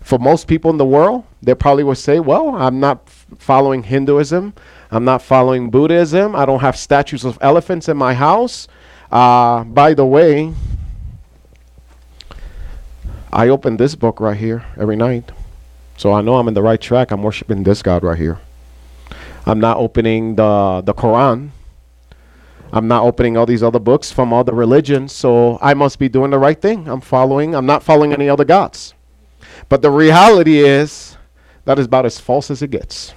for 0.00 0.18
most 0.18 0.46
people 0.46 0.70
in 0.70 0.78
the 0.78 0.84
world, 0.84 1.24
they 1.42 1.54
probably 1.54 1.84
would 1.84 1.98
say, 1.98 2.20
well, 2.20 2.54
I'm 2.54 2.80
not 2.80 3.08
following 3.38 3.82
Hinduism. 3.82 4.54
I'm 4.90 5.04
not 5.04 5.22
following 5.22 5.70
Buddhism. 5.70 6.34
I 6.34 6.44
don't 6.44 6.60
have 6.60 6.76
statues 6.76 7.24
of 7.24 7.38
elephants 7.40 7.88
in 7.88 7.96
my 7.96 8.14
house. 8.14 8.68
Uh, 9.10 9.64
by 9.64 9.94
the 9.94 10.04
way, 10.06 10.52
I 13.32 13.48
open 13.48 13.76
this 13.76 13.94
book 13.94 14.20
right 14.20 14.36
here 14.36 14.64
every 14.76 14.96
night. 14.96 15.30
So 15.96 16.12
I 16.12 16.20
know 16.20 16.36
I'm 16.36 16.48
in 16.48 16.54
the 16.54 16.62
right 16.62 16.80
track. 16.80 17.10
I'm 17.10 17.22
worshiping 17.22 17.62
this 17.62 17.82
God 17.82 18.02
right 18.02 18.18
here. 18.18 18.38
I'm 19.46 19.60
not 19.60 19.76
opening 19.76 20.36
the 20.36 20.82
the 20.84 20.94
Quran. 20.94 21.50
I'm 22.72 22.86
not 22.86 23.02
opening 23.02 23.36
all 23.36 23.46
these 23.46 23.62
other 23.62 23.80
books 23.80 24.12
from 24.12 24.32
all 24.32 24.44
the 24.44 24.54
religions, 24.54 25.12
so 25.12 25.58
I 25.60 25.74
must 25.74 25.98
be 25.98 26.08
doing 26.08 26.30
the 26.30 26.38
right 26.38 26.60
thing. 26.60 26.86
I'm 26.88 27.00
following, 27.00 27.54
I'm 27.54 27.66
not 27.66 27.82
following 27.82 28.12
any 28.12 28.28
other 28.28 28.44
gods. 28.44 28.94
But 29.68 29.82
the 29.82 29.90
reality 29.90 30.58
is 30.60 31.16
that 31.64 31.78
is 31.80 31.86
about 31.86 32.06
as 32.06 32.20
false 32.20 32.50
as 32.50 32.62
it 32.62 32.70
gets. 32.70 33.12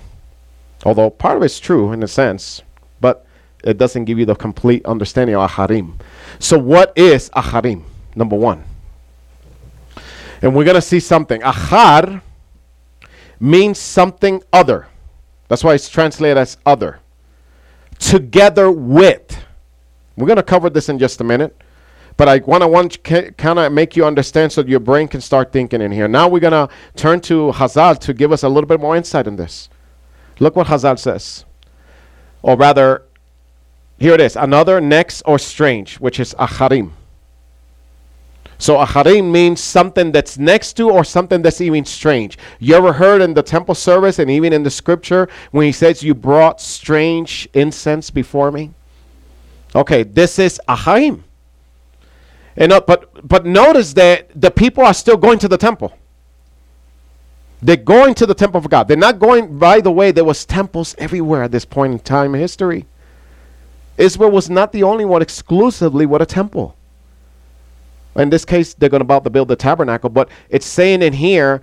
Although 0.85 1.09
part 1.09 1.37
of 1.37 1.43
it's 1.43 1.59
true 1.59 1.93
in 1.93 2.03
a 2.03 2.07
sense, 2.07 2.61
but 2.99 3.25
it 3.63 3.77
doesn't 3.77 4.05
give 4.05 4.19
you 4.19 4.25
the 4.25 4.35
complete 4.35 4.85
understanding 4.85 5.35
of 5.35 5.49
aharim. 5.49 5.99
So 6.39 6.57
what 6.57 6.97
is 6.97 7.29
aharim? 7.31 7.83
Number 8.15 8.35
one. 8.35 8.63
And 10.41 10.53
we're 10.53 10.65
going 10.65 10.75
to 10.75 10.81
see 10.81 10.99
something. 10.99 11.41
Ahar 11.41 12.21
means 13.39 13.79
something 13.79 14.43
other. 14.51 14.87
That's 15.47 15.63
why 15.63 15.73
it's 15.73 15.87
translated 15.87 16.37
as 16.37 16.57
other. 16.65 16.99
Together 17.97 18.69
with. 18.69 19.37
We're 20.17 20.27
going 20.27 20.37
to 20.37 20.43
cover 20.43 20.69
this 20.69 20.89
in 20.89 20.99
just 20.99 21.21
a 21.21 21.23
minute. 21.23 21.55
But 22.17 22.27
I 22.27 22.39
want 22.39 22.61
to 22.61 22.67
want 22.67 23.03
kind 23.03 23.57
of 23.57 23.71
make 23.71 23.95
you 23.95 24.05
understand 24.05 24.51
so 24.51 24.61
your 24.61 24.79
brain 24.79 25.07
can 25.07 25.21
start 25.21 25.51
thinking 25.51 25.81
in 25.81 25.91
here. 25.91 26.07
Now 26.07 26.27
we're 26.27 26.41
going 26.41 26.51
to 26.51 26.69
turn 26.95 27.21
to 27.21 27.51
Hazal 27.53 27.97
to 27.99 28.13
give 28.13 28.31
us 28.31 28.43
a 28.43 28.49
little 28.49 28.67
bit 28.67 28.79
more 28.79 28.95
insight 28.95 29.25
in 29.25 29.35
this. 29.35 29.69
Look 30.39 30.55
what 30.55 30.67
Hazal 30.67 30.97
says. 30.99 31.45
Or 32.41 32.57
rather, 32.57 33.03
here 33.99 34.13
it 34.13 34.21
is 34.21 34.35
another, 34.35 34.81
next, 34.81 35.21
or 35.21 35.39
strange, 35.39 35.95
which 35.97 36.19
is 36.19 36.33
acharim. 36.35 36.91
So 38.57 38.77
acharim 38.77 39.31
means 39.31 39.61
something 39.61 40.11
that's 40.11 40.37
next 40.37 40.73
to 40.73 40.89
or 40.89 41.03
something 41.03 41.41
that's 41.41 41.59
even 41.61 41.85
strange. 41.85 42.37
You 42.59 42.75
ever 42.75 42.93
heard 42.93 43.21
in 43.21 43.33
the 43.33 43.43
temple 43.43 43.75
service 43.75 44.19
and 44.19 44.29
even 44.31 44.53
in 44.53 44.63
the 44.63 44.69
scripture 44.69 45.27
when 45.51 45.65
he 45.65 45.71
says 45.71 46.01
you 46.03 46.13
brought 46.13 46.61
strange 46.61 47.47
incense 47.53 48.09
before 48.09 48.51
me? 48.51 48.71
Okay, 49.75 50.03
this 50.03 50.39
is 50.39 50.61
acharim. 50.67 51.23
And 52.55 52.71
uh, 52.71 52.81
but 52.85 53.27
but 53.27 53.45
notice 53.45 53.93
that 53.93 54.29
the 54.39 54.51
people 54.51 54.83
are 54.85 54.93
still 54.93 55.17
going 55.17 55.39
to 55.39 55.47
the 55.47 55.57
temple. 55.57 55.97
They're 57.63 57.77
going 57.77 58.13
to 58.15 58.25
the 58.25 58.33
temple 58.33 58.59
of 58.59 58.69
God. 58.69 58.89
They're 58.89 58.97
not 58.97 59.19
going. 59.19 59.57
By 59.57 59.79
the 59.79 59.91
way, 59.91 60.11
there 60.11 60.25
was 60.25 60.45
temples 60.45 60.95
everywhere 60.97 61.43
at 61.43 61.51
this 61.51 61.63
point 61.63 61.93
in 61.93 61.99
time 61.99 62.35
in 62.35 62.41
history. 62.41 62.85
Israel 63.97 64.31
was 64.31 64.49
not 64.49 64.73
the 64.73 64.83
only 64.83 65.05
one 65.05 65.21
exclusively 65.21 66.05
with 66.05 66.21
a 66.21 66.25
temple. 66.25 66.75
In 68.17 68.29
this 68.29 68.43
case, 68.43 68.73
they're 68.73 68.89
going 68.89 68.99
to 68.99 69.05
about 69.05 69.23
to 69.23 69.29
build 69.29 69.47
the 69.47 69.55
tabernacle, 69.55 70.09
but 70.09 70.29
it's 70.49 70.65
saying 70.65 71.01
in 71.01 71.13
here, 71.13 71.61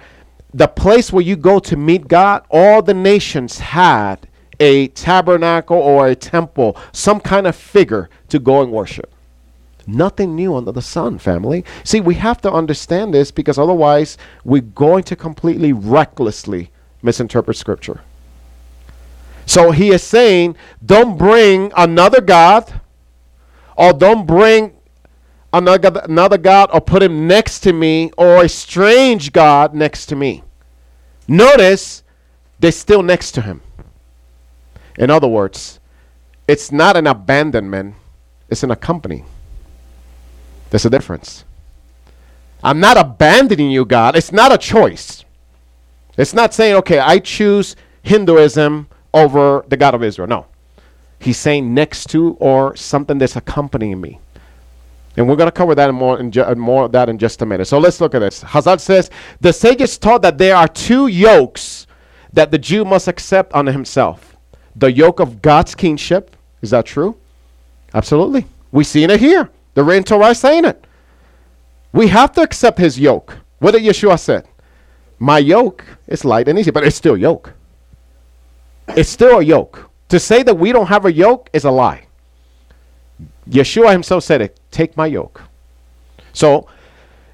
the 0.55 0.67
place 0.67 1.13
where 1.13 1.23
you 1.23 1.37
go 1.37 1.59
to 1.61 1.77
meet 1.77 2.09
God, 2.09 2.45
all 2.51 2.83
the 2.83 2.95
nations 2.95 3.59
had 3.59 4.27
a 4.59 4.89
tabernacle 4.89 5.77
or 5.77 6.09
a 6.09 6.15
temple, 6.15 6.77
some 6.93 7.21
kind 7.21 7.47
of 7.47 7.55
figure 7.55 8.09
to 8.29 8.39
go 8.39 8.63
and 8.63 8.73
worship. 8.73 9.13
Nothing 9.87 10.35
new 10.37 10.55
under 10.57 10.73
the 10.73 10.83
sun, 10.83 11.19
family. 11.19 11.65
See, 11.85 12.01
we 12.01 12.15
have 12.17 12.41
to 12.43 12.53
understand 12.53 13.15
this 13.15 13.31
because 13.31 13.59
otherwise 13.59 14.19
we're 14.45 14.63
going 14.63 15.05
to 15.05 15.17
completely 15.17 15.73
recklessly 15.73 16.71
misinterpret 17.03 17.57
scripture. 17.57 18.01
So 19.47 19.71
he 19.71 19.91
is 19.91 20.03
saying, 20.03 20.57
don't 20.85 21.19
bring 21.19 21.73
another 21.77 22.21
God 22.21 22.81
or 23.77 23.93
don't 23.93 24.27
bring 24.27 24.75
another, 25.53 26.39
God 26.39 26.71
or 26.73 26.81
put 26.81 27.03
him 27.03 27.27
next 27.27 27.61
to 27.61 27.73
me 27.73 28.13
or 28.17 28.45
a 28.45 28.49
strange 28.49 29.33
God 29.33 29.75
next 29.75 30.07
to 30.07 30.17
me. 30.17 30.45
Notice 31.27 32.05
they're 32.61 32.71
still 32.71 33.03
next 33.03 33.33
to 33.33 33.43
him. 33.43 33.61
In 34.97 35.11
other 35.11 35.29
words, 35.29 35.81
It's 36.51 36.73
not 36.73 36.97
an 36.97 37.07
abandonment, 37.07 37.95
it's 38.49 38.65
an 38.65 38.73
accompanying. 38.73 39.25
There's 40.71 40.87
a 40.87 40.91
difference. 40.91 41.45
I'm 42.63 42.81
not 42.81 42.97
abandoning 42.97 43.71
you, 43.71 43.85
God. 43.85 44.17
It's 44.17 44.33
not 44.33 44.53
a 44.53 44.59
choice. 44.59 45.25
It's 46.17 46.35
not 46.35 46.55
saying, 46.55 46.77
okay, 46.77 46.99
I 46.99 47.19
choose 47.19 47.77
Hinduism 48.03 48.89
over 49.13 49.65
the 49.69 49.77
God 49.77 49.95
of 49.95 50.03
Israel. 50.03 50.29
No. 50.29 50.47
He's 51.19 51.39
saying 51.39 51.75
next 51.75 52.09
to 52.11 52.35
or 52.35 52.77
something 52.77 53.19
that's 53.19 53.37
accompanying 53.37 54.01
me. 54.01 54.21
And 55.17 55.29
we're 55.29 55.37
going 55.37 55.49
to 55.49 55.53
cover 55.53 55.75
that 55.75 55.89
in 55.89 55.95
more 55.95 56.19
in 56.21 56.31
ju- 56.31 56.55
more 56.55 56.85
of 56.85 56.93
that 56.93 57.09
in 57.09 57.19
just 57.19 57.43
a 57.43 57.47
minute. 57.47 57.67
So 57.67 57.79
let's 57.79 58.01
look 58.01 58.15
at 58.15 58.21
this. 58.21 58.43
Chazal 58.45 58.81
says 58.81 59.11
the 59.41 59.53
sages 59.53 59.99
taught 59.99 60.23
that 60.23 60.39
there 60.39 60.57
are 60.57 60.69
two 60.69 61.09
yokes 61.09 61.87
that 62.33 62.51
the 62.51 62.59
Jew 62.59 62.85
must 62.85 63.09
accept 63.09 63.53
on 63.53 63.67
himself: 63.67 64.37
the 64.77 64.91
yoke 64.91 65.21
of 65.21 65.43
God's 65.43 65.75
kingship. 65.75 66.37
Is 66.63 66.71
that 66.71 66.87
true? 66.87 67.17
Absolutely. 67.93 68.47
We 68.71 68.85
see 68.85 69.03
it 69.03 69.21
here. 69.21 69.51
The 69.75 69.85
is 69.85 70.39
saying 70.39 70.65
it. 70.65 70.87
We 71.93 72.09
have 72.09 72.33
to 72.33 72.43
accept 72.43 72.79
His 72.79 72.99
yoke. 72.99 73.39
What 73.59 73.73
did 73.73 73.83
Yeshua 73.83 74.19
said? 74.19 74.49
My 75.19 75.39
yoke 75.39 75.85
is 76.07 76.25
light 76.25 76.49
and 76.49 76.59
easy, 76.59 76.71
but 76.71 76.85
it's 76.85 76.97
still 76.97 77.17
yoke. 77.17 77.53
It's 78.89 79.11
still 79.11 79.39
a 79.39 79.43
yoke. 79.45 79.91
To 80.09 80.19
say 80.19 80.43
that 80.43 80.55
we 80.55 80.73
don't 80.73 80.87
have 80.87 81.05
a 81.05 81.13
yoke 81.13 81.51
is 81.53 81.65
a 81.65 81.71
lie. 81.71 82.07
Yeshua 83.49 83.93
himself 83.93 84.25
said 84.25 84.41
it. 84.41 84.59
Take 84.71 84.97
my 84.97 85.07
yoke. 85.07 85.43
So 86.33 86.67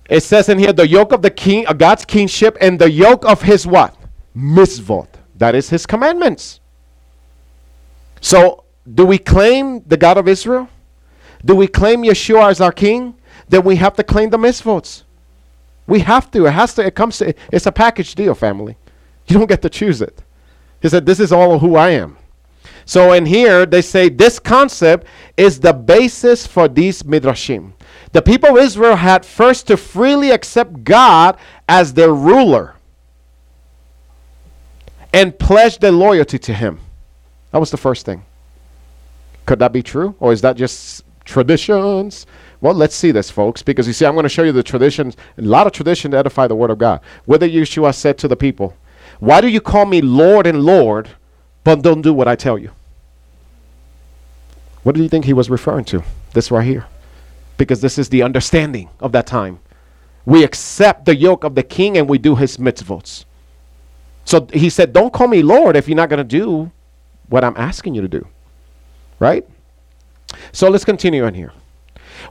it 0.08 0.22
says 0.22 0.48
in 0.48 0.58
here 0.58 0.72
the 0.72 0.86
yoke 0.88 1.12
of 1.12 1.22
the 1.22 1.30
king, 1.30 1.66
of 1.66 1.78
God's 1.78 2.04
kingship, 2.04 2.56
and 2.60 2.78
the 2.78 2.90
yoke 2.90 3.24
of 3.24 3.42
his 3.42 3.66
what? 3.66 3.94
Mitzvot. 4.36 5.08
That 5.36 5.54
is 5.54 5.70
his 5.70 5.86
commandments. 5.86 6.60
So 8.20 8.64
do 8.92 9.04
we 9.06 9.18
claim 9.18 9.82
the 9.86 9.96
God 9.96 10.18
of 10.18 10.28
Israel? 10.28 10.68
Do 11.46 11.54
we 11.54 11.68
claim 11.68 12.02
Yeshua 12.02 12.50
as 12.50 12.60
our 12.60 12.72
king? 12.72 13.14
Then 13.48 13.62
we 13.62 13.76
have 13.76 13.94
to 13.94 14.02
claim 14.02 14.30
the 14.30 14.36
mitzvot. 14.36 15.04
We 15.86 16.00
have 16.00 16.30
to. 16.32 16.46
It 16.46 16.50
has 16.50 16.74
to. 16.74 16.84
It 16.84 16.94
comes 16.96 17.18
to. 17.18 17.32
It's 17.52 17.66
a 17.66 17.72
package 17.72 18.14
deal, 18.14 18.34
family. 18.34 18.76
You 19.28 19.38
don't 19.38 19.48
get 19.48 19.62
to 19.62 19.70
choose 19.70 20.02
it. 20.02 20.22
He 20.82 20.88
said, 20.88 21.06
"This 21.06 21.20
is 21.20 21.32
all 21.32 21.60
who 21.60 21.76
I 21.76 21.90
am." 21.90 22.18
So 22.84 23.12
in 23.12 23.26
here 23.26 23.66
they 23.66 23.82
say 23.82 24.08
this 24.08 24.38
concept 24.38 25.06
is 25.36 25.60
the 25.60 25.72
basis 25.72 26.46
for 26.46 26.68
these 26.68 27.02
midrashim. 27.04 27.72
The 28.12 28.22
people 28.22 28.50
of 28.50 28.64
Israel 28.64 28.96
had 28.96 29.24
first 29.24 29.66
to 29.68 29.76
freely 29.76 30.30
accept 30.30 30.84
God 30.84 31.36
as 31.68 31.94
their 31.94 32.12
ruler 32.12 32.74
and 35.12 35.38
pledge 35.38 35.78
their 35.78 35.92
loyalty 35.92 36.38
to 36.38 36.52
Him. 36.52 36.80
That 37.52 37.58
was 37.58 37.70
the 37.70 37.76
first 37.76 38.04
thing. 38.04 38.24
Could 39.46 39.60
that 39.60 39.72
be 39.72 39.82
true, 39.82 40.14
or 40.18 40.32
is 40.32 40.40
that 40.42 40.56
just 40.56 41.04
traditions? 41.26 42.26
Well, 42.62 42.72
let's 42.72 42.94
see 42.94 43.10
this, 43.10 43.30
folks, 43.30 43.62
because 43.62 43.86
you 43.86 43.92
see, 43.92 44.06
I'm 44.06 44.14
going 44.14 44.22
to 44.22 44.30
show 44.30 44.42
you 44.42 44.52
the 44.52 44.62
traditions, 44.62 45.16
a 45.36 45.42
lot 45.42 45.66
of 45.66 45.72
tradition 45.72 46.12
to 46.12 46.16
edify 46.16 46.46
the 46.46 46.56
Word 46.56 46.70
of 46.70 46.78
God. 46.78 47.00
Whether 47.26 47.46
Yeshua 47.46 47.94
said 47.94 48.16
to 48.18 48.28
the 48.28 48.36
people, 48.36 48.74
Why 49.20 49.42
do 49.42 49.48
you 49.48 49.60
call 49.60 49.84
me 49.84 50.00
Lord 50.00 50.46
and 50.46 50.62
Lord, 50.62 51.10
but 51.64 51.82
don't 51.82 52.00
do 52.00 52.14
what 52.14 52.28
I 52.28 52.36
tell 52.36 52.56
you? 52.56 52.70
What 54.82 54.94
do 54.94 55.02
you 55.02 55.08
think 55.08 55.24
he 55.24 55.32
was 55.32 55.50
referring 55.50 55.84
to? 55.86 56.02
This 56.32 56.50
right 56.50 56.64
here. 56.64 56.86
Because 57.58 57.80
this 57.80 57.98
is 57.98 58.08
the 58.08 58.22
understanding 58.22 58.88
of 59.00 59.12
that 59.12 59.26
time. 59.26 59.58
We 60.24 60.44
accept 60.44 61.04
the 61.04 61.16
yoke 61.16 61.44
of 61.44 61.54
the 61.54 61.62
king 61.62 61.98
and 61.98 62.08
we 62.08 62.18
do 62.18 62.36
his 62.36 62.56
mitzvot. 62.56 63.24
So 64.24 64.46
he 64.52 64.70
said, 64.70 64.92
Don't 64.92 65.12
call 65.12 65.28
me 65.28 65.42
Lord 65.42 65.76
if 65.76 65.88
you're 65.88 65.96
not 65.96 66.08
going 66.08 66.18
to 66.18 66.24
do 66.24 66.70
what 67.28 67.44
I'm 67.44 67.56
asking 67.56 67.94
you 67.94 68.02
to 68.02 68.08
do. 68.08 68.26
Right? 69.18 69.46
So 70.52 70.68
let's 70.68 70.84
continue 70.84 71.24
on 71.24 71.34
here. 71.34 71.52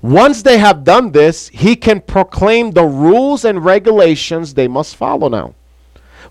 Once 0.01 0.41
they 0.41 0.57
have 0.57 0.83
done 0.83 1.11
this, 1.11 1.47
he 1.49 1.75
can 1.75 2.01
proclaim 2.01 2.71
the 2.71 2.83
rules 2.83 3.45
and 3.45 3.63
regulations 3.63 4.53
they 4.53 4.67
must 4.67 4.95
follow 4.95 5.29
now. 5.29 5.53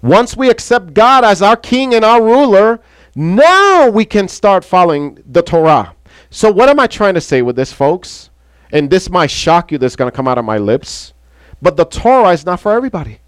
Once 0.02 0.36
we 0.36 0.50
accept 0.50 0.92
God 0.92 1.24
as 1.24 1.40
our 1.40 1.56
king 1.56 1.94
and 1.94 2.04
our 2.04 2.22
ruler, 2.22 2.80
now 3.14 3.88
we 3.88 4.04
can 4.04 4.28
start 4.28 4.64
following 4.64 5.22
the 5.26 5.42
Torah. 5.42 5.94
So, 6.30 6.50
what 6.50 6.68
am 6.68 6.80
I 6.80 6.86
trying 6.86 7.14
to 7.14 7.20
say 7.20 7.42
with 7.42 7.56
this, 7.56 7.72
folks? 7.72 8.30
And 8.72 8.90
this 8.90 9.08
might 9.08 9.30
shock 9.30 9.70
you 9.70 9.78
that's 9.78 9.96
going 9.96 10.10
to 10.10 10.16
come 10.16 10.26
out 10.26 10.36
of 10.36 10.44
my 10.44 10.58
lips, 10.58 11.14
but 11.62 11.76
the 11.76 11.84
Torah 11.84 12.30
is 12.30 12.44
not 12.44 12.60
for 12.60 12.72
everybody. 12.72 13.20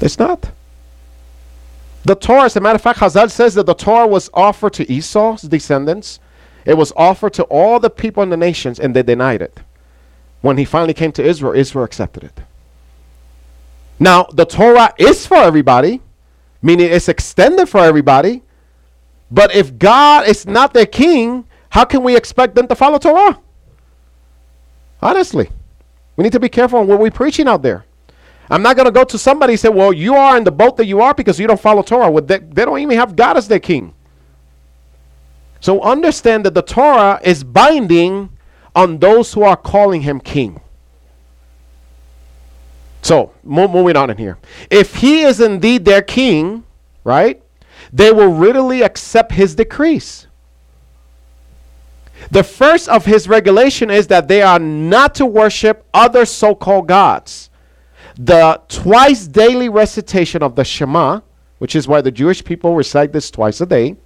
It's 0.00 0.18
not. 0.18 0.50
The 2.04 2.14
Torah, 2.14 2.44
as 2.44 2.56
a 2.56 2.60
matter 2.60 2.76
of 2.76 2.82
fact, 2.82 3.00
Chazal 3.00 3.30
says 3.30 3.54
that 3.54 3.66
the 3.66 3.74
Torah 3.74 4.06
was 4.06 4.30
offered 4.32 4.72
to 4.74 4.90
Esau's 4.90 5.42
descendants. 5.42 6.18
It 6.64 6.74
was 6.74 6.92
offered 6.96 7.34
to 7.34 7.44
all 7.44 7.78
the 7.78 7.90
people 7.90 8.22
in 8.22 8.30
the 8.30 8.36
nations, 8.36 8.80
and 8.80 8.96
they 8.96 9.02
denied 9.02 9.42
it. 9.42 9.60
When 10.40 10.56
he 10.56 10.64
finally 10.64 10.94
came 10.94 11.12
to 11.12 11.24
Israel, 11.24 11.52
Israel 11.54 11.84
accepted 11.84 12.24
it. 12.24 12.40
Now, 13.98 14.24
the 14.32 14.46
Torah 14.46 14.94
is 14.98 15.26
for 15.26 15.36
everybody, 15.36 16.00
meaning 16.62 16.90
it's 16.90 17.08
extended 17.08 17.68
for 17.68 17.80
everybody. 17.80 18.42
But 19.30 19.54
if 19.54 19.78
God 19.78 20.26
is 20.26 20.46
not 20.46 20.72
their 20.72 20.86
king, 20.86 21.44
how 21.68 21.84
can 21.84 22.02
we 22.02 22.16
expect 22.16 22.54
them 22.54 22.66
to 22.68 22.74
follow 22.74 22.98
Torah? 22.98 23.38
Honestly, 25.02 25.50
we 26.16 26.24
need 26.24 26.32
to 26.32 26.40
be 26.40 26.48
careful 26.48 26.78
on 26.80 26.86
what 26.86 26.98
we're 26.98 27.10
preaching 27.10 27.46
out 27.46 27.62
there. 27.62 27.84
I'm 28.50 28.62
not 28.62 28.74
going 28.74 28.86
to 28.86 28.92
go 28.92 29.04
to 29.04 29.16
somebody 29.16 29.52
and 29.52 29.60
say, 29.60 29.68
well, 29.68 29.92
you 29.92 30.16
are 30.16 30.36
in 30.36 30.42
the 30.42 30.50
boat 30.50 30.76
that 30.78 30.86
you 30.86 31.00
are 31.00 31.14
because 31.14 31.38
you 31.38 31.46
don't 31.46 31.60
follow 31.60 31.82
Torah. 31.82 32.10
Well, 32.10 32.24
they, 32.24 32.38
they 32.38 32.64
don't 32.64 32.80
even 32.80 32.98
have 32.98 33.14
God 33.14 33.36
as 33.36 33.46
their 33.46 33.60
king. 33.60 33.94
So 35.60 35.80
understand 35.82 36.44
that 36.46 36.54
the 36.54 36.62
Torah 36.62 37.20
is 37.22 37.44
binding 37.44 38.30
on 38.74 38.98
those 38.98 39.32
who 39.32 39.42
are 39.42 39.56
calling 39.56 40.02
him 40.02 40.20
king. 40.20 40.60
So, 43.02 43.32
mo- 43.44 43.68
moving 43.68 43.96
on 43.96 44.10
in 44.10 44.18
here. 44.18 44.38
If 44.68 44.96
he 44.96 45.22
is 45.22 45.40
indeed 45.40 45.84
their 45.84 46.02
king, 46.02 46.64
right, 47.04 47.40
they 47.92 48.10
will 48.10 48.32
readily 48.32 48.82
accept 48.82 49.32
his 49.32 49.54
decrees. 49.54 50.26
The 52.30 52.42
first 52.42 52.88
of 52.88 53.06
his 53.06 53.28
regulation 53.28 53.90
is 53.90 54.08
that 54.08 54.28
they 54.28 54.42
are 54.42 54.58
not 54.58 55.14
to 55.16 55.26
worship 55.26 55.86
other 55.94 56.24
so 56.24 56.54
called 56.54 56.88
gods 56.88 57.49
the 58.22 58.60
twice 58.68 59.26
daily 59.26 59.70
recitation 59.70 60.42
of 60.42 60.54
the 60.54 60.64
Shema, 60.64 61.20
which 61.56 61.74
is 61.74 61.88
why 61.88 62.02
the 62.02 62.10
Jewish 62.10 62.44
people 62.44 62.74
recite 62.74 63.12
this 63.14 63.30
twice 63.30 63.62
a 63.62 63.66
day. 63.66 63.96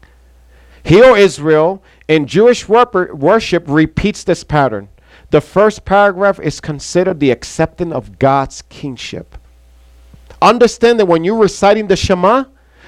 Hear, 0.84 1.16
Israel, 1.16 1.82
in 2.06 2.26
Jewish 2.26 2.68
worship 2.68 3.64
repeats 3.66 4.22
this 4.22 4.44
pattern. 4.44 4.88
The 5.30 5.40
first 5.40 5.84
paragraph 5.84 6.38
is 6.38 6.60
considered 6.60 7.18
the 7.18 7.32
acceptance 7.32 7.92
of 7.92 8.20
God's 8.20 8.62
kingship. 8.62 9.36
Understand 10.40 11.00
that 11.00 11.06
when 11.06 11.24
you're 11.24 11.36
reciting 11.36 11.88
the 11.88 11.96
Shema, 11.96 12.44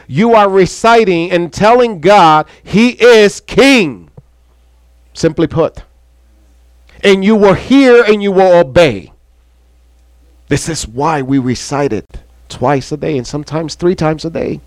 you 0.07 0.35
are 0.35 0.49
reciting 0.49 1.33
and 1.33 1.53
telling 1.53 2.01
God 2.01 2.47
He 2.62 2.91
is 2.91 3.41
King. 3.41 4.11
Simply 5.12 5.49
put. 5.49 5.83
And 7.03 7.24
you 7.24 7.35
will 7.35 7.55
hear 7.55 8.05
and 8.05 8.22
you 8.22 8.31
will 8.31 8.61
obey. 8.61 9.12
This 10.49 10.68
is 10.68 10.86
why 10.86 11.22
we 11.22 11.38
recite 11.38 11.92
it 11.92 12.07
twice 12.49 12.92
a 12.92 12.97
day 12.97 13.16
and 13.16 13.26
sometimes 13.26 13.74
three 13.74 13.94
times 13.94 14.24
a 14.24 14.30
day. 14.30 14.61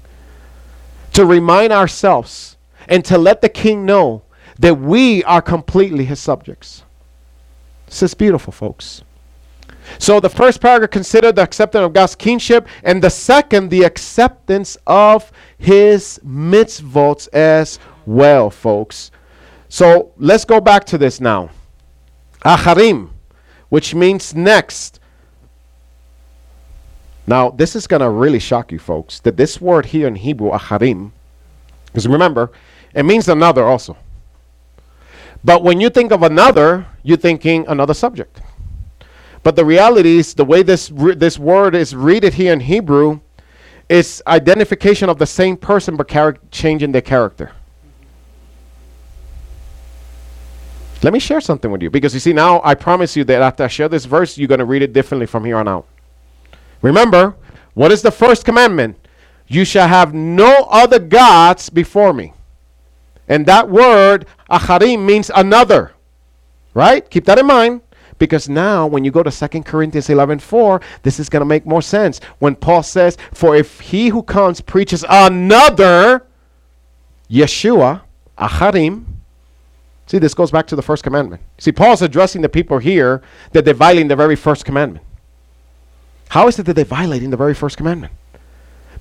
To 1.13 1.25
remind 1.25 1.73
ourselves 1.73 2.57
and 2.87 3.03
to 3.05 3.17
let 3.17 3.41
the 3.41 3.49
king 3.49 3.85
know 3.85 4.23
that 4.59 4.75
we 4.75 5.23
are 5.23 5.41
completely 5.41 6.05
his 6.05 6.19
subjects. 6.19 6.83
This 7.87 8.03
is 8.03 8.13
beautiful, 8.13 8.51
folks. 8.51 9.03
So 9.97 10.19
the 10.19 10.29
first 10.29 10.61
paragraph 10.61 10.91
considered 10.91 11.35
the 11.35 11.41
acceptance 11.41 11.83
of 11.83 11.93
God's 11.93 12.13
kingship, 12.13 12.67
and 12.83 13.01
the 13.01 13.09
second, 13.09 13.69
the 13.69 13.83
acceptance 13.83 14.77
of 14.85 15.31
his 15.57 16.19
mitzvot 16.23 17.27
as 17.33 17.79
well, 18.05 18.49
folks. 18.49 19.11
So 19.69 20.11
let's 20.17 20.45
go 20.45 20.61
back 20.61 20.85
to 20.85 20.97
this 20.97 21.19
now. 21.19 21.49
Acharim, 22.45 23.09
which 23.69 23.95
means 23.95 24.35
next. 24.35 24.98
Now, 27.29 27.51
this 27.51 27.75
is 27.75 27.85
going 27.85 28.01
to 28.01 28.09
really 28.09 28.39
shock 28.39 28.71
you, 28.71 28.79
folks, 28.79 29.19
that 29.19 29.37
this 29.37 29.61
word 29.61 29.85
here 29.85 30.07
in 30.07 30.15
Hebrew, 30.15 30.49
acharim, 30.49 31.11
because 31.85 32.07
remember, 32.07 32.51
it 32.95 33.03
means 33.03 33.29
another 33.29 33.65
also. 33.65 33.95
But 35.43 35.61
when 35.61 35.79
you 35.79 35.91
think 35.91 36.11
of 36.11 36.23
another, 36.23 36.87
you're 37.03 37.17
thinking 37.17 37.67
another 37.67 37.93
subject. 37.93 38.41
But 39.43 39.55
the 39.55 39.63
reality 39.63 40.17
is, 40.17 40.33
the 40.33 40.43
way 40.43 40.63
this, 40.63 40.89
re- 40.89 41.13
this 41.13 41.37
word 41.37 41.75
is 41.75 41.95
read 41.95 42.23
it 42.23 42.33
here 42.33 42.51
in 42.51 42.61
Hebrew, 42.61 43.19
is 43.89 44.23
identification 44.25 45.07
of 45.07 45.19
the 45.19 45.27
same 45.27 45.55
person 45.55 45.97
but 45.97 46.09
changing 46.49 46.93
their 46.93 47.03
character. 47.03 47.51
Let 51.03 51.13
me 51.13 51.19
share 51.19 51.41
something 51.41 51.69
with 51.69 51.83
you 51.83 51.91
because 51.91 52.15
you 52.15 52.19
see, 52.19 52.33
now 52.33 52.59
I 52.63 52.73
promise 52.73 53.15
you 53.15 53.23
that 53.25 53.43
after 53.43 53.65
I 53.65 53.67
share 53.67 53.87
this 53.87 54.05
verse, 54.05 54.35
you're 54.35 54.47
going 54.47 54.57
to 54.57 54.65
read 54.65 54.81
it 54.81 54.93
differently 54.93 55.27
from 55.27 55.45
here 55.45 55.57
on 55.57 55.67
out. 55.67 55.85
Remember, 56.81 57.35
what 57.73 57.91
is 57.91 58.01
the 58.01 58.11
first 58.11 58.45
commandment? 58.45 58.97
You 59.47 59.65
shall 59.65 59.87
have 59.87 60.13
no 60.13 60.67
other 60.69 60.99
gods 60.99 61.69
before 61.69 62.13
me. 62.13 62.33
And 63.27 63.45
that 63.45 63.69
word, 63.69 64.25
acharim, 64.49 65.05
means 65.05 65.31
another. 65.33 65.93
Right? 66.73 67.07
Keep 67.09 67.25
that 67.25 67.39
in 67.39 67.45
mind. 67.45 67.81
Because 68.17 68.49
now, 68.49 68.85
when 68.85 69.05
you 69.05 69.11
go 69.11 69.23
to 69.23 69.31
2 69.31 69.63
Corinthians 69.63 70.09
11 70.09 70.39
4, 70.39 70.81
this 71.03 71.19
is 71.19 71.29
going 71.29 71.41
to 71.41 71.45
make 71.45 71.65
more 71.65 71.81
sense. 71.81 72.19
When 72.39 72.55
Paul 72.55 72.83
says, 72.83 73.17
For 73.33 73.55
if 73.55 73.79
he 73.79 74.09
who 74.09 74.23
comes 74.23 74.59
preaches 74.59 75.05
another 75.07 76.25
Yeshua, 77.29 78.01
Acharim, 78.37 79.05
see, 80.05 80.17
this 80.17 80.33
goes 80.33 80.51
back 80.51 80.67
to 80.67 80.75
the 80.75 80.81
first 80.81 81.03
commandment. 81.03 81.41
See, 81.59 81.71
Paul's 81.71 82.01
addressing 82.01 82.41
the 82.41 82.49
people 82.49 82.77
here 82.77 83.21
that 83.53 83.63
they're 83.63 83.73
violating 83.73 84.09
the 84.09 84.15
very 84.15 84.35
first 84.35 84.65
commandment. 84.65 85.05
How 86.29 86.47
is 86.47 86.59
it 86.59 86.65
that 86.67 86.73
they're 86.73 86.85
violating 86.85 87.31
the 87.31 87.37
very 87.37 87.53
first 87.53 87.77
commandment? 87.77 88.13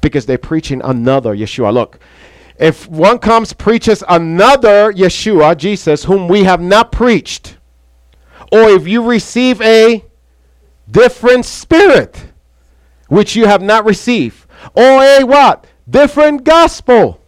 Because 0.01 0.27
they're 0.27 0.39
preaching 0.39 0.81
another 0.83 1.35
Yeshua. 1.37 1.73
Look, 1.73 1.99
if 2.59 2.89
one 2.89 3.19
comes 3.19 3.53
preaches 3.53 4.03
another 4.09 4.93
Yeshua, 4.93 5.57
Jesus, 5.57 6.05
whom 6.05 6.27
we 6.27 6.45
have 6.45 6.61
not 6.61 6.91
preached, 6.91 7.57
or 8.51 8.71
if 8.71 8.89
you 8.89 9.03
receive 9.03 9.61
a 9.61 10.05
different 10.91 11.45
spirit 11.45 12.33
which 13.09 13.37
you 13.37 13.47
have 13.47 13.63
not 13.63 13.85
received, 13.85 14.47
or 14.75 15.03
a 15.03 15.23
what? 15.25 15.67
Different 15.89 16.45
gospel. 16.45 17.21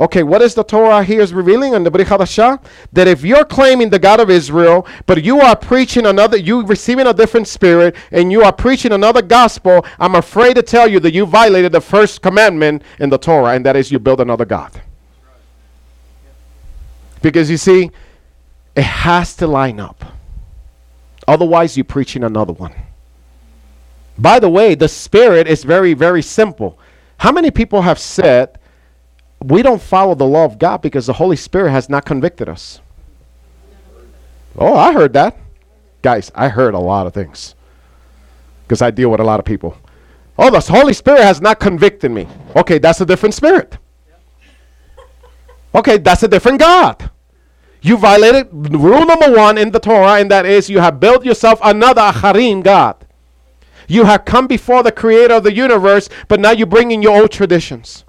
Okay, 0.00 0.22
what 0.22 0.42
is 0.42 0.54
the 0.54 0.62
Torah 0.62 1.02
here 1.02 1.20
is 1.20 1.32
revealing 1.32 1.74
on 1.74 1.82
the 1.82 1.90
Brit 1.90 2.06
Hadashah? 2.06 2.62
That 2.92 3.08
if 3.08 3.24
you're 3.24 3.44
claiming 3.44 3.90
the 3.90 3.98
God 3.98 4.20
of 4.20 4.30
Israel, 4.30 4.86
but 5.06 5.24
you 5.24 5.40
are 5.40 5.56
preaching 5.56 6.06
another, 6.06 6.36
you 6.36 6.64
receiving 6.64 7.08
a 7.08 7.12
different 7.12 7.48
spirit, 7.48 7.96
and 8.12 8.30
you 8.30 8.42
are 8.42 8.52
preaching 8.52 8.92
another 8.92 9.22
gospel, 9.22 9.84
I'm 9.98 10.14
afraid 10.14 10.54
to 10.54 10.62
tell 10.62 10.86
you 10.86 11.00
that 11.00 11.12
you 11.12 11.26
violated 11.26 11.72
the 11.72 11.80
first 11.80 12.22
commandment 12.22 12.82
in 13.00 13.10
the 13.10 13.18
Torah, 13.18 13.54
and 13.54 13.66
that 13.66 13.74
is 13.74 13.90
you 13.90 13.98
build 13.98 14.20
another 14.20 14.44
God. 14.44 14.80
Because 17.20 17.50
you 17.50 17.56
see, 17.56 17.90
it 18.76 18.84
has 18.84 19.34
to 19.36 19.48
line 19.48 19.80
up. 19.80 20.04
Otherwise, 21.26 21.76
you're 21.76 21.84
preaching 21.84 22.22
another 22.22 22.52
one. 22.52 22.72
By 24.16 24.38
the 24.38 24.48
way, 24.48 24.76
the 24.76 24.88
spirit 24.88 25.48
is 25.48 25.64
very, 25.64 25.94
very 25.94 26.22
simple. 26.22 26.78
How 27.18 27.32
many 27.32 27.50
people 27.50 27.82
have 27.82 27.98
said, 27.98 28.57
we 29.40 29.62
don't 29.62 29.80
follow 29.80 30.14
the 30.14 30.26
law 30.26 30.44
of 30.44 30.58
God 30.58 30.82
because 30.82 31.06
the 31.06 31.12
Holy 31.14 31.36
Spirit 31.36 31.70
has 31.70 31.88
not 31.88 32.04
convicted 32.04 32.48
us? 32.48 32.80
Oh, 34.56 34.74
I 34.74 34.92
heard 34.92 35.12
that. 35.12 35.36
Guys, 36.02 36.32
I 36.34 36.48
heard 36.48 36.74
a 36.74 36.78
lot 36.78 37.06
of 37.06 37.14
things 37.14 37.54
because 38.62 38.82
I 38.82 38.90
deal 38.90 39.10
with 39.10 39.20
a 39.20 39.24
lot 39.24 39.38
of 39.38 39.46
people. 39.46 39.76
Oh, 40.36 40.50
the 40.50 40.60
Holy 40.60 40.92
Spirit 40.92 41.22
has 41.22 41.40
not 41.40 41.60
convicted 41.60 42.10
me. 42.10 42.28
Okay, 42.54 42.78
that's 42.78 43.00
a 43.00 43.06
different 43.06 43.34
spirit. 43.34 43.78
Okay, 45.74 45.98
that's 45.98 46.22
a 46.22 46.28
different 46.28 46.58
God. 46.58 47.10
You 47.80 47.96
violated 47.96 48.48
rule 48.52 49.06
number 49.06 49.32
one 49.32 49.58
in 49.58 49.70
the 49.70 49.78
Torah, 49.78 50.20
and 50.20 50.30
that 50.30 50.46
is 50.46 50.68
you 50.68 50.80
have 50.80 50.98
built 50.98 51.24
yourself 51.24 51.60
another 51.62 52.02
Acharim 52.02 52.62
God. 52.62 53.04
You 53.86 54.04
have 54.04 54.24
come 54.24 54.46
before 54.46 54.82
the 54.82 54.92
creator 54.92 55.34
of 55.34 55.44
the 55.44 55.54
universe, 55.54 56.08
but 56.26 56.40
now 56.40 56.50
you 56.50 56.66
bring 56.66 56.90
in 56.90 57.02
your 57.02 57.20
old 57.20 57.30
traditions 57.30 58.04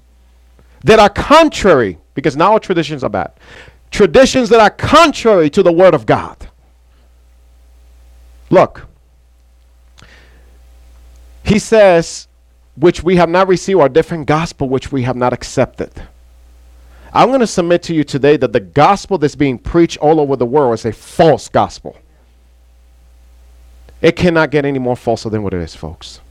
that 0.84 1.00
are 1.00 1.10
contrary, 1.10 1.98
because 2.14 2.36
now 2.36 2.58
traditions 2.58 3.04
are 3.04 3.10
bad. 3.10 3.34
Traditions 3.92 4.50
that 4.50 4.60
are 4.60 4.70
contrary 4.70 5.50
to 5.50 5.64
the 5.64 5.72
word 5.72 5.94
of 5.94 6.06
God. 6.06 6.48
Look, 8.50 8.88
he 11.44 11.60
says, 11.60 12.28
which 12.76 13.04
we 13.04 13.16
have 13.18 13.30
not 13.30 13.48
received, 13.48 13.80
or 13.80 13.90
different 13.90 14.26
gospel 14.28 14.70
which 14.70 14.92
we 14.92 15.04
have 15.04 15.16
not 15.16 15.34
accepted. 15.34 15.92
I'm 17.12 17.30
going 17.30 17.40
to 17.40 17.48
submit 17.48 17.84
to 17.84 17.94
you 17.94 18.04
today 18.04 18.38
that 18.38 18.54
the 18.54 18.60
gospel 18.60 19.18
that's 19.18 19.36
being 19.36 19.58
preached 19.58 19.98
all 19.98 20.20
over 20.20 20.36
the 20.36 20.46
world 20.46 20.76
is 20.76 20.86
a 20.86 20.92
false 20.92 21.50
gospel. 21.50 21.98
It 24.02 24.16
cannot 24.16 24.52
get 24.52 24.64
any 24.64 24.80
more 24.80 24.96
falser 24.96 25.30
than 25.30 25.44
what 25.44 25.54
it 25.54 25.62
is, 25.62 25.76
folks. 25.76 26.22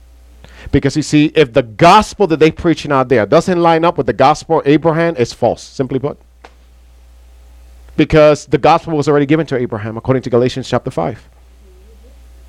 Because 0.71 0.95
you 0.95 1.01
see, 1.01 1.31
if 1.35 1.53
the 1.53 1.63
gospel 1.63 2.27
that 2.27 2.39
they're 2.39 2.51
preaching 2.51 2.91
out 2.91 3.09
there 3.09 3.25
doesn't 3.25 3.61
line 3.61 3.85
up 3.85 3.97
with 3.97 4.07
the 4.07 4.13
gospel 4.13 4.59
of 4.59 4.67
Abraham, 4.67 5.15
it's 5.17 5.33
false, 5.33 5.63
simply 5.63 5.99
put. 5.99 6.19
Because 7.97 8.45
the 8.45 8.57
gospel 8.57 8.95
was 8.95 9.07
already 9.09 9.25
given 9.25 9.45
to 9.47 9.57
Abraham, 9.57 9.97
according 9.97 10.23
to 10.23 10.29
Galatians 10.29 10.69
chapter 10.69 10.91
5. 10.91 11.27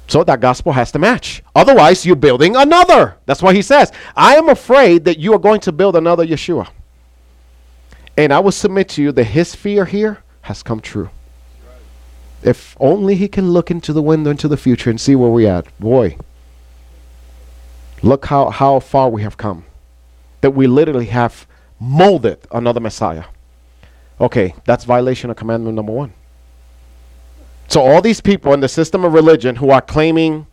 So 0.07 0.25
that 0.25 0.41
gospel 0.41 0.73
has 0.73 0.91
to 0.93 0.99
match. 0.99 1.43
Otherwise, 1.55 2.05
you're 2.05 2.17
building 2.17 2.57
another. 2.57 3.17
That's 3.27 3.43
why 3.43 3.55
he 3.55 3.63
says, 3.63 3.93
I 4.17 4.37
am 4.37 4.49
afraid 4.49 5.05
that 5.05 5.19
you 5.19 5.33
are 5.35 5.39
going 5.39 5.61
to 5.61 5.73
build 5.73 5.95
another 5.95 6.27
Yeshua. 6.27 6.69
And 8.17 8.33
I 8.33 8.41
will 8.41 8.53
submit 8.53 8.89
to 8.91 9.03
you 9.03 9.13
that 9.13 9.25
his 9.25 9.55
fear 9.55 9.85
here 9.85 10.23
has 10.43 10.63
come 10.63 10.81
true. 10.81 11.11
If 12.43 12.77
only 12.81 13.15
he 13.15 13.29
can 13.29 13.51
look 13.51 13.71
into 13.71 13.93
the 13.93 14.03
window 14.03 14.31
into 14.31 14.49
the 14.49 14.57
future 14.57 14.91
and 14.91 15.01
see 15.01 15.15
where 15.15 15.31
we're 15.31 15.51
at. 15.51 15.79
Boy, 15.79 16.17
look 18.03 18.27
how, 18.27 18.51
how 18.51 18.81
far 18.81 19.09
we 19.09 19.23
have 19.23 19.37
come. 19.37 19.65
That 20.41 20.53
we 20.53 20.67
literally 20.67 21.07
have 21.07 21.47
molded 21.79 22.39
another 22.53 22.81
Messiah. 22.81 23.25
Okay, 24.21 24.55
that's 24.65 24.85
violation 24.85 25.31
of 25.31 25.37
commandment 25.37 25.77
number 25.77 25.93
one. 25.93 26.13
So 27.69 27.81
all 27.81 28.03
these 28.03 28.21
people 28.21 28.53
in 28.53 28.61
the 28.61 28.69
system 28.69 29.05
of 29.05 29.13
religion 29.13 29.57
who 29.57 29.71
are 29.71 29.81
claiming 29.81 30.47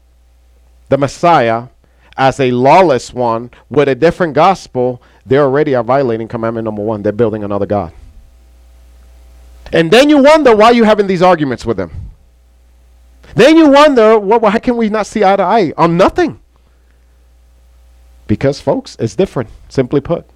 the 0.90 0.98
Messiah 0.98 1.68
as 2.16 2.40
a 2.40 2.52
lawless 2.52 3.14
one 3.14 3.52
with 3.70 3.88
a 3.88 3.96
different 3.96 4.34
gospel, 4.34 5.02
they 5.26 5.38
already 5.38 5.76
are 5.76 5.84
violating 5.84 6.28
commandment 6.28 6.66
number 6.66 6.82
one. 6.82 7.04
They're 7.04 7.12
building 7.12 7.44
another 7.44 7.66
God. 7.66 7.94
And 9.74 9.92
then 9.92 10.10
you 10.10 10.22
wonder 10.22 10.56
why 10.56 10.72
you're 10.72 10.86
having 10.86 11.08
these 11.08 11.22
arguments 11.22 11.66
with 11.66 11.78
them. 11.78 11.92
Then 13.36 13.58
you 13.58 13.70
wonder, 13.70 14.18
well, 14.18 14.40
why 14.40 14.58
can 14.60 14.78
we 14.78 14.90
not 14.90 15.06
see 15.06 15.24
eye 15.24 15.36
to 15.36 15.44
eye 15.44 15.74
on 15.78 15.98
nothing? 15.98 16.40
Because, 18.28 18.60
folks, 18.60 18.96
it's 19.00 19.16
different, 19.16 19.50
simply 19.70 20.02
put. 20.02 20.30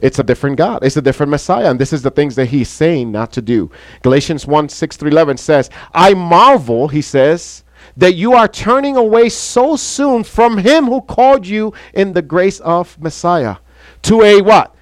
It's 0.00 0.18
a 0.18 0.24
different 0.24 0.56
God. 0.56 0.82
It's 0.82 0.96
a 0.96 1.02
different 1.02 1.30
Messiah. 1.30 1.70
And 1.70 1.80
this 1.80 1.92
is 1.92 2.02
the 2.02 2.10
things 2.10 2.34
that 2.34 2.46
he's 2.46 2.68
saying 2.68 3.12
not 3.12 3.32
to 3.32 3.42
do. 3.42 3.70
Galatians 4.02 4.46
1 4.46 4.68
6 4.68 4.96
through 4.96 5.10
11 5.10 5.36
says, 5.36 5.70
I 5.94 6.14
marvel, 6.14 6.88
he 6.88 7.00
says, 7.00 7.62
that 7.96 8.14
you 8.14 8.32
are 8.32 8.48
turning 8.48 8.96
away 8.96 9.28
so 9.28 9.76
soon 9.76 10.24
from 10.24 10.58
him 10.58 10.86
who 10.86 11.00
called 11.00 11.46
you 11.46 11.72
in 11.94 12.12
the 12.12 12.22
grace 12.22 12.60
of 12.60 13.00
Messiah 13.00 13.56
to 14.02 14.22
a 14.22 14.40
what? 14.42 14.74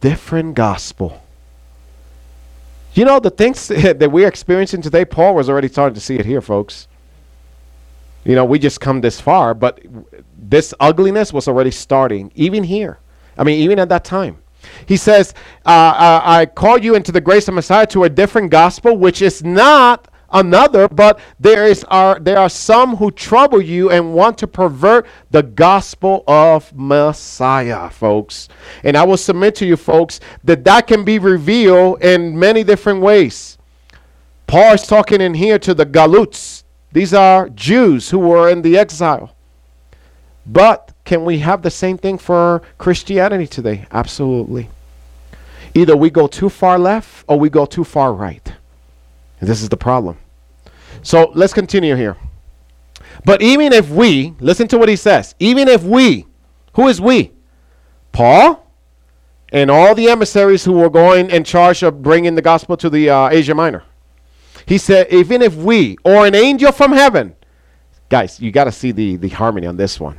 Different 0.00 0.54
gospel. 0.54 1.22
You 2.94 3.04
know, 3.04 3.20
the 3.20 3.30
things 3.30 3.68
that 3.68 4.10
we're 4.10 4.28
experiencing 4.28 4.82
today, 4.82 5.04
Paul 5.04 5.34
was 5.34 5.48
already 5.48 5.68
starting 5.68 5.94
to 5.94 6.00
see 6.00 6.16
it 6.16 6.26
here, 6.26 6.40
folks. 6.40 6.88
You 8.24 8.34
know, 8.34 8.44
we 8.44 8.58
just 8.58 8.80
come 8.80 9.00
this 9.00 9.20
far, 9.20 9.54
but 9.54 9.80
this 10.36 10.72
ugliness 10.80 11.32
was 11.32 11.48
already 11.48 11.70
starting, 11.70 12.32
even 12.34 12.64
here. 12.64 12.98
I 13.36 13.44
mean, 13.44 13.60
even 13.60 13.78
at 13.78 13.88
that 13.90 14.04
time. 14.04 14.38
He 14.86 14.96
says, 14.96 15.34
uh, 15.66 15.68
uh, 15.68 16.20
I 16.24 16.46
call 16.46 16.78
you 16.78 16.94
into 16.94 17.12
the 17.12 17.20
grace 17.20 17.48
of 17.48 17.54
Messiah 17.54 17.86
to 17.88 18.04
a 18.04 18.08
different 18.08 18.50
gospel, 18.50 18.96
which 18.96 19.20
is 19.20 19.44
not 19.44 20.08
another, 20.30 20.88
but 20.88 21.20
there 21.38 21.66
is 21.66 21.84
are 21.84 22.18
there 22.18 22.38
are 22.38 22.48
some 22.48 22.96
who 22.96 23.10
trouble 23.10 23.60
you 23.60 23.90
and 23.90 24.14
want 24.14 24.38
to 24.38 24.46
pervert 24.46 25.06
the 25.30 25.42
gospel 25.42 26.24
of 26.26 26.72
Messiah, 26.74 27.90
folks. 27.90 28.48
And 28.82 28.96
I 28.96 29.04
will 29.04 29.16
submit 29.16 29.54
to 29.56 29.66
you, 29.66 29.76
folks, 29.76 30.20
that 30.42 30.64
that 30.64 30.86
can 30.86 31.04
be 31.04 31.18
revealed 31.18 32.02
in 32.02 32.38
many 32.38 32.64
different 32.64 33.00
ways. 33.00 33.58
Paul 34.46 34.74
is 34.74 34.86
talking 34.86 35.20
in 35.20 35.34
here 35.34 35.58
to 35.58 35.74
the 35.74 35.86
Galuts. 35.86 36.53
These 36.94 37.12
are 37.12 37.48
Jews 37.48 38.10
who 38.10 38.20
were 38.20 38.48
in 38.48 38.62
the 38.62 38.78
exile. 38.78 39.34
But 40.46 40.92
can 41.04 41.24
we 41.24 41.40
have 41.40 41.62
the 41.62 41.70
same 41.70 41.98
thing 41.98 42.18
for 42.18 42.62
Christianity 42.78 43.48
today? 43.48 43.86
Absolutely. 43.90 44.70
Either 45.74 45.96
we 45.96 46.08
go 46.08 46.28
too 46.28 46.48
far 46.48 46.78
left 46.78 47.24
or 47.26 47.36
we 47.36 47.50
go 47.50 47.66
too 47.66 47.82
far 47.82 48.14
right. 48.14 48.52
And 49.40 49.48
this 49.48 49.60
is 49.60 49.68
the 49.68 49.76
problem. 49.76 50.18
So 51.02 51.32
let's 51.34 51.52
continue 51.52 51.96
here. 51.96 52.16
But 53.24 53.42
even 53.42 53.72
if 53.72 53.90
we, 53.90 54.34
listen 54.38 54.68
to 54.68 54.78
what 54.78 54.88
he 54.88 54.94
says, 54.94 55.34
even 55.40 55.66
if 55.66 55.82
we, 55.82 56.26
who 56.74 56.86
is 56.86 57.00
we? 57.00 57.32
Paul 58.12 58.64
and 59.52 59.68
all 59.68 59.96
the 59.96 60.08
emissaries 60.08 60.64
who 60.64 60.74
were 60.74 60.90
going 60.90 61.28
in 61.30 61.42
charge 61.42 61.82
of 61.82 62.04
bringing 62.04 62.36
the 62.36 62.42
gospel 62.42 62.76
to 62.76 62.88
the 62.88 63.10
uh, 63.10 63.30
Asia 63.30 63.54
Minor. 63.54 63.82
He 64.66 64.78
said, 64.78 65.08
even 65.10 65.42
if 65.42 65.54
we 65.54 65.96
or 66.04 66.26
an 66.26 66.34
angel 66.34 66.72
from 66.72 66.92
heaven, 66.92 67.36
guys, 68.08 68.40
you 68.40 68.50
got 68.50 68.64
to 68.64 68.72
see 68.72 68.92
the, 68.92 69.16
the 69.16 69.28
harmony 69.28 69.66
on 69.66 69.76
this 69.76 70.00
one. 70.00 70.18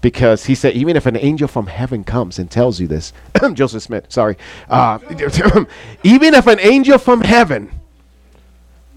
Because 0.00 0.44
he 0.44 0.54
said, 0.54 0.74
even 0.74 0.96
if 0.96 1.06
an 1.06 1.16
angel 1.16 1.48
from 1.48 1.66
heaven 1.66 2.04
comes 2.04 2.38
and 2.38 2.50
tells 2.50 2.78
you 2.78 2.86
this, 2.86 3.12
Joseph 3.54 3.82
Smith, 3.82 4.06
sorry. 4.10 4.36
Uh, 4.68 4.98
even 6.02 6.34
if 6.34 6.46
an 6.46 6.60
angel 6.60 6.98
from 6.98 7.22
heaven, 7.22 7.70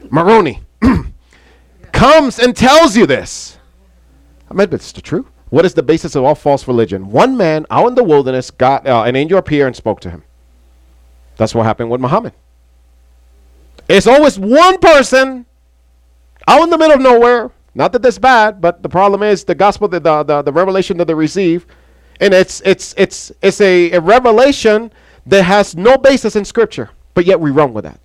Moroni, 0.09 0.59
comes 1.93 2.39
and 2.39 2.55
tells 2.55 2.97
you 2.97 3.05
this. 3.05 3.57
I 4.51 4.53
mean, 4.53 4.67
it's 4.71 4.91
the 4.91 5.01
truth. 5.01 5.28
What 5.49 5.63
is 5.63 5.73
the 5.73 5.84
basis 5.84 6.15
of 6.15 6.25
all 6.25 6.36
false 6.36 6.67
religion? 6.67 7.09
One 7.09 7.38
man 7.38 7.65
out 7.69 7.88
in 7.88 7.95
the 7.95 8.03
wilderness 8.03 8.51
got 8.51 8.86
uh, 8.86 9.03
an 9.03 9.15
angel 9.15 9.38
appeared 9.38 9.67
and 9.67 9.75
spoke 9.75 10.01
to 10.01 10.09
him. 10.09 10.23
That's 11.38 11.55
what 11.55 11.65
happened 11.65 11.89
with 11.89 12.01
Muhammad. 12.01 12.34
It's 13.89 14.07
always 14.07 14.38
one 14.38 14.79
person 14.79 15.45
out 16.47 16.63
in 16.63 16.69
the 16.69 16.77
middle 16.77 16.95
of 16.95 17.01
nowhere. 17.01 17.51
Not 17.73 17.91
that 17.93 18.01
that's 18.01 18.17
bad, 18.17 18.59
but 18.59 18.81
the 18.81 18.89
problem 18.89 19.21
is 19.21 19.43
the 19.43 19.55
gospel, 19.55 19.88
the, 19.88 19.99
the, 19.99 20.23
the, 20.23 20.41
the 20.41 20.51
revelation 20.51 20.97
that 20.97 21.05
they 21.05 21.13
receive, 21.13 21.67
and 22.19 22.33
it's 22.33 22.61
it's 22.65 22.95
it's 22.97 23.31
it's 23.41 23.61
a, 23.61 23.91
a 23.91 24.01
revelation 24.01 24.91
that 25.27 25.43
has 25.43 25.75
no 25.75 25.97
basis 25.97 26.35
in 26.35 26.43
scripture, 26.43 26.89
but 27.13 27.25
yet 27.25 27.39
we 27.39 27.51
run 27.51 27.73
with 27.73 27.83
that. 27.83 27.99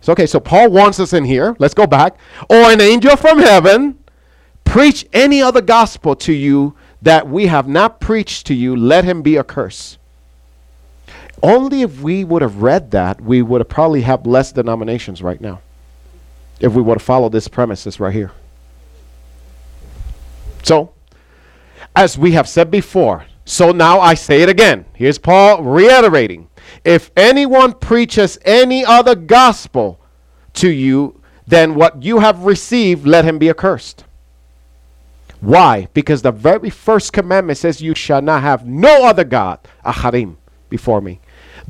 So 0.00 0.12
okay, 0.12 0.26
so 0.26 0.40
Paul 0.40 0.70
wants 0.70 0.98
us 0.98 1.12
in 1.12 1.24
here. 1.24 1.54
Let's 1.60 1.74
go 1.74 1.86
back. 1.86 2.16
Or 2.50 2.56
an 2.56 2.80
angel 2.80 3.16
from 3.16 3.38
heaven 3.38 3.98
preach 4.64 5.06
any 5.12 5.40
other 5.40 5.60
gospel 5.60 6.16
to 6.16 6.32
you 6.32 6.76
that 7.02 7.28
we 7.28 7.46
have 7.46 7.68
not 7.68 8.00
preached 8.00 8.46
to 8.46 8.54
you, 8.54 8.74
let 8.74 9.04
him 9.04 9.22
be 9.22 9.36
a 9.36 9.44
curse. 9.44 9.98
Only 11.42 11.82
if 11.82 12.00
we 12.00 12.24
would 12.24 12.42
have 12.42 12.62
read 12.62 12.90
that, 12.92 13.20
we 13.20 13.42
would 13.42 13.60
have 13.60 13.68
probably 13.68 14.02
have 14.02 14.26
less 14.26 14.52
denominations 14.52 15.22
right 15.22 15.40
now. 15.40 15.60
If 16.60 16.72
we 16.72 16.82
would 16.82 16.98
have 16.98 17.02
followed 17.02 17.32
this 17.32 17.48
premises 17.48 18.00
right 18.00 18.14
here. 18.14 18.32
So, 20.62 20.92
as 21.94 22.18
we 22.18 22.32
have 22.32 22.48
said 22.48 22.70
before, 22.70 23.26
so 23.44 23.70
now 23.70 24.00
I 24.00 24.14
say 24.14 24.42
it 24.42 24.48
again. 24.48 24.86
Here's 24.94 25.18
Paul 25.18 25.62
reiterating. 25.62 26.48
If 26.84 27.10
anyone 27.16 27.74
preaches 27.74 28.38
any 28.44 28.84
other 28.84 29.14
gospel 29.14 30.00
to 30.54 30.68
you 30.68 31.20
than 31.46 31.74
what 31.74 32.02
you 32.02 32.18
have 32.18 32.44
received, 32.44 33.06
let 33.06 33.24
him 33.24 33.38
be 33.38 33.48
accursed. 33.48 34.04
Why? 35.40 35.86
Because 35.94 36.22
the 36.22 36.32
very 36.32 36.70
first 36.70 37.12
commandment 37.12 37.58
says, 37.58 37.80
You 37.80 37.94
shall 37.94 38.22
not 38.22 38.42
have 38.42 38.66
no 38.66 39.06
other 39.06 39.24
God, 39.24 39.60
acharim, 39.84 40.36
before 40.68 41.00
me. 41.00 41.20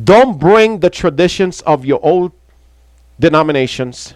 Don't 0.02 0.38
bring 0.38 0.80
the 0.80 0.90
traditions 0.90 1.62
of 1.62 1.84
your 1.84 2.00
old 2.04 2.32
denominations 3.18 4.14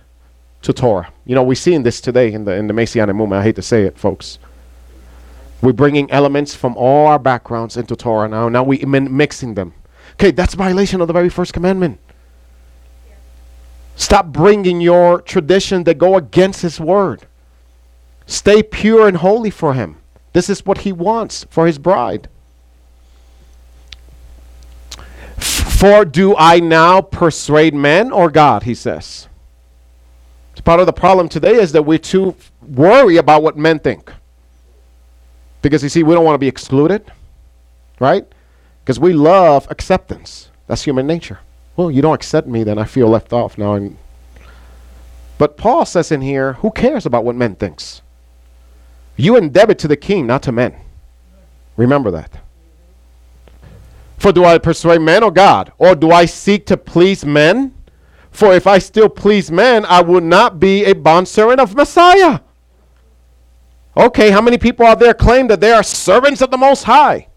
to 0.63 0.73
Torah. 0.73 1.11
You 1.25 1.35
know, 1.35 1.43
we're 1.43 1.55
seeing 1.55 1.83
this 1.83 2.01
today 2.01 2.33
in 2.33 2.45
the 2.45 2.53
in 2.53 2.67
the 2.67 2.75
Messianic 2.75 3.17
movement. 3.17 3.41
I 3.41 3.45
hate 3.45 3.57
to 3.57 3.63
say 3.63 3.85
it, 3.85 3.99
folks. 3.99 4.39
We're 5.63 5.73
bringing 5.73 6.11
elements 6.11 6.55
from 6.55 6.77
all 6.77 7.07
our 7.07 7.19
backgrounds 7.19 7.77
into 7.77 7.97
Torah 7.97 8.29
now. 8.29 8.49
Now 8.49 8.63
we're 8.63 8.87
mixing 8.87 9.55
them. 9.55 9.75
Okay, 10.15 10.31
that's 10.31 10.55
violation 10.55 11.01
of 11.01 11.07
the 11.07 11.13
very 11.13 11.29
first 11.29 11.53
commandment. 11.53 11.99
Stop 13.97 14.27
bringing 14.29 14.81
your 14.81 15.21
tradition 15.21 15.85
that 15.85 15.99
go 15.99 16.17
against 16.17 16.63
His 16.63 16.81
word. 16.81 17.27
Stay 18.27 18.63
pure 18.63 19.07
and 19.09 19.19
holy 19.19 19.51
for 19.51 19.75
Him. 19.75 19.97
This 20.33 20.49
is 20.49 20.65
what 20.65 20.79
He 20.79 20.93
wants 20.93 21.45
for 21.51 21.67
His 21.67 21.79
bride. 21.79 22.29
For 25.81 26.05
do 26.05 26.37
I 26.37 26.61
now 26.61 27.01
persuade 27.01 27.73
men 27.73 28.13
or 28.13 28.31
God? 28.31 28.65
He 28.65 28.75
says. 28.75 29.29
Part 30.63 30.79
of 30.79 30.85
the 30.85 30.93
problem 30.93 31.27
today 31.27 31.55
is 31.55 31.73
that 31.73 31.85
we 31.85 31.99
too 31.99 32.37
worry 32.61 33.17
about 33.17 33.43
what 33.43 33.57
men 33.57 33.79
think. 33.79 34.13
Because 35.63 35.83
you 35.83 35.89
see, 35.89 36.03
we 36.03 36.13
don't 36.13 36.27
want 36.27 36.35
to 36.35 36.39
be 36.39 36.49
excluded, 36.49 37.11
right? 37.99 38.27
Because 38.85 39.01
we 39.01 39.15
love 39.15 39.67
acceptance. 39.71 40.51
That's 40.67 40.83
human 40.83 41.07
nature. 41.07 41.39
Well, 41.77 41.91
you 41.91 42.03
don't 42.03 42.13
accept 42.13 42.47
me, 42.47 42.63
then 42.63 42.77
I 42.77 42.85
feel 42.85 43.09
left 43.09 43.33
off 43.33 43.57
now. 43.57 43.73
And 43.73 43.97
but 45.39 45.57
Paul 45.57 45.87
says 45.87 46.13
in 46.13 46.21
here, 46.21 46.53
who 46.53 46.73
cares 46.73 47.07
about 47.07 47.25
what 47.25 47.37
men 47.37 47.55
thinks? 47.55 48.03
You 49.17 49.35
indebted 49.35 49.79
to 49.79 49.89
the 49.89 49.97
king, 49.97 50.27
not 50.27 50.43
to 50.43 50.53
men. 50.53 50.75
Remember 51.79 52.11
that. 52.11 52.33
For 54.21 54.33
do 54.33 54.45
I 54.45 54.59
persuade 54.59 55.01
men 55.01 55.25
or 55.25 55.31
God? 55.31 55.73
Or 55.79 55.95
do 55.95 56.11
I 56.11 56.27
seek 56.27 56.67
to 56.67 56.77
please 56.77 57.25
men? 57.25 57.75
For 58.31 58.53
if 58.53 58.67
I 58.67 58.79
still 58.79 59.09
please 59.09 59.51
men, 59.51 59.87
I 59.87 60.03
would 60.03 60.25
not 60.25 60.61
be 60.61 60.85
a 60.85 60.93
bondservant 60.95 61.59
of 61.59 61.75
Messiah. 61.75 62.41
Okay, 63.97 64.31
how 64.31 64.43
many 64.43 64.59
people 64.59 64.85
out 64.85 64.99
there 64.99 65.15
claim 65.15 65.49
that 65.49 65.63
they 65.63 65.73
are 65.73 65.83
servants 65.83 66.43
of 66.43 66.51
the 66.51 66.59
Most 66.59 66.85
High? 66.85 67.29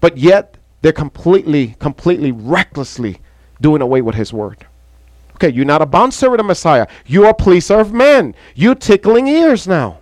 But 0.00 0.18
yet 0.18 0.56
they're 0.82 0.92
completely, 0.92 1.76
completely, 1.78 2.32
recklessly 2.32 3.20
doing 3.60 3.80
away 3.80 4.02
with 4.02 4.16
His 4.16 4.32
word. 4.32 4.66
Okay, 5.36 5.50
you're 5.50 5.64
not 5.64 5.80
a 5.80 5.86
bondservant 5.86 6.40
of 6.40 6.46
Messiah. 6.46 6.88
You're 7.06 7.28
a 7.28 7.34
pleaser 7.34 7.78
of 7.78 7.92
men. 7.92 8.34
You're 8.56 8.74
tickling 8.74 9.28
ears 9.28 9.68
now. 9.68 10.00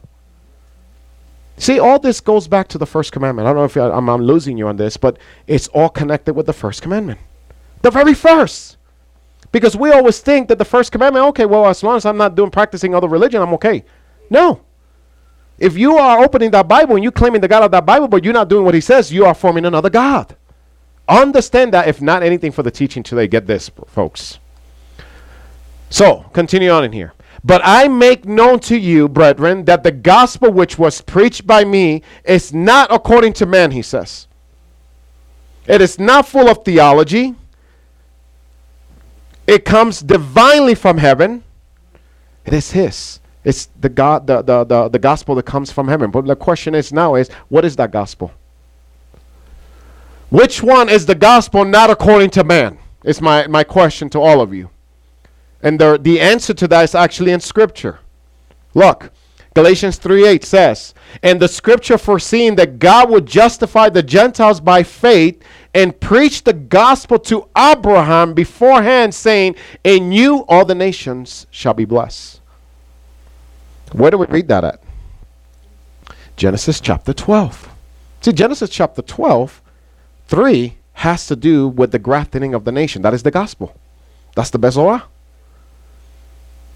See, 1.62 1.78
all 1.78 2.00
this 2.00 2.20
goes 2.20 2.48
back 2.48 2.66
to 2.70 2.78
the 2.78 2.86
first 2.86 3.12
commandment. 3.12 3.46
I 3.46 3.52
don't 3.52 3.58
know 3.58 3.64
if 3.66 3.76
I'm, 3.76 4.10
I'm 4.10 4.22
losing 4.22 4.58
you 4.58 4.66
on 4.66 4.78
this, 4.78 4.96
but 4.96 5.16
it's 5.46 5.68
all 5.68 5.88
connected 5.88 6.34
with 6.34 6.46
the 6.46 6.52
first 6.52 6.82
commandment. 6.82 7.20
The 7.82 7.90
very 7.92 8.14
first. 8.14 8.78
Because 9.52 9.76
we 9.76 9.92
always 9.92 10.18
think 10.18 10.48
that 10.48 10.58
the 10.58 10.64
first 10.64 10.90
commandment, 10.90 11.24
okay, 11.26 11.46
well, 11.46 11.66
as 11.66 11.84
long 11.84 11.96
as 11.96 12.04
I'm 12.04 12.16
not 12.16 12.34
doing 12.34 12.50
practicing 12.50 12.96
other 12.96 13.06
religion, 13.06 13.40
I'm 13.40 13.54
okay. 13.54 13.84
No. 14.28 14.60
If 15.56 15.76
you 15.76 15.98
are 15.98 16.24
opening 16.24 16.50
that 16.50 16.66
Bible 16.66 16.96
and 16.96 17.04
you 17.04 17.12
claiming 17.12 17.40
the 17.40 17.46
God 17.46 17.62
of 17.62 17.70
that 17.70 17.86
Bible, 17.86 18.08
but 18.08 18.24
you're 18.24 18.34
not 18.34 18.48
doing 18.48 18.64
what 18.64 18.74
he 18.74 18.80
says, 18.80 19.12
you 19.12 19.24
are 19.24 19.32
forming 19.32 19.64
another 19.64 19.88
God. 19.88 20.34
Understand 21.08 21.72
that 21.74 21.86
if 21.86 22.02
not 22.02 22.24
anything 22.24 22.50
for 22.50 22.64
the 22.64 22.72
teaching 22.72 23.04
today, 23.04 23.28
get 23.28 23.46
this, 23.46 23.70
folks. 23.86 24.40
So, 25.90 26.28
continue 26.32 26.70
on 26.70 26.82
in 26.82 26.90
here. 26.90 27.12
But 27.44 27.60
I 27.64 27.88
make 27.88 28.24
known 28.24 28.60
to 28.60 28.76
you, 28.78 29.08
brethren, 29.08 29.64
that 29.64 29.82
the 29.82 29.90
gospel 29.90 30.52
which 30.52 30.78
was 30.78 31.00
preached 31.00 31.46
by 31.46 31.64
me 31.64 32.02
is 32.24 32.52
not 32.52 32.92
according 32.92 33.32
to 33.34 33.46
man, 33.46 33.72
he 33.72 33.82
says. 33.82 34.28
It 35.66 35.80
is 35.80 35.98
not 35.98 36.26
full 36.28 36.48
of 36.48 36.64
theology. 36.64 37.34
It 39.46 39.64
comes 39.64 40.00
divinely 40.00 40.74
from 40.74 40.98
heaven. 40.98 41.42
It 42.44 42.52
is 42.52 42.70
his. 42.70 43.20
It's 43.44 43.68
the 43.80 43.88
God 43.88 44.26
the, 44.26 44.42
the, 44.42 44.64
the, 44.64 44.88
the 44.88 44.98
gospel 44.98 45.34
that 45.34 45.44
comes 45.44 45.72
from 45.72 45.88
heaven. 45.88 46.10
But 46.10 46.26
the 46.26 46.36
question 46.36 46.74
is 46.74 46.92
now 46.92 47.16
is 47.16 47.28
what 47.48 47.64
is 47.64 47.74
that 47.76 47.90
gospel? 47.90 48.32
Which 50.30 50.62
one 50.62 50.88
is 50.88 51.06
the 51.06 51.14
gospel 51.14 51.64
not 51.64 51.90
according 51.90 52.30
to 52.30 52.44
man? 52.44 52.78
Is 53.04 53.20
my, 53.20 53.48
my 53.48 53.64
question 53.64 54.08
to 54.10 54.20
all 54.20 54.40
of 54.40 54.54
you. 54.54 54.70
And 55.62 55.78
the, 55.78 55.98
the 56.00 56.20
answer 56.20 56.52
to 56.54 56.68
that 56.68 56.82
is 56.82 56.94
actually 56.94 57.32
in 57.32 57.40
Scripture. 57.40 58.00
Look, 58.74 59.12
Galatians 59.54 59.98
3 59.98 60.26
8 60.26 60.44
says, 60.44 60.94
And 61.22 61.40
the 61.40 61.48
Scripture 61.48 61.98
foreseeing 61.98 62.56
that 62.56 62.78
God 62.78 63.10
would 63.10 63.26
justify 63.26 63.88
the 63.88 64.02
Gentiles 64.02 64.60
by 64.60 64.82
faith 64.82 65.42
and 65.74 65.98
preach 66.00 66.44
the 66.44 66.52
gospel 66.52 67.18
to 67.20 67.48
Abraham 67.56 68.34
beforehand, 68.34 69.14
saying, 69.14 69.56
In 69.84 70.10
you 70.10 70.44
all 70.48 70.64
the 70.64 70.74
nations 70.74 71.46
shall 71.50 71.74
be 71.74 71.84
blessed. 71.84 72.40
Where 73.92 74.10
do 74.10 74.18
we 74.18 74.26
read 74.26 74.48
that 74.48 74.64
at? 74.64 74.82
Genesis 76.36 76.80
chapter 76.80 77.12
12. 77.12 77.68
See, 78.22 78.32
Genesis 78.32 78.70
chapter 78.70 79.02
12, 79.02 79.60
3 80.28 80.76
has 80.94 81.26
to 81.26 81.36
do 81.36 81.68
with 81.68 81.92
the 81.92 81.98
grafting 81.98 82.54
of 82.54 82.64
the 82.64 82.72
nation. 82.72 83.02
That 83.02 83.12
is 83.12 83.22
the 83.22 83.30
gospel. 83.30 83.76
That's 84.34 84.50
the 84.50 84.58
Besorah. 84.58 85.02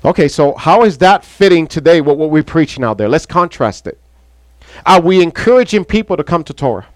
Okay, 0.06 0.28
so 0.28 0.54
how 0.54 0.84
is 0.84 0.98
that 0.98 1.24
fitting 1.24 1.66
today 1.66 2.00
with 2.00 2.16
what 2.16 2.30
we're 2.30 2.44
preaching 2.44 2.84
out 2.84 2.96
there? 2.96 3.08
Let's 3.08 3.26
contrast 3.26 3.88
it. 3.88 3.98
Are 4.86 5.00
we 5.00 5.20
encouraging 5.20 5.84
people 5.84 6.16
to 6.16 6.22
come 6.22 6.44
to 6.44 6.54
Torah? 6.54 6.86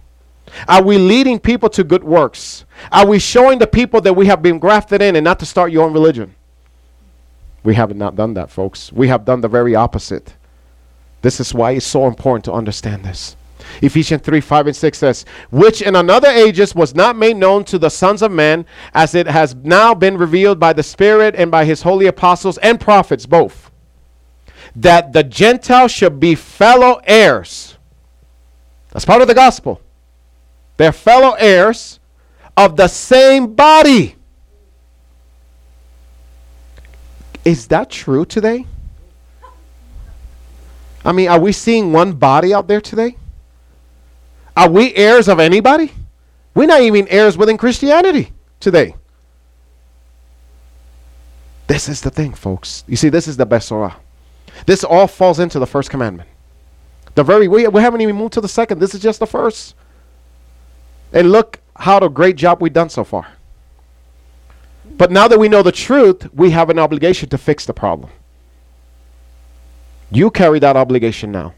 Are 0.68 0.82
we 0.82 0.96
leading 0.96 1.40
people 1.40 1.68
to 1.70 1.82
good 1.82 2.04
works? 2.04 2.64
Are 2.92 3.04
we 3.04 3.18
showing 3.18 3.58
the 3.58 3.66
people 3.66 4.00
that 4.02 4.14
we 4.14 4.26
have 4.26 4.42
been 4.42 4.60
grafted 4.60 5.02
in 5.02 5.16
and 5.16 5.24
not 5.24 5.40
to 5.40 5.46
start 5.46 5.72
your 5.72 5.84
own 5.84 5.92
religion? 5.92 6.36
We 7.64 7.74
have 7.74 7.94
not 7.96 8.14
done 8.14 8.34
that, 8.34 8.48
folks. 8.48 8.92
We 8.92 9.08
have 9.08 9.24
done 9.24 9.40
the 9.40 9.48
very 9.48 9.74
opposite. 9.74 10.34
This 11.22 11.40
is 11.40 11.52
why 11.52 11.72
it's 11.72 11.86
so 11.86 12.06
important 12.06 12.44
to 12.44 12.52
understand 12.52 13.04
this. 13.04 13.34
Ephesians 13.82 14.22
3 14.22 14.40
5 14.40 14.68
and 14.68 14.76
6 14.76 14.98
says, 14.98 15.24
Which 15.50 15.82
in 15.82 15.96
another 15.96 16.28
ages 16.28 16.74
was 16.74 16.94
not 16.94 17.16
made 17.16 17.36
known 17.36 17.64
to 17.64 17.78
the 17.78 17.88
sons 17.88 18.22
of 18.22 18.32
men, 18.32 18.66
as 18.94 19.14
it 19.14 19.26
has 19.26 19.54
now 19.54 19.94
been 19.94 20.16
revealed 20.16 20.58
by 20.58 20.72
the 20.72 20.82
Spirit 20.82 21.34
and 21.36 21.50
by 21.50 21.64
his 21.64 21.82
holy 21.82 22.06
apostles 22.06 22.58
and 22.58 22.80
prophets 22.80 23.26
both, 23.26 23.70
that 24.76 25.12
the 25.12 25.22
Gentiles 25.22 25.92
should 25.92 26.20
be 26.20 26.34
fellow 26.34 27.00
heirs. 27.04 27.76
That's 28.90 29.04
part 29.04 29.22
of 29.22 29.28
the 29.28 29.34
gospel. 29.34 29.80
They're 30.76 30.92
fellow 30.92 31.36
heirs 31.38 32.00
of 32.56 32.76
the 32.76 32.88
same 32.88 33.54
body. 33.54 34.16
Is 37.44 37.68
that 37.68 37.90
true 37.90 38.24
today? 38.24 38.66
I 41.04 41.12
mean, 41.12 41.28
are 41.28 41.40
we 41.40 41.52
seeing 41.52 41.92
one 41.92 42.12
body 42.12 42.52
out 42.52 42.68
there 42.68 42.80
today? 42.80 43.16
Are 44.60 44.68
we 44.68 44.94
heirs 44.94 45.26
of 45.26 45.40
anybody? 45.40 45.90
We're 46.54 46.66
not 46.66 46.82
even 46.82 47.08
heirs 47.08 47.38
within 47.38 47.56
Christianity 47.56 48.30
today. 48.60 48.94
This 51.66 51.88
is 51.88 52.02
the 52.02 52.10
thing, 52.10 52.34
folks. 52.34 52.84
You 52.86 52.96
see, 52.96 53.08
this 53.08 53.26
is 53.26 53.38
the 53.38 53.46
Besorah. 53.46 53.94
This 54.66 54.84
all 54.84 55.06
falls 55.06 55.38
into 55.38 55.58
the 55.58 55.66
first 55.66 55.88
commandment. 55.88 56.28
The 57.14 57.24
very 57.24 57.48
we, 57.48 57.68
we 57.68 57.80
haven't 57.80 58.02
even 58.02 58.16
moved 58.16 58.34
to 58.34 58.42
the 58.42 58.48
second. 58.48 58.80
This 58.80 58.94
is 58.94 59.00
just 59.00 59.18
the 59.18 59.26
first. 59.26 59.76
And 61.14 61.32
look 61.32 61.58
how 61.76 61.98
the 61.98 62.08
great 62.08 62.36
job 62.36 62.60
we've 62.60 62.70
done 62.70 62.90
so 62.90 63.02
far. 63.02 63.28
But 64.98 65.10
now 65.10 65.26
that 65.26 65.38
we 65.38 65.48
know 65.48 65.62
the 65.62 65.72
truth, 65.72 66.28
we 66.34 66.50
have 66.50 66.68
an 66.68 66.78
obligation 66.78 67.30
to 67.30 67.38
fix 67.38 67.64
the 67.64 67.72
problem. 67.72 68.10
You 70.10 70.30
carry 70.30 70.58
that 70.58 70.76
obligation 70.76 71.32
now. 71.32 71.54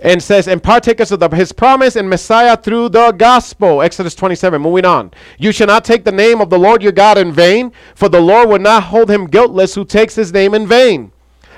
And 0.00 0.22
says, 0.22 0.46
and 0.46 0.62
partakers 0.62 1.10
of 1.10 1.18
the, 1.18 1.28
his 1.30 1.50
promise 1.50 1.96
and 1.96 2.08
Messiah 2.08 2.56
through 2.56 2.90
the 2.90 3.10
gospel. 3.12 3.82
Exodus 3.82 4.14
27, 4.14 4.62
moving 4.62 4.84
on. 4.84 5.10
You 5.38 5.50
shall 5.50 5.66
not 5.66 5.84
take 5.84 6.04
the 6.04 6.12
name 6.12 6.40
of 6.40 6.50
the 6.50 6.58
Lord 6.58 6.82
your 6.82 6.92
God 6.92 7.18
in 7.18 7.32
vain, 7.32 7.72
for 7.96 8.08
the 8.08 8.20
Lord 8.20 8.48
will 8.48 8.60
not 8.60 8.84
hold 8.84 9.10
him 9.10 9.26
guiltless 9.26 9.74
who 9.74 9.84
takes 9.84 10.14
his 10.14 10.32
name 10.32 10.54
in 10.54 10.68
vain. 10.68 11.10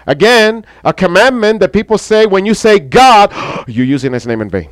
Again, 0.06 0.64
a 0.84 0.92
commandment 0.92 1.60
that 1.60 1.72
people 1.72 1.98
say 1.98 2.26
when 2.26 2.46
you 2.46 2.54
say 2.54 2.78
God, 2.78 3.32
you're 3.68 3.86
using 3.86 4.12
his 4.12 4.26
name 4.26 4.40
in 4.40 4.48
vain. 4.48 4.70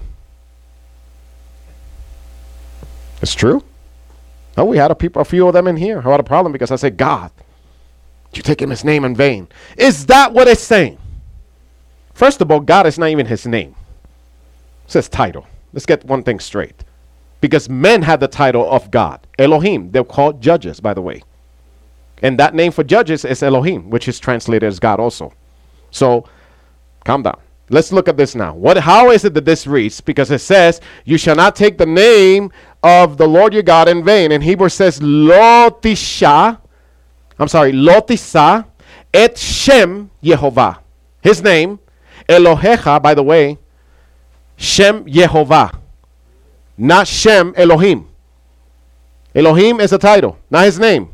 It's 3.21 3.35
true. 3.35 3.63
Oh, 4.57 4.65
we 4.65 4.77
had 4.77 4.91
a 4.91 4.95
people, 4.95 5.23
a 5.23 5.25
few 5.25 5.47
of 5.47 5.53
them 5.53 5.69
in 5.69 5.77
here 5.77 6.01
who 6.01 6.11
had 6.11 6.21
a 6.21 6.25
problem 6.25 6.53
because 6.53 6.71
I 6.71 6.77
said 6.77 6.97
God. 6.97 7.31
You're 8.33 8.43
taking 8.43 8.71
his 8.71 8.85
name 8.85 9.05
in 9.05 9.15
vain. 9.15 9.49
Is 9.77 10.07
that 10.07 10.33
what 10.33 10.49
it's 10.49 10.61
saying? 10.61 10.98
First 12.19 12.41
of 12.41 12.51
all, 12.51 12.59
God 12.59 12.85
is 12.85 12.99
not 12.99 13.11
even 13.11 13.27
his 13.27 13.47
name. 13.47 13.77
It 14.87 14.91
says 14.91 15.09
title. 15.09 15.47
Let's 15.73 15.87
get 15.87 16.05
one 16.05 16.25
thing 16.25 16.41
straight. 16.41 16.83
Because 17.41 17.69
men 17.69 18.03
had 18.03 18.19
the 18.19 18.27
title 18.27 18.69
of 18.69 18.91
God. 18.91 19.25
Elohim. 19.39 19.93
They're 19.93 20.03
called 20.03 20.41
judges, 20.41 20.81
by 20.81 20.95
the 20.95 21.01
way. 21.01 21.23
And 22.21 22.37
that 22.41 22.57
name 22.57 22.73
for 22.73 22.83
judges 22.83 23.25
is 23.25 23.41
Elohim, 23.41 23.89
which 23.89 24.09
is 24.09 24.19
translated 24.19 24.67
as 24.67 24.81
God 24.81 24.99
also. 24.99 25.33
So 25.93 26.25
calm 27.05 27.23
down. 27.23 27.39
Let's 27.71 27.93
look 27.93 28.09
at 28.09 28.17
this 28.17 28.35
now. 28.35 28.53
What 28.53 28.79
how 28.79 29.13
is 29.13 29.25
it 29.25 29.35
that 29.35 29.45
this 29.45 29.69
reads? 29.69 30.01
Because 30.01 30.33
it 30.33 30.41
says, 30.41 30.81
You 31.05 31.19
shall 31.19 31.37
not 31.37 31.55
take 31.55 31.79
the 31.79 31.87
name 31.87 32.51
of 32.83 33.17
the 33.17 33.29
Lord 33.29 33.55
your 33.55 33.63
God 33.63 33.89
in 33.89 34.03
vain. 34.03 34.33
And 34.33 34.43
Hebrew 34.43 34.71
says 34.71 34.99
Lotisha. 34.99 36.59
I'm 37.39 37.47
sorry, 37.47 37.71
Lotisa 37.71 38.67
et 39.15 39.39
Shem 39.39 40.11
Yehovah. 40.21 40.79
His 41.23 41.45
name, 41.45 41.79
Elohecha, 42.29 43.03
by 43.03 43.15
the 43.15 43.23
way, 43.23 43.59
Shem 44.57 45.05
Yehovah. 45.05 45.79
Not 46.77 47.07
Shem 47.09 47.55
Elohim. 47.57 48.09
Elohim 49.35 49.81
is 49.81 49.93
a 49.93 49.99
title, 49.99 50.39
not 50.51 50.65
his 50.65 50.79
name. 50.79 51.11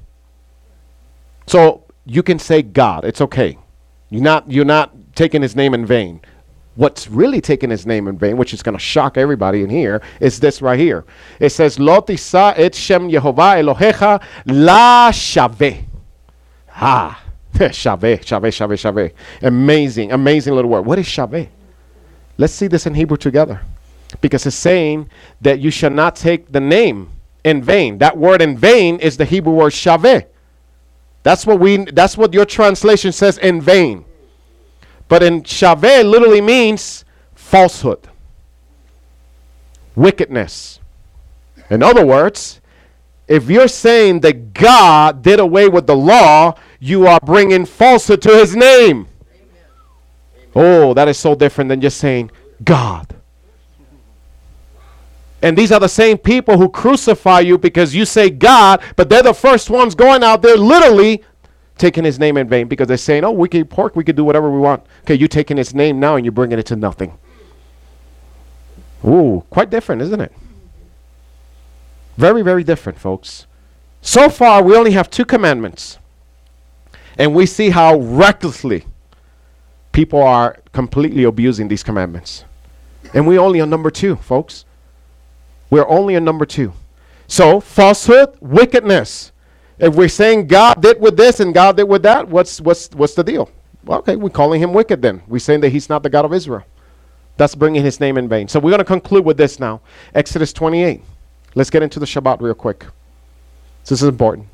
So 1.46 1.84
you 2.06 2.22
can 2.22 2.38
say 2.38 2.62
God. 2.62 3.04
It's 3.04 3.20
okay. 3.20 3.58
You're 4.10 4.22
not 4.22 4.50
you're 4.50 4.64
not 4.64 4.92
taking 5.14 5.42
his 5.42 5.56
name 5.56 5.74
in 5.74 5.86
vain. 5.86 6.20
What's 6.76 7.08
really 7.08 7.40
taking 7.40 7.70
his 7.70 7.86
name 7.86 8.08
in 8.08 8.18
vain, 8.18 8.36
which 8.36 8.52
is 8.52 8.62
going 8.62 8.76
to 8.76 8.82
shock 8.82 9.16
everybody 9.16 9.62
in 9.62 9.70
here, 9.70 10.02
is 10.20 10.40
this 10.40 10.60
right 10.60 10.78
here. 10.78 11.04
It 11.38 11.50
says, 11.50 11.78
Lo 11.78 12.00
tisa 12.00 12.52
et 12.56 12.74
shem 12.74 13.08
Yehovah 13.08 13.62
Elohecha 13.62 14.20
la 14.46 15.12
shaveh. 15.12 15.84
Ah, 16.74 17.22
shaveh, 17.72 18.20
shaveh, 18.20 18.50
shaveh, 18.50 18.76
shaveh. 18.76 19.12
Amazing, 19.42 20.12
amazing 20.12 20.54
little 20.54 20.70
word. 20.70 20.82
What 20.82 20.98
is 20.98 21.06
shaveh? 21.06 21.48
Let's 22.36 22.52
see 22.52 22.66
this 22.66 22.86
in 22.86 22.94
Hebrew 22.94 23.16
together. 23.16 23.60
Because 24.20 24.46
it's 24.46 24.56
saying 24.56 25.08
that 25.40 25.60
you 25.60 25.70
shall 25.70 25.90
not 25.90 26.16
take 26.16 26.50
the 26.50 26.60
name 26.60 27.10
in 27.44 27.62
vain. 27.62 27.98
That 27.98 28.16
word 28.16 28.42
in 28.42 28.56
vain 28.56 28.98
is 28.98 29.16
the 29.16 29.24
Hebrew 29.24 29.52
word 29.52 29.72
shaveh. 29.72 30.26
That's 31.24 31.46
what 31.46 31.58
we 31.58 31.78
that's 31.78 32.18
what 32.18 32.34
your 32.34 32.44
translation 32.44 33.10
says 33.10 33.38
in 33.38 33.60
vain. 33.60 34.04
But 35.08 35.22
in 35.22 35.42
Shaveh 35.42 36.08
literally 36.08 36.40
means 36.40 37.04
falsehood. 37.34 38.08
Wickedness. 39.94 40.80
In 41.70 41.82
other 41.82 42.04
words, 42.04 42.60
if 43.26 43.48
you're 43.48 43.68
saying 43.68 44.20
that 44.20 44.52
God 44.52 45.22
did 45.22 45.40
away 45.40 45.68
with 45.68 45.86
the 45.86 45.96
law, 45.96 46.54
you 46.84 47.06
are 47.06 47.18
bringing 47.24 47.64
falsehood 47.64 48.20
to 48.20 48.28
his 48.28 48.54
name. 48.54 49.08
Oh, 50.54 50.92
that 50.92 51.08
is 51.08 51.16
so 51.16 51.34
different 51.34 51.70
than 51.70 51.80
just 51.80 51.96
saying 51.96 52.30
God. 52.62 53.16
And 55.40 55.56
these 55.56 55.72
are 55.72 55.80
the 55.80 55.88
same 55.88 56.18
people 56.18 56.58
who 56.58 56.68
crucify 56.68 57.40
you 57.40 57.56
because 57.56 57.94
you 57.94 58.04
say 58.04 58.28
God, 58.28 58.82
but 58.96 59.08
they're 59.08 59.22
the 59.22 59.32
first 59.32 59.70
ones 59.70 59.94
going 59.94 60.22
out 60.22 60.42
there 60.42 60.58
literally 60.58 61.24
taking 61.78 62.04
his 62.04 62.18
name 62.18 62.36
in 62.36 62.48
vain 62.48 62.68
because 62.68 62.86
they're 62.86 62.98
saying, 62.98 63.24
oh, 63.24 63.32
we 63.32 63.48
can 63.48 63.64
pork, 63.64 63.96
we 63.96 64.04
can 64.04 64.14
do 64.14 64.24
whatever 64.24 64.50
we 64.50 64.58
want. 64.58 64.84
Okay, 65.04 65.14
you're 65.14 65.26
taking 65.26 65.56
his 65.56 65.74
name 65.74 65.98
now 65.98 66.16
and 66.16 66.24
you're 66.26 66.32
bringing 66.32 66.58
it 66.58 66.66
to 66.66 66.76
nothing. 66.76 67.18
Ooh, 69.06 69.42
quite 69.48 69.70
different, 69.70 70.02
isn't 70.02 70.20
it? 70.20 70.32
Very, 72.18 72.42
very 72.42 72.62
different, 72.62 72.98
folks. 72.98 73.46
So 74.02 74.28
far, 74.28 74.62
we 74.62 74.76
only 74.76 74.92
have 74.92 75.08
two 75.08 75.24
commandments. 75.24 75.98
And 77.18 77.34
we 77.34 77.46
see 77.46 77.70
how 77.70 77.96
recklessly 77.98 78.84
people 79.92 80.22
are 80.22 80.58
completely 80.72 81.24
abusing 81.24 81.68
these 81.68 81.82
commandments. 81.82 82.44
And 83.14 83.26
we 83.26 83.38
only 83.38 83.60
on 83.60 83.70
number 83.70 83.90
two, 83.90 84.16
folks. 84.16 84.64
We're 85.70 85.88
only 85.88 86.14
in 86.14 86.24
number 86.24 86.46
two. 86.46 86.72
So, 87.26 87.60
falsehood, 87.60 88.36
wickedness. 88.40 89.32
If 89.78 89.94
we're 89.94 90.08
saying 90.08 90.48
God 90.48 90.80
did 90.82 91.00
with 91.00 91.16
this 91.16 91.40
and 91.40 91.54
God 91.54 91.76
did 91.76 91.84
with 91.84 92.02
that, 92.02 92.28
what's, 92.28 92.60
what's, 92.60 92.90
what's 92.94 93.14
the 93.14 93.24
deal? 93.24 93.50
Okay, 93.88 94.16
we're 94.16 94.30
calling 94.30 94.60
him 94.60 94.72
wicked 94.72 95.02
then. 95.02 95.22
We're 95.26 95.38
saying 95.38 95.60
that 95.60 95.70
he's 95.70 95.88
not 95.88 96.02
the 96.02 96.10
God 96.10 96.24
of 96.24 96.32
Israel. 96.32 96.64
That's 97.36 97.54
bringing 97.54 97.82
his 97.82 98.00
name 98.00 98.16
in 98.16 98.28
vain. 98.28 98.48
So 98.48 98.60
we're 98.60 98.70
going 98.70 98.78
to 98.78 98.84
conclude 98.84 99.24
with 99.24 99.36
this 99.36 99.58
now. 99.58 99.80
Exodus 100.14 100.52
28. 100.52 101.02
Let's 101.54 101.70
get 101.70 101.82
into 101.82 101.98
the 101.98 102.06
Shabbat 102.06 102.40
real 102.40 102.54
quick. 102.54 102.86
This 103.82 104.02
is 104.02 104.08
important. 104.08 104.48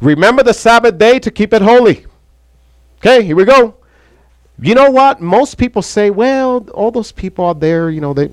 Remember 0.00 0.42
the 0.42 0.54
Sabbath 0.54 0.98
day 0.98 1.18
to 1.18 1.30
keep 1.30 1.52
it 1.52 1.62
holy. 1.62 2.06
Okay, 2.98 3.24
here 3.24 3.36
we 3.36 3.44
go. 3.44 3.76
You 4.60 4.74
know 4.74 4.90
what? 4.90 5.20
Most 5.20 5.56
people 5.56 5.82
say, 5.82 6.10
well, 6.10 6.66
all 6.74 6.90
those 6.90 7.12
people 7.12 7.46
out 7.46 7.60
there, 7.60 7.90
you 7.90 8.00
know, 8.00 8.12
they 8.12 8.30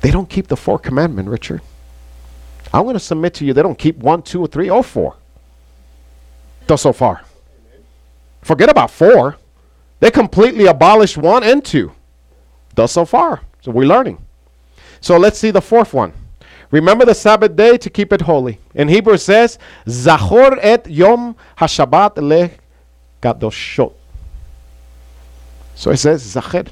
they 0.00 0.10
don't 0.10 0.28
keep 0.28 0.48
the 0.48 0.56
fourth 0.56 0.82
commandment, 0.82 1.28
Richard. 1.28 1.62
I'm 2.72 2.82
going 2.82 2.94
to 2.94 3.00
submit 3.00 3.34
to 3.34 3.44
you 3.44 3.52
they 3.52 3.62
don't 3.62 3.78
keep 3.78 3.96
one, 3.98 4.22
two, 4.22 4.40
or 4.42 4.46
three, 4.46 4.68
or 4.68 4.82
four. 4.82 5.16
Thus 6.66 6.82
so 6.82 6.92
far. 6.92 7.22
Forget 8.42 8.68
about 8.68 8.90
four. 8.90 9.36
They 10.00 10.10
completely 10.10 10.66
abolished 10.66 11.16
one 11.16 11.42
and 11.42 11.64
two. 11.64 11.92
Thus 12.74 12.92
so 12.92 13.04
far. 13.04 13.40
So 13.62 13.70
we're 13.70 13.88
learning. 13.88 14.24
So 15.00 15.16
let's 15.16 15.38
see 15.38 15.50
the 15.50 15.62
fourth 15.62 15.94
one. 15.94 16.12
Remember 16.70 17.04
the 17.04 17.14
Sabbath 17.14 17.54
day 17.54 17.76
to 17.78 17.90
keep 17.90 18.12
it 18.12 18.20
holy. 18.20 18.58
In 18.74 18.88
Hebrew 18.88 19.16
says, 19.16 19.58
Zachor 19.86 20.58
et 20.60 20.86
Yom 20.88 21.36
HaShabbat 21.58 22.16
le 22.16 22.50
Kadoshot. 23.22 23.92
So 25.74 25.90
it 25.90 25.98
says 25.98 26.34
Zacher. 26.34 26.68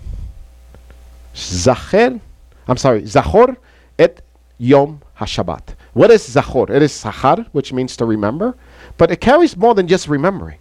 Zacher 1.34 2.20
I'm 2.66 2.76
sorry, 2.76 3.02
Zachor 3.02 3.56
et 3.98 4.22
Yom 4.58 5.02
HaShabbat. 5.18 5.74
What 5.92 6.10
is 6.10 6.26
Zachor? 6.28 6.70
It 6.70 6.82
is 6.82 6.92
Sachar, 6.92 7.46
which 7.52 7.72
means 7.72 7.96
to 7.96 8.04
remember, 8.04 8.56
but 8.96 9.10
it 9.10 9.20
carries 9.20 9.56
more 9.56 9.74
than 9.74 9.86
just 9.86 10.08
remembering. 10.08 10.58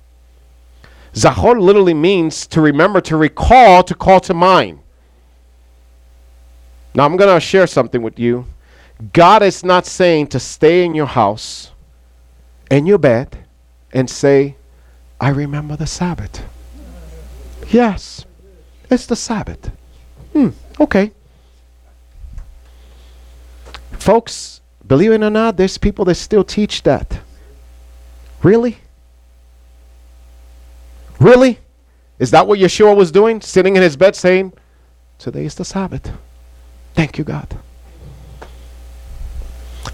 Zachor 1.13 1.59
literally 1.59 1.93
means 1.93 2.47
to 2.47 2.61
remember, 2.61 2.99
to 3.01 3.17
recall, 3.17 3.84
to 3.84 3.95
call 3.95 4.19
to 4.21 4.34
mind. 4.34 4.79
Now 6.95 7.05
I'm 7.05 7.17
going 7.17 7.34
to 7.34 7.39
share 7.39 7.67
something 7.67 8.01
with 8.01 8.19
you. 8.19 8.45
God 9.12 9.43
is 9.43 9.64
not 9.64 9.86
saying 9.86 10.28
to 10.28 10.39
stay 10.39 10.86
in 10.86 10.95
your 10.95 11.08
house, 11.08 11.72
in 12.72 12.86
your 12.86 12.97
bed, 12.97 13.38
and 13.91 14.10
say, 14.10 14.56
I 15.20 15.30
remember 15.30 15.76
the 15.76 15.88
Sabbath. 15.88 16.45
Yes, 17.70 18.26
it's 18.89 19.06
the 19.06 19.16
Sabbath. 19.16 19.72
Hmm, 20.34 20.49
okay. 20.80 21.12
Folks, 23.93 24.62
believe 24.88 25.12
it 25.12 25.24
or 25.24 25.30
not, 25.30 25.58
there's 25.58 25.78
people 25.78 26.06
that 26.06 26.16
still 26.16 26.43
teach 26.43 26.84
that. 26.84 27.20
Really? 28.41 28.78
Really? 31.20 31.60
Is 32.20 32.32
that 32.32 32.47
what 32.47 32.60
Yeshua 32.60 32.95
was 32.95 33.12
doing? 33.12 33.41
Sitting 33.41 33.76
in 33.76 33.82
his 33.82 33.95
bed 33.95 34.16
saying, 34.16 34.54
Today 35.18 35.45
is 35.45 35.56
the 35.56 35.66
Sabbath. 35.66 36.12
Thank 36.93 37.18
you, 37.18 37.24
God. 37.24 37.58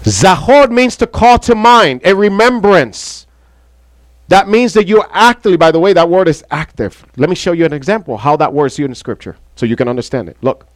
Zahor 0.04 0.68
means 0.68 0.96
to 0.96 1.06
call 1.06 1.38
to 1.40 1.54
mind, 1.54 2.00
a 2.04 2.14
remembrance. 2.14 3.26
That 4.28 4.48
means 4.48 4.72
that 4.74 4.86
you 4.86 5.02
actively, 5.10 5.56
by 5.56 5.72
the 5.72 5.80
way, 5.80 5.92
that 5.92 6.08
word 6.08 6.28
is 6.28 6.44
active. 6.50 7.04
Let 7.16 7.28
me 7.28 7.34
show 7.34 7.52
you 7.52 7.64
an 7.64 7.72
example 7.72 8.16
how 8.16 8.36
that 8.36 8.52
word 8.52 8.66
is 8.66 8.78
used 8.78 8.90
in 8.90 8.94
Scripture 8.94 9.36
so 9.56 9.66
you 9.66 9.76
can 9.76 9.88
understand 9.88 10.28
it. 10.28 10.36
Look. 10.40 10.66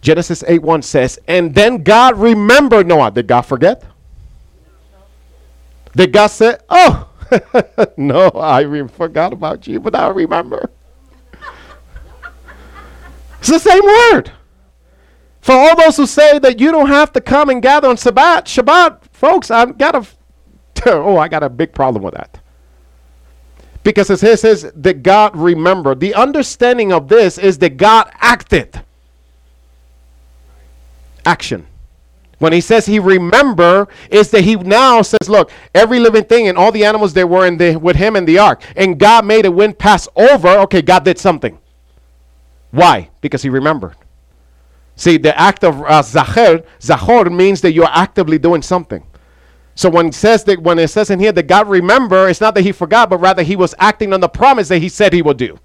Genesis 0.00 0.42
8 0.46 0.62
1 0.62 0.82
says, 0.82 1.18
And 1.28 1.54
then 1.54 1.82
God 1.82 2.18
remembered 2.18 2.86
Noah. 2.86 3.10
Did 3.10 3.26
God 3.26 3.42
forget? 3.42 3.84
Did 5.94 6.12
God 6.12 6.28
say, 6.28 6.56
Oh, 6.68 7.08
no, 7.96 8.30
I 8.34 8.86
forgot 8.88 9.32
about 9.32 9.66
you, 9.66 9.80
but 9.80 9.94
I 9.94 10.08
remember. 10.08 10.70
It's 13.40 13.48
the 13.48 13.58
same 13.58 13.84
word. 13.84 14.32
For 15.40 15.52
all 15.52 15.74
those 15.76 15.96
who 15.96 16.06
say 16.06 16.38
that 16.38 16.60
you 16.60 16.70
don't 16.70 16.88
have 16.88 17.12
to 17.12 17.20
come 17.20 17.48
and 17.48 17.62
gather 17.62 17.88
on 17.88 17.96
Shabbat, 17.96 18.44
Shabbat, 18.44 19.02
folks, 19.12 19.50
I've 19.50 19.78
got 19.78 19.94
a, 19.94 20.06
oh, 20.86 21.16
I 21.16 21.28
got 21.28 21.42
a 21.42 21.48
big 21.48 21.72
problem 21.72 22.02
with 22.02 22.14
that. 22.14 22.40
Because 23.82 24.10
it 24.10 24.18
says 24.18 24.70
that 24.74 25.02
God 25.02 25.34
remembered. 25.34 26.00
The 26.00 26.14
understanding 26.14 26.92
of 26.92 27.08
this 27.08 27.38
is 27.38 27.58
that 27.58 27.78
God 27.78 28.10
acted. 28.20 28.82
Action. 31.24 31.66
When 32.38 32.52
he 32.52 32.60
says 32.60 32.86
he 32.86 32.98
remember, 32.98 33.88
is 34.10 34.30
that 34.30 34.44
he 34.44 34.56
now 34.56 35.02
says, 35.02 35.28
look, 35.28 35.50
every 35.74 35.98
living 36.00 36.24
thing 36.24 36.48
and 36.48 36.56
all 36.56 36.72
the 36.72 36.84
animals 36.84 37.12
that 37.14 37.28
were 37.28 37.46
in 37.46 37.56
the 37.58 37.76
with 37.76 37.96
him 37.96 38.16
in 38.16 38.24
the 38.24 38.38
ark, 38.38 38.62
and 38.76 38.98
God 38.98 39.26
made 39.26 39.44
a 39.46 39.50
wind 39.50 39.78
pass 39.78 40.08
over. 40.16 40.48
Okay, 40.60 40.80
God 40.82 41.04
did 41.04 41.18
something. 41.18 41.58
Why? 42.70 43.10
Because 43.20 43.42
he 43.42 43.50
remembered. 43.50 43.94
See, 45.00 45.16
the 45.16 45.34
act 45.40 45.64
of 45.64 45.80
uh, 45.80 46.02
zachor, 46.02 46.62
zachor 46.78 47.34
means 47.34 47.62
that 47.62 47.72
you're 47.72 47.88
actively 47.88 48.38
doing 48.38 48.60
something. 48.60 49.02
So 49.74 49.88
when 49.88 50.08
it 50.08 50.14
says 50.14 50.44
that 50.44 50.60
when 50.60 50.78
it 50.78 50.88
says 50.88 51.08
in 51.08 51.18
here 51.18 51.32
that 51.32 51.44
God 51.44 51.70
remember, 51.70 52.28
it's 52.28 52.42
not 52.42 52.54
that 52.54 52.60
he 52.60 52.70
forgot, 52.70 53.08
but 53.08 53.16
rather 53.16 53.42
he 53.42 53.56
was 53.56 53.74
acting 53.78 54.12
on 54.12 54.20
the 54.20 54.28
promise 54.28 54.68
that 54.68 54.80
he 54.80 54.90
said 54.90 55.14
he 55.14 55.22
would 55.22 55.38
do. 55.38 55.58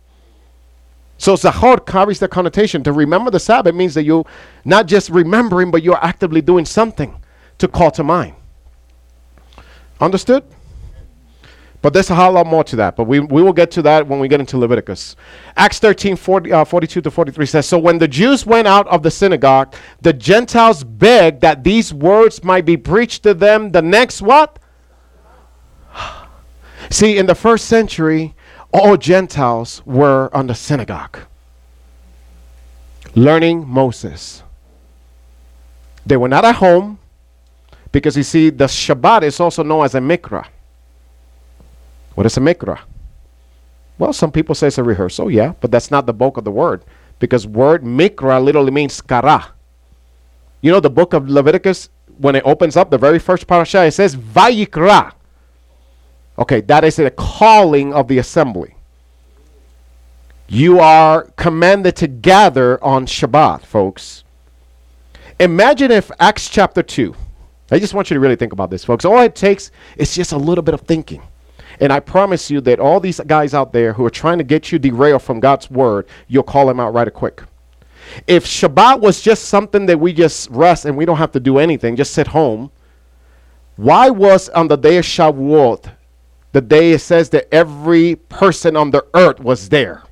So 1.18 1.34
zachor 1.34 1.86
carries 1.86 2.20
the 2.20 2.30
connotation 2.30 2.82
to 2.86 2.94
remember 2.94 3.30
the 3.30 3.42
Sabbath 3.42 3.76
means 3.76 3.94
that 3.96 4.06
you're 4.06 4.26
not 4.64 4.86
just 4.86 5.10
remembering, 5.10 5.70
but 5.70 5.84
you're 5.84 6.02
actively 6.02 6.40
doing 6.40 6.64
something 6.64 7.22
to 7.58 7.68
call 7.68 7.92
to 7.92 8.06
mind. 8.06 8.36
Understood? 10.00 10.46
But 11.86 11.94
there's 11.94 12.10
a 12.10 12.16
whole 12.16 12.32
lot 12.32 12.48
more 12.48 12.64
to 12.64 12.76
that. 12.78 12.96
But 12.96 13.04
we, 13.04 13.20
we 13.20 13.44
will 13.44 13.54
get 13.54 13.70
to 13.70 13.84
that 13.84 14.08
when 14.08 14.18
we 14.18 14.28
get 14.28 14.40
into 14.40 14.58
Leviticus. 14.58 15.16
Acts 15.56 15.78
13, 15.78 16.16
40, 16.16 16.52
uh, 16.52 16.66
42 16.66 17.00
to 17.00 17.12
43 17.12 17.46
says 17.46 17.68
So 17.68 17.78
when 17.78 18.00
the 18.00 18.08
Jews 18.08 18.44
went 18.44 18.68
out 18.68 18.88
of 18.88 19.04
the 19.04 19.12
synagogue, 19.12 19.76
the 20.02 20.12
Gentiles 20.12 20.84
begged 20.84 21.42
that 21.42 21.64
these 21.64 21.94
words 21.94 22.44
might 22.44 22.66
be 22.66 22.76
preached 22.76 23.22
to 23.22 23.36
them 23.36 23.72
the 23.72 23.84
next 23.84 24.24
what? 24.24 24.58
See, 26.90 27.20
in 27.20 27.28
the 27.28 27.36
first 27.36 27.66
century, 27.66 28.34
all 28.74 28.98
Gentiles 28.98 29.84
were 29.86 30.32
on 30.34 30.48
the 30.48 30.56
synagogue 30.56 31.20
learning 33.14 33.64
Moses. 33.68 34.42
They 36.04 36.18
were 36.18 36.30
not 36.30 36.46
at 36.46 36.56
home 36.56 36.98
because 37.92 38.18
you 38.18 38.24
see, 38.24 38.50
the 38.50 38.66
Shabbat 38.66 39.22
is 39.22 39.40
also 39.40 39.62
known 39.62 39.86
as 39.86 39.94
a 39.94 40.00
mikra. 40.00 40.48
What 42.16 42.26
is 42.26 42.38
a 42.38 42.40
mikra? 42.40 42.80
Well, 43.98 44.14
some 44.14 44.32
people 44.32 44.56
say 44.56 44.68
it's 44.68 44.78
a 44.78 44.84
rehearsal, 44.84 45.32
yeah, 45.32 45.54
but 45.62 45.72
that's 45.72 45.92
not 45.92 46.06
the 46.06 46.14
bulk 46.14 46.38
of 46.38 46.44
the 46.44 46.52
word 46.52 46.84
because 47.20 47.48
word 47.48 47.84
mikra 47.84 48.44
literally 48.44 48.72
means 48.72 49.00
kara. 49.02 49.54
You 50.62 50.72
know 50.72 50.80
the 50.80 50.90
book 50.90 51.14
of 51.14 51.30
Leviticus 51.30 51.90
when 52.18 52.36
it 52.36 52.44
opens 52.46 52.76
up 52.76 52.90
the 52.90 52.98
very 52.98 53.20
first 53.20 53.48
parasha 53.48 53.86
it 53.86 53.92
says 53.92 54.16
vayikra. 54.16 55.14
Okay, 56.38 56.62
that 56.62 56.84
is 56.84 56.98
the 56.98 57.12
calling 57.12 57.94
of 57.94 58.08
the 58.08 58.18
assembly. 58.18 58.76
You 60.48 60.80
are 60.80 61.24
commanded 61.38 61.96
to 61.98 62.08
gather 62.08 62.84
on 62.84 63.06
Shabbat, 63.06 63.62
folks. 63.62 64.24
Imagine 65.40 65.92
if 65.92 66.12
Acts 66.20 66.50
chapter 66.50 66.84
2. 66.84 67.16
I 67.72 67.80
just 67.80 67.94
want 67.94 68.10
you 68.10 68.14
to 68.14 68.20
really 68.20 68.36
think 68.36 68.54
about 68.54 68.70
this, 68.70 68.86
folks. 68.86 69.06
All 69.06 69.20
it 69.22 69.36
takes 69.36 69.72
is 69.98 70.14
just 70.14 70.34
a 70.34 70.38
little 70.38 70.62
bit 70.62 70.74
of 70.74 70.82
thinking. 70.82 71.22
And 71.80 71.92
I 71.92 72.00
promise 72.00 72.50
you 72.50 72.62
that 72.62 72.80
all 72.80 73.00
these 73.00 73.20
guys 73.22 73.54
out 73.54 73.74
there 73.74 73.94
who 73.94 74.06
are 74.06 74.10
trying 74.10 74.38
to 74.38 74.44
get 74.44 74.72
you 74.72 74.80
derailed 74.80 75.22
from 75.22 75.40
God's 75.40 75.70
word, 75.70 76.08
you'll 76.28 76.44
call 76.44 76.68
them 76.68 76.80
out 76.80 76.94
right 76.94 77.12
quick. 77.14 77.44
If 78.28 78.46
Shabbat 78.46 79.02
was 79.02 79.22
just 79.22 79.46
something 79.46 79.86
that 79.88 80.00
we 80.00 80.14
just 80.14 80.50
rest 80.52 80.86
and 80.86 80.96
we 80.96 81.06
don't 81.06 81.18
have 81.18 81.32
to 81.34 81.40
do 81.40 81.58
anything, 81.58 81.96
just 81.96 82.14
sit 82.14 82.28
home, 82.28 82.72
why 83.76 84.10
was 84.10 84.50
on 84.50 84.68
the 84.68 84.78
day 84.78 84.98
of 84.98 85.06
Shavuot, 85.06 85.92
the 86.54 86.62
day 86.62 86.92
it 86.94 87.00
says 87.00 87.30
that 87.32 87.54
every 87.54 88.16
person 88.16 88.78
on 88.78 88.92
the 88.92 89.06
earth 89.14 89.40
was 89.40 89.68
there? 89.70 90.04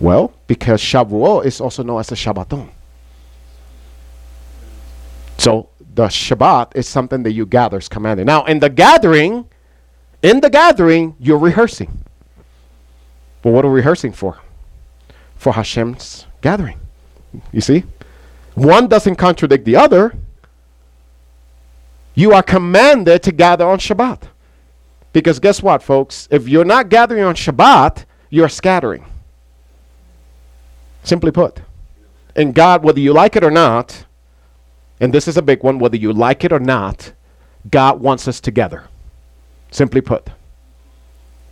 Well, 0.00 0.32
because 0.48 0.80
Shavuot 0.80 1.44
is 1.44 1.60
also 1.60 1.84
known 1.84 2.00
as 2.00 2.10
a 2.10 2.16
Shabbaton. 2.16 2.68
So 5.38 5.68
the 5.94 6.06
Shabbat 6.06 6.74
is 6.74 6.88
something 6.88 7.22
that 7.22 7.32
you 7.32 7.46
gather 7.46 7.78
is 7.78 7.88
commanded. 7.88 8.26
Now, 8.26 8.44
in 8.44 8.58
the 8.58 8.68
gathering, 8.68 9.48
in 10.22 10.40
the 10.40 10.50
gathering, 10.50 11.14
you're 11.20 11.38
rehearsing. 11.38 12.02
But 13.42 13.52
what 13.52 13.64
are 13.64 13.68
we 13.68 13.76
rehearsing 13.76 14.12
for? 14.12 14.38
For 15.36 15.52
Hashem's 15.52 16.26
gathering. 16.40 16.80
You 17.52 17.60
see? 17.60 17.84
One 18.54 18.88
doesn't 18.88 19.16
contradict 19.16 19.64
the 19.64 19.76
other. 19.76 20.16
You 22.14 22.32
are 22.32 22.42
commanded 22.42 23.22
to 23.24 23.32
gather 23.32 23.66
on 23.66 23.78
Shabbat. 23.78 24.22
Because 25.12 25.38
guess 25.38 25.62
what, 25.62 25.82
folks? 25.82 26.26
If 26.30 26.48
you're 26.48 26.64
not 26.64 26.88
gathering 26.88 27.22
on 27.22 27.34
Shabbat, 27.34 28.04
you're 28.30 28.48
scattering. 28.48 29.04
Simply 31.04 31.30
put. 31.30 31.60
And 32.34 32.54
God, 32.54 32.82
whether 32.82 32.98
you 32.98 33.12
like 33.12 33.36
it 33.36 33.44
or 33.44 33.50
not, 33.50 34.06
and 35.00 35.12
this 35.12 35.28
is 35.28 35.36
a 35.36 35.42
big 35.42 35.62
one, 35.62 35.78
whether 35.78 35.96
you 35.96 36.12
like 36.12 36.44
it 36.44 36.52
or 36.52 36.60
not, 36.60 37.12
God 37.70 38.00
wants 38.00 38.28
us 38.28 38.40
together. 38.40 38.84
Simply 39.70 40.00
put. 40.00 40.30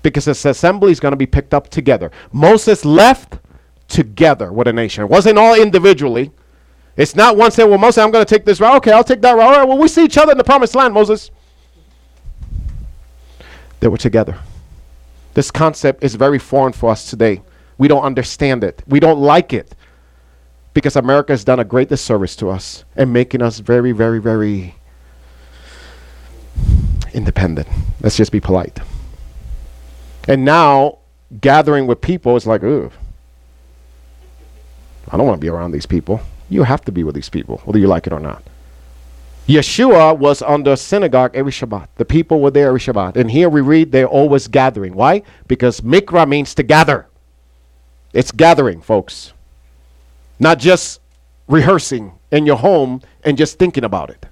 Because 0.03 0.25
this 0.25 0.45
assembly 0.45 0.93
is 0.93 1.01
going 1.01 1.13
to 1.13 1.17
be 1.17 1.27
picked 1.27 1.55
up 1.55 1.69
together. 1.69 2.11
Moses 2.33 2.85
left 2.85 3.39
together 3.89 4.53
with 4.53 4.69
a 4.69 4.73
nation. 4.73 5.05
It 5.05 5.11
wasn't 5.11 5.39
all 5.39 5.61
individually. 5.61 6.33
It's 6.97 7.17
not 7.17 7.37
one 7.37 7.51
saying, 7.51 7.69
well, 7.69 7.79
Moses, 7.79 7.99
I'm 7.99 8.11
going 8.11 8.25
to 8.25 8.35
take 8.35 8.45
this 8.45 8.61
route. 8.61 8.77
Okay, 8.77 8.93
I'll 8.93 9.05
take 9.05 9.23
that 9.23 9.33
route. 9.33 9.43
All 9.43 9.59
right, 9.61 9.69
well, 9.69 9.79
we 9.79 9.89
see 9.89 10.05
each 10.05 10.19
other 10.19 10.33
in 10.33 10.39
the 10.39 10.45
promised 10.45 10.75
land, 10.75 10.95
Moses. 10.95 11.31
They 13.81 13.89
were 13.89 13.99
together. 13.99 14.39
This 15.35 15.51
concept 15.51 16.05
is 16.05 16.15
very 16.15 16.39
foreign 16.39 16.73
for 16.73 16.91
us 16.91 17.09
today. 17.09 17.43
We 17.79 17.89
don't 17.89 18.03
understand 18.03 18.63
it. 18.63 18.83
We 18.87 19.01
don't 19.01 19.21
like 19.21 19.53
it 19.53 19.75
because 20.75 20.97
America 20.97 21.33
has 21.33 21.45
done 21.45 21.61
a 21.61 21.65
great 21.65 21.89
disservice 21.89 22.35
to 22.37 22.49
us 22.51 22.85
and 22.97 23.13
making 23.13 23.43
us 23.43 23.59
very, 23.59 23.93
very, 23.93 24.19
very 24.19 24.75
independent. 27.13 27.69
Let's 28.01 28.17
just 28.17 28.33
be 28.33 28.41
polite. 28.41 28.81
And 30.29 30.45
now, 30.45 30.99
gathering 31.41 31.87
with 31.87 32.01
people 32.01 32.37
is 32.37 32.47
like, 32.47 32.63
ooh, 32.63 32.91
I 35.11 35.17
don't 35.17 35.27
want 35.27 35.41
to 35.41 35.45
be 35.45 35.49
around 35.51 35.73
these 35.73 35.87
people. 35.87 36.21
You 36.49 36.63
have 36.63 36.83
to 36.87 36.93
be 36.93 37.05
with 37.05 37.15
these 37.15 37.29
people, 37.29 37.59
whether 37.65 37.79
you 37.79 37.87
like 37.87 38.07
it 38.07 38.13
or 38.13 38.21
not. 38.21 38.43
Yeshua 39.49 40.17
was 40.17 40.41
on 40.41 40.63
the 40.63 40.77
synagogue 40.77 41.33
every 41.35 41.51
Shabbat. 41.51 41.89
The 41.97 42.05
people 42.05 42.41
were 42.41 42.51
there 42.51 42.69
every 42.69 42.81
Shabbat. 42.81 43.17
And 43.17 43.31
here 43.31 43.49
we 43.49 43.61
read 43.61 43.91
they're 43.91 44.07
always 44.07 44.47
gathering. 44.47 44.95
Why? 44.95 45.23
Because 45.49 45.81
mikra 45.81 46.29
means 46.29 46.55
to 46.55 46.63
gather. 46.63 47.09
It's 48.13 48.31
gathering, 48.31 48.81
folks. 48.81 49.33
Not 50.43 50.59
just 50.59 51.01
rehearsing 51.47 52.13
in 52.33 52.45
your 52.45 52.57
home 52.57 53.01
and 53.23 53.39
just 53.39 53.61
thinking 53.61 53.85
about 53.85 54.11
it. 54.11 54.27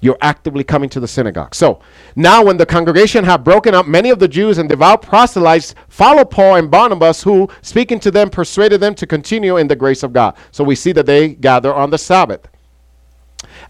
You're 0.00 0.16
actively 0.22 0.64
coming 0.64 0.88
to 0.88 1.00
the 1.00 1.08
synagogue. 1.08 1.54
So 1.54 1.80
now, 2.16 2.42
when 2.42 2.56
the 2.56 2.64
congregation 2.64 3.24
had 3.24 3.44
broken 3.44 3.74
up, 3.74 3.86
many 3.86 4.08
of 4.08 4.20
the 4.20 4.28
Jews 4.28 4.56
and 4.56 4.70
devout 4.70 5.02
proselytes 5.02 5.74
followed 5.88 6.30
Paul 6.30 6.54
and 6.56 6.70
Barnabas, 6.70 7.22
who, 7.22 7.46
speaking 7.60 8.00
to 8.00 8.10
them, 8.10 8.30
persuaded 8.30 8.80
them 8.80 8.94
to 8.94 9.06
continue 9.06 9.58
in 9.58 9.68
the 9.68 9.76
grace 9.76 10.02
of 10.02 10.14
God. 10.14 10.34
So 10.50 10.64
we 10.64 10.74
see 10.74 10.92
that 10.92 11.04
they 11.04 11.34
gather 11.34 11.74
on 11.74 11.90
the 11.90 11.98
Sabbath. 11.98 12.48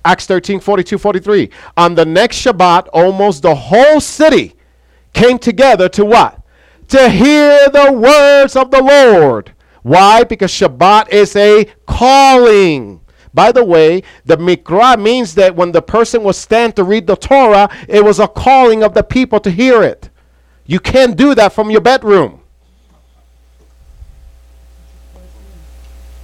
Acts 0.04 0.26
13 0.26 0.60
42 0.60 0.96
43. 0.96 1.50
On 1.76 1.96
the 1.96 2.06
next 2.06 2.36
Shabbat, 2.36 2.86
almost 2.92 3.42
the 3.42 3.56
whole 3.56 4.00
city 4.00 4.54
came 5.12 5.40
together 5.40 5.88
to 5.88 6.04
what? 6.04 6.40
To 6.88 7.08
hear 7.08 7.68
the 7.70 7.90
words 7.92 8.54
of 8.54 8.70
the 8.70 8.80
Lord. 8.80 9.54
Why? 9.88 10.22
Because 10.22 10.50
Shabbat 10.50 11.08
is 11.08 11.34
a 11.34 11.64
calling. 11.86 13.00
By 13.32 13.52
the 13.52 13.64
way, 13.64 14.02
the 14.26 14.36
Mikra 14.36 15.00
means 15.00 15.34
that 15.36 15.56
when 15.56 15.72
the 15.72 15.80
person 15.80 16.22
was 16.22 16.36
stand 16.36 16.76
to 16.76 16.84
read 16.84 17.06
the 17.06 17.16
Torah, 17.16 17.70
it 17.88 18.04
was 18.04 18.18
a 18.18 18.28
calling 18.28 18.82
of 18.82 18.92
the 18.92 19.02
people 19.02 19.40
to 19.40 19.50
hear 19.50 19.82
it. 19.82 20.10
You 20.66 20.78
can't 20.78 21.16
do 21.16 21.34
that 21.36 21.54
from 21.54 21.70
your 21.70 21.80
bedroom. 21.80 22.42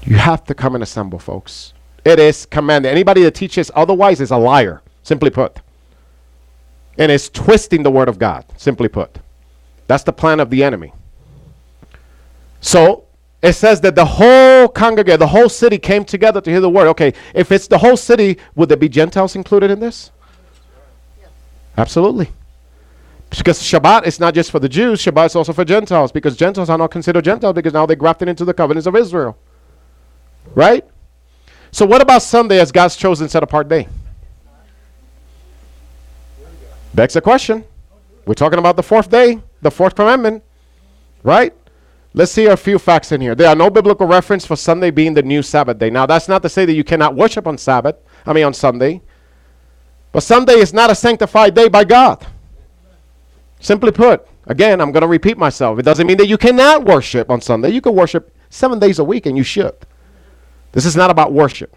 You 0.02 0.16
have 0.16 0.44
to 0.44 0.54
come 0.54 0.74
and 0.74 0.84
assemble, 0.84 1.18
folks. 1.18 1.72
It 2.04 2.18
is 2.18 2.44
commanded. 2.44 2.90
Anybody 2.90 3.22
that 3.22 3.34
teaches 3.34 3.70
otherwise 3.74 4.20
is 4.20 4.30
a 4.30 4.36
liar, 4.36 4.82
simply 5.02 5.30
put. 5.30 5.62
And 6.98 7.10
is 7.10 7.30
twisting 7.30 7.82
the 7.82 7.90
word 7.90 8.10
of 8.10 8.18
God, 8.18 8.44
simply 8.58 8.88
put. 8.88 9.20
That's 9.86 10.04
the 10.04 10.12
plan 10.12 10.38
of 10.40 10.50
the 10.50 10.62
enemy. 10.62 10.92
So 12.60 13.04
it 13.44 13.52
says 13.52 13.78
that 13.82 13.94
the 13.94 14.06
whole 14.06 14.68
congregation, 14.68 15.20
the 15.20 15.26
whole 15.26 15.50
city 15.50 15.76
came 15.76 16.02
together 16.02 16.40
to 16.40 16.50
hear 16.50 16.60
the 16.60 16.70
word. 16.70 16.86
Okay, 16.88 17.12
if 17.34 17.52
it's 17.52 17.68
the 17.68 17.76
whole 17.76 17.96
city, 17.96 18.38
would 18.54 18.70
there 18.70 18.78
be 18.78 18.88
Gentiles 18.88 19.36
included 19.36 19.70
in 19.70 19.80
this? 19.80 20.10
Absolutely. 21.76 22.30
Because 23.28 23.60
Shabbat 23.60 24.06
is 24.06 24.18
not 24.18 24.32
just 24.32 24.50
for 24.50 24.60
the 24.60 24.68
Jews, 24.68 25.04
Shabbat 25.04 25.26
is 25.26 25.36
also 25.36 25.52
for 25.52 25.62
Gentiles, 25.62 26.10
because 26.10 26.38
Gentiles 26.38 26.70
are 26.70 26.78
not 26.78 26.90
considered 26.90 27.22
Gentiles 27.22 27.52
because 27.52 27.74
now 27.74 27.84
they're 27.84 27.96
grafted 27.96 28.28
into 28.28 28.46
the 28.46 28.54
covenants 28.54 28.86
of 28.86 28.96
Israel. 28.96 29.36
Right? 30.54 30.86
So, 31.70 31.84
what 31.84 32.00
about 32.00 32.22
Sunday 32.22 32.60
as 32.60 32.72
God's 32.72 32.96
chosen 32.96 33.28
set 33.28 33.42
apart 33.42 33.68
day? 33.68 33.88
Begs 36.94 37.12
the 37.12 37.20
question. 37.20 37.64
We're 38.24 38.32
talking 38.32 38.58
about 38.58 38.76
the 38.76 38.82
fourth 38.82 39.10
day, 39.10 39.42
the 39.60 39.70
fourth 39.70 39.94
commandment, 39.94 40.42
right? 41.22 41.52
Let's 42.16 42.30
see 42.30 42.46
a 42.46 42.56
few 42.56 42.78
facts 42.78 43.10
in 43.10 43.20
here. 43.20 43.34
There 43.34 43.48
are 43.48 43.56
no 43.56 43.70
biblical 43.70 44.06
reference 44.06 44.46
for 44.46 44.54
Sunday 44.54 44.92
being 44.92 45.14
the 45.14 45.22
new 45.22 45.42
Sabbath 45.42 45.78
day. 45.78 45.90
Now, 45.90 46.06
that's 46.06 46.28
not 46.28 46.42
to 46.42 46.48
say 46.48 46.64
that 46.64 46.72
you 46.72 46.84
cannot 46.84 47.16
worship 47.16 47.44
on 47.48 47.58
Sabbath, 47.58 47.96
I 48.24 48.32
mean 48.32 48.44
on 48.44 48.54
Sunday. 48.54 49.02
But 50.12 50.22
Sunday 50.22 50.54
is 50.54 50.72
not 50.72 50.90
a 50.90 50.94
sanctified 50.94 51.54
day 51.54 51.68
by 51.68 51.82
God. 51.82 52.24
Simply 53.58 53.90
put, 53.90 54.28
again, 54.46 54.80
I'm 54.80 54.92
going 54.92 55.02
to 55.02 55.08
repeat 55.08 55.36
myself. 55.36 55.80
It 55.80 55.82
doesn't 55.82 56.06
mean 56.06 56.18
that 56.18 56.28
you 56.28 56.38
cannot 56.38 56.84
worship 56.84 57.30
on 57.30 57.40
Sunday. 57.40 57.70
You 57.70 57.80
can 57.80 57.96
worship 57.96 58.32
seven 58.48 58.78
days 58.78 59.00
a 59.00 59.04
week, 59.04 59.26
and 59.26 59.36
you 59.36 59.42
should. 59.42 59.74
This 60.70 60.86
is 60.86 60.94
not 60.94 61.10
about 61.10 61.32
worship. 61.32 61.76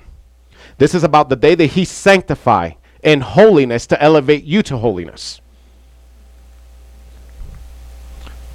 This 0.77 0.93
is 0.93 1.03
about 1.03 1.29
the 1.29 1.35
day 1.35 1.55
that 1.55 1.67
He 1.67 1.83
sanctified 1.83 2.75
in 3.01 3.21
holiness 3.21 3.87
to 3.87 3.99
elevate 3.99 4.43
you 4.43 4.61
to 4.63 4.77
holiness. 4.77 5.41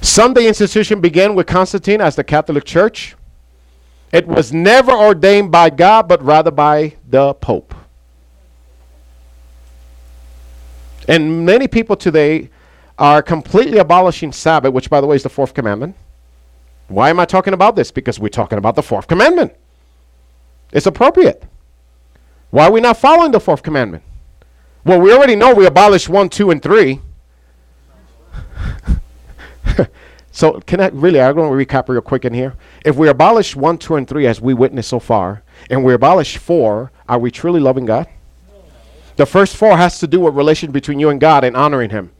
Sunday 0.03 0.47
institution 0.47 0.99
began 0.99 1.33
with 1.33 1.47
Constantine 1.47 2.01
as 2.01 2.17
the 2.17 2.25
Catholic 2.25 2.65
Church. 2.65 3.15
It 4.11 4.27
was 4.27 4.51
never 4.51 4.91
ordained 4.91 5.49
by 5.49 5.69
God, 5.69 6.09
but 6.09 6.21
rather 6.21 6.51
by 6.51 6.97
the 7.07 7.33
Pope. 7.35 7.73
And 11.07 11.45
many 11.45 11.69
people 11.69 11.95
today 11.95 12.49
are 12.99 13.21
completely 13.21 13.77
abolishing 13.77 14.33
Sabbath, 14.33 14.73
which, 14.73 14.89
by 14.89 14.99
the 14.99 15.07
way, 15.07 15.15
is 15.15 15.23
the 15.23 15.29
fourth 15.29 15.53
commandment. 15.53 15.95
Why 16.89 17.09
am 17.09 17.19
I 17.19 17.25
talking 17.25 17.53
about 17.53 17.77
this? 17.77 17.89
Because 17.89 18.19
we're 18.19 18.27
talking 18.27 18.57
about 18.57 18.75
the 18.75 18.83
fourth 18.83 19.07
commandment. 19.07 19.53
It's 20.73 20.85
appropriate. 20.85 21.43
Why 22.51 22.65
are 22.65 22.71
we 22.71 22.81
not 22.81 22.97
following 22.97 23.31
the 23.31 23.39
fourth 23.39 23.63
commandment? 23.63 24.03
Well, 24.83 24.99
we 24.99 25.13
already 25.13 25.37
know 25.37 25.53
we 25.53 25.65
abolished 25.65 26.09
one, 26.09 26.27
two, 26.27 26.51
and 26.51 26.61
three. 26.61 26.99
so, 30.31 30.59
can 30.61 30.79
I 30.79 30.87
really? 30.89 31.21
I'm 31.21 31.35
going 31.35 31.57
to 31.57 31.65
recap 31.65 31.89
real 31.89 32.01
quick 32.01 32.25
in 32.25 32.33
here. 32.33 32.55
If 32.85 32.95
we 32.95 33.07
abolish 33.07 33.55
one, 33.55 33.77
two, 33.77 33.95
and 33.95 34.07
three, 34.07 34.27
as 34.27 34.41
we 34.41 34.53
witnessed 34.53 34.89
so 34.89 34.99
far, 34.99 35.43
and 35.69 35.83
we 35.83 35.93
abolish 35.93 36.37
four, 36.37 36.91
are 37.07 37.19
we 37.19 37.31
truly 37.31 37.59
loving 37.59 37.85
God? 37.85 38.07
The 39.15 39.25
first 39.25 39.55
four 39.55 39.77
has 39.77 39.99
to 39.99 40.07
do 40.07 40.21
with 40.21 40.35
relation 40.35 40.71
between 40.71 40.99
you 40.99 41.09
and 41.09 41.19
God 41.19 41.43
and 41.43 41.55
honoring 41.55 41.91
Him. 41.91 42.11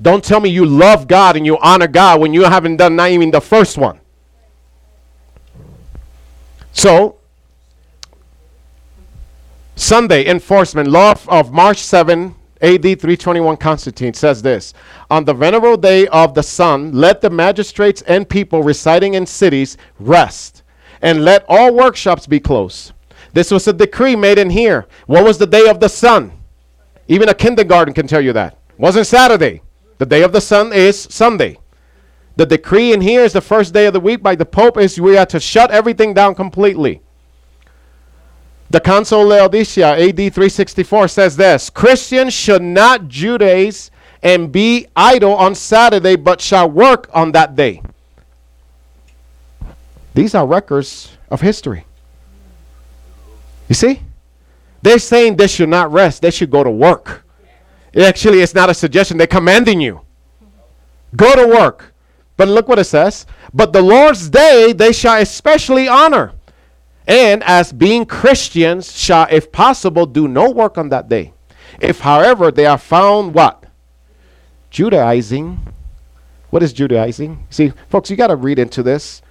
Don't 0.00 0.22
tell 0.22 0.40
me 0.40 0.48
you 0.48 0.64
love 0.64 1.08
God 1.08 1.36
and 1.36 1.44
you 1.44 1.58
honor 1.58 1.88
God 1.88 2.20
when 2.20 2.32
you 2.32 2.44
haven't 2.44 2.76
done 2.76 2.94
not 2.94 3.10
even 3.10 3.30
the 3.30 3.40
first 3.40 3.76
one. 3.76 4.00
So, 6.72 7.16
Sunday 9.74 10.26
enforcement 10.26 10.88
law 10.88 11.14
of 11.26 11.52
March 11.52 11.78
7, 11.78 12.34
AD 12.60 12.82
321 12.82 13.56
Constantine 13.56 14.14
says 14.14 14.42
this 14.42 14.74
On 15.10 15.24
the 15.24 15.34
venerable 15.34 15.76
day 15.76 16.06
of 16.08 16.34
the 16.34 16.42
sun, 16.42 16.92
let 16.92 17.20
the 17.20 17.30
magistrates 17.30 18.02
and 18.02 18.28
people 18.28 18.62
residing 18.62 19.14
in 19.14 19.26
cities 19.26 19.76
rest, 20.00 20.62
and 21.00 21.24
let 21.24 21.44
all 21.48 21.74
workshops 21.74 22.26
be 22.26 22.40
closed. 22.40 22.92
This 23.32 23.50
was 23.50 23.68
a 23.68 23.72
decree 23.72 24.16
made 24.16 24.38
in 24.38 24.50
here. 24.50 24.86
What 25.06 25.24
was 25.24 25.38
the 25.38 25.46
day 25.46 25.68
of 25.68 25.80
the 25.80 25.88
sun? 25.88 26.32
Even 27.06 27.28
a 27.28 27.34
kindergarten 27.34 27.94
can 27.94 28.06
tell 28.06 28.20
you 28.20 28.32
that. 28.32 28.58
Wasn't 28.76 29.06
Saturday. 29.06 29.62
The 29.98 30.06
day 30.06 30.22
of 30.22 30.32
the 30.32 30.40
sun 30.40 30.72
is 30.72 31.00
Sunday. 31.10 31.58
The 32.36 32.46
decree 32.46 32.92
in 32.92 33.00
here 33.00 33.22
is 33.22 33.32
the 33.32 33.40
first 33.40 33.74
day 33.74 33.86
of 33.86 33.92
the 33.92 34.00
week 34.00 34.22
by 34.22 34.34
the 34.36 34.46
Pope 34.46 34.78
is 34.78 35.00
we 35.00 35.16
are 35.16 35.26
to 35.26 35.40
shut 35.40 35.70
everything 35.70 36.14
down 36.14 36.34
completely. 36.34 37.02
The 38.70 38.80
Council 38.80 39.22
of 39.22 39.28
Laodicea, 39.28 39.96
AD 39.96 40.16
364, 40.16 41.08
says 41.08 41.36
this 41.36 41.70
Christians 41.70 42.34
should 42.34 42.62
not 42.62 43.02
Judaize 43.02 43.90
and 44.22 44.52
be 44.52 44.86
idle 44.94 45.34
on 45.34 45.54
Saturday, 45.54 46.16
but 46.16 46.40
shall 46.40 46.70
work 46.70 47.08
on 47.12 47.32
that 47.32 47.56
day. 47.56 47.82
These 50.14 50.34
are 50.34 50.46
records 50.46 51.16
of 51.30 51.40
history. 51.40 51.84
You 53.68 53.74
see? 53.74 54.00
They're 54.82 54.98
saying 54.98 55.36
they 55.36 55.46
should 55.46 55.68
not 55.68 55.92
rest, 55.92 56.22
they 56.22 56.30
should 56.30 56.50
go 56.50 56.64
to 56.64 56.70
work. 56.70 57.24
Actually, 57.96 58.40
it's 58.40 58.54
not 58.54 58.70
a 58.70 58.74
suggestion, 58.74 59.16
they're 59.16 59.26
commanding 59.26 59.80
you. 59.80 60.00
Go 61.16 61.34
to 61.34 61.46
work. 61.46 61.94
But 62.36 62.48
look 62.48 62.68
what 62.68 62.78
it 62.78 62.84
says. 62.84 63.26
But 63.52 63.72
the 63.72 63.82
Lord's 63.82 64.28
day 64.28 64.72
they 64.72 64.92
shall 64.92 65.20
especially 65.20 65.88
honor. 65.88 66.32
And 67.08 67.42
as 67.44 67.72
being 67.72 68.04
Christians 68.04 68.94
shall, 68.94 69.26
if 69.30 69.50
possible, 69.50 70.04
do 70.04 70.28
no 70.28 70.50
work 70.50 70.76
on 70.76 70.90
that 70.90 71.08
day. 71.08 71.32
If, 71.80 72.00
however, 72.00 72.50
they 72.50 72.66
are 72.66 72.76
found 72.76 73.32
what? 73.32 73.64
Judaizing. 74.70 75.58
What 76.50 76.62
is 76.62 76.74
Judaizing? 76.74 77.46
See, 77.48 77.72
folks, 77.88 78.10
you 78.10 78.16
got 78.16 78.26
to 78.26 78.36
read 78.36 78.58
into 78.58 78.82
this 78.82 79.22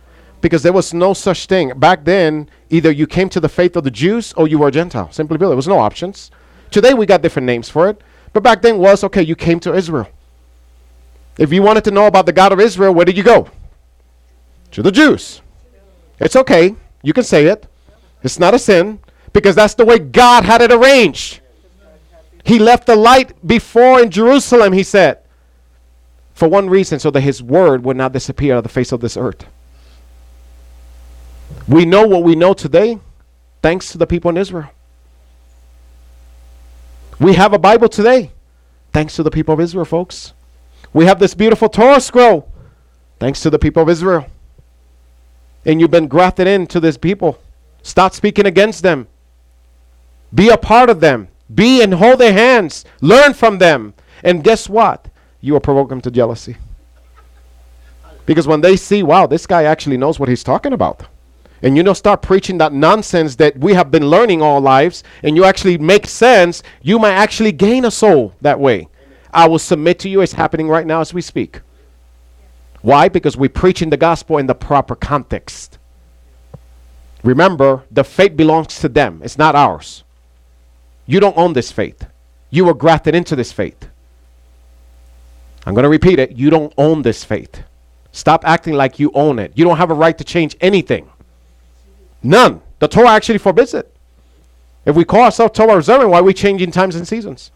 because 0.41 0.63
there 0.63 0.73
was 0.73 0.91
no 0.91 1.13
such 1.13 1.45
thing. 1.45 1.77
Back 1.77 2.03
then, 2.03 2.49
either 2.71 2.89
you 2.89 3.05
came 3.05 3.29
to 3.29 3.39
the 3.39 3.49
faith 3.49 3.75
of 3.75 3.83
the 3.83 3.91
Jews 3.91 4.33
or 4.33 4.47
you 4.47 4.57
were 4.57 4.69
a 4.69 4.71
Gentile. 4.71 5.11
Simply 5.11 5.37
put, 5.37 5.47
there 5.47 5.55
was 5.55 5.67
no 5.67 5.77
options. 5.77 6.31
Today, 6.71 6.95
we 6.95 7.05
got 7.05 7.21
different 7.21 7.45
names 7.45 7.69
for 7.69 7.89
it. 7.89 8.01
But 8.33 8.41
back 8.41 8.63
then 8.63 8.79
was, 8.79 9.03
okay, 9.03 9.21
you 9.21 9.35
came 9.35 9.59
to 9.61 9.75
Israel. 9.75 10.09
If 11.37 11.53
you 11.53 11.61
wanted 11.61 11.83
to 11.83 11.91
know 11.91 12.07
about 12.07 12.25
the 12.25 12.33
God 12.33 12.51
of 12.51 12.59
Israel, 12.59 12.93
where 12.93 13.05
did 13.05 13.17
you 13.17 13.23
go? 13.23 13.49
To 14.71 14.81
the 14.81 14.91
Jews. 14.91 15.41
It's 16.19 16.35
okay. 16.35 16.75
You 17.07 17.13
can 17.13 17.23
say 17.23 17.45
it. 17.45 17.65
It's 18.21 18.37
not 18.37 18.53
a 18.53 18.59
sin 18.59 18.99
because 19.31 19.55
that's 19.55 19.75
the 19.75 19.85
way 19.85 19.97
God 19.97 20.43
had 20.43 20.61
it 20.61 20.73
arranged. 20.73 21.39
He 22.43 22.59
left 22.59 22.85
the 22.85 22.97
light 22.97 23.31
before 23.47 24.01
in 24.01 24.11
Jerusalem, 24.11 24.73
he 24.73 24.83
said, 24.83 25.19
for 26.33 26.49
one 26.49 26.69
reason, 26.69 26.99
so 26.99 27.09
that 27.11 27.21
his 27.21 27.41
word 27.41 27.85
would 27.85 27.95
not 27.95 28.11
disappear 28.11 28.55
out 28.55 28.57
of 28.57 28.63
the 28.63 28.69
face 28.69 28.91
of 28.91 28.99
this 28.99 29.15
earth. 29.15 29.45
We 31.65 31.85
know 31.85 32.05
what 32.05 32.23
we 32.23 32.35
know 32.35 32.53
today 32.53 32.99
thanks 33.61 33.89
to 33.93 33.97
the 33.97 34.05
people 34.05 34.29
in 34.29 34.35
Israel. 34.35 34.69
We 37.21 37.35
have 37.35 37.53
a 37.53 37.57
Bible 37.57 37.87
today 37.87 38.31
thanks 38.91 39.15
to 39.15 39.23
the 39.23 39.31
people 39.31 39.53
of 39.53 39.61
Israel, 39.61 39.85
folks. 39.85 40.33
We 40.91 41.05
have 41.05 41.19
this 41.19 41.33
beautiful 41.33 41.69
Torah 41.69 42.01
scroll 42.01 42.51
thanks 43.17 43.39
to 43.43 43.49
the 43.49 43.59
people 43.59 43.81
of 43.81 43.87
Israel. 43.87 44.29
And 45.67 45.79
you've 45.79 45.91
been 45.91 46.07
grafted 46.07 46.47
into 46.47 46.79
this 46.79 46.97
people. 46.97 47.37
Stop 47.83 48.15
speaking 48.15 48.47
against 48.47 48.81
them. 48.81 49.07
Be 50.33 50.49
a 50.49 50.57
part 50.57 50.89
of 50.89 50.99
them. 50.99 51.27
Be 51.53 51.83
and 51.83 51.93
hold 51.93 52.19
their 52.19 52.33
hands. 52.33 52.85
Learn 53.01 53.35
from 53.35 53.59
them. 53.59 53.93
And 54.23 54.43
guess 54.43 54.67
what? 54.67 55.07
You 55.41 55.53
will 55.53 55.59
provoke 55.59 55.89
them 55.89 56.01
to 56.01 56.09
jealousy. 56.09 56.57
Because 58.25 58.47
when 58.47 58.61
they 58.61 58.75
see, 58.75 59.03
wow, 59.03 59.27
this 59.27 59.45
guy 59.45 59.65
actually 59.65 59.97
knows 59.97 60.19
what 60.19 60.27
he's 60.27 60.43
talking 60.43 60.73
about 60.73 61.05
and 61.61 61.75
you 61.75 61.83
don't 61.83 61.95
start 61.95 62.21
preaching 62.21 62.57
that 62.59 62.73
nonsense 62.73 63.35
that 63.35 63.57
we 63.57 63.73
have 63.73 63.91
been 63.91 64.09
learning 64.09 64.41
all 64.41 64.61
lives, 64.61 65.03
and 65.23 65.35
you 65.35 65.43
actually 65.43 65.77
make 65.77 66.05
sense, 66.07 66.63
you 66.81 66.99
might 66.99 67.13
actually 67.13 67.51
gain 67.51 67.85
a 67.85 67.91
soul 67.91 68.33
that 68.41 68.59
way. 68.59 68.87
I 69.33 69.47
will 69.47 69.59
submit 69.59 69.99
to 69.99 70.09
you, 70.09 70.21
it's 70.21 70.33
happening 70.33 70.67
right 70.67 70.85
now 70.85 71.01
as 71.01 71.13
we 71.13 71.21
speak. 71.21 71.61
Why? 72.87 73.09
Because 73.09 73.35
we're 73.35 73.49
preaching 73.49 73.89
the 73.89 73.97
gospel 73.97 74.37
in 74.37 74.47
the 74.47 74.55
proper 74.55 74.95
context. 74.95 75.77
Remember, 77.21 77.83
the 77.91 78.05
faith 78.05 78.37
belongs 78.37 78.79
to 78.79 78.87
them, 78.87 79.19
it's 79.25 79.37
not 79.37 79.55
ours. 79.55 80.05
You 81.05 81.19
don't 81.19 81.37
own 81.37 81.51
this 81.51 81.69
faith, 81.69 82.05
you 82.49 82.63
were 82.63 82.73
grafted 82.73 83.13
into 83.13 83.35
this 83.35 83.51
faith. 83.51 83.89
I'm 85.65 85.73
going 85.73 85.83
to 85.83 85.89
repeat 85.89 86.17
it. 86.17 86.37
You 86.37 86.49
don't 86.49 86.73
own 86.77 87.01
this 87.01 87.25
faith. 87.25 87.61
Stop 88.13 88.47
acting 88.47 88.73
like 88.73 88.99
you 88.99 89.11
own 89.13 89.37
it. 89.37 89.51
You 89.53 89.65
don't 89.65 89.75
have 89.75 89.91
a 89.91 89.93
right 89.93 90.17
to 90.17 90.23
change 90.23 90.55
anything. 90.61 91.09
None. 92.23 92.61
The 92.79 92.87
Torah 92.87 93.09
actually 93.09 93.39
forbids 93.39 93.73
it. 93.73 93.93
If 94.85 94.95
we 94.95 95.03
call 95.03 95.23
ourselves 95.23 95.57
Torah 95.57 95.75
observant, 95.75 96.09
why 96.09 96.19
are 96.19 96.23
we 96.23 96.33
changing 96.33 96.71
times 96.71 96.95
and 96.95 97.05
seasons? 97.05 97.51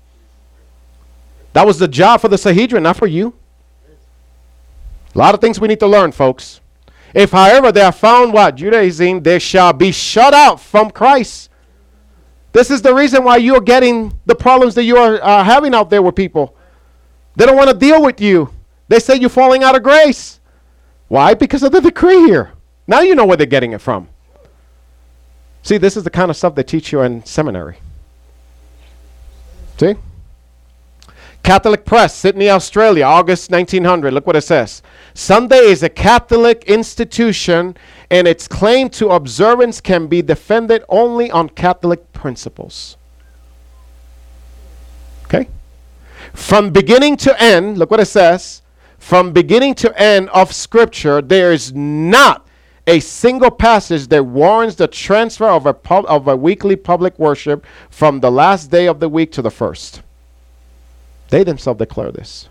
That 1.53 1.65
was 1.65 1.79
the 1.79 1.87
job 1.87 2.19
for 2.19 2.27
the 2.27 2.37
Sanhedrin, 2.37 2.83
not 2.83 2.97
for 2.97 3.07
you. 3.07 3.33
A 5.13 5.17
lot 5.17 5.33
of 5.33 5.41
things 5.41 5.59
we 5.59 5.67
need 5.67 5.79
to 5.79 5.87
learn, 5.87 6.11
folks. 6.11 6.61
If, 7.13 7.31
however, 7.31 7.71
they 7.71 7.81
are 7.81 7.91
found 7.91 8.33
what? 8.33 8.55
Judaizing, 8.55 9.23
they 9.23 9.39
shall 9.39 9.73
be 9.73 9.91
shut 9.91 10.33
out 10.33 10.59
from 10.59 10.91
Christ. 10.91 11.49
This 12.53 12.69
is 12.69 12.81
the 12.81 12.93
reason 12.93 13.23
why 13.23 13.37
you're 13.37 13.61
getting 13.61 14.17
the 14.25 14.35
problems 14.35 14.75
that 14.75 14.83
you 14.83 14.97
are 14.97 15.21
uh, 15.21 15.43
having 15.43 15.73
out 15.73 15.89
there 15.89 16.01
with 16.01 16.15
people. 16.15 16.55
They 17.35 17.45
don't 17.45 17.55
want 17.55 17.69
to 17.69 17.77
deal 17.77 18.03
with 18.03 18.19
you. 18.19 18.53
They 18.87 18.99
say 18.99 19.15
you're 19.15 19.29
falling 19.29 19.63
out 19.63 19.75
of 19.75 19.83
grace. 19.83 20.39
Why? 21.07 21.33
Because 21.33 21.63
of 21.63 21.71
the 21.71 21.81
decree 21.81 22.23
here. 22.23 22.51
Now 22.87 23.01
you 23.01 23.15
know 23.15 23.25
where 23.25 23.37
they're 23.37 23.45
getting 23.45 23.71
it 23.71 23.81
from. 23.81 24.09
See, 25.63 25.77
this 25.77 25.95
is 25.95 26.03
the 26.03 26.09
kind 26.09 26.31
of 26.31 26.37
stuff 26.37 26.55
they 26.55 26.63
teach 26.63 26.91
you 26.91 27.01
in 27.01 27.23
seminary. 27.25 27.77
See? 29.77 29.95
Catholic 31.43 31.85
Press, 31.85 32.15
Sydney, 32.15 32.49
Australia, 32.49 33.05
August 33.05 33.49
1900. 33.49 34.13
Look 34.13 34.27
what 34.27 34.35
it 34.35 34.41
says. 34.41 34.83
Sunday 35.13 35.57
is 35.65 35.81
a 35.81 35.89
Catholic 35.89 36.63
institution, 36.65 37.75
and 38.09 38.27
its 38.27 38.47
claim 38.47 38.89
to 38.89 39.09
observance 39.09 39.81
can 39.81 40.07
be 40.07 40.21
defended 40.21 40.83
only 40.87 41.31
on 41.31 41.49
Catholic 41.49 42.13
principles. 42.13 42.97
Okay? 45.25 45.47
From 46.33 46.69
beginning 46.69 47.17
to 47.17 47.41
end, 47.41 47.77
look 47.77 47.89
what 47.89 47.99
it 47.99 48.05
says. 48.05 48.61
From 48.99 49.33
beginning 49.33 49.73
to 49.75 49.99
end 49.99 50.29
of 50.29 50.53
Scripture, 50.53 51.21
there 51.23 51.51
is 51.51 51.73
not 51.73 52.45
a 52.85 52.99
single 52.99 53.51
passage 53.51 54.07
that 54.07 54.23
warrants 54.23 54.75
the 54.75 54.87
transfer 54.87 55.49
of 55.49 55.65
a, 55.65 55.73
pub, 55.73 56.05
of 56.07 56.27
a 56.27 56.35
weekly 56.35 56.75
public 56.75 57.17
worship 57.17 57.65
from 57.89 58.19
the 58.19 58.31
last 58.31 58.69
day 58.69 58.87
of 58.87 58.99
the 58.99 59.09
week 59.09 59.31
to 59.31 59.41
the 59.41 59.51
first. 59.51 60.01
They 61.31 61.43
themselves 61.43 61.79
declare 61.79 62.11
this. 62.11 62.49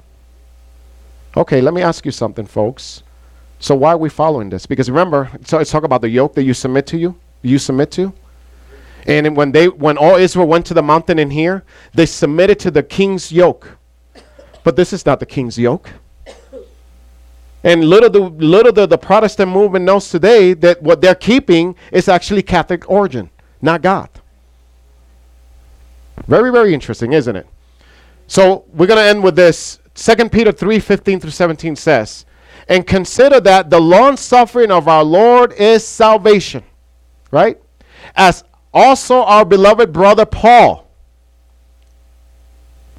Okay, 1.37 1.61
let 1.61 1.75
me 1.75 1.83
ask 1.83 2.05
you 2.05 2.11
something, 2.11 2.47
folks. 2.47 3.03
So 3.59 3.75
why 3.75 3.93
are 3.93 3.99
we 3.99 4.09
following 4.09 4.49
this? 4.49 4.65
Because 4.65 4.91
remember, 4.91 5.31
so 5.45 5.59
it's 5.59 5.71
talk 5.71 5.85
about 5.85 6.01
the 6.01 6.09
yoke 6.09 6.35
that 6.35 6.45
you 6.45 6.55
submit 6.55 6.87
to 6.89 6.99
you, 6.99 7.15
you 7.43 7.59
submit 7.59 7.91
to. 7.93 8.13
And 9.07 9.37
when 9.37 9.53
they 9.53 9.69
when 9.69 9.99
all 9.99 10.17
Israel 10.17 10.47
went 10.47 10.65
to 10.67 10.75
the 10.75 10.83
mountain 10.83 11.19
in 11.19 11.31
here, 11.31 11.63
they 11.93 12.07
submitted 12.07 12.59
to 12.61 12.71
the 12.71 12.83
king's 12.83 13.31
yoke. 13.31 13.77
But 14.65 14.77
this 14.77 14.93
is 14.95 15.05
not 15.05 15.21
the 15.21 15.27
king's 15.27 15.59
yoke. 15.59 15.91
And 17.63 17.85
little 17.85 18.09
the 18.09 18.21
little 18.21 18.73
the, 18.73 18.87
the 18.87 18.99
Protestant 18.99 19.51
movement 19.51 19.85
knows 19.85 20.09
today 20.09 20.55
that 20.55 20.83
what 20.83 21.03
they're 21.03 21.15
keeping 21.15 21.77
is 21.93 22.09
actually 22.09 22.43
Catholic 22.43 22.89
origin, 22.91 23.29
not 23.61 23.83
God. 23.83 24.09
Very, 26.27 26.51
very 26.51 26.73
interesting, 26.73 27.13
isn't 27.13 27.37
it? 27.37 27.47
So 28.31 28.65
we're 28.73 28.87
going 28.87 29.01
to 29.01 29.11
end 29.11 29.25
with 29.25 29.35
this. 29.35 29.81
2 29.97 30.29
Peter 30.29 30.53
3 30.53 30.79
15 30.79 31.19
through 31.19 31.33
17 31.33 31.75
says, 31.75 32.27
And 32.69 32.87
consider 32.87 33.41
that 33.41 33.71
the 33.71 33.81
long 33.81 34.17
suffering 34.17 34.71
of 34.71 34.87
our 34.87 35.03
Lord 35.03 35.53
is 35.55 35.85
salvation, 35.85 36.63
right? 37.33 37.61
As 38.15 38.45
also 38.73 39.25
our 39.25 39.45
beloved 39.45 39.93
brother 39.93 40.25
Paul, 40.25 40.89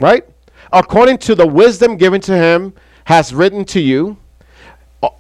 right? 0.02 0.28
According 0.74 1.20
to 1.20 1.34
the 1.34 1.48
wisdom 1.48 1.96
given 1.96 2.20
to 2.22 2.36
him, 2.36 2.74
has 3.06 3.34
written 3.34 3.64
to 3.66 3.80
you, 3.80 4.18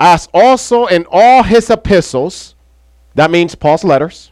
as 0.02 0.28
also 0.34 0.88
in 0.88 1.06
all 1.10 1.42
his 1.42 1.70
epistles, 1.70 2.56
that 3.16 3.32
means 3.32 3.56
Paul's 3.56 3.86
letters, 3.86 4.31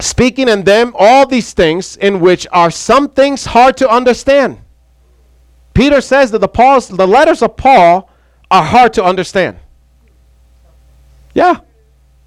speaking 0.00 0.48
in 0.48 0.64
them 0.64 0.92
all 0.98 1.26
these 1.26 1.52
things 1.52 1.96
in 1.96 2.20
which 2.20 2.46
are 2.52 2.70
some 2.70 3.08
things 3.08 3.46
hard 3.46 3.76
to 3.78 3.88
understand. 3.88 4.58
Peter 5.74 6.00
says 6.00 6.30
that 6.30 6.38
the 6.38 6.48
Paul's 6.48 6.88
the 6.88 7.06
letters 7.06 7.42
of 7.42 7.56
Paul 7.56 8.10
are 8.50 8.62
hard 8.62 8.92
to 8.94 9.04
understand. 9.04 9.58
Yeah. 11.34 11.60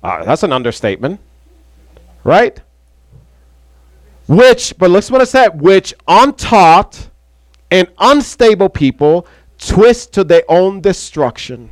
Uh, 0.03 0.23
that's 0.23 0.43
an 0.43 0.53
understatement. 0.53 1.19
Right? 2.23 2.61
Which, 4.27 4.77
but 4.77 4.91
listen 4.91 5.13
what 5.13 5.21
it 5.23 5.25
said, 5.25 5.59
which 5.59 5.93
untaught 6.07 7.09
and 7.71 7.87
unstable 7.97 8.69
people 8.69 9.25
twist 9.57 10.13
to 10.13 10.23
their 10.23 10.43
own 10.47 10.81
destruction, 10.81 11.71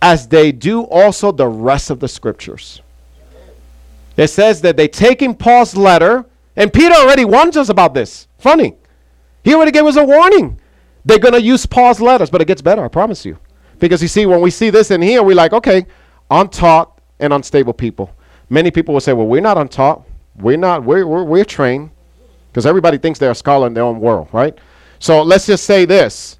as 0.00 0.28
they 0.28 0.52
do 0.52 0.82
also 0.82 1.32
the 1.32 1.48
rest 1.48 1.90
of 1.90 1.98
the 1.98 2.08
scriptures. 2.08 2.80
It 4.16 4.28
says 4.28 4.60
that 4.62 4.76
they 4.76 4.88
taking 4.88 5.34
Paul's 5.34 5.76
letter, 5.76 6.24
and 6.56 6.72
Peter 6.72 6.94
already 6.94 7.24
warned 7.24 7.56
us 7.56 7.68
about 7.68 7.94
this. 7.94 8.28
Funny. 8.38 8.74
He 9.44 9.54
already 9.54 9.70
gave 9.70 9.84
us 9.84 9.96
a 9.96 10.04
warning. 10.04 10.58
They're 11.04 11.18
going 11.18 11.34
to 11.34 11.42
use 11.42 11.66
Paul's 11.66 12.00
letters, 12.00 12.30
but 12.30 12.40
it 12.40 12.46
gets 12.46 12.62
better, 12.62 12.84
I 12.84 12.88
promise 12.88 13.24
you. 13.24 13.38
Because 13.78 14.02
you 14.02 14.08
see, 14.08 14.26
when 14.26 14.40
we 14.40 14.50
see 14.50 14.70
this 14.70 14.90
in 14.90 15.02
here, 15.02 15.22
we're 15.22 15.36
like, 15.36 15.52
okay, 15.52 15.86
untaught 16.30 17.00
and 17.20 17.32
unstable 17.32 17.72
people. 17.72 18.10
Many 18.48 18.70
people 18.70 18.94
will 18.94 19.00
say, 19.00 19.12
well, 19.12 19.26
we're 19.26 19.40
not 19.40 19.58
untaught. 19.58 20.06
We're 20.36 20.56
not, 20.56 20.84
we're, 20.84 21.06
we're, 21.06 21.24
we're 21.24 21.44
trained. 21.44 21.90
Because 22.48 22.66
everybody 22.66 22.96
thinks 22.96 23.18
they're 23.18 23.30
a 23.30 23.34
scholar 23.34 23.66
in 23.66 23.74
their 23.74 23.84
own 23.84 24.00
world, 24.00 24.28
right? 24.32 24.58
So 24.98 25.22
let's 25.22 25.46
just 25.46 25.64
say 25.64 25.84
this. 25.84 26.38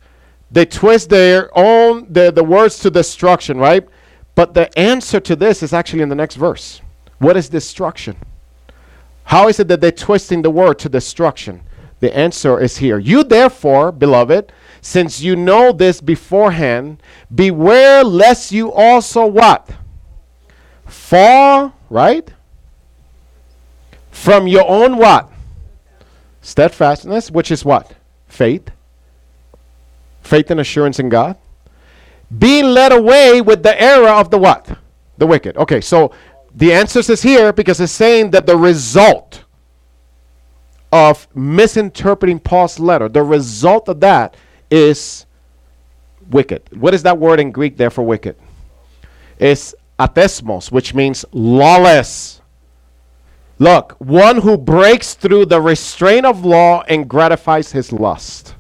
They 0.51 0.65
twist 0.65 1.11
their 1.11 1.51
own, 1.57 2.11
the, 2.11 2.31
the 2.31 2.43
words 2.43 2.79
to 2.81 2.91
destruction, 2.91 3.59
right? 3.59 3.87
But 4.35 4.55
the 4.55 4.77
answer 4.79 5.21
to 5.21 5.37
this 5.37 5.63
is 5.63 5.73
actually 5.73 6.03
in 6.03 6.09
the 6.09 6.15
next 6.15 6.37
verse. 6.37 6.81
What 7.19 7.37
is 7.37 7.49
destruction? 7.49 8.17
How 9.25 9.49
is 9.49 9.59
it 9.59 9.69
that 9.69 9.81
they're 9.81 9.91
twisting 9.91 10.43
the 10.43 10.51
word 10.51 10.79
to 10.81 10.89
destruction? 10.89 11.63
The 12.01 12.17
answer 12.17 12.61
is 12.61 12.77
here. 12.77 12.99
You 12.99 13.25
therefore, 13.25 13.91
beloved, 13.91 14.53
since 14.81 15.21
you 15.21 15.35
know 15.35 15.73
this 15.73 16.01
beforehand, 16.01 17.03
beware 17.35 18.05
lest 18.05 18.53
you 18.53 18.71
also 18.71 19.27
what? 19.27 19.69
Fall, 20.85 21.73
right? 21.91 22.33
From 24.11 24.47
your 24.47 24.69
own 24.69 24.97
what? 24.97 25.31
Steadfastness, 26.43 27.31
which 27.31 27.51
is 27.51 27.65
what? 27.65 27.95
Faith. 28.29 28.71
Faith 30.23 30.51
and 30.51 30.61
assurance 30.61 30.99
in 30.99 31.09
God. 31.09 31.37
Being 32.39 32.67
led 32.67 32.93
away 32.93 33.41
with 33.41 33.63
the 33.63 33.81
error 33.81 34.09
of 34.09 34.31
the 34.31 34.39
what? 34.39 34.79
The 35.19 35.27
wicked. 35.27 35.57
Okay, 35.57 35.81
so 35.81 36.13
the 36.57 36.73
answer 36.73 37.01
is 37.01 37.23
here 37.23 37.53
because 37.53 37.81
it's 37.81 37.93
saying 37.93 38.31
that 38.31 38.47
the 38.47 38.57
result 38.57 39.45
of 40.91 41.29
misinterpreting 41.35 42.41
Paul's 42.41 42.81
letter, 42.81 43.11
the 43.11 43.23
result 43.23 43.91
of 43.91 44.01
that 44.01 44.37
is 44.71 45.27
wicked. 46.31 46.63
What 46.73 46.95
is 46.95 47.03
that 47.03 47.19
word 47.19 47.41
in 47.41 47.53
Greek 47.53 47.77
there 47.77 47.91
for 47.91 48.03
wicked? 48.03 48.37
It's 49.39 49.75
athesmos, 49.99 50.73
which 50.73 50.95
means 50.95 51.27
lawless. 51.31 52.41
Look, 53.59 53.93
one 53.99 54.41
who 54.41 54.57
breaks 54.57 55.13
through 55.13 55.47
the 55.47 55.61
restraint 55.61 56.25
of 56.25 56.45
law 56.45 56.83
and 56.89 57.07
gratifies 57.07 57.73
his 57.73 57.93
lust. 57.93 58.55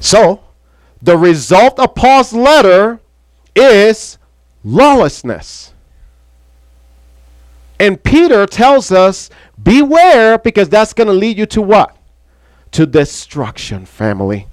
So, 0.00 0.42
the 1.02 1.18
result 1.18 1.78
of 1.78 1.94
Paul's 1.94 2.32
letter 2.32 2.98
is 3.54 4.16
lawlessness. 4.64 5.72
And 7.78 8.02
Peter 8.02 8.46
tells 8.46 8.92
us, 8.92 9.28
beware, 9.60 10.38
because 10.38 10.68
that's 10.68 10.92
going 10.92 11.08
to 11.08 11.12
lead 11.12 11.36
you 11.36 11.46
to 11.46 11.62
what? 11.62 11.96
To 12.72 12.86
destruction, 12.86 13.84
family. 13.86 14.46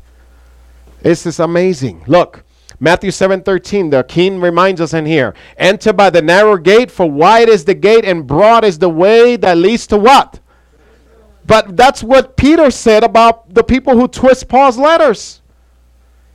This 1.02 1.26
is 1.26 1.40
amazing. 1.40 2.04
Look, 2.08 2.44
Matthew 2.80 3.12
7 3.12 3.42
13, 3.44 3.90
the 3.90 4.04
king 4.04 4.40
reminds 4.40 4.82
us 4.82 4.94
in 4.94 5.06
here 5.06 5.34
enter 5.58 5.94
by 5.94 6.10
the 6.10 6.22
narrow 6.22 6.58
gate, 6.58 6.90
for 6.90 7.10
wide 7.10 7.50
is 7.50 7.66
the 7.66 7.74
gate 7.74 8.06
and 8.06 8.26
broad 8.26 8.64
is 8.64 8.80
the 8.80 8.90
way 8.90 9.36
that 9.36 9.58
leads 9.58 9.86
to 9.88 9.98
what? 9.98 10.40
But 11.46 11.76
that's 11.76 12.04
what 12.04 12.38
Peter 12.38 12.72
said 12.72 13.04
about 13.04 13.54
the 13.54 13.64
people 13.64 13.94
who 13.94 14.08
twist 14.08 14.48
Paul's 14.48 14.78
letters. 14.78 15.42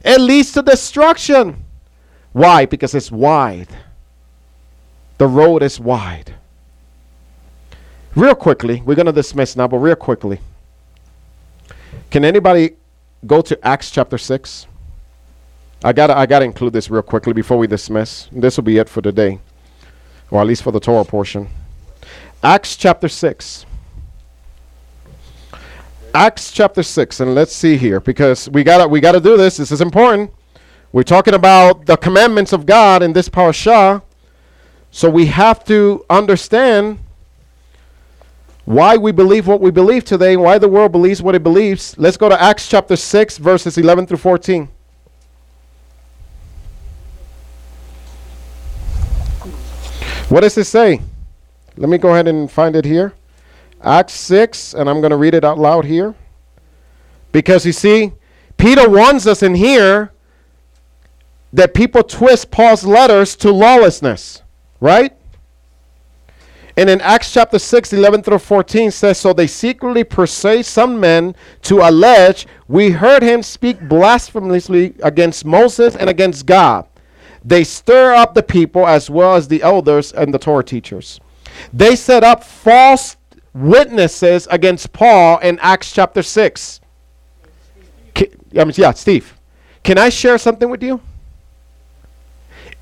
It 0.05 0.21
leads 0.21 0.53
to 0.53 0.63
destruction. 0.63 1.64
Why? 2.35 2.67
Because 2.67 2.97
it's 2.97 3.13
wide. 3.13 3.69
The 5.19 5.27
road 5.29 5.63
is 5.63 5.79
wide. 5.79 6.35
Real 8.17 8.35
quickly, 8.35 8.83
we're 8.85 8.97
going 8.97 9.07
to 9.07 9.13
dismiss 9.13 9.55
now, 9.57 9.69
but 9.69 9.79
real 9.79 9.95
quickly. 9.95 10.41
Can 12.11 12.25
anybody 12.25 12.73
go 13.25 13.41
to 13.41 13.67
Acts 13.67 13.91
chapter 13.93 14.19
6? 14.19 14.67
I 15.85 15.93
got 15.93 16.11
I 16.11 16.27
got 16.27 16.41
to 16.41 16.45
include 16.45 16.73
this 16.73 16.91
real 16.91 17.03
quickly 17.03 17.33
before 17.33 17.57
we 17.57 17.69
dismiss. 17.69 18.29
This 18.33 18.57
will 18.57 18.65
be 18.65 18.79
it 18.79 18.89
for 18.89 19.01
today, 19.01 19.39
or 20.31 20.41
at 20.41 20.47
least 20.47 20.65
for 20.65 20.73
the 20.73 20.81
Torah 20.81 21.05
portion. 21.05 21.49
Acts 22.43 22.75
chapter 22.75 23.09
6. 23.09 23.67
Acts 26.15 26.51
chapter 26.51 26.83
6 26.83 27.21
and 27.21 27.35
let's 27.35 27.55
see 27.55 27.77
here 27.77 28.01
because 28.01 28.49
we 28.51 28.65
got 28.65 28.79
to 28.79 28.89
we 28.89 29.01
got 29.01 29.13
to 29.13 29.21
do 29.21 29.37
this. 29.37 29.57
This 29.59 29.71
is 29.71 29.81
important. 29.81 30.33
We're 30.95 31.03
talking 31.03 31.35
about 31.35 31.87
the 31.87 31.97
commandments 31.97 32.53
of 32.53 32.67
God 32.67 33.03
in 33.03 33.15
this 33.15 33.29
parasha. 33.29 34.01
So 34.93 35.11
we 35.11 35.27
have 35.27 35.65
to 35.65 36.07
understand 36.09 37.01
why 38.65 38.97
we 38.97 39.11
believe 39.11 39.49
what 39.49 39.61
we 39.61 39.73
believe 39.73 40.05
today, 40.05 40.37
why 40.37 40.59
the 40.59 40.69
world 40.69 40.93
believes 40.93 41.21
what 41.21 41.35
it 41.35 41.43
believes. 41.43 41.99
Let's 41.99 42.17
go 42.17 42.29
to 42.29 42.41
Acts 42.41 42.69
chapter 42.69 42.95
6, 42.95 43.39
verses 43.39 43.77
11 43.77 44.07
through 44.07 44.19
14. 44.19 44.69
What 50.29 50.43
does 50.43 50.57
it 50.57 50.67
say? 50.67 51.01
Let 51.77 51.89
me 51.89 51.99
go 51.99 52.11
ahead 52.11 52.29
and 52.29 52.49
find 52.49 52.77
it 52.77 52.85
here. 52.85 53.15
Acts 53.83 54.15
6, 54.15 54.75
and 54.75 54.89
I'm 54.89 55.01
going 55.01 55.11
to 55.11 55.17
read 55.17 55.35
it 55.35 55.45
out 55.45 55.59
loud 55.59 55.87
here. 55.87 56.15
Because 57.33 57.67
you 57.67 57.73
see, 57.73 58.13
Peter 58.57 58.89
warns 58.89 59.27
us 59.27 59.43
in 59.43 59.57
here 59.57 60.13
that 61.55 61.73
people 61.73 62.03
twist 62.03 62.51
Paul's 62.51 62.85
letters 62.85 63.37
to 63.37 63.53
lawlessness, 63.53 64.43
right? 64.81 65.17
And 66.77 66.91
in 66.91 67.01
Acts 67.01 67.33
chapter 67.33 67.61
6, 67.61 67.93
11 67.93 68.25
through 68.25 68.41
14 68.41 68.91
says, 68.91 69.19
So 69.19 69.33
they 69.33 69.47
secretly 69.47 70.03
persuade 70.03 70.67
some 70.67 70.99
men 70.99 71.37
to 71.63 71.79
allege, 71.79 72.49
We 72.67 72.91
heard 72.91 73.23
him 73.23 73.45
speak 73.45 73.81
blasphemously 73.89 74.95
against 75.05 75.45
Moses 75.45 75.95
and 75.95 76.11
against 76.11 76.45
God. 76.45 76.89
They 77.45 77.63
stir 77.63 78.15
up 78.15 78.35
the 78.35 78.43
people 78.43 78.85
as 78.85 79.09
well 79.09 79.37
as 79.37 79.47
the 79.47 79.63
elders 79.63 80.13
and 80.13 80.35
the 80.35 80.39
Torah 80.41 80.65
teachers. 80.65 81.21
They 81.73 81.95
set 81.95 82.25
up 82.25 82.43
false 82.43 83.17
witnesses 83.53 84.49
against 84.51 84.93
Paul 84.93 85.39
in 85.39 85.61
Acts 85.61 85.93
chapter 85.93 86.25
6. 86.25 86.81
I 88.17 88.65
mean, 88.65 88.73
yeah, 88.75 88.91
Steve. 88.93 89.39
Can 89.85 89.99
I 89.99 90.09
share 90.09 90.39
something 90.39 90.69
with 90.69 90.83
you? 90.83 91.01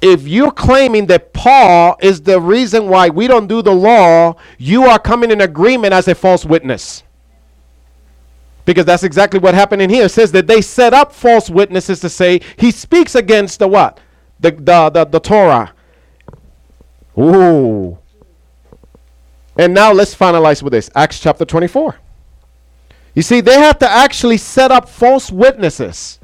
If 0.03 0.27
you're 0.27 0.51
claiming 0.51 1.07
that 1.07 1.33
Paul 1.33 1.97
is 2.03 2.20
the 2.20 2.41
reason 2.41 2.89
why 2.89 3.09
we 3.09 3.29
don't 3.29 3.47
do 3.47 3.62
the 3.62 3.73
law, 3.73 4.35
you 4.59 4.85
are 4.85 4.99
coming 4.99 5.31
in 5.31 5.41
agreement 5.41 5.95
as 5.95 6.09
a 6.09 6.15
false 6.15 6.45
witness. 6.45 7.05
Because 8.65 8.85
that's 8.85 9.05
exactly 9.05 9.39
what 9.39 9.55
happened 9.55 9.81
in 9.81 9.91
here. 9.91 10.07
It 10.07 10.11
says 10.11 10.33
that 10.33 10.49
they 10.49 10.61
set 10.61 10.93
up 10.93 11.12
false 11.12 11.49
witnesses 11.49 12.01
to 12.01 12.09
say 12.09 12.41
he 12.57 12.73
speaks 12.73 13.15
against 13.15 13.61
the 13.61 13.69
what? 13.69 14.01
The 14.41 14.51
the 14.51 14.91
the, 14.91 15.05
the 15.05 15.20
Torah. 15.20 15.73
Ooh. 17.16 17.99
And 19.57 19.73
now 19.73 19.93
let's 19.93 20.15
finalize 20.15 20.62
with 20.62 20.73
this. 20.73 20.91
Acts 20.97 21.20
chapter 21.20 21.45
24. 21.45 21.97
You 23.15 23.23
see, 23.23 23.41
they 23.41 23.59
have 23.59 23.79
to 23.81 23.89
actually 23.89 24.39
set 24.39 24.73
up 24.73 24.89
false 24.89 25.31
witnesses. 25.31 26.19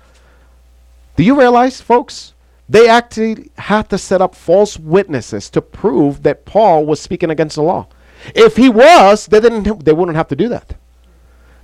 Do 1.16 1.22
you 1.22 1.38
realize, 1.38 1.80
folks? 1.80 2.32
They 2.68 2.88
actually 2.88 3.50
had 3.56 3.88
to 3.90 3.98
set 3.98 4.20
up 4.20 4.34
false 4.34 4.78
witnesses 4.78 5.48
to 5.50 5.62
prove 5.62 6.22
that 6.22 6.44
Paul 6.44 6.84
was 6.84 7.00
speaking 7.00 7.30
against 7.30 7.56
the 7.56 7.62
law. 7.62 7.88
If 8.34 8.56
he 8.56 8.68
was, 8.68 9.26
they 9.26 9.40
didn't 9.40 9.84
they 9.84 9.92
wouldn't 9.92 10.16
have 10.16 10.28
to 10.28 10.36
do 10.36 10.48
that. 10.48 10.76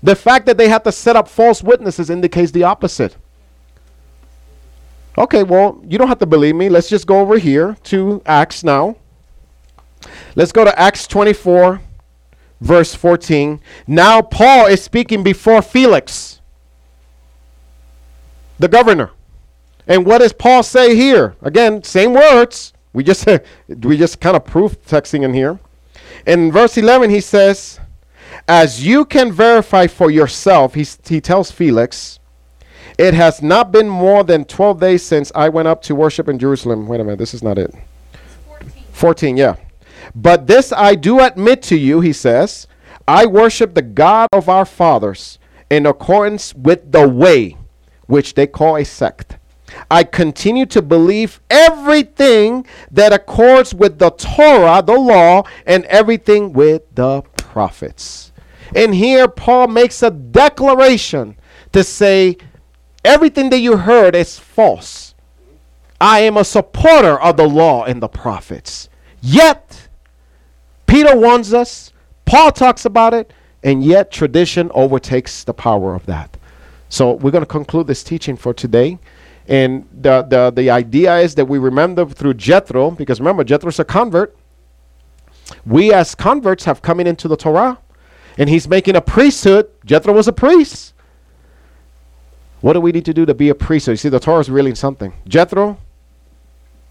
The 0.02 0.14
fact 0.14 0.46
that 0.46 0.56
they 0.56 0.68
had 0.68 0.84
to 0.84 0.92
set 0.92 1.16
up 1.16 1.28
false 1.28 1.62
witnesses 1.62 2.10
indicates 2.10 2.52
the 2.52 2.64
opposite. 2.64 3.16
Okay, 5.16 5.42
well, 5.42 5.80
you 5.86 5.96
don't 5.98 6.08
have 6.08 6.18
to 6.18 6.26
believe 6.26 6.56
me. 6.56 6.68
Let's 6.68 6.88
just 6.88 7.06
go 7.06 7.20
over 7.20 7.38
here 7.38 7.76
to 7.84 8.20
Acts 8.26 8.64
now. 8.64 8.96
Let's 10.34 10.52
go 10.52 10.64
to 10.64 10.78
Acts 10.78 11.06
24, 11.06 11.80
verse 12.60 12.94
14. 12.94 13.60
Now 13.86 14.22
Paul 14.22 14.66
is 14.66 14.82
speaking 14.82 15.22
before 15.22 15.62
Felix, 15.62 16.40
the 18.58 18.68
governor. 18.68 19.10
And 19.86 20.06
what 20.06 20.18
does 20.18 20.32
Paul 20.32 20.62
say 20.62 20.96
here? 20.96 21.36
Again, 21.42 21.82
same 21.82 22.14
words. 22.14 22.72
We 22.92 23.04
just 23.04 23.26
we 23.68 23.96
just 23.96 24.20
kind 24.20 24.36
of 24.36 24.44
proof 24.44 24.80
texting 24.86 25.22
in 25.22 25.34
here. 25.34 25.58
In 26.26 26.50
verse 26.50 26.78
11 26.78 27.10
he 27.10 27.20
says, 27.20 27.80
"As 28.48 28.86
you 28.86 29.04
can 29.04 29.32
verify 29.32 29.86
for 29.86 30.10
yourself," 30.10 30.74
he, 30.74 30.86
he 31.06 31.20
tells 31.20 31.50
Felix, 31.50 32.18
"it 32.96 33.12
has 33.14 33.42
not 33.42 33.72
been 33.72 33.88
more 33.88 34.24
than 34.24 34.44
12 34.44 34.80
days 34.80 35.02
since 35.02 35.30
I 35.34 35.48
went 35.48 35.68
up 35.68 35.82
to 35.82 35.94
worship 35.94 36.28
in 36.28 36.38
Jerusalem." 36.38 36.86
Wait 36.86 37.00
a 37.00 37.04
minute, 37.04 37.18
this 37.18 37.34
is 37.34 37.42
not 37.42 37.58
it. 37.58 37.74
14. 38.48 38.72
14, 38.92 39.36
yeah. 39.36 39.56
But 40.14 40.46
this 40.46 40.72
I 40.72 40.94
do 40.94 41.20
admit 41.20 41.62
to 41.62 41.76
you, 41.76 42.00
he 42.00 42.12
says, 42.12 42.68
I 43.06 43.26
worship 43.26 43.74
the 43.74 43.82
God 43.82 44.28
of 44.32 44.48
our 44.48 44.64
fathers 44.64 45.38
in 45.68 45.86
accordance 45.86 46.54
with 46.54 46.92
the 46.92 47.08
way 47.08 47.56
which 48.06 48.34
they 48.34 48.46
call 48.46 48.76
a 48.76 48.84
sect 48.84 49.38
I 49.90 50.04
continue 50.04 50.66
to 50.66 50.82
believe 50.82 51.40
everything 51.50 52.66
that 52.90 53.12
accords 53.12 53.74
with 53.74 53.98
the 53.98 54.10
Torah, 54.10 54.82
the 54.84 54.98
law, 54.98 55.44
and 55.66 55.84
everything 55.86 56.52
with 56.52 56.82
the 56.94 57.22
prophets. 57.36 58.32
And 58.74 58.94
here 58.94 59.28
Paul 59.28 59.68
makes 59.68 60.02
a 60.02 60.10
declaration 60.10 61.36
to 61.72 61.84
say 61.84 62.36
everything 63.04 63.50
that 63.50 63.58
you 63.58 63.76
heard 63.76 64.14
is 64.14 64.38
false. 64.38 65.14
I 66.00 66.20
am 66.20 66.36
a 66.36 66.44
supporter 66.44 67.20
of 67.20 67.36
the 67.36 67.48
law 67.48 67.84
and 67.84 68.02
the 68.02 68.08
prophets. 68.08 68.88
Yet, 69.20 69.88
Peter 70.86 71.16
warns 71.16 71.54
us, 71.54 71.92
Paul 72.24 72.52
talks 72.52 72.84
about 72.84 73.14
it, 73.14 73.32
and 73.62 73.82
yet 73.82 74.10
tradition 74.10 74.70
overtakes 74.74 75.44
the 75.44 75.54
power 75.54 75.94
of 75.94 76.04
that. 76.06 76.36
So, 76.88 77.12
we're 77.12 77.30
going 77.30 77.42
to 77.42 77.46
conclude 77.46 77.86
this 77.86 78.04
teaching 78.04 78.36
for 78.36 78.52
today. 78.52 78.98
And 79.46 79.86
the, 79.92 80.22
the, 80.22 80.50
the 80.50 80.70
idea 80.70 81.18
is 81.18 81.34
that 81.34 81.44
we 81.44 81.58
remember 81.58 82.06
through 82.06 82.34
Jethro, 82.34 82.90
because 82.90 83.20
remember, 83.20 83.44
Jethro's 83.44 83.78
a 83.78 83.84
convert. 83.84 84.36
We 85.66 85.92
as 85.92 86.14
converts 86.14 86.64
have 86.64 86.80
coming 86.80 87.06
into 87.06 87.28
the 87.28 87.36
Torah, 87.36 87.78
and 88.38 88.48
he's 88.48 88.66
making 88.66 88.96
a 88.96 89.00
priesthood. 89.00 89.68
Jethro 89.84 90.12
was 90.14 90.28
a 90.28 90.32
priest. 90.32 90.94
What 92.62 92.72
do 92.72 92.80
we 92.80 92.92
need 92.92 93.04
to 93.04 93.12
do 93.12 93.26
to 93.26 93.34
be 93.34 93.50
a 93.50 93.54
priesthood? 93.54 93.92
You 93.92 93.96
see, 93.98 94.08
the 94.08 94.20
Torah 94.20 94.40
is 94.40 94.48
really 94.48 94.74
something. 94.74 95.12
Jethro, 95.28 95.78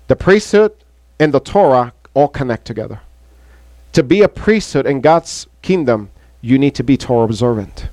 the 0.08 0.16
priesthood, 0.16 0.74
and 1.20 1.34
the 1.34 1.40
Torah 1.40 1.94
all 2.14 2.28
connect 2.28 2.66
together. 2.66 3.02
To 3.94 4.04
be 4.04 4.22
a 4.22 4.28
priesthood 4.28 4.86
in 4.86 5.02
God's 5.02 5.48
kingdom, 5.64 6.12
you 6.42 6.60
need 6.60 6.76
to 6.76 6.84
be 6.84 6.98
Torah 6.98 7.26
observant. 7.26 7.88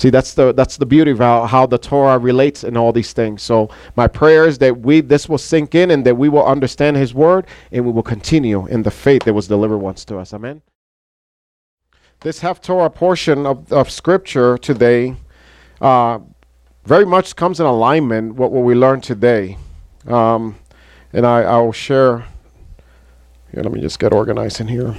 See, 0.00 0.08
that's 0.08 0.32
the 0.32 0.54
that's 0.54 0.78
the 0.78 0.86
beauty 0.86 1.10
of 1.10 1.18
how, 1.18 1.44
how 1.44 1.66
the 1.66 1.76
Torah 1.76 2.16
relates 2.16 2.64
in 2.64 2.74
all 2.74 2.90
these 2.90 3.12
things. 3.12 3.42
So 3.42 3.68
my 3.96 4.08
prayer 4.08 4.46
is 4.46 4.56
that 4.56 4.80
we 4.80 5.02
this 5.02 5.28
will 5.28 5.36
sink 5.36 5.74
in 5.74 5.90
and 5.90 6.06
that 6.06 6.16
we 6.16 6.30
will 6.30 6.46
understand 6.46 6.96
His 6.96 7.12
word 7.12 7.46
and 7.70 7.84
we 7.84 7.92
will 7.92 8.02
continue 8.02 8.66
in 8.68 8.82
the 8.82 8.90
faith 8.90 9.24
that 9.24 9.34
was 9.34 9.46
delivered 9.46 9.76
once 9.76 10.06
to 10.06 10.16
us. 10.16 10.32
Amen. 10.32 10.62
This 12.20 12.40
Haftorah 12.40 12.94
portion 12.94 13.44
of, 13.44 13.70
of 13.70 13.90
Scripture 13.90 14.56
today 14.56 15.16
uh, 15.82 16.20
very 16.86 17.04
much 17.04 17.36
comes 17.36 17.60
in 17.60 17.66
alignment 17.66 18.36
with 18.36 18.50
what 18.52 18.62
we 18.62 18.74
learned 18.74 19.04
today, 19.04 19.58
um, 20.06 20.56
and 21.12 21.26
I 21.26 21.42
I 21.42 21.58
will 21.58 21.72
share. 21.72 22.24
Here, 23.52 23.62
let 23.62 23.70
me 23.70 23.82
just 23.82 23.98
get 23.98 24.14
organized 24.14 24.62
in 24.62 24.68
here. 24.68 24.96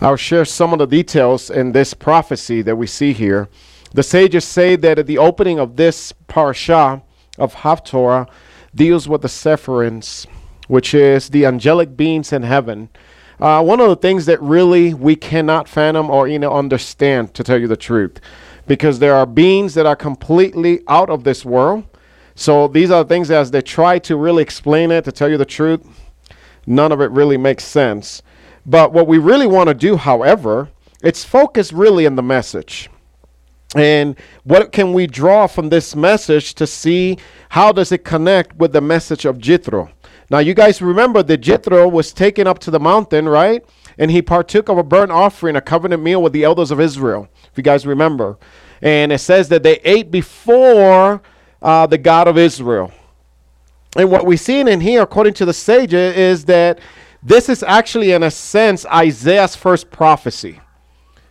I'll 0.00 0.16
share 0.16 0.44
some 0.44 0.72
of 0.72 0.80
the 0.80 0.86
details 0.86 1.50
in 1.50 1.70
this 1.70 1.94
prophecy 1.94 2.62
that 2.62 2.74
we 2.74 2.88
see 2.88 3.12
here. 3.12 3.48
The 3.92 4.02
sages 4.02 4.44
say 4.44 4.76
that 4.76 4.98
at 4.98 5.06
the 5.06 5.18
opening 5.18 5.58
of 5.58 5.76
this 5.76 6.12
parasha 6.26 7.02
of 7.38 7.54
Haftorah 7.54 8.28
deals 8.74 9.08
with 9.08 9.22
the 9.22 9.28
Sephiroth, 9.28 10.26
which 10.66 10.92
is 10.92 11.30
the 11.30 11.46
angelic 11.46 11.96
beings 11.96 12.32
in 12.32 12.42
heaven. 12.42 12.90
Uh, 13.40 13.62
one 13.62 13.80
of 13.80 13.88
the 13.88 13.96
things 13.96 14.26
that 14.26 14.42
really 14.42 14.92
we 14.92 15.16
cannot 15.16 15.68
fathom 15.68 16.10
or 16.10 16.28
you 16.28 16.38
know 16.38 16.52
understand, 16.52 17.32
to 17.34 17.42
tell 17.42 17.58
you 17.58 17.68
the 17.68 17.76
truth, 17.76 18.20
because 18.66 18.98
there 18.98 19.14
are 19.14 19.24
beings 19.24 19.74
that 19.74 19.86
are 19.86 19.96
completely 19.96 20.80
out 20.88 21.08
of 21.08 21.24
this 21.24 21.44
world. 21.44 21.84
So 22.34 22.68
these 22.68 22.90
are 22.90 23.04
things 23.04 23.30
as 23.30 23.50
they 23.50 23.62
try 23.62 23.98
to 24.00 24.16
really 24.16 24.42
explain 24.42 24.90
it, 24.90 25.04
to 25.04 25.12
tell 25.12 25.30
you 25.30 25.38
the 25.38 25.46
truth, 25.46 25.86
none 26.66 26.92
of 26.92 27.00
it 27.00 27.10
really 27.10 27.36
makes 27.36 27.64
sense. 27.64 28.22
But 28.66 28.92
what 28.92 29.06
we 29.06 29.18
really 29.18 29.46
want 29.46 29.68
to 29.68 29.74
do, 29.74 29.96
however, 29.96 30.68
it's 31.02 31.24
focus 31.24 31.72
really 31.72 32.04
in 32.04 32.16
the 32.16 32.22
message. 32.22 32.90
And 33.76 34.16
what 34.44 34.72
can 34.72 34.92
we 34.92 35.06
draw 35.06 35.46
from 35.46 35.68
this 35.68 35.94
message 35.94 36.54
to 36.54 36.66
see 36.66 37.18
how 37.50 37.70
does 37.72 37.92
it 37.92 38.04
connect 38.04 38.56
with 38.56 38.72
the 38.72 38.80
message 38.80 39.24
of 39.24 39.38
Jethro? 39.38 39.90
Now 40.30 40.38
you 40.38 40.54
guys 40.54 40.80
remember 40.80 41.22
that 41.22 41.38
Jethro 41.38 41.88
was 41.88 42.12
taken 42.12 42.46
up 42.46 42.58
to 42.60 42.70
the 42.70 42.80
mountain, 42.80 43.28
right? 43.28 43.64
And 43.98 44.10
he 44.10 44.22
partook 44.22 44.68
of 44.68 44.78
a 44.78 44.82
burnt 44.82 45.10
offering, 45.10 45.56
a 45.56 45.60
covenant 45.60 46.02
meal 46.02 46.22
with 46.22 46.32
the 46.32 46.44
elders 46.44 46.70
of 46.70 46.80
Israel, 46.80 47.28
if 47.50 47.56
you 47.56 47.62
guys 47.62 47.86
remember. 47.86 48.38
And 48.80 49.12
it 49.12 49.18
says 49.18 49.48
that 49.48 49.62
they 49.62 49.80
ate 49.84 50.10
before 50.10 51.20
uh, 51.60 51.86
the 51.86 51.98
God 51.98 52.28
of 52.28 52.38
Israel. 52.38 52.92
And 53.96 54.10
what 54.10 54.26
we're 54.26 54.38
seeing 54.38 54.68
in 54.68 54.80
here, 54.80 55.02
according 55.02 55.34
to 55.34 55.44
the 55.44 55.52
sages, 55.52 56.16
is 56.16 56.44
that 56.44 56.78
this 57.22 57.48
is 57.48 57.62
actually, 57.62 58.12
in 58.12 58.22
a 58.22 58.30
sense, 58.30 58.86
Isaiah's 58.86 59.56
first 59.56 59.90
prophecy. 59.90 60.60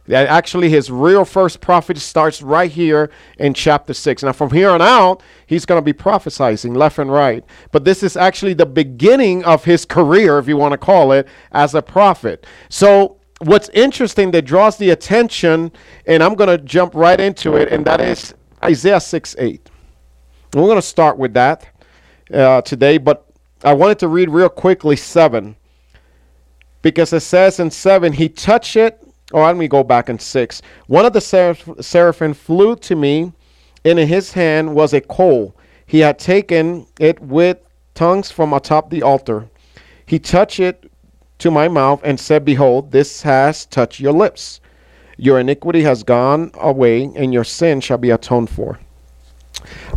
Actually 0.10 0.70
his 0.70 0.90
real 0.90 1.26
first 1.26 1.60
prophecy 1.60 2.00
starts 2.00 2.42
right 2.42 2.72
here 2.72 3.12
in 3.40 3.54
chapter 3.54 3.94
6. 3.94 4.24
Now, 4.24 4.32
from 4.32 4.52
here 4.52 4.70
on 4.70 4.82
out, 4.82 5.22
he's 5.46 5.66
going 5.66 5.82
to 5.82 5.86
be 5.86 5.94
prophesying 5.94 6.74
left 6.74 6.98
and 6.98 7.12
right. 7.12 7.44
But 7.72 7.84
this 7.84 8.04
is 8.04 8.16
actually 8.16 8.54
the 8.54 8.66
beginning 8.66 9.44
of 9.44 9.66
his 9.66 9.86
career, 9.86 10.40
if 10.40 10.48
you 10.48 10.56
want 10.56 10.72
to 10.72 10.78
call 10.78 11.12
it, 11.12 11.28
as 11.52 11.76
a 11.76 11.82
prophet. 11.82 12.46
So, 12.70 13.18
what's 13.42 13.70
interesting 13.70 14.32
that 14.32 14.44
draws 14.44 14.78
the 14.78 14.92
attention, 14.92 15.72
and 16.06 16.24
I'm 16.24 16.36
going 16.36 16.50
to 16.50 16.64
jump 16.64 16.96
right 16.96 17.20
into 17.20 17.56
it, 17.56 17.72
and 17.72 17.86
that 17.86 18.00
is 18.00 18.34
Isaiah 18.64 19.02
6 19.02 19.36
8. 19.38 19.70
And 20.54 20.62
we're 20.62 20.70
going 20.70 20.78
to 20.78 20.82
start 20.82 21.18
with 21.18 21.34
that 21.34 21.68
uh, 22.34 22.62
today, 22.62 22.98
but 22.98 23.30
I 23.64 23.74
wanted 23.74 24.00
to 24.00 24.08
read 24.08 24.30
real 24.30 24.50
quickly 24.50 24.96
7 24.96 25.56
because 26.82 27.12
it 27.12 27.20
says 27.20 27.60
in 27.60 27.70
7, 27.70 28.14
He 28.14 28.30
touched 28.30 28.76
it 28.76 29.04
or 29.32 29.46
let 29.46 29.58
me 29.58 29.68
go 29.68 29.84
back 29.84 30.10
in 30.10 30.20
six. 30.20 30.62
One 30.88 31.06
of 31.06 31.14
the 31.14 31.22
seraph- 31.22 31.84
seraphim 31.84 32.34
flew 32.34 32.76
to 32.78 32.96
me, 32.96 33.34
and 33.84 34.00
in 34.00 34.08
his 34.08 34.32
hand 34.32 34.74
was 34.74 34.94
a 34.94 35.02
coal. 35.02 35.56
He 35.86 36.00
had 36.00 36.20
taken 36.20 36.86
it 37.00 37.20
with 37.20 37.58
tongues 37.94 38.32
from 38.32 38.54
atop 38.54 38.90
the 38.90 39.04
altar. 39.04 39.48
He 40.06 40.20
touched 40.20 40.60
it 40.60 40.90
to 41.40 41.52
my 41.52 41.68
mouth 41.68 42.02
and 42.04 42.20
said, 42.20 42.46
Behold, 42.46 42.92
this 42.92 43.22
has 43.22 43.66
touched 43.66 44.00
your 44.00 44.14
lips. 44.14 44.60
Your 45.18 45.40
iniquity 45.40 45.82
has 45.84 46.04
gone 46.04 46.52
away, 46.56 47.04
and 47.16 47.34
your 47.34 47.44
sin 47.44 47.82
shall 47.82 47.98
be 47.98 48.12
atoned 48.12 48.50
for. 48.50 48.80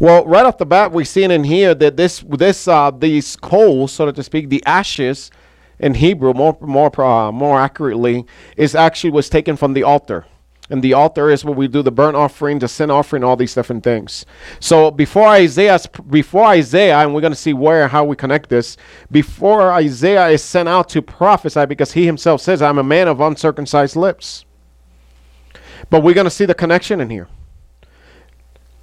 Well, 0.00 0.24
right 0.26 0.46
off 0.46 0.58
the 0.58 0.66
bat, 0.66 0.92
we 0.92 1.04
see 1.04 1.22
in 1.22 1.44
here 1.44 1.74
that 1.74 1.96
this, 1.96 2.24
this, 2.26 2.66
uh, 2.66 2.90
these 2.90 3.36
coals, 3.36 3.92
so 3.92 4.10
to 4.10 4.22
speak, 4.22 4.48
the 4.48 4.64
ashes 4.64 5.30
in 5.80 5.94
Hebrew, 5.94 6.32
more, 6.32 6.56
more, 6.60 7.00
uh, 7.00 7.32
more 7.32 7.60
accurately, 7.60 8.26
is 8.56 8.74
actually 8.74 9.10
was 9.10 9.28
taken 9.28 9.56
from 9.56 9.72
the 9.72 9.82
altar. 9.82 10.26
And 10.68 10.84
the 10.84 10.92
altar 10.92 11.30
is 11.30 11.44
where 11.44 11.54
we 11.54 11.66
do 11.66 11.82
the 11.82 11.90
burnt 11.90 12.16
offering, 12.16 12.60
the 12.60 12.68
sin 12.68 12.90
offering, 12.92 13.24
all 13.24 13.34
these 13.34 13.54
different 13.54 13.82
things. 13.82 14.24
So 14.60 14.92
before 14.92 15.26
Isaiah, 15.26 15.80
before 16.08 16.44
Isaiah, 16.44 16.98
and 16.98 17.12
we're 17.12 17.20
going 17.20 17.32
to 17.32 17.38
see 17.38 17.52
where 17.52 17.88
how 17.88 18.04
we 18.04 18.14
connect 18.14 18.48
this. 18.48 18.76
Before 19.10 19.72
Isaiah 19.72 20.28
is 20.28 20.44
sent 20.44 20.68
out 20.68 20.88
to 20.90 21.02
prophesy, 21.02 21.66
because 21.66 21.90
he 21.92 22.06
himself 22.06 22.40
says, 22.40 22.62
"I'm 22.62 22.78
a 22.78 22.84
man 22.84 23.08
of 23.08 23.20
uncircumcised 23.20 23.96
lips." 23.96 24.44
But 25.88 26.04
we're 26.04 26.14
going 26.14 26.26
to 26.26 26.30
see 26.30 26.44
the 26.44 26.54
connection 26.54 27.00
in 27.00 27.10
here. 27.10 27.26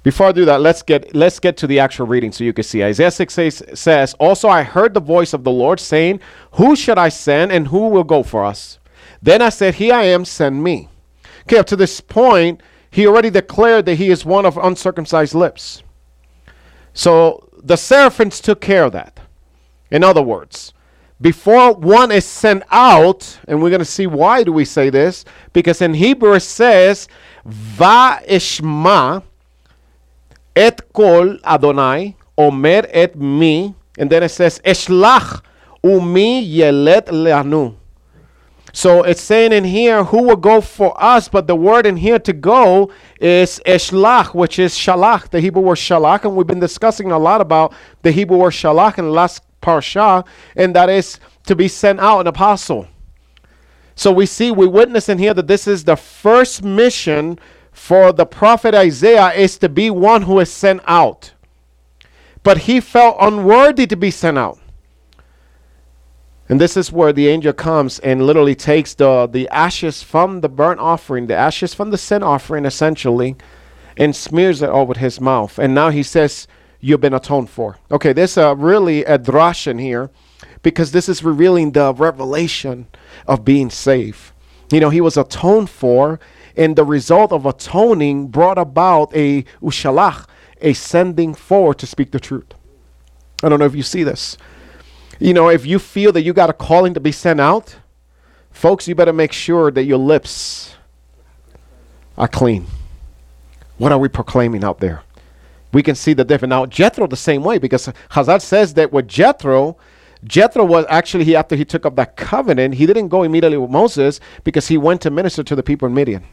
Before 0.08 0.28
I 0.28 0.32
do 0.32 0.46
that, 0.46 0.62
let's 0.62 0.80
get 0.80 1.14
let's 1.14 1.38
get 1.38 1.58
to 1.58 1.66
the 1.66 1.80
actual 1.80 2.06
reading 2.06 2.32
so 2.32 2.42
you 2.42 2.54
can 2.54 2.64
see. 2.64 2.82
Isaiah 2.82 3.10
6 3.10 3.62
says, 3.74 4.14
Also 4.14 4.48
I 4.48 4.62
heard 4.62 4.94
the 4.94 5.00
voice 5.00 5.34
of 5.34 5.44
the 5.44 5.50
Lord 5.50 5.78
saying, 5.78 6.20
Who 6.52 6.76
should 6.76 6.96
I 6.96 7.10
send 7.10 7.52
and 7.52 7.68
who 7.68 7.88
will 7.88 8.04
go 8.04 8.22
for 8.22 8.42
us? 8.42 8.78
Then 9.20 9.42
I 9.42 9.50
said, 9.50 9.74
Here 9.74 9.92
I 9.92 10.04
am, 10.04 10.24
send 10.24 10.64
me. 10.64 10.88
Okay, 11.42 11.58
up 11.58 11.66
to 11.66 11.76
this 11.76 12.00
point, 12.00 12.62
he 12.90 13.06
already 13.06 13.28
declared 13.28 13.84
that 13.84 13.96
he 13.96 14.08
is 14.08 14.24
one 14.24 14.46
of 14.46 14.56
uncircumcised 14.56 15.34
lips. 15.34 15.82
So 16.94 17.50
the 17.62 17.76
seraphims 17.76 18.40
took 18.40 18.62
care 18.62 18.84
of 18.84 18.92
that. 18.92 19.20
In 19.90 20.02
other 20.02 20.22
words, 20.22 20.72
before 21.20 21.74
one 21.74 22.12
is 22.12 22.24
sent 22.24 22.62
out, 22.70 23.38
and 23.46 23.60
we're 23.60 23.68
going 23.68 23.80
to 23.80 23.84
see 23.84 24.06
why 24.06 24.42
do 24.42 24.54
we 24.54 24.64
say 24.64 24.88
this, 24.88 25.26
because 25.52 25.82
in 25.82 25.92
Hebrew 25.92 26.32
it 26.32 26.40
says, 26.40 27.08
Va 27.44 28.22
ishma 28.26 29.22
et 30.54 30.80
kol 30.92 31.38
Adonai, 31.44 32.16
omer 32.36 32.82
et 32.90 33.16
mi, 33.16 33.74
and 33.98 34.10
then 34.10 34.22
it 34.22 34.30
says, 34.30 34.60
Eshlach 34.64 35.42
umi 35.82 36.44
yelet 36.44 37.06
leanu. 37.06 37.74
So 38.72 39.02
it's 39.02 39.22
saying 39.22 39.52
in 39.52 39.64
here 39.64 40.04
who 40.04 40.22
will 40.22 40.36
go 40.36 40.60
for 40.60 40.94
us, 41.02 41.28
but 41.28 41.46
the 41.46 41.56
word 41.56 41.86
in 41.86 41.96
here 41.96 42.18
to 42.18 42.32
go 42.32 42.92
is 43.20 43.60
eshlach, 43.66 44.34
which 44.34 44.58
is 44.58 44.74
shalach, 44.74 45.30
the 45.30 45.40
Hebrew 45.40 45.62
word 45.62 45.78
shalach, 45.78 46.24
and 46.24 46.36
we've 46.36 46.46
been 46.46 46.60
discussing 46.60 47.10
a 47.10 47.18
lot 47.18 47.40
about 47.40 47.74
the 48.02 48.12
Hebrew 48.12 48.36
word 48.36 48.52
shalach 48.52 48.98
in 48.98 49.06
the 49.06 49.10
last 49.10 49.42
parsha, 49.62 50.24
and 50.54 50.76
that 50.76 50.90
is 50.90 51.18
to 51.46 51.56
be 51.56 51.66
sent 51.66 51.98
out 51.98 52.20
an 52.20 52.26
apostle. 52.26 52.86
So 53.96 54.12
we 54.12 54.26
see, 54.26 54.52
we 54.52 54.68
witness 54.68 55.08
in 55.08 55.18
here 55.18 55.34
that 55.34 55.48
this 55.48 55.66
is 55.66 55.82
the 55.82 55.96
first 55.96 56.62
mission 56.62 57.38
for 57.78 58.12
the 58.12 58.26
prophet 58.26 58.74
Isaiah 58.74 59.32
is 59.32 59.56
to 59.58 59.68
be 59.68 59.88
one 59.88 60.22
who 60.22 60.40
is 60.40 60.52
sent 60.52 60.82
out. 60.86 61.32
But 62.42 62.58
he 62.58 62.80
felt 62.80 63.16
unworthy 63.20 63.86
to 63.86 63.96
be 63.96 64.10
sent 64.10 64.36
out. 64.36 64.58
And 66.48 66.60
this 66.60 66.76
is 66.76 66.90
where 66.90 67.12
the 67.12 67.28
angel 67.28 67.52
comes 67.52 67.98
and 68.00 68.26
literally 68.26 68.54
takes 68.54 68.94
the, 68.94 69.26
the 69.26 69.48
ashes 69.50 70.02
from 70.02 70.40
the 70.40 70.48
burnt 70.48 70.80
offering, 70.80 71.28
the 71.28 71.36
ashes 71.36 71.72
from 71.72 71.90
the 71.90 71.98
sin 71.98 72.22
offering, 72.22 72.64
essentially, 72.64 73.36
and 73.96 74.14
smears 74.14 74.60
it 74.60 74.70
over 74.70 74.98
his 74.98 75.20
mouth. 75.20 75.58
And 75.58 75.74
now 75.74 75.90
he 75.90 76.02
says, 76.02 76.48
You've 76.80 77.00
been 77.00 77.14
atoned 77.14 77.50
for. 77.50 77.76
Okay, 77.90 78.12
there's 78.12 78.36
a 78.36 78.54
really 78.54 79.04
a 79.04 79.18
drash 79.18 79.66
in 79.66 79.78
here 79.78 80.10
because 80.62 80.92
this 80.92 81.08
is 81.08 81.24
revealing 81.24 81.72
the 81.72 81.92
revelation 81.94 82.86
of 83.26 83.44
being 83.44 83.70
saved. 83.70 84.32
You 84.70 84.80
know, 84.80 84.90
he 84.90 85.00
was 85.00 85.16
atoned 85.16 85.70
for, 85.70 86.20
and 86.58 86.74
the 86.74 86.84
result 86.84 87.32
of 87.32 87.46
atoning 87.46 88.26
brought 88.26 88.58
about 88.58 89.14
a 89.14 89.44
ushalach, 89.62 90.26
a 90.60 90.72
sending 90.72 91.32
forward 91.32 91.78
to 91.78 91.86
speak 91.86 92.10
the 92.10 92.18
truth. 92.18 92.52
I 93.44 93.48
don't 93.48 93.60
know 93.60 93.64
if 93.64 93.76
you 93.76 93.84
see 93.84 94.02
this. 94.02 94.36
You 95.20 95.32
know, 95.32 95.48
if 95.48 95.64
you 95.64 95.78
feel 95.78 96.10
that 96.12 96.22
you 96.22 96.32
got 96.32 96.50
a 96.50 96.52
calling 96.52 96.94
to 96.94 97.00
be 97.00 97.12
sent 97.12 97.40
out, 97.40 97.76
folks, 98.50 98.88
you 98.88 98.96
better 98.96 99.12
make 99.12 99.32
sure 99.32 99.70
that 99.70 99.84
your 99.84 99.98
lips 99.98 100.74
are 102.16 102.28
clean. 102.28 102.66
What 103.78 103.92
are 103.92 103.98
we 103.98 104.08
proclaiming 104.08 104.64
out 104.64 104.80
there? 104.80 105.02
We 105.72 105.84
can 105.84 105.94
see 105.94 106.12
the 106.12 106.24
difference. 106.24 106.50
Now, 106.50 106.66
Jethro 106.66 107.06
the 107.06 107.16
same 107.16 107.44
way 107.44 107.58
because 107.58 107.88
Hazal 108.10 108.42
says 108.42 108.74
that 108.74 108.92
with 108.92 109.06
Jethro, 109.06 109.76
Jethro 110.24 110.64
was 110.64 110.84
actually 110.88 111.24
he 111.24 111.36
after 111.36 111.54
he 111.54 111.64
took 111.64 111.86
up 111.86 111.94
that 111.96 112.16
covenant, 112.16 112.74
he 112.74 112.86
didn't 112.86 113.08
go 113.08 113.22
immediately 113.22 113.58
with 113.58 113.70
Moses 113.70 114.18
because 114.42 114.66
he 114.66 114.76
went 114.76 115.00
to 115.02 115.10
minister 115.10 115.44
to 115.44 115.54
the 115.54 115.62
people 115.62 115.86
in 115.86 115.94
Midian. 115.94 116.24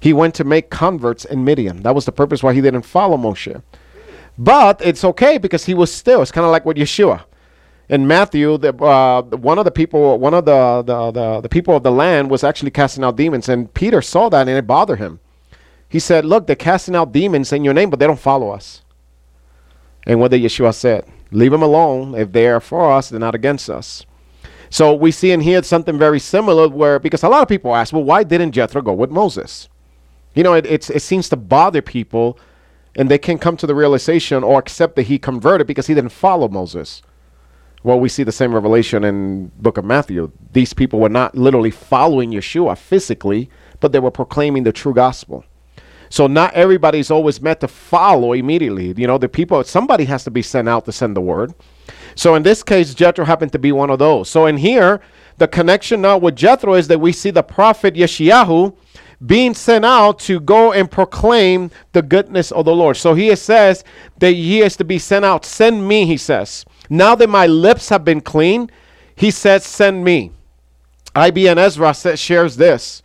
He 0.00 0.12
went 0.12 0.34
to 0.36 0.44
make 0.44 0.70
converts 0.70 1.24
in 1.24 1.44
Midian. 1.44 1.82
That 1.82 1.94
was 1.94 2.04
the 2.04 2.12
purpose 2.12 2.42
why 2.42 2.54
he 2.54 2.60
didn't 2.60 2.82
follow 2.82 3.16
Moshe. 3.16 3.62
But 4.36 4.80
it's 4.84 5.04
okay 5.04 5.38
because 5.38 5.64
he 5.64 5.74
was 5.74 5.92
still. 5.92 6.22
It's 6.22 6.30
kind 6.30 6.44
of 6.44 6.52
like 6.52 6.64
with 6.64 6.76
Yeshua 6.76 7.24
in 7.88 8.06
Matthew, 8.06 8.58
the, 8.58 8.74
uh, 8.76 9.22
one 9.22 9.58
of 9.58 9.64
the 9.64 9.70
people, 9.70 10.18
one 10.18 10.34
of 10.34 10.44
the, 10.44 10.82
the, 10.82 11.10
the, 11.10 11.40
the, 11.40 11.48
people 11.48 11.74
of 11.74 11.82
the 11.82 11.90
land 11.90 12.30
was 12.30 12.44
actually 12.44 12.70
casting 12.70 13.02
out 13.02 13.16
demons, 13.16 13.48
and 13.48 13.72
Peter 13.72 14.02
saw 14.02 14.28
that 14.28 14.46
and 14.46 14.58
it 14.58 14.66
bothered 14.66 14.98
him. 14.98 15.20
He 15.88 15.98
said, 15.98 16.26
Look, 16.26 16.46
they're 16.46 16.56
casting 16.56 16.94
out 16.94 17.12
demons 17.12 17.52
in 17.52 17.64
your 17.64 17.72
name, 17.72 17.88
but 17.88 17.98
they 17.98 18.06
don't 18.06 18.18
follow 18.18 18.50
us. 18.50 18.82
And 20.06 20.20
what 20.20 20.30
did 20.30 20.42
Yeshua 20.42 20.74
said? 20.74 21.06
Leave 21.30 21.50
them 21.50 21.62
alone. 21.62 22.14
If 22.14 22.32
they 22.32 22.46
are 22.48 22.60
for 22.60 22.92
us, 22.92 23.08
they're 23.08 23.18
not 23.20 23.34
against 23.34 23.70
us. 23.70 24.04
So 24.70 24.92
we 24.92 25.10
see 25.10 25.30
in 25.30 25.40
here 25.40 25.62
something 25.62 25.98
very 25.98 26.20
similar 26.20 26.68
where, 26.68 26.98
because 26.98 27.22
a 27.22 27.28
lot 27.28 27.40
of 27.40 27.48
people 27.48 27.74
ask, 27.74 27.94
well, 27.94 28.04
why 28.04 28.22
didn't 28.22 28.52
Jethro 28.52 28.82
go 28.82 28.92
with 28.92 29.10
Moses? 29.10 29.70
You 30.38 30.44
know, 30.44 30.54
it, 30.54 30.88
it 30.88 31.02
seems 31.02 31.28
to 31.30 31.36
bother 31.36 31.82
people, 31.82 32.38
and 32.94 33.10
they 33.10 33.18
can't 33.18 33.40
come 33.40 33.56
to 33.56 33.66
the 33.66 33.74
realization 33.74 34.44
or 34.44 34.60
accept 34.60 34.94
that 34.94 35.02
he 35.02 35.18
converted 35.18 35.66
because 35.66 35.88
he 35.88 35.94
didn't 35.94 36.12
follow 36.12 36.46
Moses. 36.46 37.02
Well, 37.82 37.98
we 37.98 38.08
see 38.08 38.22
the 38.22 38.30
same 38.30 38.54
revelation 38.54 39.02
in 39.02 39.48
book 39.56 39.78
of 39.78 39.84
Matthew. 39.84 40.30
These 40.52 40.74
people 40.74 41.00
were 41.00 41.08
not 41.08 41.34
literally 41.34 41.72
following 41.72 42.30
Yeshua 42.30 42.78
physically, 42.78 43.50
but 43.80 43.90
they 43.90 43.98
were 43.98 44.12
proclaiming 44.12 44.62
the 44.62 44.70
true 44.70 44.94
gospel. 44.94 45.44
So 46.08 46.28
not 46.28 46.54
everybody's 46.54 47.10
always 47.10 47.40
meant 47.40 47.58
to 47.62 47.68
follow 47.68 48.32
immediately. 48.32 48.94
You 48.96 49.08
know, 49.08 49.18
the 49.18 49.28
people 49.28 49.64
somebody 49.64 50.04
has 50.04 50.22
to 50.22 50.30
be 50.30 50.42
sent 50.42 50.68
out 50.68 50.84
to 50.84 50.92
send 50.92 51.16
the 51.16 51.20
word. 51.20 51.52
So 52.14 52.36
in 52.36 52.44
this 52.44 52.62
case, 52.62 52.94
Jethro 52.94 53.24
happened 53.24 53.50
to 53.52 53.58
be 53.58 53.72
one 53.72 53.90
of 53.90 53.98
those. 53.98 54.30
So 54.30 54.46
in 54.46 54.56
here, 54.56 55.00
the 55.38 55.48
connection 55.48 56.00
now 56.00 56.16
with 56.16 56.36
Jethro 56.36 56.74
is 56.74 56.86
that 56.86 57.00
we 57.00 57.10
see 57.10 57.32
the 57.32 57.42
prophet 57.42 57.94
Yeshayahu 57.94 58.76
being 59.24 59.54
sent 59.54 59.84
out 59.84 60.18
to 60.20 60.38
go 60.38 60.72
and 60.72 60.90
proclaim 60.90 61.70
the 61.92 62.02
goodness 62.02 62.52
of 62.52 62.64
the 62.64 62.74
Lord. 62.74 62.96
So 62.96 63.14
he 63.14 63.34
says 63.34 63.84
that 64.18 64.30
he 64.30 64.60
is 64.60 64.76
to 64.76 64.84
be 64.84 64.98
sent 64.98 65.24
out. 65.24 65.44
Send 65.44 65.86
me, 65.86 66.06
he 66.06 66.16
says. 66.16 66.64
Now 66.88 67.14
that 67.16 67.28
my 67.28 67.46
lips 67.46 67.88
have 67.88 68.04
been 68.04 68.20
clean, 68.20 68.70
he 69.16 69.30
says, 69.30 69.64
Send 69.64 70.04
me. 70.04 70.32
Ibn 71.16 71.58
Ezra 71.58 71.94
says, 71.94 72.20
shares 72.20 72.56
this. 72.56 73.02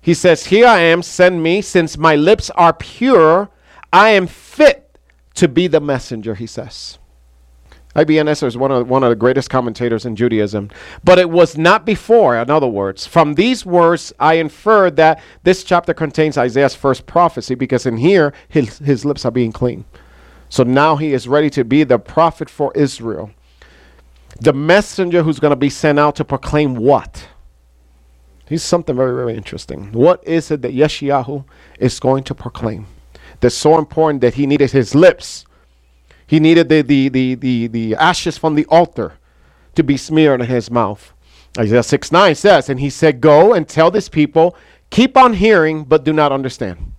He 0.00 0.14
says, 0.14 0.46
Here 0.46 0.66
I 0.66 0.78
am, 0.78 1.02
send 1.02 1.42
me. 1.42 1.60
Since 1.60 1.98
my 1.98 2.14
lips 2.14 2.50
are 2.50 2.72
pure, 2.72 3.50
I 3.92 4.10
am 4.10 4.28
fit 4.28 4.98
to 5.34 5.48
be 5.48 5.66
the 5.66 5.80
messenger, 5.80 6.36
he 6.36 6.46
says. 6.46 6.98
Ibn 7.96 8.28
Ezra 8.28 8.46
is 8.46 8.56
one 8.56 8.70
of, 8.70 8.88
one 8.88 9.02
of 9.02 9.10
the 9.10 9.16
greatest 9.16 9.48
commentators 9.48 10.04
in 10.04 10.16
Judaism. 10.16 10.70
But 11.02 11.18
it 11.18 11.30
was 11.30 11.56
not 11.56 11.86
before, 11.86 12.36
in 12.36 12.50
other 12.50 12.66
words. 12.66 13.06
From 13.06 13.34
these 13.34 13.64
words, 13.64 14.12
I 14.20 14.34
infer 14.34 14.90
that 14.90 15.22
this 15.44 15.64
chapter 15.64 15.94
contains 15.94 16.36
Isaiah's 16.36 16.74
first 16.74 17.06
prophecy 17.06 17.54
because 17.54 17.86
in 17.86 17.96
here, 17.96 18.32
his, 18.48 18.78
his 18.78 19.04
lips 19.04 19.24
are 19.24 19.30
being 19.30 19.52
clean. 19.52 19.84
So 20.48 20.62
now 20.62 20.96
he 20.96 21.12
is 21.12 21.26
ready 21.26 21.50
to 21.50 21.64
be 21.64 21.84
the 21.84 21.98
prophet 21.98 22.50
for 22.50 22.72
Israel. 22.74 23.30
The 24.40 24.52
messenger 24.52 25.22
who's 25.22 25.40
going 25.40 25.52
to 25.52 25.56
be 25.56 25.70
sent 25.70 25.98
out 25.98 26.16
to 26.16 26.24
proclaim 26.24 26.74
what? 26.74 27.28
He's 28.48 28.62
something 28.62 28.94
very, 28.94 29.14
very 29.14 29.36
interesting. 29.36 29.90
What 29.92 30.26
is 30.26 30.50
it 30.50 30.62
that 30.62 30.74
Yeshayahu 30.74 31.44
is 31.80 31.98
going 31.98 32.24
to 32.24 32.34
proclaim? 32.34 32.86
That's 33.40 33.56
so 33.56 33.78
important 33.78 34.20
that 34.20 34.34
he 34.34 34.46
needed 34.46 34.70
his 34.70 34.94
lips. 34.94 35.46
He 36.26 36.40
needed 36.40 36.68
the, 36.68 36.82
the, 36.82 37.08
the, 37.08 37.34
the, 37.34 37.66
the 37.68 37.94
ashes 37.94 38.36
from 38.36 38.54
the 38.54 38.66
altar 38.66 39.14
to 39.74 39.82
be 39.82 39.96
smeared 39.96 40.40
in 40.40 40.46
his 40.46 40.70
mouth. 40.70 41.12
Isaiah 41.58 41.82
6 41.82 42.12
9 42.12 42.34
says, 42.34 42.68
And 42.68 42.80
he 42.80 42.90
said, 42.90 43.20
Go 43.20 43.54
and 43.54 43.68
tell 43.68 43.90
this 43.90 44.08
people, 44.08 44.56
keep 44.90 45.16
on 45.16 45.34
hearing, 45.34 45.84
but 45.84 46.04
do 46.04 46.12
not 46.12 46.32
understand. 46.32 46.92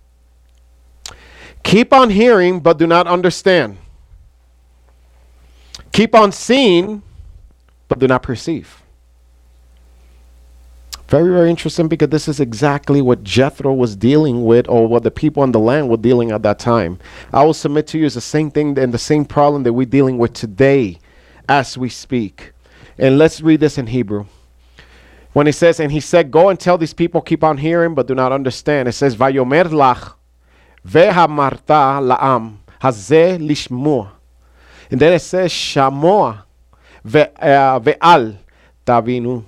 Keep 1.64 1.92
on 1.92 2.10
hearing, 2.10 2.60
but 2.62 2.78
do 2.78 2.88
not 2.88 3.08
understand. 3.08 3.78
Keep 5.92 6.16
on 6.16 6.32
seeing, 6.32 7.02
but 7.88 8.00
do 8.00 8.08
not 8.08 8.24
perceive. 8.24 8.82
Very, 11.08 11.32
very 11.32 11.50
interesting 11.50 11.88
because 11.88 12.10
this 12.10 12.28
is 12.28 12.42
exactly 12.42 13.02
what 13.02 13.24
Jethro 13.24 13.74
was 13.74 13.96
dealing 13.96 14.44
with, 14.44 14.68
or 14.68 14.88
what 14.88 15.04
the 15.04 15.12
people 15.12 15.42
on 15.42 15.54
the 15.54 15.60
land 15.60 15.88
were 15.90 15.96
dealing 15.96 16.32
at 16.32 16.44
that 16.44 16.60
time. 16.60 17.00
I 17.32 17.46
will 17.46 17.54
submit 17.54 17.88
to 17.88 17.98
you 17.98 18.06
is 18.06 18.16
the 18.16 18.22
same 18.22 18.52
thing 18.52 18.78
and 18.78 18.94
the 18.94 18.98
same 18.98 19.24
problem 19.24 19.64
that 19.64 19.72
we're 19.72 19.86
dealing 19.86 20.18
with 20.18 20.34
today 20.34 21.00
as 21.48 21.78
we 21.78 21.88
speak. 21.88 22.52
And 22.98 23.18
let's 23.18 23.40
read 23.40 23.62
this 23.62 23.78
in 23.78 23.88
Hebrew. 23.88 24.26
When 25.32 25.46
he 25.46 25.54
says, 25.54 25.80
and 25.80 25.94
he 25.94 26.02
said, 26.02 26.30
Go 26.30 26.50
and 26.50 26.60
tell 26.60 26.78
these 26.78 26.94
people, 26.94 27.22
keep 27.22 27.42
on 27.42 27.58
hearing, 27.58 27.96
but 27.96 28.08
do 28.08 28.16
not 28.16 28.34
understand. 28.34 28.90
It 28.90 28.94
says, 28.94 29.16
Vayomer 29.16 29.66
lach, 29.66 30.14
vehamarta 30.86 32.18
la'am, 32.18 32.58
hazeh 32.82 33.38
lishmua. 33.40 34.10
And 34.92 35.00
then 35.00 35.14
it 35.14 35.20
says, 35.20 35.52
Shamoa, 35.52 36.44
uh, 37.06 37.80
ve'al 37.80 38.38
tavinu. 38.86 39.46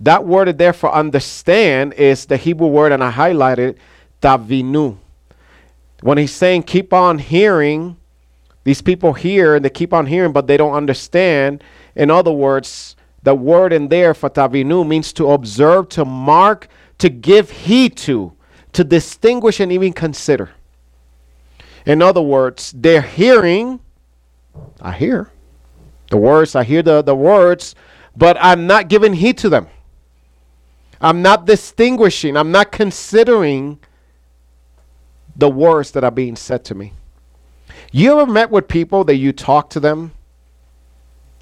That 0.00 0.24
word 0.24 0.56
there 0.56 0.72
for 0.72 0.92
understand 0.92 1.92
is 1.94 2.26
the 2.26 2.38
Hebrew 2.38 2.68
word, 2.68 2.92
and 2.92 3.04
I 3.04 3.10
highlighted 3.10 3.76
tavinu. 4.22 4.96
When 6.00 6.16
he's 6.16 6.32
saying 6.32 6.62
keep 6.62 6.92
on 6.94 7.18
hearing, 7.18 7.98
these 8.64 8.80
people 8.80 9.12
hear 9.12 9.54
and 9.54 9.64
they 9.64 9.70
keep 9.70 9.92
on 9.92 10.06
hearing, 10.06 10.32
but 10.32 10.46
they 10.46 10.56
don't 10.56 10.72
understand. 10.72 11.62
In 11.94 12.10
other 12.10 12.32
words, 12.32 12.96
the 13.22 13.34
word 13.34 13.72
in 13.72 13.88
there 13.88 14.14
for 14.14 14.30
tavinu 14.30 14.86
means 14.86 15.12
to 15.14 15.30
observe, 15.30 15.90
to 15.90 16.06
mark, 16.06 16.68
to 16.98 17.10
give 17.10 17.50
heed 17.50 17.96
to, 17.98 18.32
to 18.72 18.84
distinguish 18.84 19.60
and 19.60 19.70
even 19.70 19.92
consider. 19.92 20.50
In 21.84 22.00
other 22.00 22.22
words, 22.22 22.72
they're 22.74 23.02
hearing, 23.02 23.80
I 24.80 24.92
hear 24.92 25.30
the 26.10 26.16
words, 26.16 26.54
I 26.54 26.64
hear 26.64 26.82
the, 26.82 27.02
the 27.02 27.14
words, 27.14 27.74
but 28.16 28.36
I'm 28.40 28.66
not 28.66 28.88
giving 28.88 29.12
heed 29.12 29.36
to 29.38 29.48
them. 29.50 29.68
I'm 31.00 31.22
not 31.22 31.46
distinguishing, 31.46 32.36
I'm 32.36 32.52
not 32.52 32.72
considering 32.72 33.78
the 35.34 35.48
words 35.48 35.92
that 35.92 36.04
are 36.04 36.10
being 36.10 36.36
said 36.36 36.64
to 36.66 36.74
me. 36.74 36.92
You 37.92 38.20
ever 38.20 38.30
met 38.30 38.50
with 38.50 38.68
people 38.68 39.04
that 39.04 39.16
you 39.16 39.32
talk 39.32 39.70
to 39.70 39.80
them 39.80 40.12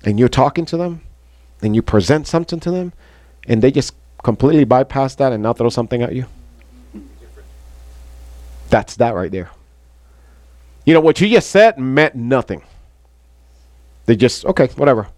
and 0.04 0.18
you're 0.18 0.28
talking 0.28 0.64
to 0.66 0.76
them 0.76 1.02
and 1.62 1.74
you 1.74 1.82
present 1.82 2.26
something 2.26 2.60
to 2.60 2.70
them 2.70 2.92
and 3.48 3.60
they 3.60 3.72
just 3.72 3.94
completely 4.22 4.64
bypass 4.64 5.14
that 5.16 5.32
and 5.32 5.42
now 5.42 5.52
throw 5.52 5.68
something 5.68 6.02
at 6.02 6.14
you? 6.14 6.26
That's 8.70 8.96
that 8.96 9.14
right 9.14 9.32
there. 9.32 9.50
You 10.84 10.94
know, 10.94 11.00
what 11.00 11.20
you 11.20 11.28
just 11.28 11.50
said 11.50 11.78
meant 11.78 12.14
nothing. 12.14 12.62
They 14.06 14.16
just, 14.16 14.44
okay, 14.46 14.68
whatever. 14.68 15.08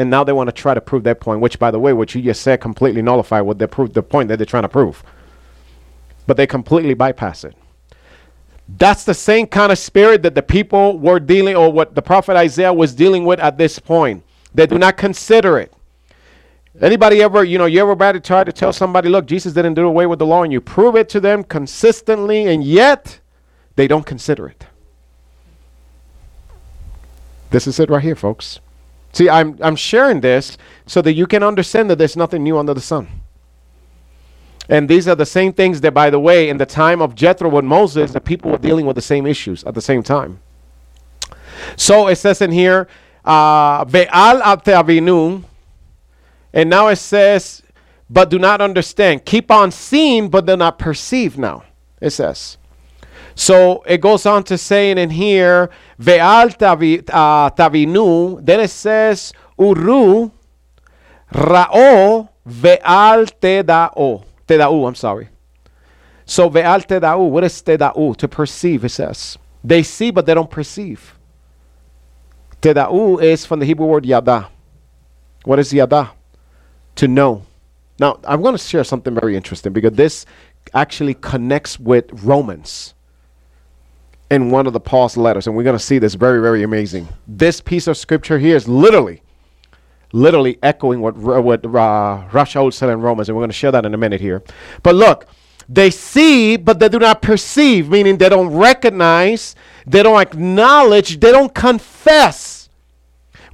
And 0.00 0.08
now 0.08 0.24
they 0.24 0.32
want 0.32 0.48
to 0.48 0.52
try 0.52 0.72
to 0.72 0.80
prove 0.80 1.04
their 1.04 1.14
point, 1.14 1.42
which, 1.42 1.58
by 1.58 1.70
the 1.70 1.78
way, 1.78 1.92
what 1.92 2.14
you 2.14 2.22
just 2.22 2.40
said 2.40 2.58
completely 2.62 3.02
nullified 3.02 3.42
what 3.42 3.58
they 3.58 3.66
proved, 3.66 3.92
the 3.92 4.02
point 4.02 4.30
that 4.30 4.38
they're 4.38 4.46
trying 4.46 4.62
to 4.62 4.68
prove. 4.70 5.02
But 6.26 6.38
they 6.38 6.46
completely 6.46 6.94
bypass 6.94 7.44
it. 7.44 7.54
That's 8.66 9.04
the 9.04 9.12
same 9.12 9.46
kind 9.46 9.70
of 9.70 9.76
spirit 9.76 10.22
that 10.22 10.34
the 10.34 10.42
people 10.42 10.98
were 10.98 11.20
dealing, 11.20 11.54
or 11.54 11.70
what 11.70 11.94
the 11.94 12.00
prophet 12.00 12.34
Isaiah 12.34 12.72
was 12.72 12.94
dealing 12.94 13.26
with 13.26 13.40
at 13.40 13.58
this 13.58 13.78
point. 13.78 14.24
They 14.54 14.66
do 14.66 14.78
not 14.78 14.96
consider 14.96 15.58
it. 15.58 15.70
Anybody 16.80 17.20
ever, 17.22 17.44
you 17.44 17.58
know, 17.58 17.66
you 17.66 17.82
ever 17.86 18.20
try 18.20 18.42
to 18.42 18.52
tell 18.52 18.72
somebody, 18.72 19.10
look, 19.10 19.26
Jesus 19.26 19.52
didn't 19.52 19.74
do 19.74 19.86
away 19.86 20.06
with 20.06 20.18
the 20.18 20.24
law, 20.24 20.44
and 20.44 20.50
you 20.50 20.62
prove 20.62 20.96
it 20.96 21.10
to 21.10 21.20
them 21.20 21.44
consistently, 21.44 22.46
and 22.46 22.64
yet 22.64 23.20
they 23.76 23.86
don't 23.86 24.06
consider 24.06 24.46
it. 24.46 24.64
This 27.50 27.66
is 27.66 27.78
it 27.78 27.90
right 27.90 28.02
here, 28.02 28.16
folks. 28.16 28.60
See, 29.12 29.28
I'm 29.28 29.58
I'm 29.60 29.76
sharing 29.76 30.20
this 30.20 30.56
so 30.86 31.02
that 31.02 31.14
you 31.14 31.26
can 31.26 31.42
understand 31.42 31.90
that 31.90 31.98
there's 31.98 32.16
nothing 32.16 32.42
new 32.42 32.58
under 32.58 32.74
the 32.74 32.80
sun. 32.80 33.08
And 34.68 34.88
these 34.88 35.08
are 35.08 35.16
the 35.16 35.26
same 35.26 35.52
things 35.52 35.80
that, 35.80 35.92
by 35.92 36.10
the 36.10 36.20
way, 36.20 36.48
in 36.48 36.56
the 36.56 36.66
time 36.66 37.02
of 37.02 37.16
Jethro 37.16 37.48
with 37.48 37.64
Moses, 37.64 38.12
the 38.12 38.20
people 38.20 38.52
were 38.52 38.58
dealing 38.58 38.86
with 38.86 38.94
the 38.94 39.02
same 39.02 39.26
issues 39.26 39.64
at 39.64 39.74
the 39.74 39.80
same 39.80 40.02
time. 40.04 40.40
So 41.76 42.06
it 42.06 42.16
says 42.16 42.40
in 42.40 42.52
here, 42.52 42.86
uh, 43.24 43.84
avinu, 43.84 45.44
and 46.52 46.70
now 46.70 46.88
it 46.88 46.96
says, 46.96 47.62
but 48.08 48.30
do 48.30 48.38
not 48.38 48.60
understand. 48.60 49.24
Keep 49.24 49.50
on 49.50 49.72
seeing, 49.72 50.28
but 50.28 50.46
do 50.46 50.56
not 50.56 50.78
perceive 50.78 51.36
now. 51.36 51.64
It 52.00 52.10
says. 52.10 52.56
So 53.40 53.82
it 53.86 54.02
goes 54.02 54.26
on 54.26 54.44
to 54.44 54.58
saying 54.58 54.98
in 54.98 55.08
here, 55.08 55.70
Ve'al 55.98 56.50
uh, 57.08 57.50
tavinu, 57.50 58.44
then 58.44 58.60
it 58.60 58.68
says, 58.68 59.32
Uru 59.58 60.30
ra'o 61.32 62.28
ve'al 62.46 63.32
teda'o. 63.40 64.24
Teda'u, 64.46 64.86
I'm 64.86 64.94
sorry. 64.94 65.30
So 66.26 66.50
ve'al 66.50 66.86
teda'u, 66.86 67.30
what 67.30 67.42
is 67.42 67.62
teda'u? 67.62 68.14
To 68.18 68.28
perceive, 68.28 68.84
it 68.84 68.90
says. 68.90 69.38
They 69.64 69.84
see, 69.84 70.10
but 70.10 70.26
they 70.26 70.34
don't 70.34 70.50
perceive. 70.50 71.18
Teda'u 72.60 73.22
is 73.22 73.46
from 73.46 73.60
the 73.60 73.64
Hebrew 73.64 73.86
word 73.86 74.04
yada. 74.04 74.50
What 75.44 75.58
is 75.58 75.72
yada? 75.72 76.12
To 76.96 77.08
know. 77.08 77.46
Now, 77.98 78.20
I'm 78.24 78.42
going 78.42 78.54
to 78.54 78.62
share 78.62 78.84
something 78.84 79.14
very 79.14 79.34
interesting 79.34 79.72
because 79.72 79.92
this 79.92 80.26
actually 80.74 81.14
connects 81.14 81.80
with 81.80 82.04
Romans 82.22 82.92
in 84.30 84.50
one 84.50 84.66
of 84.66 84.72
the 84.72 84.80
Paul's 84.80 85.16
letters, 85.16 85.46
and 85.46 85.56
we're 85.56 85.64
going 85.64 85.76
to 85.76 85.84
see 85.84 85.98
this 85.98 86.14
very, 86.14 86.40
very 86.40 86.62
amazing. 86.62 87.08
This 87.26 87.60
piece 87.60 87.86
of 87.86 87.96
scripture 87.96 88.38
here 88.38 88.56
is 88.56 88.68
literally 88.68 89.22
literally 90.12 90.58
echoing 90.62 91.00
what, 91.00 91.16
what 91.16 91.64
uh, 91.64 91.68
Rashaul 92.30 92.72
said 92.72 92.90
in 92.90 93.00
Romans, 93.00 93.28
and 93.28 93.36
we're 93.36 93.42
going 93.42 93.50
to 93.50 93.56
share 93.56 93.72
that 93.72 93.86
in 93.86 93.94
a 93.94 93.98
minute 93.98 94.20
here. 94.20 94.42
But 94.82 94.94
look, 94.94 95.26
they 95.68 95.90
see, 95.90 96.56
but 96.56 96.80
they 96.80 96.88
do 96.88 96.98
not 96.98 97.22
perceive, 97.22 97.88
meaning 97.88 98.18
they 98.18 98.28
don't 98.28 98.48
recognize, 98.48 99.54
they 99.86 100.02
don't 100.02 100.20
acknowledge, 100.20 101.20
they 101.20 101.30
don't 101.30 101.54
confess. 101.54 102.68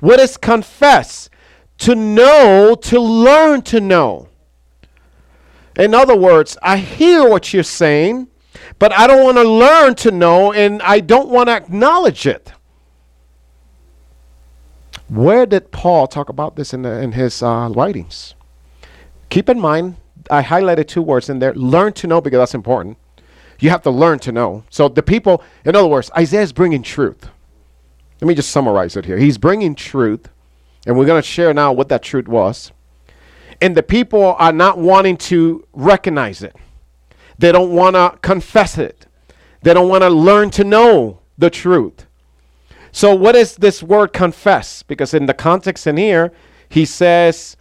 What 0.01 0.21
is 0.21 0.37
confess? 0.37 1.29
To 1.79 1.95
know, 1.95 2.75
to 2.83 3.01
learn 3.01 3.63
to 3.63 3.81
know. 3.81 4.29
In 5.77 5.93
other 5.93 6.17
words, 6.17 6.57
I 6.63 6.79
hear 6.79 7.29
what 7.29 7.53
you're 7.53 7.63
saying, 7.63 8.29
but 8.79 8.93
I 8.93 9.07
don't 9.07 9.25
want 9.25 9.37
to 9.39 9.45
learn 9.45 9.95
to 9.97 10.11
know, 10.11 10.53
and 10.53 10.83
I 10.83 11.01
don't 11.01 11.29
want 11.29 11.49
to 11.49 11.55
acknowledge 11.55 12.27
it. 12.27 12.53
Where 15.09 15.47
did 15.47 15.71
Paul 15.71 16.07
talk 16.09 16.29
about 16.29 16.57
this 16.57 16.75
in, 16.75 16.83
the, 16.83 17.01
in 17.01 17.13
his 17.13 17.43
uh, 17.43 17.71
writings? 17.73 18.35
Keep 19.31 19.49
in 19.49 19.61
mind, 19.61 19.97
I 20.31 20.43
highlighted 20.43 20.89
two 20.89 21.03
words 21.03 21.29
in 21.29 21.39
there 21.39 21.55
learn 21.55 21.93
to 21.95 22.07
know 22.07 22.21
because 22.21 22.39
that's 22.39 22.55
important. 22.55 22.99
You 23.59 23.71
have 23.71 23.83
to 23.83 23.91
learn 23.91 24.19
to 24.21 24.33
know. 24.33 24.65
So 24.71 24.89
the 24.89 25.03
people, 25.03 25.43
in 25.65 25.75
other 25.77 25.87
words, 25.87 26.11
Isaiah 26.17 26.43
is 26.43 26.53
bringing 26.53 26.83
truth. 26.83 27.29
Let 28.21 28.29
me 28.29 28.35
just 28.35 28.51
summarize 28.51 28.97
it 28.97 29.05
here. 29.05 29.19
He's 29.19 29.39
bringing 29.39 29.75
truth, 29.75 30.29
and 30.87 30.99
we're 30.99 31.07
going 31.07 31.23
to 31.23 31.27
share 31.27 31.55
now 31.55 31.73
what 31.73 31.89
that 31.89 32.03
truth 32.03 32.29
was. 32.29 32.73
And 33.61 33.77
the 33.77 33.83
people 33.83 34.35
are 34.39 34.53
not 34.53 34.79
wanting 34.79 35.17
to 35.19 35.67
recognize 35.73 36.43
it, 36.43 36.55
they 37.39 37.53
don't 37.53 37.73
want 37.73 37.97
to 37.97 38.19
confess 38.23 38.79
it, 38.79 39.07
they 39.63 39.75
don't 39.75 39.89
want 39.89 40.03
to 40.03 40.11
learn 40.11 40.51
to 40.51 40.65
know 40.65 41.21
the 41.39 41.51
truth. 41.51 42.07
So, 42.93 43.15
what 43.15 43.37
is 43.37 43.57
this 43.57 43.83
word 43.83 44.13
confess? 44.13 44.83
Because 44.83 45.13
in 45.13 45.27
the 45.27 45.35
context 45.35 45.87
in 45.87 45.99
here, 45.99 46.33
he 46.69 46.85
says, 46.85 47.57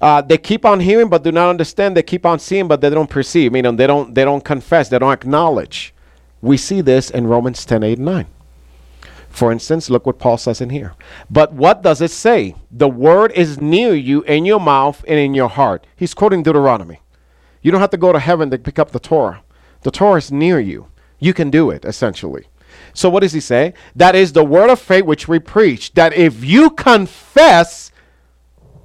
uh, 0.00 0.22
they 0.22 0.38
keep 0.38 0.64
on 0.64 0.80
hearing 0.80 1.08
but 1.08 1.24
do 1.24 1.32
not 1.32 1.50
understand. 1.50 1.96
They 1.96 2.02
keep 2.02 2.24
on 2.24 2.38
seeing 2.38 2.68
but 2.68 2.80
they 2.80 2.90
don't 2.90 3.10
perceive. 3.10 3.52
Meaning 3.52 3.76
they 3.76 3.86
don't 3.86 4.14
they 4.14 4.24
don't 4.24 4.44
confess. 4.44 4.88
They 4.88 4.98
don't 4.98 5.12
acknowledge. 5.12 5.92
We 6.40 6.56
see 6.56 6.80
this 6.80 7.10
in 7.10 7.26
Romans 7.26 7.64
10, 7.64 7.82
8, 7.82 7.98
and 7.98 8.06
9. 8.06 8.26
For 9.28 9.52
instance, 9.52 9.90
look 9.90 10.06
what 10.06 10.18
Paul 10.18 10.38
says 10.38 10.60
in 10.60 10.70
here. 10.70 10.94
But 11.28 11.52
what 11.52 11.82
does 11.82 12.00
it 12.00 12.10
say? 12.10 12.54
The 12.70 12.88
word 12.88 13.32
is 13.32 13.60
near 13.60 13.94
you 13.94 14.22
in 14.22 14.44
your 14.44 14.60
mouth 14.60 15.04
and 15.06 15.18
in 15.18 15.34
your 15.34 15.48
heart. 15.48 15.86
He's 15.96 16.14
quoting 16.14 16.42
Deuteronomy. 16.42 17.00
You 17.62 17.70
don't 17.70 17.80
have 17.80 17.90
to 17.90 17.96
go 17.96 18.12
to 18.12 18.18
heaven 18.18 18.50
to 18.50 18.58
pick 18.58 18.78
up 18.78 18.90
the 18.90 19.00
Torah. 19.00 19.42
The 19.82 19.90
Torah 19.90 20.18
is 20.18 20.32
near 20.32 20.60
you. 20.60 20.88
You 21.18 21.34
can 21.34 21.50
do 21.50 21.70
it, 21.70 21.84
essentially. 21.84 22.46
So 22.94 23.08
what 23.08 23.20
does 23.20 23.32
he 23.32 23.40
say? 23.40 23.74
That 23.96 24.14
is 24.14 24.32
the 24.32 24.44
word 24.44 24.70
of 24.70 24.80
faith 24.80 25.04
which 25.04 25.28
we 25.28 25.38
preach. 25.38 25.92
That 25.94 26.12
if 26.14 26.44
you 26.44 26.70
confess, 26.70 27.92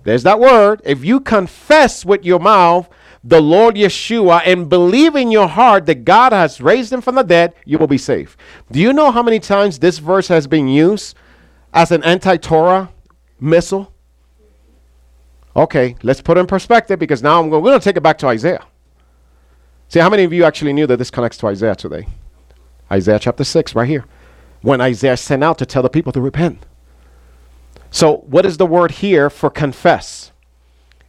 there's 0.04 0.24
that 0.24 0.40
word, 0.40 0.82
if 0.84 1.04
you 1.04 1.20
confess 1.20 2.06
with 2.06 2.26
your 2.26 2.40
mouth 2.40 2.90
the 3.24 3.41
Lord 3.41 3.76
Yeshua 3.76 4.41
and 4.45 4.68
believe 4.68 5.16
in 5.16 5.32
your 5.32 5.48
heart 5.48 5.86
that 5.86 6.04
God 6.04 6.34
has 6.34 6.60
raised 6.60 6.91
him 6.91 7.02
from 7.02 7.16
the 7.16 7.24
dead, 7.24 7.54
you 7.66 7.78
will 7.78 7.88
be 7.88 7.98
saved. 7.98 8.38
Do 8.72 8.80
you 8.80 8.91
know 8.91 9.12
how 9.12 9.24
many 9.24 9.40
times 9.40 9.80
this 9.80 10.00
verse 10.00 10.28
has 10.28 10.45
been 10.45 10.68
used 10.68 11.16
as 11.74 11.91
an 11.91 12.04
anti 12.04 12.38
Torah 12.38 12.91
missile? 13.40 13.93
Okay, 15.56 15.96
let's 16.02 16.22
put 16.22 16.38
it 16.38 16.42
in 16.42 16.48
perspective 16.48 17.00
because 17.00 17.22
now 17.22 17.40
I'm 17.40 17.50
going, 17.50 17.64
we're 17.64 17.72
going 17.72 17.80
to 17.80 17.84
take 17.84 17.98
it 17.98 18.02
back 18.02 18.18
to 18.20 18.28
Isaiah. 18.28 18.66
See, 19.88 20.00
how 20.00 20.10
many 20.10 20.24
of 20.24 20.34
you 20.34 20.44
actually 20.44 20.74
knew 20.74 20.88
that 20.88 20.98
this 20.98 21.12
connects 21.12 21.38
to 21.38 21.48
Isaiah 21.48 21.76
today? 21.76 22.08
Isaiah 22.92 23.20
chapter 23.20 23.44
6, 23.44 23.76
right 23.76 23.88
here. 23.88 24.06
When 24.62 24.82
Isaiah 24.82 25.18
sent 25.18 25.44
out 25.44 25.58
to 25.60 25.66
tell 25.66 25.84
the 25.84 25.90
people 25.90 26.12
to 26.14 26.22
repent. 26.22 26.66
So, 27.92 28.18
what 28.26 28.46
is 28.46 28.58
the 28.58 28.66
word 28.66 28.92
here 28.92 29.30
for 29.30 29.52
confess? 29.52 30.32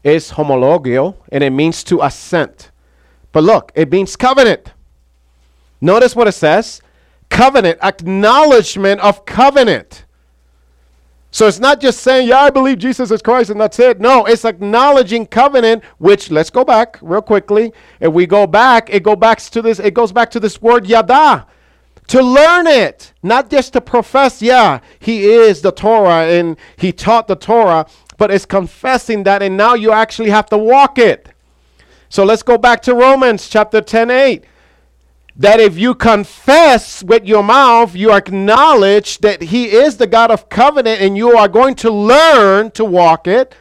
Is 0.03 0.33
homologio, 0.33 1.17
and 1.33 1.43
it 1.43 1.51
means 1.51 1.83
to 1.85 2.03
assent. 2.03 2.71
But 3.33 3.45
look, 3.45 3.73
it 3.75 3.91
means 3.91 4.17
covenant. 4.17 4.75
Notice 5.81 6.15
what 6.15 6.29
it 6.29 6.33
says 6.33 6.83
covenant, 7.31 7.79
acknowledgement 7.83 9.01
of 9.01 9.25
covenant. 9.25 10.04
So 11.35 11.49
it's 11.49 11.59
not 11.59 11.81
just 11.81 11.99
saying, 12.03 12.29
yeah, 12.29 12.43
I 12.43 12.51
believe 12.51 12.79
Jesus 12.79 13.11
is 13.11 13.21
Christ 13.21 13.51
and 13.51 13.61
that's 13.61 13.81
it. 13.81 14.01
No, 14.01 14.25
it's 14.25 14.45
acknowledging 14.45 15.27
covenant, 15.27 15.83
which 15.99 16.31
let's 16.31 16.49
go 16.49 16.65
back 16.65 16.97
real 17.03 17.23
quickly. 17.23 17.73
If 17.99 18.13
we 18.13 18.25
go 18.25 18.47
back, 18.47 18.89
it 18.89 19.03
go 19.03 19.17
back 19.17 19.41
to 19.41 19.61
this, 19.61 19.81
it 19.81 19.95
goes 19.95 20.13
back 20.13 20.31
to 20.31 20.39
this 20.39 20.63
word 20.63 20.87
yada. 20.87 21.49
To 22.07 22.23
learn 22.23 22.69
it, 22.69 23.13
not 23.25 23.51
just 23.51 23.73
to 23.73 23.81
profess, 23.81 24.43
yeah, 24.43 24.79
he 25.01 25.25
is 25.25 25.61
the 25.61 25.73
Torah 25.73 26.29
and 26.29 26.57
he 26.77 26.93
taught 26.93 27.27
the 27.27 27.35
Torah, 27.35 27.87
but 28.17 28.31
it's 28.31 28.47
confessing 28.47 29.25
that 29.25 29.43
and 29.43 29.57
now 29.57 29.75
you 29.75 29.91
actually 29.91 30.31
have 30.31 30.47
to 30.51 30.57
walk 30.57 30.99
it. 30.99 31.31
So 32.11 32.23
let's 32.23 32.45
go 32.45 32.57
back 32.57 32.81
to 32.83 32.95
Romans 32.95 33.49
chapter 33.49 33.81
10 33.81 34.09
8 34.09 34.45
that 35.37 35.59
if 35.59 35.77
you 35.77 35.95
confess 35.95 37.03
with 37.03 37.25
your 37.25 37.43
mouth, 37.43 37.95
you 37.95 38.13
acknowledge 38.13 39.19
that 39.19 39.43
He 39.43 39.73
is 39.73 39.97
the 39.97 40.07
God 40.07 40.31
of 40.31 40.49
covenant 40.49 41.01
and 41.01 41.17
you 41.17 41.37
are 41.37 41.49
going 41.49 41.75
to 41.77 41.91
learn 41.91 42.71
to 42.73 42.85
walk 42.85 43.27
it, 43.27 43.55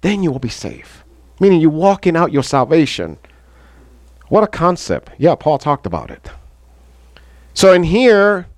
then 0.00 0.22
you 0.22 0.32
will 0.32 0.40
be 0.40 0.48
safe. 0.48 1.04
Meaning 1.38 1.60
you're 1.60 1.70
walking 1.70 2.16
out 2.16 2.32
your 2.32 2.42
salvation. 2.42 3.18
What 4.28 4.42
a 4.42 4.48
concept. 4.48 5.10
Yeah, 5.18 5.34
Paul 5.36 5.58
talked 5.58 5.86
about 5.86 6.10
it. 6.10 6.30
So 7.52 7.72
in 7.72 7.84
here, 7.84 8.48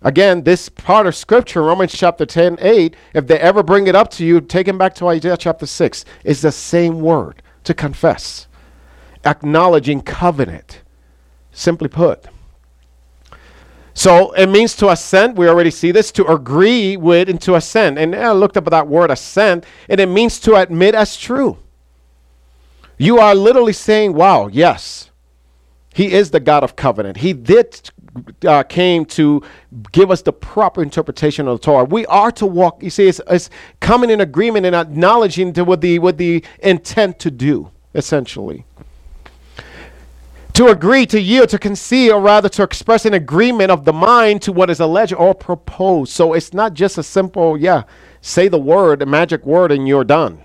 again, 0.00 0.44
this 0.44 0.70
part 0.70 1.06
of 1.06 1.14
scripture, 1.14 1.62
Romans 1.62 1.92
chapter 1.92 2.24
10, 2.24 2.58
8, 2.60 2.96
if 3.12 3.26
they 3.26 3.38
ever 3.38 3.62
bring 3.62 3.86
it 3.86 3.94
up 3.94 4.10
to 4.12 4.24
you, 4.24 4.40
take 4.40 4.66
them 4.66 4.78
back 4.78 4.94
to 4.94 5.08
Isaiah 5.08 5.36
chapter 5.36 5.66
6, 5.66 6.04
is 6.24 6.40
the 6.40 6.52
same 6.52 7.00
word 7.00 7.42
to 7.64 7.74
confess, 7.74 8.46
acknowledging 9.24 10.00
covenant 10.00 10.80
simply 11.54 11.88
put. 11.88 12.26
So 13.94 14.32
it 14.32 14.48
means 14.48 14.74
to 14.76 14.90
assent. 14.90 15.36
We 15.36 15.48
already 15.48 15.70
see 15.70 15.92
this 15.92 16.10
to 16.12 16.26
agree 16.26 16.96
with 16.96 17.28
and 17.28 17.40
to 17.42 17.54
assent. 17.54 17.96
And 17.96 18.14
I 18.14 18.32
looked 18.32 18.56
up 18.56 18.64
that 18.66 18.88
word 18.88 19.10
assent, 19.10 19.64
and 19.88 20.00
it 20.00 20.08
means 20.08 20.40
to 20.40 20.56
admit 20.56 20.96
as 20.96 21.16
true. 21.16 21.56
You 22.98 23.18
are 23.18 23.34
literally 23.34 23.72
saying, 23.72 24.14
"Wow, 24.14 24.48
yes, 24.48 25.10
He 25.94 26.12
is 26.12 26.32
the 26.32 26.40
God 26.40 26.64
of 26.64 26.74
covenant. 26.74 27.18
He 27.18 27.32
did 27.32 27.90
uh, 28.46 28.62
came 28.64 29.04
to 29.04 29.42
give 29.92 30.10
us 30.10 30.22
the 30.22 30.32
proper 30.32 30.82
interpretation 30.82 31.48
of 31.48 31.60
the 31.60 31.64
Torah. 31.64 31.84
We 31.84 32.04
are 32.06 32.30
to 32.32 32.46
walk. 32.46 32.82
You 32.82 32.90
see, 32.90 33.08
it's, 33.08 33.20
it's 33.28 33.50
coming 33.80 34.10
in 34.10 34.20
agreement 34.20 34.66
and 34.66 34.74
acknowledging 34.74 35.52
to 35.52 35.64
what 35.64 35.80
the 35.80 36.00
what 36.00 36.18
the 36.18 36.44
intent 36.60 37.20
to 37.20 37.30
do, 37.30 37.70
essentially 37.94 38.64
to 40.54 40.68
agree, 40.68 41.04
to 41.06 41.20
yield, 41.20 41.48
to 41.50 41.58
concede, 41.58 42.12
or 42.12 42.20
rather 42.20 42.48
to 42.48 42.62
express 42.62 43.04
an 43.04 43.14
agreement 43.14 43.70
of 43.70 43.84
the 43.84 43.92
mind 43.92 44.40
to 44.42 44.52
what 44.52 44.70
is 44.70 44.80
alleged 44.80 45.12
or 45.12 45.34
proposed. 45.34 46.12
So 46.12 46.32
it's 46.32 46.54
not 46.54 46.74
just 46.74 46.96
a 46.96 47.02
simple, 47.02 47.58
yeah, 47.58 47.82
say 48.20 48.48
the 48.48 48.58
word, 48.58 49.02
a 49.02 49.06
magic 49.06 49.44
word, 49.44 49.72
and 49.72 49.86
you're 49.86 50.04
done. 50.04 50.42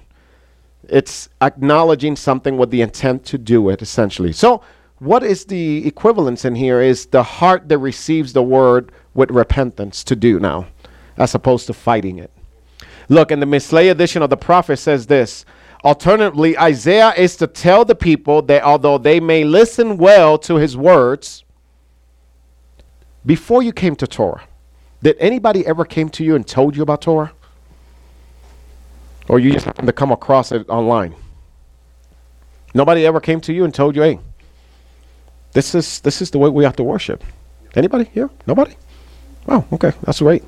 It's 0.87 1.29
acknowledging 1.41 2.15
something 2.15 2.57
with 2.57 2.71
the 2.71 2.81
intent 2.81 3.23
to 3.25 3.37
do 3.37 3.69
it, 3.69 3.81
essentially. 3.81 4.33
So, 4.33 4.63
what 4.97 5.23
is 5.23 5.45
the 5.45 5.87
equivalence 5.87 6.43
in 6.43 6.55
here 6.55 6.81
is 6.81 7.05
the 7.05 7.23
heart 7.23 7.69
that 7.69 7.77
receives 7.77 8.33
the 8.33 8.43
word 8.43 8.91
with 9.13 9.31
repentance 9.31 10.03
to 10.05 10.15
do 10.15 10.39
now, 10.39 10.67
as 11.15 11.33
opposed 11.35 11.67
to 11.67 11.73
fighting 11.73 12.17
it. 12.17 12.31
Look, 13.07 13.31
in 13.31 13.39
the 13.39 13.45
Milstein 13.45 13.91
edition 13.91 14.21
of 14.21 14.29
the 14.29 14.35
prophet 14.35 14.77
says 14.77 15.07
this 15.07 15.45
Alternatively, 15.83 16.57
Isaiah 16.57 17.13
is 17.15 17.37
to 17.37 17.47
tell 17.47 17.85
the 17.85 17.95
people 17.95 18.41
that 18.43 18.63
although 18.63 18.97
they 18.97 19.19
may 19.19 19.45
listen 19.45 19.97
well 19.97 20.37
to 20.39 20.55
his 20.55 20.75
words, 20.75 21.45
before 23.25 23.63
you 23.63 23.71
came 23.71 23.95
to 23.95 24.07
Torah, 24.07 24.43
did 25.01 25.15
anybody 25.19 25.65
ever 25.65 25.85
came 25.85 26.09
to 26.09 26.23
you 26.23 26.35
and 26.35 26.45
told 26.45 26.75
you 26.75 26.83
about 26.83 27.01
Torah? 27.01 27.31
Or 29.29 29.39
you 29.39 29.51
just 29.51 29.65
happened 29.65 29.87
to 29.87 29.93
come 29.93 30.11
across 30.11 30.51
it 30.51 30.67
online? 30.67 31.15
Nobody 32.73 33.05
ever 33.05 33.21
came 33.21 33.39
to 33.41 33.53
you 33.53 33.63
and 33.63 33.73
told 33.73 33.95
you, 33.95 34.01
hey, 34.01 34.19
this 35.53 35.73
is 35.73 36.01
this 36.01 36.21
is 36.21 36.31
the 36.31 36.37
way 36.39 36.49
we 36.49 36.63
have 36.63 36.75
to 36.75 36.83
worship. 36.83 37.23
Anybody 37.75 38.09
here? 38.13 38.29
Nobody? 38.45 38.75
Oh, 39.47 39.65
okay, 39.73 39.93
that's 40.03 40.19
great. 40.19 40.43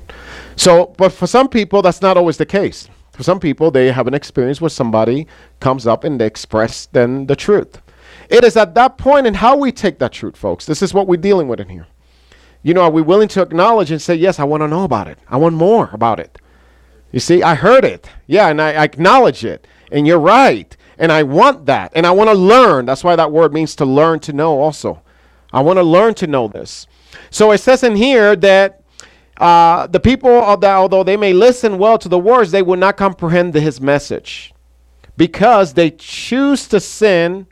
So, 0.56 0.94
but 0.98 1.10
for 1.10 1.26
some 1.26 1.48
people, 1.48 1.82
that's 1.82 2.02
not 2.02 2.16
always 2.16 2.36
the 2.36 2.46
case. 2.46 2.88
For 3.22 3.26
some 3.26 3.38
people, 3.38 3.70
they 3.70 3.92
have 3.92 4.08
an 4.08 4.14
experience 4.14 4.60
where 4.60 4.68
somebody 4.68 5.28
comes 5.60 5.86
up 5.86 6.02
and 6.02 6.20
they 6.20 6.26
express 6.26 6.86
then 6.86 7.26
the 7.26 7.36
truth. 7.36 7.80
It 8.28 8.42
is 8.42 8.56
at 8.56 8.74
that 8.74 8.98
point 8.98 9.28
in 9.28 9.34
how 9.34 9.56
we 9.56 9.70
take 9.70 10.00
that 10.00 10.10
truth, 10.10 10.36
folks. 10.36 10.66
This 10.66 10.82
is 10.82 10.92
what 10.92 11.06
we're 11.06 11.20
dealing 11.20 11.46
with 11.46 11.60
in 11.60 11.68
here. 11.68 11.86
You 12.64 12.74
know, 12.74 12.80
are 12.80 12.90
we 12.90 13.00
willing 13.00 13.28
to 13.28 13.40
acknowledge 13.40 13.92
and 13.92 14.02
say, 14.02 14.16
yes, 14.16 14.40
I 14.40 14.44
want 14.44 14.64
to 14.64 14.66
know 14.66 14.82
about 14.82 15.06
it. 15.06 15.20
I 15.28 15.36
want 15.36 15.54
more 15.54 15.88
about 15.92 16.18
it. 16.18 16.36
You 17.12 17.20
see, 17.20 17.44
I 17.44 17.54
heard 17.54 17.84
it. 17.84 18.10
Yeah, 18.26 18.48
and 18.48 18.60
I, 18.60 18.72
I 18.72 18.82
acknowledge 18.82 19.44
it. 19.44 19.68
And 19.92 20.04
you're 20.04 20.18
right. 20.18 20.76
And 20.98 21.12
I 21.12 21.22
want 21.22 21.66
that. 21.66 21.92
And 21.94 22.08
I 22.08 22.10
want 22.10 22.28
to 22.28 22.34
learn. 22.34 22.86
That's 22.86 23.04
why 23.04 23.14
that 23.14 23.30
word 23.30 23.52
means 23.52 23.76
to 23.76 23.84
learn 23.84 24.18
to 24.18 24.32
know 24.32 24.58
also. 24.58 25.00
I 25.52 25.60
want 25.60 25.76
to 25.76 25.84
learn 25.84 26.14
to 26.14 26.26
know 26.26 26.48
this. 26.48 26.88
So 27.30 27.52
it 27.52 27.58
says 27.58 27.84
in 27.84 27.94
here 27.94 28.34
that 28.34 28.81
uh, 29.42 29.88
the 29.88 29.98
people, 29.98 30.56
that, 30.56 30.74
although 30.76 31.02
they 31.02 31.16
may 31.16 31.32
listen 31.32 31.76
well 31.76 31.98
to 31.98 32.08
the 32.08 32.18
words, 32.18 32.52
they 32.52 32.62
will 32.62 32.76
not 32.76 32.96
comprehend 32.96 33.52
his 33.54 33.80
message 33.80 34.54
because 35.16 35.74
they 35.74 35.90
choose 35.90 36.68
to 36.68 36.78
sin 36.78 37.48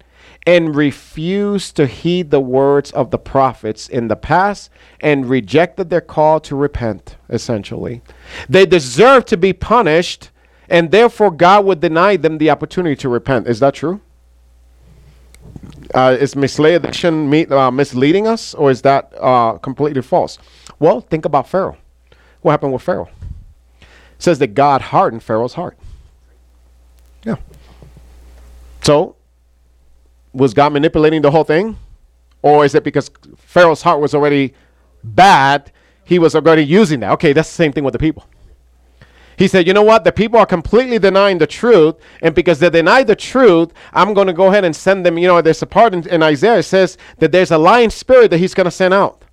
and 0.46 0.76
refuse 0.76 1.72
to 1.72 1.86
heed 1.86 2.30
the 2.30 2.40
words 2.40 2.92
of 2.92 3.10
the 3.10 3.18
prophets 3.18 3.88
in 3.88 4.06
the 4.06 4.14
past 4.14 4.70
and 5.00 5.28
rejected 5.28 5.90
their 5.90 6.00
call 6.00 6.38
to 6.38 6.54
repent, 6.54 7.16
essentially. 7.28 8.02
They 8.48 8.66
deserve 8.66 9.24
to 9.26 9.36
be 9.36 9.52
punished, 9.52 10.30
and 10.68 10.92
therefore 10.92 11.32
God 11.32 11.64
would 11.64 11.80
deny 11.80 12.16
them 12.16 12.38
the 12.38 12.50
opportunity 12.50 12.94
to 12.96 13.08
repent. 13.08 13.48
Is 13.48 13.58
that 13.58 13.74
true? 13.74 14.00
Uh, 15.92 16.16
is 16.20 16.36
misleading, 16.36 17.52
uh, 17.52 17.70
misleading 17.72 18.28
us, 18.28 18.54
or 18.54 18.70
is 18.70 18.82
that 18.82 19.12
uh, 19.20 19.58
completely 19.58 20.02
false? 20.02 20.38
Well, 20.78 21.00
think 21.00 21.24
about 21.24 21.48
Pharaoh. 21.48 21.76
What 22.42 22.52
happened 22.52 22.72
with 22.72 22.82
Pharaoh? 22.82 23.08
It 23.80 23.86
says 24.18 24.38
that 24.38 24.54
God 24.54 24.80
hardened 24.80 25.22
Pharaoh's 25.22 25.54
heart. 25.54 25.78
Yeah. 27.24 27.36
So, 28.82 29.16
was 30.32 30.54
God 30.54 30.72
manipulating 30.72 31.22
the 31.22 31.30
whole 31.30 31.44
thing? 31.44 31.76
Or 32.42 32.64
is 32.64 32.74
it 32.74 32.84
because 32.84 33.10
Pharaoh's 33.36 33.82
heart 33.82 34.00
was 34.00 34.14
already 34.14 34.54
bad, 35.04 35.72
he 36.04 36.18
was 36.18 36.34
already 36.34 36.64
using 36.64 37.00
that? 37.00 37.12
Okay, 37.12 37.32
that's 37.32 37.48
the 37.48 37.54
same 37.54 37.72
thing 37.72 37.84
with 37.84 37.92
the 37.92 37.98
people. 37.98 38.24
He 39.40 39.48
said, 39.48 39.66
You 39.66 39.72
know 39.72 39.82
what? 39.82 40.04
The 40.04 40.12
people 40.12 40.38
are 40.38 40.44
completely 40.44 40.98
denying 40.98 41.38
the 41.38 41.46
truth. 41.46 41.96
And 42.20 42.34
because 42.34 42.58
they 42.58 42.68
deny 42.68 43.02
the 43.02 43.16
truth, 43.16 43.72
I'm 43.94 44.12
going 44.12 44.26
to 44.26 44.34
go 44.34 44.48
ahead 44.48 44.66
and 44.66 44.76
send 44.76 45.06
them. 45.06 45.16
You 45.16 45.28
know, 45.28 45.40
there's 45.40 45.62
a 45.62 45.66
part 45.66 45.94
in, 45.94 46.06
in 46.08 46.22
Isaiah 46.22 46.62
says 46.62 46.98
that 47.20 47.32
there's 47.32 47.50
a 47.50 47.56
lying 47.56 47.88
spirit 47.88 48.30
that 48.32 48.38
he's 48.38 48.52
going 48.52 48.66
to 48.66 48.70
send 48.70 48.92
out. 48.92 49.24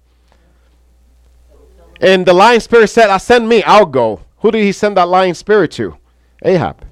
And 1.99 2.25
the 2.25 2.33
lying 2.33 2.59
spirit 2.59 2.89
said, 2.89 3.09
I 3.09 3.17
send 3.17 3.49
me, 3.49 3.63
I'll 3.63 3.85
go. 3.85 4.21
Who 4.39 4.51
did 4.51 4.63
he 4.63 4.71
send 4.71 4.97
that 4.97 5.07
lying 5.07 5.33
spirit 5.33 5.71
to? 5.73 5.97
Ahab. 6.43 6.85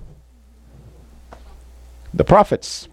The 2.13 2.23
prophets. 2.23 2.87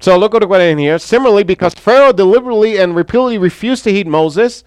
So 0.00 0.16
look 0.18 0.34
at 0.34 0.48
what 0.48 0.60
in 0.60 0.78
here. 0.78 0.98
Similarly, 0.98 1.44
because 1.44 1.74
Pharaoh 1.74 2.12
deliberately 2.12 2.78
and 2.78 2.96
repeatedly 2.96 3.38
refused 3.38 3.84
to 3.84 3.92
heed 3.92 4.06
Moses, 4.06 4.64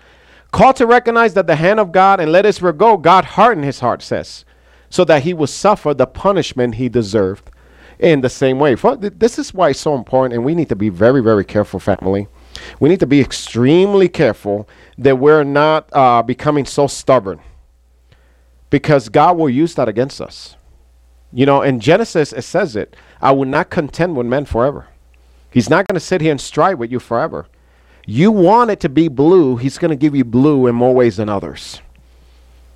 called 0.52 0.78
to 0.78 0.88
recognize 0.88 1.34
that 1.36 1.48
the 1.48 1.56
hand 1.56 1.80
of 1.80 1.92
God 1.92 2.20
and 2.20 2.32
let 2.32 2.46
Israel 2.46 2.74
go, 2.74 2.98
God 2.98 3.26
hardened 3.26 3.66
his 3.66 3.82
heart, 3.82 4.02
says, 4.02 4.46
so 4.90 5.04
that 5.06 5.24
he 5.24 5.34
would 5.34 5.50
suffer 5.50 5.94
the 5.94 6.08
punishment 6.08 6.76
he 6.76 6.90
deserved 6.90 7.52
in 8.00 8.22
the 8.22 8.30
same 8.30 8.58
way. 8.58 8.76
This 8.76 9.38
is 9.38 9.54
why 9.54 9.70
it's 9.70 9.80
so 9.80 9.94
important, 9.94 10.34
and 10.34 10.46
we 10.46 10.56
need 10.56 10.70
to 10.70 10.76
be 10.76 10.90
very, 10.90 11.22
very 11.22 11.44
careful, 11.44 11.80
family. 11.80 12.28
We 12.80 12.90
need 12.90 13.00
to 13.00 13.08
be 13.08 13.22
extremely 13.22 14.08
careful 14.08 14.68
that 14.98 15.18
we're 15.18 15.44
not 15.44 15.90
uh, 15.94 16.22
becoming 16.24 16.66
so 16.66 16.88
stubborn 16.88 17.40
because 18.70 19.10
God 19.10 19.38
will 19.38 19.50
use 19.50 19.76
that 19.76 19.90
against 19.90 20.22
us. 20.22 20.56
You 21.32 21.46
know, 21.46 21.62
in 21.62 21.80
Genesis, 21.80 22.34
it 22.34 22.44
says 22.44 22.76
it 22.76 22.96
I 23.22 23.32
will 23.32 23.46
not 23.46 23.70
contend 23.70 24.16
with 24.16 24.28
men 24.28 24.46
forever. 24.46 24.88
He's 25.52 25.70
not 25.70 25.88
going 25.88 25.96
to 25.96 26.06
sit 26.06 26.22
here 26.22 26.32
and 26.32 26.42
strive 26.42 26.80
with 26.80 26.92
you 26.92 27.00
forever. 27.00 27.48
You 28.06 28.32
want 28.32 28.72
it 28.72 28.80
to 28.82 28.90
be 28.90 29.08
blue, 29.08 29.58
he's 29.58 29.78
going 29.78 29.90
to 29.90 29.96
give 29.96 30.16
you 30.16 30.24
blue 30.24 30.68
in 30.68 30.76
more 30.76 30.94
ways 30.94 31.18
than 31.18 31.30
others. 31.30 31.82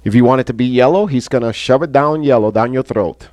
If 0.04 0.14
you 0.14 0.26
want 0.26 0.42
it 0.42 0.48
to 0.48 0.54
be 0.54 0.66
yellow, 0.66 1.06
he's 1.06 1.28
going 1.28 1.44
to 1.44 1.54
shove 1.54 1.82
it 1.82 1.92
down 1.92 2.24
yellow 2.24 2.52
down 2.52 2.74
your 2.74 2.84
throat. 2.84 3.30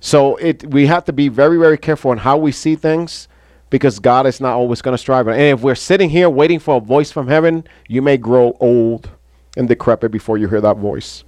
So 0.00 0.36
it 0.36 0.66
we 0.70 0.86
have 0.86 1.04
to 1.06 1.12
be 1.12 1.28
very 1.28 1.56
very 1.56 1.78
careful 1.78 2.10
on 2.10 2.18
how 2.18 2.36
we 2.36 2.52
see 2.52 2.76
things 2.76 3.28
because 3.70 3.98
God 3.98 4.26
is 4.26 4.40
not 4.40 4.54
always 4.54 4.82
going 4.82 4.94
to 4.94 4.98
strive. 4.98 5.26
And 5.28 5.40
if 5.40 5.62
we're 5.62 5.74
sitting 5.74 6.10
here 6.10 6.30
waiting 6.30 6.58
for 6.58 6.76
a 6.76 6.80
voice 6.80 7.10
from 7.10 7.28
heaven, 7.28 7.64
you 7.88 8.02
may 8.02 8.16
grow 8.16 8.56
old 8.60 9.10
and 9.56 9.68
decrepit 9.68 10.10
before 10.10 10.38
you 10.38 10.48
hear 10.48 10.60
that 10.60 10.76
voice. 10.76 11.24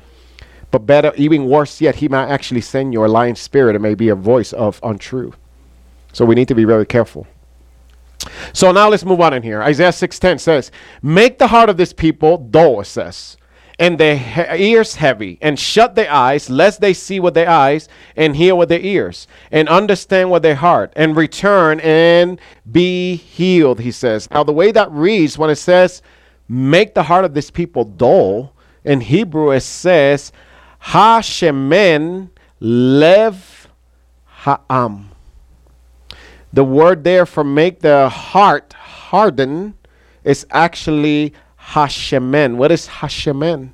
But 0.71 0.81
better, 0.81 1.13
even 1.17 1.47
worse 1.47 1.81
yet, 1.81 1.97
he 1.97 2.09
might 2.09 2.29
actually 2.29 2.61
send 2.61 2.93
you 2.93 3.05
a 3.05 3.07
lying 3.07 3.37
spirit. 3.37 3.77
It 3.77 3.81
may 3.81 3.95
be 3.95 4.09
a 4.09 4.15
voice 4.15 4.53
of 4.53 4.81
untruth. 4.83 5.37
So 6.13 6.25
we 6.25 6.35
need 6.35 6.49
to 6.49 6.55
be 6.55 6.65
very 6.65 6.87
careful. 6.87 7.27
So 8.53 8.73
now 8.73 8.89
let's 8.89 9.05
move 9.05 9.21
on 9.21 9.33
in 9.35 9.43
here. 9.43 9.63
Isaiah 9.63 9.93
6:10 9.93 10.39
says, 10.39 10.71
"Make 11.03 11.39
the 11.39 11.47
heart 11.47 11.69
of 11.69 11.77
this 11.77 11.93
people 11.93 12.39
dull," 12.39 12.81
it 12.81 12.87
says, 12.87 13.37
and 13.79 13.99
their 13.99 14.17
he- 14.17 14.73
ears 14.73 14.97
heavy, 14.97 15.39
and 15.43 15.59
shut 15.59 15.95
their 15.95 16.11
eyes, 16.11 16.49
lest 16.49 16.81
they 16.81 16.95
see 16.95 17.21
with 17.21 17.35
their 17.35 17.49
eyes, 17.49 17.89
and 18.17 18.37
hear 18.37 18.55
with 18.55 18.71
their 18.71 18.81
ears, 18.81 19.27
and 19.51 19.69
understand 19.69 20.31
with 20.31 20.43
their 20.43 20.55
heart, 20.55 20.93
and 20.97 21.17
return 21.17 21.81
and 21.81 22.41
be 22.71 23.17
healed, 23.17 23.81
he 23.81 23.91
says. 23.91 24.31
Now, 24.31 24.45
the 24.45 24.53
way 24.53 24.73
that 24.73 24.91
reads 24.91 25.37
when 25.37 25.51
it 25.51 25.57
says, 25.57 26.01
make 26.49 26.95
the 26.95 27.03
heart 27.03 27.25
of 27.25 27.35
this 27.35 27.51
people 27.51 27.85
dull, 27.85 28.53
in 28.85 29.01
Hebrew 29.01 29.51
it 29.51 29.61
says, 29.61 30.33
Ha 30.79 31.21
shemen 31.21 32.31
lev 32.61 33.69
ha'am. 34.25 35.11
The 36.53 36.65
word 36.65 37.05
there 37.05 37.27
for 37.27 37.45
make 37.45 37.81
the 37.81 38.09
heart 38.09 38.73
harden 38.73 39.75
is 40.25 40.47
actually 40.51 41.35
hashemen. 41.67 42.57
What 42.57 42.73
is 42.73 42.87
hashemen? 42.87 43.73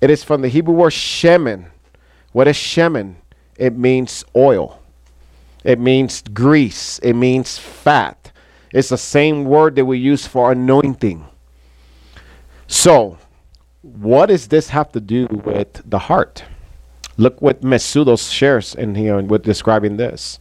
It 0.00 0.10
is 0.10 0.24
from 0.24 0.42
the 0.42 0.48
Hebrew 0.48 0.74
word 0.74 0.92
shemen. 0.92 1.66
What 2.32 2.48
is 2.48 2.56
shemen? 2.56 3.16
It 3.56 3.76
means 3.76 4.24
oil. 4.36 4.80
It 5.64 5.80
means 5.80 6.22
grease. 6.32 6.98
It 7.00 7.14
means 7.14 7.58
fat. 7.58 8.32
It's 8.72 8.90
the 8.90 8.98
same 8.98 9.44
word 9.44 9.76
that 9.76 9.84
we 9.84 9.98
use 9.98 10.26
for 10.26 10.52
anointing. 10.52 11.26
So, 12.66 13.18
what 13.82 14.26
does 14.26 14.48
this 14.48 14.68
have 14.68 14.92
to 14.92 15.00
do 15.00 15.26
with 15.26 15.82
the 15.88 15.98
heart? 15.98 16.44
Look 17.16 17.42
what 17.42 17.62
Metsudos 17.62 18.30
shares 18.30 18.74
in 18.74 18.94
here 18.94 19.20
with 19.20 19.42
describing 19.42 19.96
this. 19.96 20.38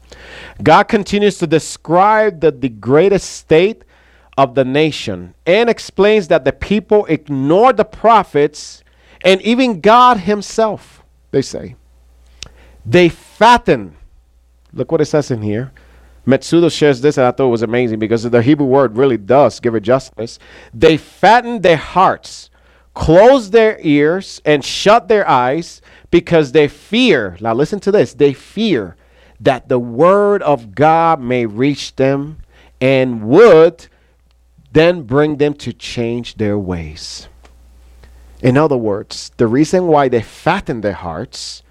God 0.62 0.84
continues 0.84 1.40
to 1.40 1.48
describe 1.48 2.42
the 2.42 2.52
degraded 2.52 3.22
state 3.22 3.84
of 4.38 4.56
the 4.56 4.64
nation 4.64 5.34
and 5.46 5.70
explains 5.70 6.28
that 6.28 6.46
the 6.46 6.54
people 6.54 7.06
ignored 7.08 7.78
the 7.78 7.86
prophets 7.86 8.84
and 9.24 9.42
even 9.42 9.82
God 9.82 10.18
Himself, 10.18 11.04
they 11.32 11.42
say. 11.42 11.76
They 12.86 13.10
fatten. 13.10 13.98
Look 14.72 14.92
what 14.92 15.02
it 15.02 15.06
says 15.06 15.32
in 15.32 15.42
here. 15.42 15.72
Metsudo 16.26 16.72
shares 16.72 17.02
this, 17.02 17.18
and 17.18 17.26
I 17.26 17.32
thought 17.32 17.48
it 17.48 17.52
was 17.52 17.62
amazing 17.62 18.00
because 18.00 18.24
the 18.24 18.42
Hebrew 18.42 18.66
word 18.66 18.98
really 18.98 19.18
does 19.18 19.60
give 19.60 19.76
it 19.76 19.82
justice. 19.82 20.40
They 20.74 20.98
fatten 20.98 21.62
their 21.62 21.78
hearts, 21.78 22.50
close 22.94 23.50
their 23.50 23.80
ears, 23.82 24.42
and 24.46 24.64
shut 24.64 25.08
their 25.08 25.28
eyes 25.28 25.82
because 26.12 26.52
they 26.52 26.68
fear. 26.68 27.38
Now, 27.40 27.54
listen 27.54 27.80
to 27.82 27.92
this 27.92 28.14
they 28.14 28.34
fear 28.34 28.98
that 29.40 29.70
the 29.70 29.80
word 29.80 30.42
of 30.44 30.76
God 30.76 31.22
may 31.22 31.46
reach 31.46 31.96
them 31.96 32.40
and 32.82 33.24
would 33.24 33.88
then 34.78 35.02
bring 35.02 35.38
them 35.38 35.56
to 35.56 35.74
change 35.74 36.36
their 36.36 36.58
ways. 36.58 37.28
In 38.42 38.56
other 38.58 38.78
words, 38.78 39.32
the 39.38 39.48
reason 39.48 39.88
why 39.88 40.08
they 40.08 40.22
fatten 40.22 40.82
their 40.82 40.94
hearts 40.94 41.64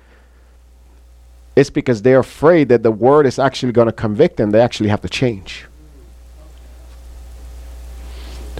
is 1.55 1.71
because 1.71 2.03
they're 2.03 2.19
afraid 2.19 2.69
that 2.69 2.83
the 2.83 2.91
word 2.91 3.25
is 3.25 3.39
actually 3.39 3.71
going 3.71 3.87
to 3.87 3.93
convict 3.93 4.37
them. 4.37 4.51
They 4.51 4.61
actually 4.61 4.89
have 4.89 5.03
to 5.03 5.09
change. 5.09 5.67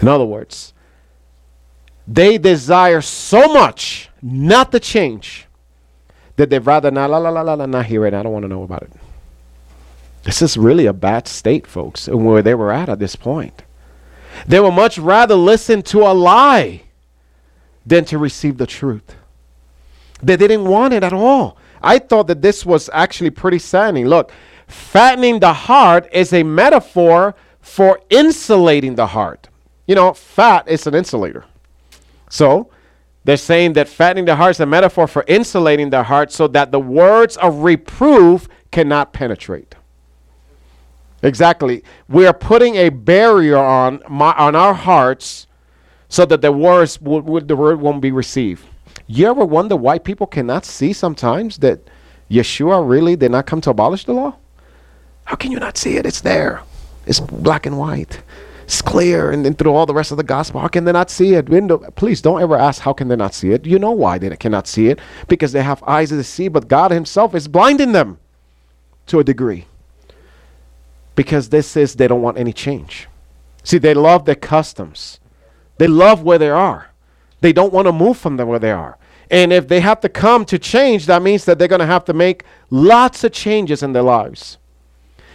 In 0.01 0.07
other 0.07 0.25
words, 0.25 0.73
they 2.07 2.39
desire 2.39 3.01
so 3.01 3.53
much 3.53 4.11
not 4.23 4.71
to 4.71 4.79
change 4.79 5.47
that 6.37 6.51
they'd 6.51 6.61
rather 6.61 6.93
not, 6.93 7.11
la, 7.11 7.19
la, 7.19 7.31
la, 7.31 7.41
la, 7.41 7.55
la, 7.55 7.67
not 7.67 7.87
hear 7.87 8.07
it. 8.07 8.15
I 8.15 8.23
don't 8.23 8.33
want 8.33 8.45
to 8.45 8.49
know 8.49 8.63
about 8.63 8.83
it. 8.83 8.93
This 10.23 10.41
is 10.41 10.57
really 10.57 10.87
a 10.87 10.93
bad 10.93 11.27
state, 11.27 11.67
folks, 11.67 12.07
and 12.07 12.25
where 12.25 12.43
they 12.43 12.55
were 12.55 12.71
at 12.71 12.89
at 12.89 13.01
this 13.01 13.17
point. 13.17 13.63
They 14.47 14.61
would 14.61 14.73
much 14.73 14.99
rather 14.99 15.35
listen 15.35 15.83
to 15.85 16.03
a 16.03 16.13
lie 16.13 16.83
than 17.85 18.05
to 18.07 18.19
receive 18.19 18.59
the 18.59 18.67
truth. 18.67 19.15
They 20.23 20.37
didn't 20.37 20.65
want 20.65 20.95
it 20.95 21.05
at 21.05 21.13
all. 21.13 21.59
I 21.83 21.99
thought 21.99 22.27
that 22.29 22.43
this 22.43 22.67
was 22.67 22.91
actually 22.93 23.31
pretty 23.31 23.59
saddening. 23.59 24.07
Look, 24.07 24.33
fattening 24.67 25.41
the 25.41 25.53
heart 25.53 26.09
is 26.13 26.33
a 26.33 26.43
metaphor 26.43 27.35
for 27.61 28.01
insulating 28.11 28.95
the 28.95 29.07
heart. 29.07 29.49
You 29.87 29.95
know, 29.95 30.13
fat 30.15 30.69
is 30.69 30.87
an 30.87 30.95
insulator. 30.95 31.45
So, 32.29 32.71
they're 33.25 33.37
saying 33.37 33.75
that 33.75 33.89
fattening 33.89 34.25
the 34.25 34.37
heart 34.37 34.53
is 34.53 34.61
a 34.61 34.67
metaphor 34.67 35.07
for 35.07 35.25
insulating 35.27 35.91
the 35.91 36.03
heart 36.05 36.33
so 36.33 36.49
that 36.49 36.73
the 36.73 36.81
words 36.81 37.37
of 37.37 37.59
reproof 37.59 38.49
cannot 38.71 39.13
penetrate. 39.13 39.75
Exactly. 41.27 41.83
We 42.09 42.25
are 42.27 42.33
putting 42.33 42.77
a 42.77 42.89
barrier 42.89 43.59
on 43.59 44.01
my, 44.09 44.33
on 44.35 44.55
our 44.55 44.75
hearts 44.75 45.49
so 46.09 46.25
that 46.25 46.41
the 46.41 46.53
words 46.53 47.01
would, 47.01 47.25
would, 47.25 47.49
the 47.49 47.57
word 47.57 47.81
won't 47.81 48.01
be 48.01 48.13
received. 48.13 48.65
You 49.09 49.29
ever 49.29 49.45
wonder 49.45 49.75
why 49.75 49.99
people 49.99 50.29
cannot 50.29 50.65
see 50.65 50.93
sometimes 50.93 51.59
that 51.59 51.81
Yeshua 52.31 52.89
really 52.89 53.17
did 53.17 53.33
not 53.33 53.47
come 53.47 53.61
to 53.63 53.71
abolish 53.71 54.05
the 54.05 54.13
law? 54.13 54.37
How 55.25 55.35
can 55.35 55.51
you 55.51 55.59
not 55.59 55.77
see 55.77 55.97
it? 55.97 56.07
It's 56.07 56.21
there. 56.21 56.63
It's 57.07 57.19
black 57.19 57.67
and 57.67 57.77
white. 57.77 58.23
It's 58.63 58.81
clear. 58.81 59.33
And 59.33 59.45
then 59.45 59.55
through 59.55 59.75
all 59.75 59.87
the 59.87 59.95
rest 59.95 60.13
of 60.13 60.19
the 60.19 60.23
gospel, 60.23 60.61
how 60.61 60.69
can 60.69 60.85
they 60.85 60.93
not 60.93 61.11
see 61.11 61.35
it? 61.35 61.49
Window, 61.49 61.79
please 61.97 62.21
don't 62.21 62.41
ever 62.41 62.57
ask 62.57 62.83
how 62.83 62.93
can 62.93 63.09
they 63.09 63.17
not 63.17 63.35
see 63.35 63.51
it. 63.51 63.67
You 63.67 63.81
know 63.81 63.91
why 63.91 64.19
they 64.19 64.35
cannot 64.37 64.69
see 64.69 64.89
it. 64.91 65.01
Because 65.27 65.51
they 65.51 65.63
have 65.65 65.83
eyes 65.83 66.11
to 66.11 66.23
see, 66.23 66.47
but 66.47 66.69
God 66.69 66.93
Himself 66.93 67.35
is 67.35 67.49
blinding 67.49 67.91
them 67.91 68.21
to 69.07 69.19
a 69.19 69.25
degree 69.25 69.67
because 71.17 71.49
this 71.49 71.77
is 71.77 71.97
they 71.97 72.07
don't 72.07 72.23
want 72.23 72.39
any 72.39 72.53
change. 72.53 73.09
See, 73.65 73.79
they 73.79 73.95
love 73.95 74.27
their 74.27 74.37
customs. 74.37 75.19
They 75.79 75.89
love 75.89 76.23
where 76.23 76.39
they 76.39 76.51
are. 76.51 76.91
They 77.41 77.53
don't 77.53 77.73
want 77.73 77.87
to 77.87 77.93
move 77.93 78.17
from 78.17 78.37
where 78.37 78.59
they 78.59 78.71
are. 78.71 78.97
And 79.31 79.53
if 79.53 79.67
they 79.67 79.81
have 79.81 80.01
to 80.01 80.09
come 80.09 80.45
to 80.45 80.59
change, 80.59 81.07
that 81.07 81.23
means 81.23 81.45
that 81.47 81.59
they're 81.59 81.69
going 81.69 81.81
to 81.81 81.87
have 81.87 82.05
to 82.05 82.13
make 82.13 82.45
lots 82.71 83.25
of 83.25 83.33
changes 83.33 83.83
in 83.83 83.93
their 83.93 84.03
lives. 84.03 84.59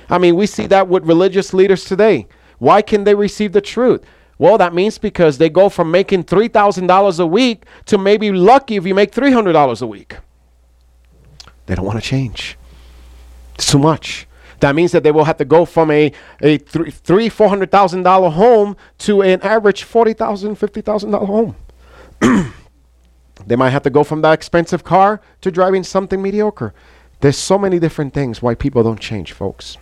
I 0.10 0.18
mean, 0.18 0.36
we 0.36 0.46
see 0.46 0.68
that 0.68 0.88
with 0.88 1.06
religious 1.06 1.54
leaders 1.54 1.84
today. 1.84 2.28
Why 2.60 2.82
can 2.82 3.04
they 3.04 3.16
receive 3.16 3.52
the 3.52 3.62
truth? 3.62 4.04
Well, 4.38 4.58
that 4.58 4.74
means 4.74 4.98
because 4.98 5.38
they 5.38 5.50
go 5.50 5.70
from 5.70 5.92
making 5.92 6.24
$3,000 6.24 7.20
a 7.20 7.28
week 7.28 7.66
to 7.86 7.98
maybe 7.98 8.32
lucky 8.32 8.76
if 8.76 8.86
you 8.86 8.96
make 8.96 9.12
$300 9.12 9.82
a 9.82 9.88
week. 9.88 10.18
They 11.66 11.76
don't 11.76 11.86
want 11.86 12.02
to 12.02 12.08
change. 12.08 12.58
It's 13.56 13.72
too 13.72 13.80
much. 13.80 14.28
That 14.62 14.76
means 14.76 14.92
that 14.92 15.04
they 15.04 15.12
will 15.12 15.24
have 15.24 15.38
to 15.38 15.46
go 15.46 15.66
from 15.66 15.90
a, 15.92 16.12
a 16.40 16.60
three, 16.60 16.92
three 16.92 17.30
four 17.30 17.50
hundred 17.50 17.72
thousand 17.72 18.04
dollar 18.04 18.30
home 18.30 18.78
to 19.00 19.22
an 19.22 19.42
average 19.42 19.84
forty 19.84 20.14
thousand, 20.14 20.56
fifty 20.56 20.82
thousand 20.82 21.12
dollar 21.12 21.26
home. 21.26 21.56
they 23.48 23.56
might 23.56 23.72
have 23.72 23.82
to 23.84 23.90
go 23.90 24.04
from 24.04 24.22
that 24.22 24.34
expensive 24.34 24.84
car 24.84 25.20
to 25.42 25.52
driving 25.52 25.84
something 25.84 26.22
mediocre. 26.22 26.74
There's 27.22 27.38
so 27.38 27.58
many 27.58 27.80
different 27.80 28.14
things 28.14 28.42
why 28.42 28.54
people 28.54 28.84
don't 28.84 29.00
change, 29.00 29.34
folks. 29.34 29.78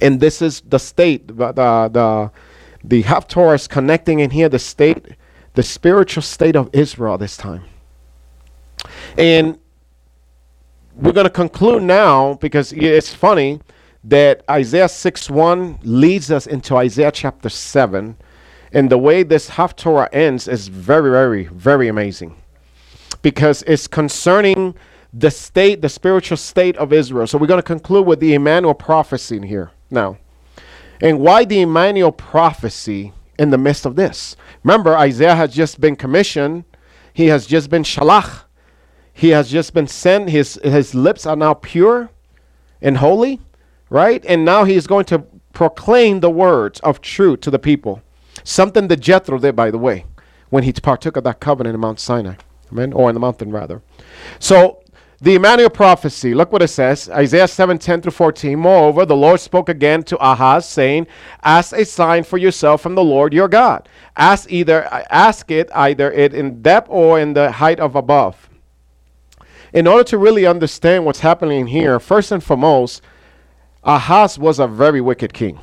And 0.00 0.20
this 0.20 0.42
is 0.42 0.60
the 0.62 0.78
state, 0.78 1.28
the 1.28 1.52
the 1.52 1.88
the, 1.92 2.30
the 2.82 3.02
Haftorah 3.04 3.54
is 3.54 3.68
connecting 3.68 4.18
in 4.18 4.30
here 4.30 4.48
the 4.48 4.58
state, 4.58 5.06
the 5.54 5.62
spiritual 5.62 6.22
state 6.22 6.56
of 6.56 6.68
Israel 6.72 7.16
this 7.16 7.36
time. 7.36 7.62
And 9.16 9.58
we're 10.96 11.12
going 11.12 11.24
to 11.24 11.30
conclude 11.30 11.82
now 11.82 12.34
because 12.34 12.72
it's 12.72 13.14
funny 13.14 13.60
that 14.04 14.42
Isaiah 14.48 14.88
6 14.88 15.30
1 15.30 15.80
leads 15.82 16.30
us 16.30 16.46
into 16.46 16.76
Isaiah 16.76 17.12
chapter 17.12 17.48
7. 17.48 18.16
And 18.72 18.90
the 18.90 18.98
way 18.98 19.22
this 19.22 19.50
Haftorah 19.50 20.08
ends 20.12 20.48
is 20.48 20.68
very, 20.68 21.10
very, 21.10 21.44
very 21.44 21.88
amazing 21.88 22.36
because 23.22 23.62
it's 23.62 23.86
concerning 23.86 24.74
the 25.12 25.30
state, 25.30 25.82
the 25.82 25.88
spiritual 25.88 26.36
state 26.36 26.76
of 26.76 26.92
Israel. 26.92 27.26
So 27.26 27.38
we're 27.38 27.46
going 27.46 27.58
to 27.58 27.62
conclude 27.62 28.06
with 28.06 28.20
the 28.20 28.34
Emmanuel 28.34 28.74
prophecy 28.74 29.36
in 29.36 29.42
here 29.42 29.70
now. 29.90 30.18
And 31.00 31.20
why 31.20 31.44
the 31.44 31.60
Emmanuel 31.60 32.12
prophecy 32.12 33.12
in 33.38 33.50
the 33.50 33.58
midst 33.58 33.84
of 33.84 33.96
this? 33.96 34.34
Remember, 34.62 34.96
Isaiah 34.96 35.34
has 35.34 35.54
just 35.54 35.80
been 35.80 35.94
commissioned, 35.94 36.64
he 37.12 37.26
has 37.26 37.46
just 37.46 37.68
been 37.70 37.82
shalach 37.82 38.45
he 39.16 39.30
has 39.30 39.50
just 39.50 39.72
been 39.72 39.86
sent. 39.86 40.28
His, 40.28 40.60
his 40.62 40.94
lips 40.94 41.24
are 41.24 41.36
now 41.36 41.54
pure 41.54 42.10
and 42.82 42.98
holy, 42.98 43.40
right? 43.88 44.22
And 44.26 44.44
now 44.44 44.64
he 44.64 44.74
is 44.74 44.86
going 44.86 45.06
to 45.06 45.20
proclaim 45.54 46.20
the 46.20 46.28
words 46.28 46.80
of 46.80 47.00
truth 47.00 47.40
to 47.40 47.50
the 47.50 47.58
people. 47.58 48.02
Something 48.44 48.88
that 48.88 49.00
Jethro 49.00 49.38
did, 49.38 49.56
by 49.56 49.70
the 49.70 49.78
way, 49.78 50.04
when 50.50 50.64
he 50.64 50.72
partook 50.74 51.16
of 51.16 51.24
that 51.24 51.40
covenant 51.40 51.74
in 51.74 51.80
Mount 51.80 51.98
Sinai. 51.98 52.34
Amen? 52.70 52.92
Or 52.92 53.08
in 53.08 53.14
the 53.14 53.20
mountain, 53.20 53.50
rather. 53.50 53.80
So, 54.38 54.82
the 55.18 55.36
Emmanuel 55.36 55.70
prophecy, 55.70 56.34
look 56.34 56.52
what 56.52 56.60
it 56.60 56.68
says 56.68 57.08
Isaiah 57.08 57.48
7 57.48 57.78
10 57.78 58.02
through 58.02 58.12
14. 58.12 58.58
Moreover, 58.58 59.06
the 59.06 59.16
Lord 59.16 59.40
spoke 59.40 59.70
again 59.70 60.02
to 60.02 60.18
Ahaz, 60.18 60.68
saying, 60.68 61.06
Ask 61.42 61.74
a 61.74 61.86
sign 61.86 62.22
for 62.22 62.36
yourself 62.36 62.82
from 62.82 62.96
the 62.96 63.02
Lord 63.02 63.32
your 63.32 63.48
God. 63.48 63.88
Ask 64.14 64.52
either 64.52 64.84
ask 65.08 65.50
it 65.50 65.70
either 65.74 66.12
it 66.12 66.34
in 66.34 66.60
depth 66.60 66.88
or 66.90 67.18
in 67.18 67.32
the 67.32 67.50
height 67.50 67.80
of 67.80 67.96
above 67.96 68.50
in 69.72 69.86
order 69.86 70.04
to 70.04 70.18
really 70.18 70.46
understand 70.46 71.04
what's 71.04 71.20
happening 71.20 71.66
here, 71.66 71.98
first 72.00 72.32
and 72.32 72.42
foremost, 72.42 73.02
Ahaz 73.84 74.38
was 74.38 74.58
a 74.58 74.66
very 74.66 75.00
wicked 75.00 75.32
king. 75.32 75.58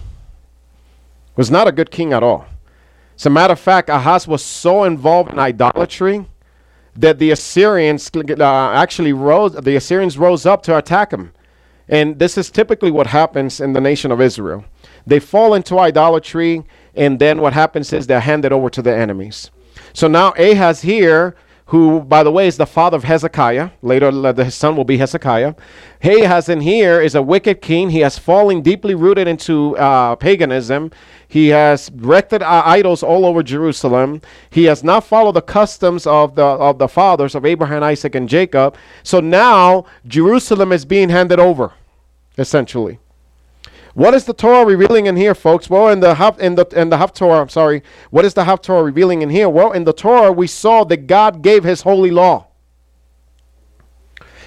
Was 1.35 1.51
not 1.51 1.67
a 1.67 1.71
good 1.71 1.91
king 1.91 2.13
at 2.13 2.23
all. 2.23 2.45
As 3.15 3.25
a 3.25 3.29
matter 3.29 3.53
of 3.53 3.59
fact, 3.59 3.89
Ahaz 3.89 4.27
was 4.27 4.43
so 4.43 4.83
involved 4.83 5.31
in 5.31 5.39
idolatry 5.39 6.25
that 6.95 7.19
the 7.19 7.31
Assyrians 7.31 8.09
uh, 8.15 8.43
actually 8.73 9.13
rose, 9.13 9.53
the 9.53 9.75
Assyrians 9.75 10.17
rose 10.17 10.45
up 10.45 10.63
to 10.63 10.77
attack 10.77 11.11
him. 11.11 11.33
And 11.89 12.17
this 12.17 12.37
is 12.37 12.49
typically 12.49 12.91
what 12.91 13.07
happens 13.07 13.59
in 13.59 13.73
the 13.73 13.81
nation 13.81 14.11
of 14.11 14.21
Israel. 14.21 14.63
They 15.05 15.19
fall 15.19 15.53
into 15.53 15.79
idolatry, 15.79 16.63
and 16.95 17.19
then 17.19 17.41
what 17.41 17.53
happens 17.53 17.91
is 17.91 18.07
they're 18.07 18.19
handed 18.19 18.53
over 18.53 18.69
to 18.69 18.81
the 18.81 18.95
enemies. 18.95 19.51
So 19.91 20.07
now 20.07 20.33
Ahaz 20.37 20.81
here 20.81 21.35
who, 21.73 22.01
by 22.01 22.21
the 22.21 22.29
way, 22.29 22.45
is 22.45 22.57
the 22.57 22.67
father 22.67 22.97
of 22.97 23.03
Hezekiah. 23.03 23.71
Later, 23.81 24.11
his 24.43 24.53
son 24.53 24.75
will 24.75 24.83
be 24.83 24.97
Hezekiah. 24.97 25.55
Ahaz 26.03 26.47
in 26.47 26.61
here 26.61 27.01
is 27.01 27.15
a 27.15 27.21
wicked 27.23 27.63
king. 27.63 27.89
He 27.89 28.01
has 28.01 28.15
fallen 28.15 28.61
deeply 28.61 28.93
rooted 28.93 29.27
into 29.27 29.75
uh, 29.77 30.15
paganism. 30.15 30.91
He 31.27 31.47
has 31.47 31.89
erected 31.89 32.43
uh, 32.43 32.61
idols 32.63 33.01
all 33.01 33.25
over 33.25 33.41
Jerusalem. 33.41 34.21
He 34.51 34.65
has 34.65 34.83
not 34.83 35.03
followed 35.03 35.31
the 35.31 35.41
customs 35.41 36.05
of 36.05 36.35
the 36.35 36.45
of 36.45 36.77
the 36.77 36.87
fathers 36.87 37.33
of 37.33 37.43
Abraham, 37.43 37.81
Isaac, 37.81 38.13
and 38.13 38.29
Jacob. 38.29 38.77
So 39.01 39.19
now 39.19 39.85
Jerusalem 40.05 40.71
is 40.71 40.85
being 40.85 41.09
handed 41.09 41.39
over, 41.39 41.73
essentially. 42.37 42.99
What 43.93 44.15
is 44.15 44.25
the 44.25 44.33
Torah 44.33 44.65
revealing 44.65 45.05
in 45.05 45.15
here, 45.15 45.35
folks? 45.35 45.69
Well, 45.69 45.89
in 45.89 45.99
the 45.99 46.15
Hav, 46.15 46.39
in 46.39 46.55
the 46.55 46.65
in 46.75 46.89
the 46.89 46.97
Haftorah, 46.97 47.41
I'm 47.41 47.49
sorry. 47.49 47.83
What 48.09 48.25
is 48.25 48.33
the 48.33 48.43
Haftorah 48.43 48.83
revealing 48.83 49.21
in 49.21 49.29
here? 49.29 49.47
Well, 49.47 49.71
in 49.71 49.83
the 49.83 49.93
Torah, 49.93 50.31
we 50.31 50.47
saw 50.47 50.83
that 50.85 51.05
God 51.05 51.43
gave 51.43 51.63
His 51.63 51.83
holy 51.83 52.09
law. 52.09 52.47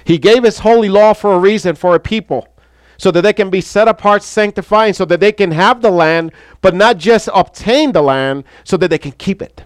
He 0.03 0.17
gave 0.17 0.43
His 0.43 0.59
holy 0.59 0.89
law 0.89 1.13
for 1.13 1.33
a 1.33 1.39
reason, 1.39 1.75
for 1.75 1.95
a 1.95 1.99
people, 1.99 2.49
so 2.97 3.09
that 3.11 3.21
they 3.21 3.31
can 3.31 3.49
be 3.49 3.61
set 3.61 3.87
apart, 3.87 4.21
sanctifying, 4.21 4.93
so 4.93 5.05
that 5.05 5.21
they 5.21 5.31
can 5.31 5.51
have 5.51 5.81
the 5.81 5.91
land, 5.91 6.33
but 6.61 6.75
not 6.75 6.97
just 6.97 7.29
obtain 7.33 7.93
the 7.93 8.01
land, 8.01 8.43
so 8.65 8.75
that 8.75 8.89
they 8.89 8.97
can 8.97 9.13
keep 9.13 9.41
it. 9.41 9.63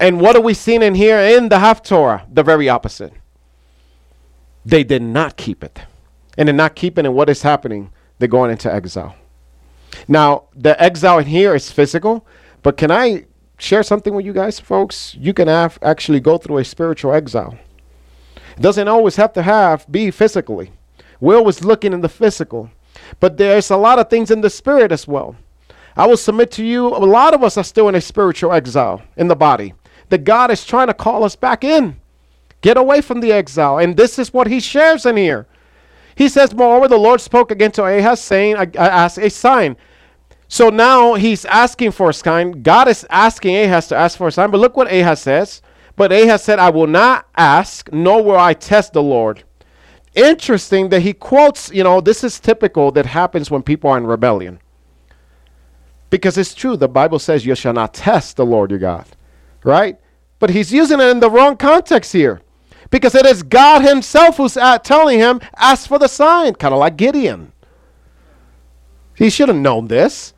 And 0.00 0.18
what 0.18 0.34
are 0.34 0.40
we 0.40 0.54
seeing 0.54 0.82
in 0.82 0.94
here 0.94 1.18
in 1.18 1.50
the 1.50 1.56
Haftorah? 1.56 2.24
The 2.32 2.42
very 2.42 2.70
opposite. 2.70 3.12
They 4.64 4.82
did 4.82 5.02
not 5.02 5.36
keep 5.36 5.62
it 5.62 5.82
and 6.36 6.48
they're 6.48 6.54
not 6.54 6.74
keeping 6.74 7.04
it, 7.04 7.12
what 7.12 7.28
is 7.28 7.42
happening? 7.42 7.90
They're 8.18 8.28
going 8.28 8.50
into 8.50 8.72
exile. 8.72 9.14
Now, 10.08 10.44
the 10.54 10.80
exile 10.82 11.18
in 11.18 11.26
here 11.26 11.54
is 11.54 11.70
physical, 11.70 12.26
but 12.62 12.76
can 12.76 12.90
I 12.90 13.26
share 13.58 13.82
something 13.82 14.14
with 14.14 14.24
you 14.24 14.32
guys, 14.32 14.58
folks? 14.58 15.14
You 15.18 15.34
can 15.34 15.48
actually 15.48 16.20
go 16.20 16.38
through 16.38 16.58
a 16.58 16.64
spiritual 16.64 17.12
exile. 17.12 17.58
It 18.56 18.62
doesn't 18.62 18.88
always 18.88 19.16
have 19.16 19.32
to 19.34 19.42
have 19.42 19.90
be 19.90 20.10
physically. 20.10 20.72
We're 21.20 21.36
always 21.36 21.64
looking 21.64 21.92
in 21.92 22.00
the 22.00 22.08
physical, 22.08 22.70
but 23.20 23.36
there's 23.36 23.70
a 23.70 23.76
lot 23.76 23.98
of 23.98 24.10
things 24.10 24.30
in 24.30 24.40
the 24.40 24.50
spirit 24.50 24.92
as 24.92 25.06
well. 25.06 25.36
I 25.96 26.06
will 26.06 26.16
submit 26.16 26.50
to 26.52 26.64
you, 26.64 26.86
a 26.88 26.98
lot 26.98 27.34
of 27.34 27.42
us 27.42 27.56
are 27.56 27.64
still 27.64 27.88
in 27.88 27.94
a 27.94 28.00
spiritual 28.00 28.52
exile 28.52 29.02
in 29.16 29.28
the 29.28 29.36
body. 29.36 29.74
That 30.08 30.24
God 30.24 30.50
is 30.50 30.64
trying 30.64 30.88
to 30.88 30.94
call 30.94 31.22
us 31.24 31.36
back 31.36 31.64
in. 31.64 32.00
Get 32.60 32.76
away 32.76 33.00
from 33.00 33.20
the 33.20 33.32
exile. 33.32 33.78
And 33.78 33.96
this 33.96 34.18
is 34.18 34.32
what 34.32 34.46
he 34.46 34.60
shares 34.60 35.06
in 35.06 35.16
here. 35.16 35.46
He 36.14 36.28
says, 36.28 36.54
Moreover, 36.54 36.88
the 36.88 36.98
Lord 36.98 37.20
spoke 37.20 37.50
again 37.50 37.72
to 37.72 37.84
Ahaz, 37.84 38.20
saying, 38.20 38.56
I, 38.56 38.62
I 38.78 38.88
ask 38.88 39.18
a 39.18 39.30
sign. 39.30 39.76
So 40.48 40.68
now 40.68 41.14
he's 41.14 41.44
asking 41.46 41.92
for 41.92 42.10
a 42.10 42.14
sign. 42.14 42.62
God 42.62 42.88
is 42.88 43.06
asking 43.08 43.56
Ahaz 43.56 43.88
to 43.88 43.96
ask 43.96 44.18
for 44.18 44.28
a 44.28 44.32
sign. 44.32 44.50
But 44.50 44.60
look 44.60 44.76
what 44.76 44.92
Ahaz 44.92 45.22
says. 45.22 45.62
But 45.96 46.12
Ahaz 46.12 46.42
said, 46.42 46.58
I 46.58 46.70
will 46.70 46.86
not 46.86 47.26
ask, 47.36 47.90
nor 47.92 48.22
will 48.22 48.38
I 48.38 48.54
test 48.54 48.92
the 48.92 49.02
Lord. 49.02 49.44
Interesting 50.14 50.90
that 50.90 51.00
he 51.00 51.14
quotes, 51.14 51.70
you 51.72 51.82
know, 51.82 52.00
this 52.00 52.22
is 52.22 52.38
typical 52.38 52.90
that 52.92 53.06
happens 53.06 53.50
when 53.50 53.62
people 53.62 53.90
are 53.90 53.96
in 53.98 54.06
rebellion. 54.06 54.60
Because 56.10 56.36
it's 56.36 56.54
true, 56.54 56.76
the 56.76 56.88
Bible 56.88 57.18
says 57.18 57.46
you 57.46 57.54
shall 57.54 57.72
not 57.72 57.94
test 57.94 58.36
the 58.36 58.44
Lord 58.44 58.70
your 58.70 58.78
God, 58.78 59.06
right? 59.64 59.98
But 60.38 60.50
he's 60.50 60.70
using 60.70 61.00
it 61.00 61.08
in 61.08 61.20
the 61.20 61.30
wrong 61.30 61.56
context 61.56 62.12
here 62.12 62.42
because 62.92 63.16
it 63.16 63.26
is 63.26 63.42
God 63.42 63.82
Himself 63.82 64.36
who's 64.36 64.56
uh, 64.56 64.78
telling 64.78 65.18
him, 65.18 65.40
ask 65.56 65.88
for 65.88 65.98
the 65.98 66.06
sign, 66.06 66.54
kind 66.54 66.72
of 66.72 66.78
like 66.78 66.96
Gideon. 66.96 67.50
He 69.16 69.30
should 69.30 69.48
have 69.48 69.56
known 69.56 69.88
this. 69.88 70.34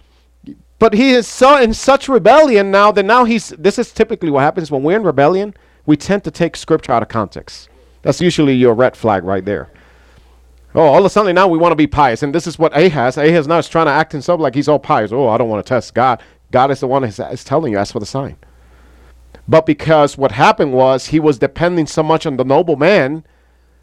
But 0.78 0.92
he 0.94 1.10
is 1.10 1.26
so 1.26 1.56
in 1.56 1.72
such 1.72 2.08
rebellion 2.08 2.70
now 2.70 2.92
that 2.92 3.04
now 3.04 3.24
he's 3.24 3.50
this 3.50 3.78
is 3.78 3.92
typically 3.92 4.30
what 4.30 4.40
happens 4.40 4.70
when 4.70 4.82
we're 4.82 4.96
in 4.96 5.02
rebellion, 5.02 5.54
we 5.86 5.96
tend 5.96 6.24
to 6.24 6.30
take 6.30 6.56
scripture 6.56 6.92
out 6.92 7.02
of 7.02 7.08
context. 7.08 7.68
That's 8.02 8.20
usually 8.20 8.54
your 8.54 8.74
red 8.74 8.96
flag 8.96 9.24
right 9.24 9.44
there. 9.44 9.70
Oh, 10.74 10.82
all 10.82 10.98
of 10.98 11.04
a 11.04 11.10
sudden 11.10 11.34
now 11.34 11.48
we 11.48 11.58
want 11.58 11.72
to 11.72 11.76
be 11.76 11.86
pious. 11.86 12.22
And 12.22 12.34
this 12.34 12.46
is 12.46 12.58
what 12.58 12.76
Ahaz. 12.76 13.16
Ahaz 13.16 13.46
now 13.46 13.58
is 13.58 13.68
trying 13.68 13.86
to 13.86 13.92
act 13.92 14.12
himself 14.12 14.40
like 14.40 14.54
he's 14.54 14.68
all 14.68 14.78
pious. 14.78 15.12
Oh, 15.12 15.28
I 15.28 15.38
don't 15.38 15.48
want 15.48 15.64
to 15.64 15.68
test 15.68 15.94
God. 15.94 16.22
God 16.50 16.70
is 16.70 16.80
the 16.80 16.86
one 16.86 17.02
that 17.02 17.32
is 17.32 17.44
telling 17.44 17.72
you, 17.72 17.78
ask 17.78 17.92
for 17.92 18.00
the 18.00 18.06
sign. 18.06 18.36
But 19.46 19.66
because 19.66 20.16
what 20.16 20.32
happened 20.32 20.72
was 20.72 21.08
he 21.08 21.20
was 21.20 21.38
depending 21.38 21.86
so 21.86 22.02
much 22.02 22.26
on 22.26 22.36
the 22.36 22.44
noble 22.44 22.76
man 22.76 23.24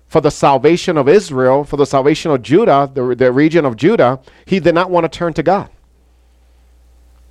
for 0.07 0.19
the 0.21 0.31
salvation 0.31 0.97
of 0.97 1.07
Israel, 1.07 1.63
for 1.63 1.77
the 1.77 1.85
salvation 1.85 2.31
of 2.31 2.41
Judah, 2.41 2.89
the, 2.93 3.15
the 3.15 3.31
region 3.31 3.63
of 3.63 3.77
Judah, 3.77 4.19
he 4.45 4.59
did 4.59 4.75
not 4.75 4.89
want 4.89 5.05
to 5.05 5.17
turn 5.17 5.33
to 5.33 5.43
God. 5.43 5.69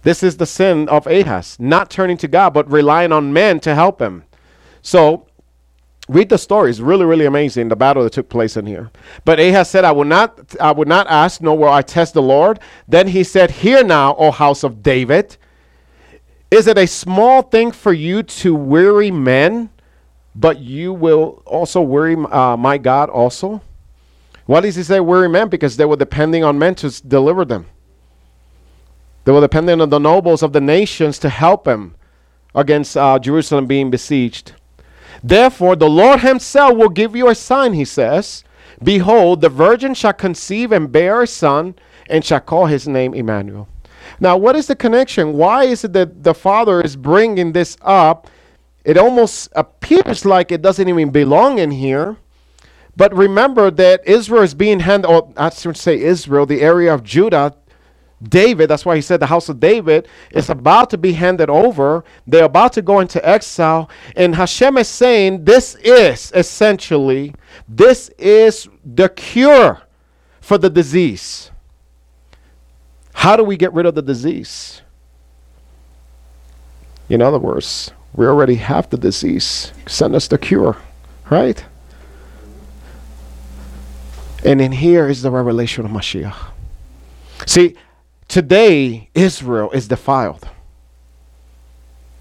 This 0.02 0.23
is 0.23 0.39
the 0.39 0.47
sin 0.47 0.89
of 0.89 1.07
Ahaz, 1.07 1.59
not 1.61 1.90
turning 1.90 2.16
to 2.19 2.28
God, 2.28 2.55
but 2.55 2.70
relying 2.70 3.12
on 3.12 3.32
men 3.32 3.61
to 3.61 3.74
help 3.74 4.01
him. 4.01 4.24
So 4.81 5.27
read 6.09 6.31
the 6.31 6.39
story. 6.39 6.70
It's 6.70 6.81
really, 6.81 7.05
really 7.05 7.27
amazing, 7.27 7.69
the 7.69 7.77
battle 7.77 8.02
that 8.05 8.12
took 8.15 8.31
place 8.31 8.57
in 8.57 8.65
here. 8.65 8.90
But 9.27 9.39
Ahaz 9.39 9.69
said, 9.69 9.85
I 9.85 9.93
will 9.93 10.07
not 10.07 10.57
I 10.59 10.73
will 10.73 10.86
not 10.86 11.07
ask, 11.09 11.43
nor 11.43 11.59
will 11.59 11.69
I 11.69 11.82
test 11.82 12.15
the 12.15 12.23
Lord. 12.23 12.61
Then 12.89 13.09
he 13.09 13.24
said, 13.24 13.51
Hear 13.51 13.85
now, 13.85 14.15
O 14.16 14.31
house 14.31 14.62
of 14.62 14.82
David. 14.82 15.36
Is 16.51 16.67
it 16.67 16.77
a 16.77 16.87
small 16.87 17.43
thing 17.43 17.71
for 17.71 17.93
you 17.93 18.23
to 18.25 18.55
weary 18.55 19.11
men, 19.11 19.71
but 20.35 20.59
you 20.59 20.93
will 20.93 21.43
also 21.47 21.81
weary 21.81 22.17
uh, 22.17 22.57
my 22.57 22.77
God 22.77 23.09
also? 23.09 23.63
Why 24.47 24.61
does 24.61 24.75
he 24.75 24.83
say 24.83 24.99
weary 24.99 25.29
men? 25.29 25.49
Because 25.49 25.77
they 25.77 25.85
were 25.85 25.97
depending 25.97 26.43
on 26.43 26.59
men 26.59 26.75
to 26.77 26.91
deliver 27.07 27.45
them. 27.45 27.67
They 29.25 29.33
were 29.33 29.41
depending 29.41 29.81
on 29.81 29.91
the 29.91 30.01
nobles 30.01 30.43
of 30.43 30.53
the 30.53 30.61
nations 30.61 31.19
to 31.21 31.29
help 31.29 31.65
them 31.65 31.95
against 32.53 32.97
uh, 32.97 33.21
Jerusalem 33.21 33.67
being 33.67 33.91
besieged. 33.91 34.55
Therefore, 35.23 35.77
the 35.77 35.89
Lord 35.89 36.21
himself 36.21 36.77
will 36.77 36.89
give 36.89 37.15
you 37.15 37.29
a 37.29 37.35
sign, 37.35 37.75
he 37.75 37.85
says. 37.85 38.43
Behold, 38.83 39.41
the 39.41 39.49
virgin 39.49 39.95
shall 39.95 40.15
conceive 40.15 40.73
and 40.73 40.91
bear 40.91 41.23
a 41.23 41.27
son, 41.29 41.77
and 42.09 42.25
shall 42.25 42.41
call 42.41 42.67
his 42.67 42.89
name 42.89 43.15
Emmanuel. 43.15 43.69
Now, 44.19 44.37
what 44.37 44.57
is 44.57 44.66
the 44.66 44.77
connection? 44.77 45.35
Why 45.35 45.65
is 45.65 45.85
it 45.85 45.93
that 45.93 46.23
the 46.23 46.35
Father 46.35 46.81
is 46.81 46.97
bringing 46.97 47.53
this 47.53 47.77
up? 47.82 48.28
It 48.85 48.97
almost 48.97 49.51
appears 49.55 50.24
like 50.24 50.51
it 50.51 50.62
doesn't 50.62 50.89
even 50.89 51.11
belong 51.11 51.59
in 51.59 51.70
here. 51.70 52.16
But 52.97 53.15
remember 53.15 53.70
that 53.70 54.07
Israel 54.07 54.43
is 54.43 54.55
being 54.55 54.81
handed, 54.81 55.09
or 55.09 55.32
I 55.37 55.51
should 55.51 55.77
say 55.77 56.01
Israel, 56.01 56.47
the 56.47 56.61
area 56.61 56.93
of 56.93 57.05
Judah, 57.05 57.55
David, 58.23 58.69
that's 58.69 58.85
why 58.85 58.97
he 58.97 59.01
said 59.01 59.20
the 59.20 59.27
house 59.27 59.49
of 59.49 59.61
David 59.61 60.07
is 60.31 60.51
about 60.51 60.91
to 60.91 60.99
be 60.99 61.12
handed 61.12 61.49
over. 61.49 62.05
They're 62.27 62.45
about 62.45 62.74
to 62.74 62.82
go 62.82 63.01
into 63.01 63.27
exile. 63.27 63.89
And 64.16 64.35
Hashem 64.35 64.77
is 64.77 64.89
saying 64.89 65.45
this 65.45 65.74
is 65.77 66.31
essentially, 66.35 67.35
this 67.66 68.11
is 68.19 68.69
the 68.85 69.09
cure 69.09 69.81
for 70.41 70.59
the 70.59 70.69
disease. 70.69 71.50
How 73.21 73.37
do 73.37 73.45
we 73.45 73.59
get 73.59 73.75
rid 73.75 73.85
of 73.85 73.95
the 73.95 74.01
disease? 74.01 74.81
In 77.11 77.21
other 77.21 77.39
words, 77.39 77.91
we 78.15 78.25
already 78.25 78.55
have 78.55 78.89
the 78.89 78.97
disease. 78.97 79.75
Send 79.87 80.15
us 80.15 80.27
the 80.27 80.39
cure, 80.39 80.79
right? 81.29 81.63
And 84.43 84.59
in 84.59 84.73
here 84.73 85.07
is 85.07 85.21
the 85.21 85.31
revelation 85.31 85.85
of 85.85 85.91
Mashiach. 85.91 86.35
See, 87.45 87.77
today 88.27 89.11
Israel 89.13 89.71
is 89.73 89.87
defiled. 89.87 90.49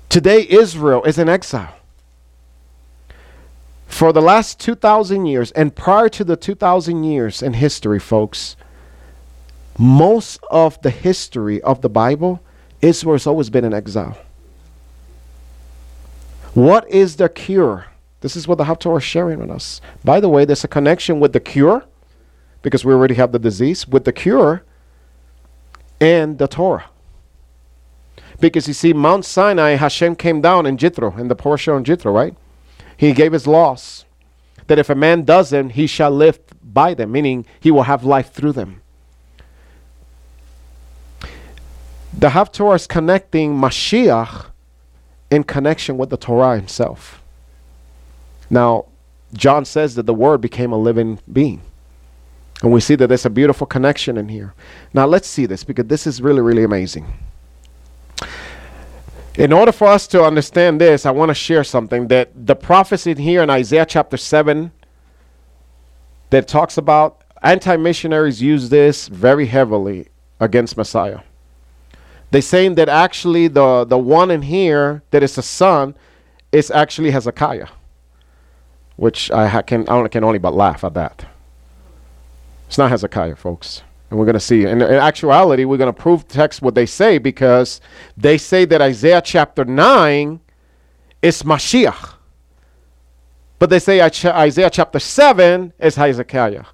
Today 0.09 0.45
Israel 0.49 1.05
is 1.05 1.17
in 1.17 1.29
exile. 1.29 1.77
For 3.87 4.11
the 4.11 4.21
last 4.21 4.59
2,000 4.59 5.27
years, 5.27 5.51
and 5.51 5.73
prior 5.73 6.09
to 6.09 6.25
the 6.25 6.35
2,000 6.35 7.05
years 7.05 7.41
in 7.41 7.53
history, 7.53 7.99
folks, 7.99 8.57
most 9.79 10.43
of 10.51 10.79
the 10.81 10.89
history 10.89 11.61
of 11.61 11.81
the 11.81 11.89
Bible, 11.89 12.41
Israel 12.81 13.15
has 13.15 13.25
always 13.25 13.49
been 13.49 13.63
in 13.63 13.73
exile. 13.73 14.17
What 16.53 16.87
is 16.89 17.15
the 17.15 17.29
cure? 17.29 17.85
This 18.19 18.35
is 18.35 18.45
what 18.45 18.57
the 18.57 18.65
Haftorah 18.65 18.97
is 18.97 19.03
sharing 19.03 19.39
with 19.39 19.49
us. 19.49 19.79
By 20.03 20.19
the 20.19 20.27
way, 20.27 20.43
there's 20.43 20.65
a 20.65 20.67
connection 20.67 21.21
with 21.21 21.31
the 21.31 21.39
cure, 21.39 21.85
because 22.61 22.83
we 22.83 22.93
already 22.93 23.15
have 23.15 23.31
the 23.31 23.39
disease, 23.39 23.87
with 23.87 24.03
the 24.03 24.11
cure 24.11 24.63
and 26.01 26.37
the 26.37 26.47
Torah. 26.47 26.89
Because 28.41 28.67
you 28.67 28.73
see, 28.73 28.91
Mount 28.91 29.23
Sinai, 29.23 29.71
Hashem 29.71 30.17
came 30.17 30.41
down 30.41 30.65
in 30.65 30.77
Jethro, 30.77 31.15
in 31.17 31.29
the 31.29 31.35
portion 31.35 31.73
on 31.73 31.85
Jethro, 31.85 32.11
right? 32.11 32.35
He 32.97 33.13
gave 33.13 33.31
his 33.31 33.47
laws 33.47 34.03
that 34.67 34.77
if 34.77 34.89
a 34.89 34.95
man 34.95 35.23
does 35.23 35.51
them, 35.51 35.69
he 35.69 35.87
shall 35.87 36.11
live 36.11 36.39
by 36.61 36.93
them, 36.93 37.13
meaning 37.13 37.45
he 37.61 37.71
will 37.71 37.83
have 37.83 38.03
life 38.03 38.33
through 38.33 38.51
them. 38.51 38.81
The 42.17 42.29
Haftorah 42.29 42.75
is 42.75 42.87
connecting 42.87 43.55
Mashiach 43.55 44.47
in 45.31 45.43
connection 45.43 45.97
with 45.97 46.09
the 46.09 46.17
Torah 46.17 46.55
himself. 46.55 47.21
Now, 48.49 48.85
John 49.33 49.63
says 49.65 49.95
that 49.95 50.05
the 50.05 50.13
Word 50.13 50.41
became 50.41 50.71
a 50.71 50.77
living 50.77 51.19
being. 51.31 51.61
And 52.61 52.73
we 52.73 52.81
see 52.81 52.95
that 52.95 53.07
there's 53.07 53.25
a 53.25 53.29
beautiful 53.29 53.65
connection 53.67 54.17
in 54.17 54.27
here. 54.27 54.53
Now, 54.93 55.05
let's 55.05 55.27
see 55.27 55.45
this 55.45 55.63
because 55.63 55.85
this 55.85 56.05
is 56.05 56.21
really, 56.21 56.41
really 56.41 56.63
amazing. 56.63 57.05
In 59.35 59.53
order 59.53 59.71
for 59.71 59.87
us 59.87 60.05
to 60.07 60.23
understand 60.23 60.81
this, 60.81 61.05
I 61.05 61.11
want 61.11 61.29
to 61.29 61.35
share 61.35 61.63
something 61.63 62.09
that 62.09 62.31
the 62.35 62.55
prophecy 62.55 63.13
here 63.13 63.41
in 63.41 63.49
Isaiah 63.49 63.85
chapter 63.85 64.17
7 64.17 64.71
that 66.31 66.47
talks 66.47 66.77
about 66.77 67.23
anti 67.41 67.77
missionaries 67.77 68.41
use 68.41 68.69
this 68.69 69.07
very 69.07 69.45
heavily 69.45 70.09
against 70.41 70.75
Messiah. 70.75 71.19
They're 72.31 72.41
saying 72.41 72.75
that 72.75 72.89
actually 72.89 73.47
the, 73.47 73.85
the 73.85 73.97
one 73.97 74.29
in 74.31 74.43
here 74.43 75.01
that 75.11 75.23
is 75.23 75.35
the 75.35 75.41
son 75.41 75.95
is 76.51 76.69
actually 76.69 77.11
Hezekiah, 77.11 77.67
which 78.95 79.31
I 79.31 79.47
ha- 79.47 79.61
can, 79.61 79.87
I 79.89 80.07
can 80.07 80.23
only 80.23 80.39
but 80.39 80.53
laugh 80.53 80.83
at 80.83 80.93
that. 80.93 81.25
It's 82.67 82.77
not 82.77 82.91
Hezekiah, 82.91 83.35
folks. 83.35 83.81
And 84.09 84.17
we're 84.17 84.25
going 84.25 84.35
to 84.35 84.39
see. 84.39 84.63
In, 84.63 84.81
in 84.81 84.93
actuality, 84.93 85.65
we're 85.65 85.77
going 85.77 85.93
to 85.93 86.01
prove 86.01 86.27
text 86.27 86.61
what 86.61 86.75
they 86.75 86.85
say 86.85 87.17
because 87.17 87.81
they 88.17 88.37
say 88.37 88.65
that 88.65 88.81
Isaiah 88.81 89.21
chapter 89.23 89.65
9 89.65 90.39
is 91.21 91.43
Mashiach. 91.43 92.13
But 93.59 93.69
they 93.69 93.79
say 93.79 94.01
Isaiah 94.01 94.69
chapter 94.69 94.99
7 94.99 95.73
is 95.79 95.95
Hezekiah. 95.95 96.65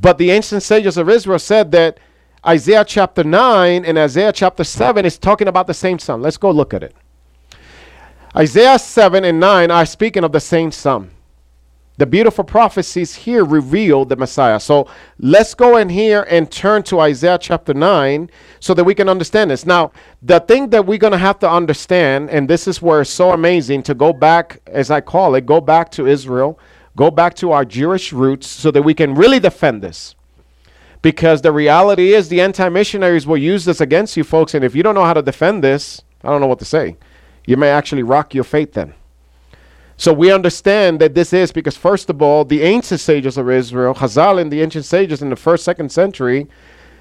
But 0.00 0.16
the 0.18 0.30
ancient 0.30 0.62
sages 0.62 0.96
of 0.96 1.08
Israel 1.08 1.38
said 1.38 1.72
that 1.72 1.98
Isaiah 2.46 2.84
chapter 2.84 3.24
9 3.24 3.84
and 3.84 3.98
Isaiah 3.98 4.32
chapter 4.32 4.62
7 4.64 5.04
is 5.04 5.18
talking 5.18 5.48
about 5.48 5.66
the 5.66 5.74
same 5.74 5.98
son. 5.98 6.22
Let's 6.22 6.36
go 6.36 6.50
look 6.50 6.72
at 6.72 6.82
it. 6.82 6.94
Isaiah 8.36 8.78
7 8.78 9.24
and 9.24 9.40
9 9.40 9.70
are 9.70 9.86
speaking 9.86 10.22
of 10.22 10.32
the 10.32 10.40
same 10.40 10.70
son. 10.70 11.10
The 11.96 12.06
beautiful 12.06 12.44
prophecies 12.44 13.12
here 13.12 13.44
reveal 13.44 14.04
the 14.04 14.14
Messiah. 14.14 14.60
So 14.60 14.86
let's 15.18 15.52
go 15.52 15.78
in 15.78 15.88
here 15.88 16.24
and 16.30 16.48
turn 16.48 16.84
to 16.84 17.00
Isaiah 17.00 17.38
chapter 17.40 17.74
9 17.74 18.30
so 18.60 18.72
that 18.74 18.84
we 18.84 18.94
can 18.94 19.08
understand 19.08 19.50
this. 19.50 19.66
Now, 19.66 19.90
the 20.22 20.38
thing 20.38 20.70
that 20.70 20.86
we're 20.86 20.98
going 20.98 21.12
to 21.12 21.18
have 21.18 21.40
to 21.40 21.50
understand, 21.50 22.30
and 22.30 22.48
this 22.48 22.68
is 22.68 22.80
where 22.80 23.00
it's 23.00 23.10
so 23.10 23.32
amazing 23.32 23.82
to 23.84 23.94
go 23.94 24.12
back, 24.12 24.60
as 24.68 24.92
I 24.92 25.00
call 25.00 25.34
it, 25.34 25.44
go 25.44 25.60
back 25.60 25.90
to 25.92 26.06
Israel, 26.06 26.60
go 26.94 27.10
back 27.10 27.34
to 27.36 27.50
our 27.50 27.64
Jewish 27.64 28.12
roots 28.12 28.46
so 28.46 28.70
that 28.70 28.82
we 28.82 28.94
can 28.94 29.16
really 29.16 29.40
defend 29.40 29.82
this. 29.82 30.14
Because 31.00 31.42
the 31.42 31.52
reality 31.52 32.12
is, 32.12 32.28
the 32.28 32.40
anti 32.40 32.68
missionaries 32.68 33.26
will 33.26 33.38
use 33.38 33.64
this 33.64 33.80
against 33.80 34.16
you, 34.16 34.24
folks. 34.24 34.54
And 34.54 34.64
if 34.64 34.74
you 34.74 34.82
don't 34.82 34.94
know 34.94 35.04
how 35.04 35.14
to 35.14 35.22
defend 35.22 35.62
this, 35.62 36.02
I 36.22 36.28
don't 36.28 36.40
know 36.40 36.46
what 36.46 36.58
to 36.58 36.64
say. 36.64 36.96
You 37.46 37.56
may 37.56 37.70
actually 37.70 38.02
rock 38.02 38.34
your 38.34 38.44
faith 38.44 38.72
then. 38.72 38.94
So 39.96 40.12
we 40.12 40.30
understand 40.30 41.00
that 41.00 41.14
this 41.14 41.32
is 41.32 41.50
because, 41.50 41.76
first 41.76 42.08
of 42.08 42.22
all, 42.22 42.44
the 42.44 42.62
ancient 42.62 43.00
sages 43.00 43.36
of 43.36 43.50
Israel, 43.50 43.94
Chazal 43.94 44.40
and 44.40 44.52
the 44.52 44.62
ancient 44.62 44.84
sages 44.84 45.22
in 45.22 45.30
the 45.30 45.36
first, 45.36 45.64
second 45.64 45.90
century, 45.90 46.46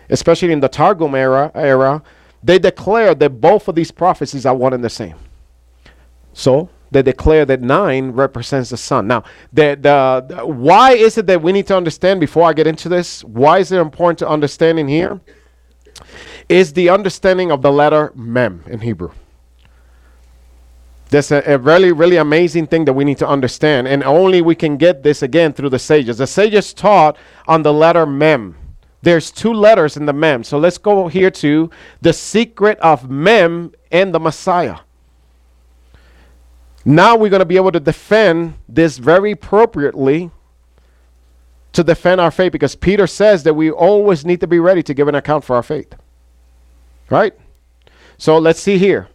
especially 0.09 0.51
in 0.51 0.61
the 0.61 0.67
Targum 0.67 1.13
era, 1.13 1.51
era, 1.53 2.01
they 2.43 2.57
declare 2.57 3.13
that 3.13 3.41
both 3.41 3.67
of 3.67 3.75
these 3.75 3.91
prophecies 3.91 4.45
are 4.45 4.55
one 4.55 4.73
and 4.73 4.83
the 4.83 4.89
same. 4.89 5.15
So 6.33 6.69
they 6.91 7.01
declare 7.01 7.45
that 7.45 7.61
nine 7.61 8.11
represents 8.11 8.69
the 8.69 8.77
sun. 8.77 9.07
Now, 9.07 9.23
the, 9.51 9.77
the, 9.79 10.25
the, 10.27 10.45
why 10.45 10.93
is 10.93 11.17
it 11.17 11.27
that 11.27 11.41
we 11.41 11.51
need 11.51 11.67
to 11.67 11.75
understand 11.75 12.19
before 12.19 12.47
I 12.47 12.53
get 12.53 12.67
into 12.67 12.89
this? 12.89 13.23
Why 13.23 13.59
is 13.59 13.71
it 13.71 13.79
important 13.79 14.19
to 14.19 14.27
understand 14.29 14.79
in 14.79 14.87
here? 14.87 15.19
Is 16.47 16.73
the 16.73 16.89
understanding 16.89 17.51
of 17.51 17.61
the 17.61 17.71
letter 17.71 18.11
mem 18.15 18.63
in 18.67 18.79
Hebrew. 18.79 19.11
That's 21.09 21.31
a, 21.31 21.41
a, 21.45 21.57
really, 21.57 21.91
really 21.91 22.17
amazing 22.17 22.67
thing 22.67 22.85
that 22.85 22.93
we 22.93 23.05
need 23.05 23.17
to 23.19 23.27
understand. 23.27 23.87
And 23.87 24.03
only 24.03 24.41
we 24.41 24.55
can 24.55 24.77
get 24.77 25.03
this 25.03 25.21
again 25.21 25.53
through 25.53 25.69
the 25.69 25.79
sages. 25.79 26.17
The 26.17 26.27
sages 26.27 26.73
taught 26.73 27.17
on 27.47 27.63
the 27.63 27.73
letter 27.73 28.05
mem. 28.05 28.55
There's 29.01 29.31
two 29.31 29.53
letters 29.53 29.95
in 29.95 30.05
the 30.05 30.13
mem. 30.13 30.43
So 30.43 30.57
let's 30.57 30.77
go 30.77 31.07
here 31.07 31.31
to 31.31 31.69
the 32.01 32.11
secret 32.11 32.77
of 32.79 33.09
mem 33.09 33.73
and 33.91 34.13
the 34.13 34.19
Messiah. 34.19 34.79
Now 36.87 37.17
we're 37.17 37.29
going 37.29 37.41
to 37.41 37.45
be 37.45 37.57
able 37.57 37.73
to 37.73 37.81
defend 37.81 38.53
this 38.69 38.97
very 38.97 39.31
appropriately 39.31 40.31
to 41.73 41.83
defend 41.83 42.21
our 42.21 42.31
faith 42.31 42.53
because 42.53 42.75
Peter 42.75 43.05
says 43.07 43.43
that 43.43 43.53
we 43.55 43.69
always 43.69 44.25
need 44.25 44.39
to 44.39 44.47
be 44.47 44.57
ready 44.59 44.81
to 44.83 44.93
give 44.93 45.09
an 45.09 45.15
account 45.15 45.43
for 45.43 45.57
our 45.57 45.63
faith. 45.63 45.93
Right? 47.09 47.33
So 48.17 48.37
let's 48.37 48.61
see 48.61 48.77
here 48.77 49.09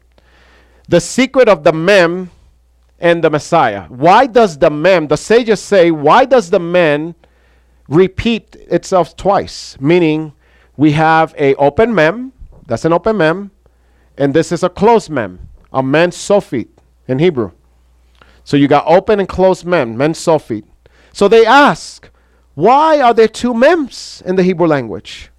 the 0.87 1.01
secret 1.01 1.49
of 1.49 1.65
the 1.65 1.73
mem 1.73 2.31
and 2.99 3.25
the 3.25 3.31
Messiah. 3.31 3.85
Why 3.85 4.27
does 4.27 4.59
the 4.59 4.69
mem, 4.69 5.09
the 5.09 5.17
sages 5.17 5.59
say, 5.59 5.91
why 5.91 6.27
does 6.27 6.51
the 6.51 6.61
mem 6.61 7.15
repeat 7.89 8.55
itself 8.69 9.17
twice? 9.17 9.81
Meaning 9.81 10.35
we 10.77 10.93
have 10.93 11.35
a 11.39 11.55
open 11.55 11.95
mem, 11.95 12.35
that's 12.67 12.85
an 12.85 12.93
open 12.93 13.17
mem, 13.17 13.51
and 14.19 14.35
this 14.35 14.53
is 14.53 14.63
a 14.63 14.69
closed 14.69 15.09
mem, 15.09 15.49
a 15.73 15.83
mem 15.83 16.11
sophit 16.11 16.69
in 17.09 17.19
Hebrew. 17.19 17.53
So 18.45 18.57
you 18.57 18.69
got 18.69 18.87
open 18.87 19.21
and 19.21 19.29
closed 19.29 19.65
mem, 19.65 19.97
men 19.97 20.15
sophit. 20.15 20.65
So 21.13 21.29
they 21.29 21.47
ask, 21.47 22.11
why 22.55 23.01
are 23.01 23.15
there 23.15 23.29
two 23.29 23.55
mems 23.55 24.23
in 24.27 24.37
the 24.37 24.43
Hebrew 24.43 24.67
language? 24.67 25.31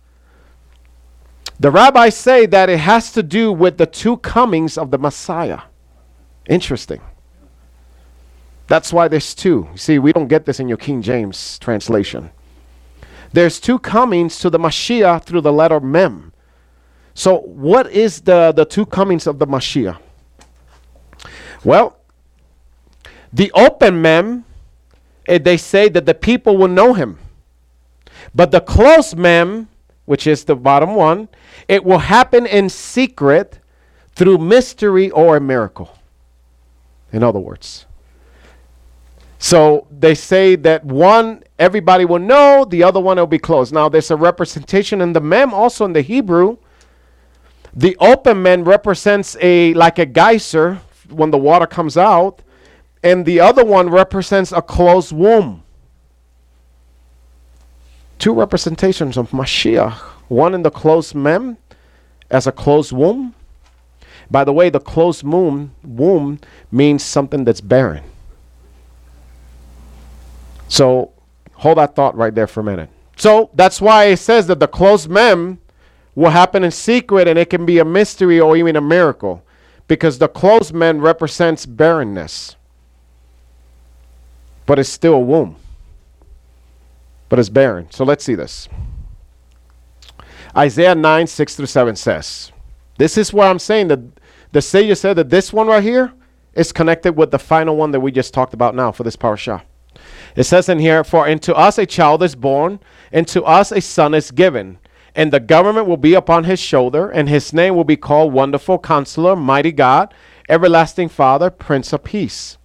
The 1.59 1.71
rabbis 1.71 2.15
say 2.15 2.45
that 2.47 2.69
it 2.69 2.79
has 2.79 3.11
to 3.13 3.23
do 3.23 3.51
with 3.51 3.77
the 3.77 3.85
two 3.85 4.17
comings 4.17 4.77
of 4.77 4.91
the 4.91 4.97
Messiah. 4.97 5.61
Interesting. 6.49 7.01
That's 8.67 8.91
why 8.91 9.07
there's 9.07 9.35
two. 9.35 9.69
See, 9.75 9.99
we 9.99 10.13
don't 10.13 10.27
get 10.27 10.45
this 10.45 10.59
in 10.59 10.67
your 10.67 10.77
King 10.77 11.01
James 11.01 11.59
translation. 11.59 12.31
There's 13.31 13.59
two 13.59 13.79
comings 13.79 14.39
to 14.39 14.49
the 14.49 14.59
Mashiach 14.59 15.23
through 15.23 15.41
the 15.41 15.53
letter 15.53 15.79
Mem. 15.79 16.33
So, 17.13 17.41
what 17.41 17.91
is 17.91 18.21
the, 18.21 18.51
the 18.51 18.65
two 18.65 18.85
comings 18.85 19.27
of 19.27 19.39
the 19.39 19.47
Mashiach? 19.47 19.99
Well, 21.63 21.97
the 23.33 23.51
open 23.53 24.01
Mem, 24.01 24.45
eh, 25.27 25.39
they 25.39 25.57
say 25.57 25.89
that 25.89 26.05
the 26.05 26.13
people 26.13 26.55
will 26.55 26.67
know 26.67 26.93
him. 26.93 27.17
But 28.33 28.51
the 28.51 28.61
closed 28.61 29.17
Mem, 29.17 29.67
which 30.05 30.27
is 30.27 30.45
the 30.45 30.55
bottom 30.55 30.95
one, 30.95 31.27
it 31.67 31.83
will 31.83 31.99
happen 31.99 32.45
in 32.45 32.69
secret 32.69 33.59
through 34.15 34.37
mystery 34.37 35.09
or 35.11 35.35
a 35.35 35.41
miracle. 35.41 35.97
In 37.11 37.23
other 37.23 37.39
words. 37.39 37.85
So 39.39 39.87
they 39.91 40.15
say 40.15 40.55
that 40.57 40.85
one 40.85 41.43
everybody 41.59 42.05
will 42.05 42.19
know, 42.19 42.65
the 42.65 42.83
other 42.83 42.99
one 42.99 43.17
will 43.17 43.27
be 43.27 43.39
closed. 43.39 43.73
Now 43.73 43.89
there's 43.89 44.09
a 44.09 44.15
representation 44.15 45.01
in 45.01 45.13
the 45.13 45.19
mem 45.19 45.53
also 45.53 45.85
in 45.85 45.93
the 45.93 46.01
Hebrew. 46.01 46.57
The 47.75 47.97
open 47.99 48.41
mem 48.41 48.63
represents 48.63 49.35
a 49.41 49.73
like 49.73 49.99
a 49.99 50.05
geyser 50.05 50.79
when 51.09 51.31
the 51.31 51.37
water 51.37 51.67
comes 51.67 51.97
out, 51.97 52.41
and 53.03 53.25
the 53.25 53.39
other 53.39 53.65
one 53.65 53.89
represents 53.89 54.51
a 54.51 54.61
closed 54.61 55.11
womb. 55.11 55.63
Two 58.17 58.33
representations 58.33 59.17
of 59.17 59.31
Mashiach 59.31 59.93
one 60.29 60.53
in 60.53 60.63
the 60.63 60.71
closed 60.71 61.13
mem 61.13 61.57
as 62.31 62.47
a 62.47 62.51
closed 62.51 62.91
womb. 62.91 63.35
By 64.31 64.43
the 64.43 64.53
way, 64.53 64.69
the 64.69 64.79
closed 64.79 65.23
womb, 65.23 65.75
womb 65.83 66.39
means 66.71 67.03
something 67.03 67.43
that's 67.43 67.61
barren. 67.61 68.03
So 70.67 71.11
hold 71.53 71.77
that 71.77 71.95
thought 71.95 72.15
right 72.15 72.33
there 72.33 72.47
for 72.47 72.61
a 72.61 72.63
minute. 72.63 72.89
So 73.15 73.51
that's 73.53 73.79
why 73.79 74.05
it 74.05 74.17
says 74.17 74.47
that 74.47 74.59
the 74.59 74.67
closed 74.67 75.09
mem 75.09 75.59
will 76.15 76.31
happen 76.31 76.63
in 76.63 76.71
secret 76.71 77.27
and 77.27 77.37
it 77.37 77.49
can 77.49 77.65
be 77.65 77.79
a 77.79 77.85
mystery 77.85 78.39
or 78.39 78.57
even 78.57 78.75
a 78.75 78.81
miracle 78.81 79.43
because 79.87 80.17
the 80.17 80.27
closed 80.27 80.73
mem 80.73 80.99
represents 80.99 81.65
barrenness. 81.65 82.55
But 84.65 84.79
it's 84.79 84.89
still 84.89 85.15
a 85.15 85.19
womb. 85.19 85.57
But 87.29 87.39
it's 87.39 87.49
barren. 87.49 87.87
So 87.91 88.05
let's 88.05 88.23
see 88.23 88.35
this. 88.35 88.69
Isaiah 90.55 90.95
9, 90.95 91.27
6 91.27 91.55
through 91.55 91.65
7 91.65 91.95
says, 91.95 92.51
This 92.97 93.17
is 93.17 93.33
where 93.33 93.49
I'm 93.49 93.59
saying 93.59 93.87
that 93.87 93.99
the 94.51 94.61
Savior 94.61 94.95
said 94.95 95.15
that 95.15 95.29
this 95.29 95.51
one 95.51 95.67
right 95.67 95.81
here 95.81 96.13
is 96.53 96.71
connected 96.71 97.13
with 97.13 97.31
the 97.31 97.39
final 97.39 97.75
one 97.75 97.91
that 97.91 97.99
we 97.99 98.11
just 98.11 98.33
talked 98.33 98.53
about 98.53 98.75
now 98.75 98.91
for 98.91 99.03
this 99.03 99.15
parasha. 99.15 99.63
It 100.35 100.43
says 100.43 100.69
in 100.69 100.79
here, 100.79 101.03
For 101.03 101.27
unto 101.27 101.53
us 101.53 101.77
a 101.77 101.85
child 101.85 102.21
is 102.21 102.35
born, 102.35 102.79
and 103.11 103.27
to 103.29 103.43
us 103.43 103.71
a 103.71 103.81
son 103.81 104.13
is 104.13 104.31
given, 104.31 104.77
and 105.15 105.31
the 105.31 105.39
government 105.39 105.87
will 105.87 105.97
be 105.97 106.13
upon 106.13 106.43
his 106.43 106.59
shoulder, 106.59 107.09
and 107.09 107.29
his 107.29 107.53
name 107.53 107.75
will 107.75 107.83
be 107.83 107.97
called 107.97 108.33
Wonderful 108.33 108.79
Counselor, 108.79 109.35
Mighty 109.35 109.71
God, 109.71 110.13
Everlasting 110.49 111.09
Father, 111.09 111.49
Prince 111.49 111.93
of 111.93 112.03
Peace. 112.03 112.57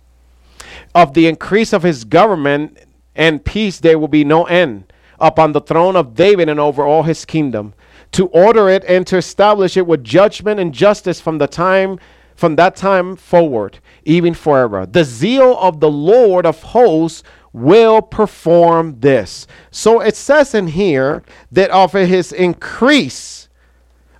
Of 0.94 1.14
the 1.14 1.26
increase 1.26 1.72
of 1.72 1.82
his 1.82 2.05
government 2.05 2.78
and 3.14 3.44
peace 3.44 3.80
there 3.80 3.98
will 3.98 4.09
be 4.09 4.24
no 4.24 4.44
end 4.44 4.92
upon 5.20 5.52
the 5.52 5.60
throne 5.60 5.96
of 5.96 6.14
David 6.14 6.48
and 6.48 6.60
over 6.60 6.84
all 6.84 7.02
his 7.02 7.24
kingdom, 7.24 7.74
to 8.12 8.28
order 8.28 8.68
it 8.68 8.84
and 8.84 9.06
to 9.09 9.16
establish 9.16 9.76
it 9.76 9.86
with 9.86 10.05
judgment 10.05 10.60
and 10.60 10.72
justice 10.72 11.20
from 11.20 11.38
the 11.38 11.46
time 11.46 11.98
from 12.36 12.55
that 12.55 12.76
time 12.76 13.16
forward, 13.16 13.80
even 14.05 14.32
forever. 14.32 14.86
The 14.86 15.02
zeal 15.02 15.59
of 15.59 15.80
the 15.80 15.90
Lord 15.90 16.46
of 16.46 16.62
hosts 16.62 17.24
will 17.52 18.00
perform 18.00 19.00
this. 19.00 19.48
So 19.72 20.00
it 20.00 20.14
says 20.14 20.55
in 20.55 20.68
here 20.68 21.24
that 21.50 21.70
of 21.70 21.94
his 21.94 22.32
increase 22.32 23.48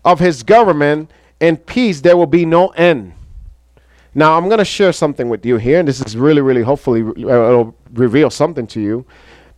of 0.05 0.19
his 0.19 0.43
government 0.43 1.13
and 1.41 1.65
peace, 1.65 2.01
there 2.01 2.17
will 2.17 2.27
be 2.27 2.45
no 2.45 2.69
end. 2.71 3.13
Now, 4.15 4.37
I'm 4.37 4.47
going 4.47 4.59
to 4.59 4.65
share 4.65 4.93
something 4.93 5.29
with 5.29 5.45
you 5.45 5.57
here, 5.59 5.79
and 5.79 5.87
this 5.87 6.01
is 6.01 6.17
really, 6.17 6.41
really 6.41 6.63
hopefully 6.63 7.03
uh, 7.03 7.49
it'll 7.49 7.75
reveal 7.93 8.31
something 8.31 8.67
to 8.69 8.81
you. 8.81 9.07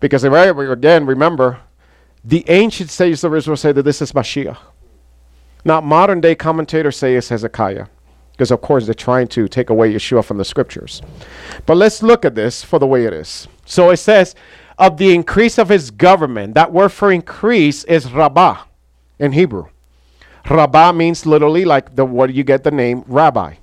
Because 0.00 0.24
again, 0.24 1.06
remember, 1.06 1.60
the 2.24 2.44
ancient 2.48 2.90
sages 2.90 3.24
of 3.24 3.34
Israel 3.34 3.56
say 3.56 3.72
that 3.72 3.82
this 3.82 4.02
is 4.02 4.12
Mashiach. 4.12 4.58
Now, 5.64 5.80
modern 5.80 6.20
day 6.20 6.34
commentators 6.34 6.96
say 6.96 7.14
it's 7.16 7.28
Hezekiah. 7.28 7.86
Because, 8.32 8.50
of 8.50 8.62
course, 8.62 8.86
they're 8.86 8.94
trying 8.94 9.28
to 9.28 9.46
take 9.48 9.68
away 9.68 9.92
Yeshua 9.92 10.24
from 10.24 10.38
the 10.38 10.44
scriptures. 10.46 11.02
But 11.66 11.76
let's 11.76 12.02
look 12.02 12.24
at 12.24 12.34
this 12.34 12.64
for 12.64 12.78
the 12.78 12.86
way 12.86 13.04
it 13.04 13.12
is. 13.12 13.46
So 13.66 13.90
it 13.90 13.98
says, 13.98 14.34
of 14.80 14.96
the 14.96 15.14
increase 15.14 15.58
of 15.58 15.68
his 15.68 15.90
government. 15.90 16.54
That 16.54 16.72
word 16.72 16.88
for 16.88 17.12
increase 17.12 17.84
is 17.84 18.10
rabbah 18.10 18.64
in 19.18 19.32
Hebrew. 19.32 19.66
Rabbah 20.48 20.92
means 20.92 21.26
literally 21.26 21.66
like 21.66 21.94
the 21.94 22.06
where 22.06 22.30
you 22.30 22.42
get 22.42 22.64
the 22.64 22.70
name 22.70 23.04
rabbi. 23.06 23.56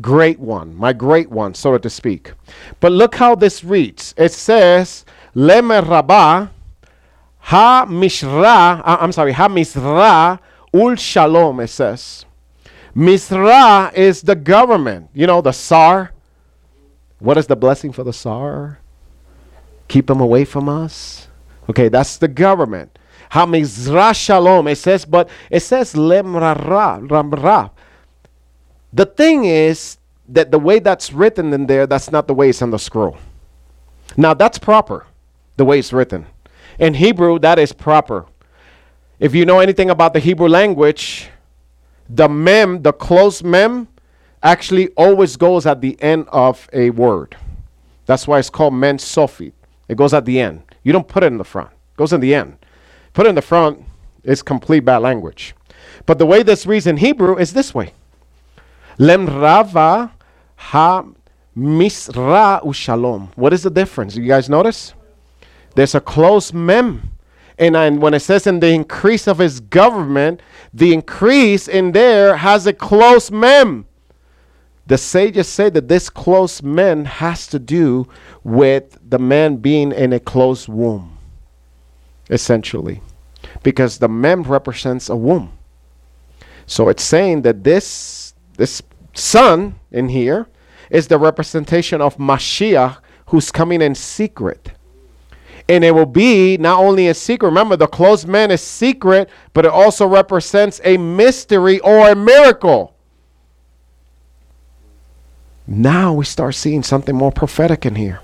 Great 0.00 0.38
one, 0.38 0.76
my 0.76 0.92
great 0.92 1.30
one, 1.30 1.54
so 1.54 1.76
to 1.76 1.90
speak. 1.90 2.32
But 2.80 2.92
look 2.92 3.16
how 3.16 3.34
this 3.34 3.64
reads. 3.64 4.14
It 4.16 4.32
says, 4.32 5.04
Leme 5.34 5.88
Rabbah 5.88 6.48
Ha 7.40 7.86
Mishra, 7.88 8.82
uh, 8.84 8.98
I'm 9.00 9.10
sorry, 9.10 9.32
Ha 9.32 9.48
Misra 9.48 10.38
Ul 10.74 10.96
Shalom, 10.96 11.60
it 11.60 11.68
says. 11.68 12.26
Misra 12.94 13.92
is 13.94 14.22
the 14.22 14.34
government, 14.34 15.08
you 15.14 15.26
know, 15.26 15.40
the 15.40 15.52
Tsar. 15.52 16.12
What 17.20 17.38
is 17.38 17.46
the 17.46 17.56
blessing 17.56 17.92
for 17.92 18.04
the 18.04 18.12
Tsar? 18.12 18.80
Keep 19.88 20.10
him 20.10 20.20
away 20.20 20.44
from 20.44 20.68
us. 20.68 21.28
Okay, 21.70 21.88
that's 21.88 22.18
the 22.18 22.28
government. 22.28 22.98
Hamizra 23.32 24.14
Shalom. 24.14 24.68
It 24.68 24.76
says, 24.76 25.04
but 25.04 25.28
it 25.50 25.60
says 25.60 25.94
Lemrara, 25.94 27.06
Ramra. 27.08 27.70
The 28.92 29.06
thing 29.06 29.44
is 29.44 29.98
that 30.28 30.50
the 30.50 30.58
way 30.58 30.78
that's 30.78 31.12
written 31.12 31.52
in 31.52 31.66
there, 31.66 31.86
that's 31.86 32.10
not 32.10 32.26
the 32.26 32.34
way 32.34 32.50
it's 32.50 32.62
on 32.62 32.70
the 32.70 32.78
scroll. 32.78 33.16
Now 34.16 34.34
that's 34.34 34.58
proper, 34.58 35.06
the 35.56 35.64
way 35.64 35.78
it's 35.78 35.92
written. 35.92 36.26
In 36.78 36.94
Hebrew, 36.94 37.38
that 37.40 37.58
is 37.58 37.72
proper. 37.72 38.26
If 39.18 39.34
you 39.34 39.44
know 39.44 39.58
anything 39.58 39.90
about 39.90 40.12
the 40.12 40.20
Hebrew 40.20 40.48
language, 40.48 41.28
the 42.08 42.28
mem, 42.28 42.82
the 42.82 42.92
close 42.92 43.42
mem, 43.42 43.88
actually 44.42 44.88
always 44.90 45.36
goes 45.36 45.66
at 45.66 45.80
the 45.80 46.00
end 46.00 46.26
of 46.28 46.68
a 46.72 46.90
word. 46.90 47.36
That's 48.06 48.26
why 48.26 48.38
it's 48.38 48.48
called 48.50 48.74
mem 48.74 48.98
sofit. 48.98 49.52
It 49.88 49.96
goes 49.96 50.14
at 50.14 50.24
the 50.24 50.40
end. 50.40 50.62
You 50.84 50.92
don't 50.92 51.08
put 51.08 51.22
it 51.22 51.26
in 51.26 51.38
the 51.38 51.44
front. 51.44 51.70
It 51.70 51.96
goes 51.96 52.12
in 52.12 52.20
the 52.20 52.34
end. 52.34 52.56
Put 53.12 53.26
it 53.26 53.30
in 53.30 53.34
the 53.34 53.42
front, 53.42 53.84
it's 54.22 54.42
complete 54.42 54.80
bad 54.80 54.98
language. 54.98 55.54
But 56.06 56.18
the 56.18 56.26
way 56.26 56.42
this 56.42 56.66
reads 56.66 56.86
in 56.86 56.98
Hebrew 56.98 57.36
is 57.36 57.52
this 57.52 57.74
way. 57.74 57.92
Lem 58.98 59.26
rava 59.26 60.12
ha 60.56 61.04
misra 61.56 62.62
ushalom. 62.64 63.28
What 63.36 63.52
is 63.52 63.62
the 63.62 63.70
difference? 63.70 64.16
You 64.16 64.26
guys 64.26 64.48
notice? 64.48 64.94
There's 65.74 65.94
a 65.94 66.00
close 66.00 66.52
mem. 66.52 67.10
And, 67.58 67.76
and 67.76 68.00
when 68.00 68.14
it 68.14 68.20
says 68.20 68.46
in 68.46 68.60
the 68.60 68.68
increase 68.68 69.26
of 69.26 69.38
his 69.38 69.60
government, 69.60 70.40
the 70.72 70.92
increase 70.92 71.68
in 71.68 71.92
there 71.92 72.36
has 72.36 72.66
a 72.66 72.72
close 72.72 73.30
mem. 73.30 73.86
The 74.86 74.98
sages 74.98 75.48
say 75.48 75.68
that 75.70 75.88
this 75.88 76.08
close 76.08 76.62
mem 76.62 77.04
has 77.04 77.46
to 77.48 77.58
do 77.58 78.08
with 78.42 78.98
the 79.08 79.18
man 79.18 79.56
being 79.56 79.92
in 79.92 80.12
a 80.14 80.20
closed 80.20 80.68
womb, 80.68 81.18
essentially, 82.30 83.02
because 83.62 83.98
the 83.98 84.08
mem 84.08 84.44
represents 84.44 85.10
a 85.10 85.16
womb. 85.16 85.52
So 86.66 86.88
it's 86.88 87.02
saying 87.02 87.42
that 87.42 87.64
this 87.64 87.86
this 88.58 88.82
son 89.14 89.78
in 89.90 90.10
here 90.10 90.46
is 90.90 91.06
the 91.06 91.18
representation 91.18 92.02
of 92.02 92.18
Mashiach 92.18 92.98
who's 93.26 93.50
coming 93.50 93.80
in 93.80 93.94
secret. 93.94 94.72
And 95.68 95.84
it 95.84 95.94
will 95.94 96.06
be 96.06 96.56
not 96.56 96.80
only 96.80 97.08
a 97.08 97.14
secret, 97.14 97.48
remember, 97.48 97.76
the 97.76 97.86
closed 97.86 98.26
mem 98.26 98.50
is 98.50 98.60
secret, 98.62 99.30
but 99.52 99.64
it 99.64 99.70
also 99.70 100.06
represents 100.06 100.80
a 100.82 100.96
mystery 100.96 101.78
or 101.80 102.10
a 102.10 102.16
miracle. 102.16 102.94
Now 105.66 106.14
we 106.14 106.24
start 106.24 106.54
seeing 106.54 106.82
something 106.82 107.14
more 107.14 107.30
prophetic 107.30 107.86
in 107.86 107.94
here 107.94 108.20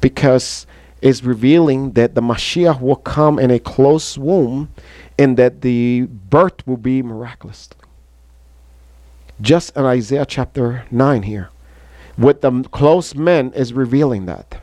because 0.00 0.66
it's 1.02 1.22
revealing 1.22 1.92
that 1.92 2.14
the 2.14 2.22
Mashiach 2.22 2.80
will 2.80 2.96
come 2.96 3.38
in 3.38 3.50
a 3.50 3.58
closed 3.58 4.16
womb 4.18 4.70
and 5.18 5.36
that 5.36 5.60
the 5.60 6.08
birth 6.08 6.66
will 6.66 6.78
be 6.78 7.02
miraculously. 7.02 7.76
Just 9.42 9.76
in 9.76 9.84
Isaiah 9.84 10.24
chapter 10.24 10.84
9 10.90 11.24
here, 11.24 11.50
with 12.16 12.40
the 12.40 12.62
closed 12.70 13.16
mem 13.16 13.52
is 13.54 13.72
revealing 13.72 14.26
that. 14.26 14.62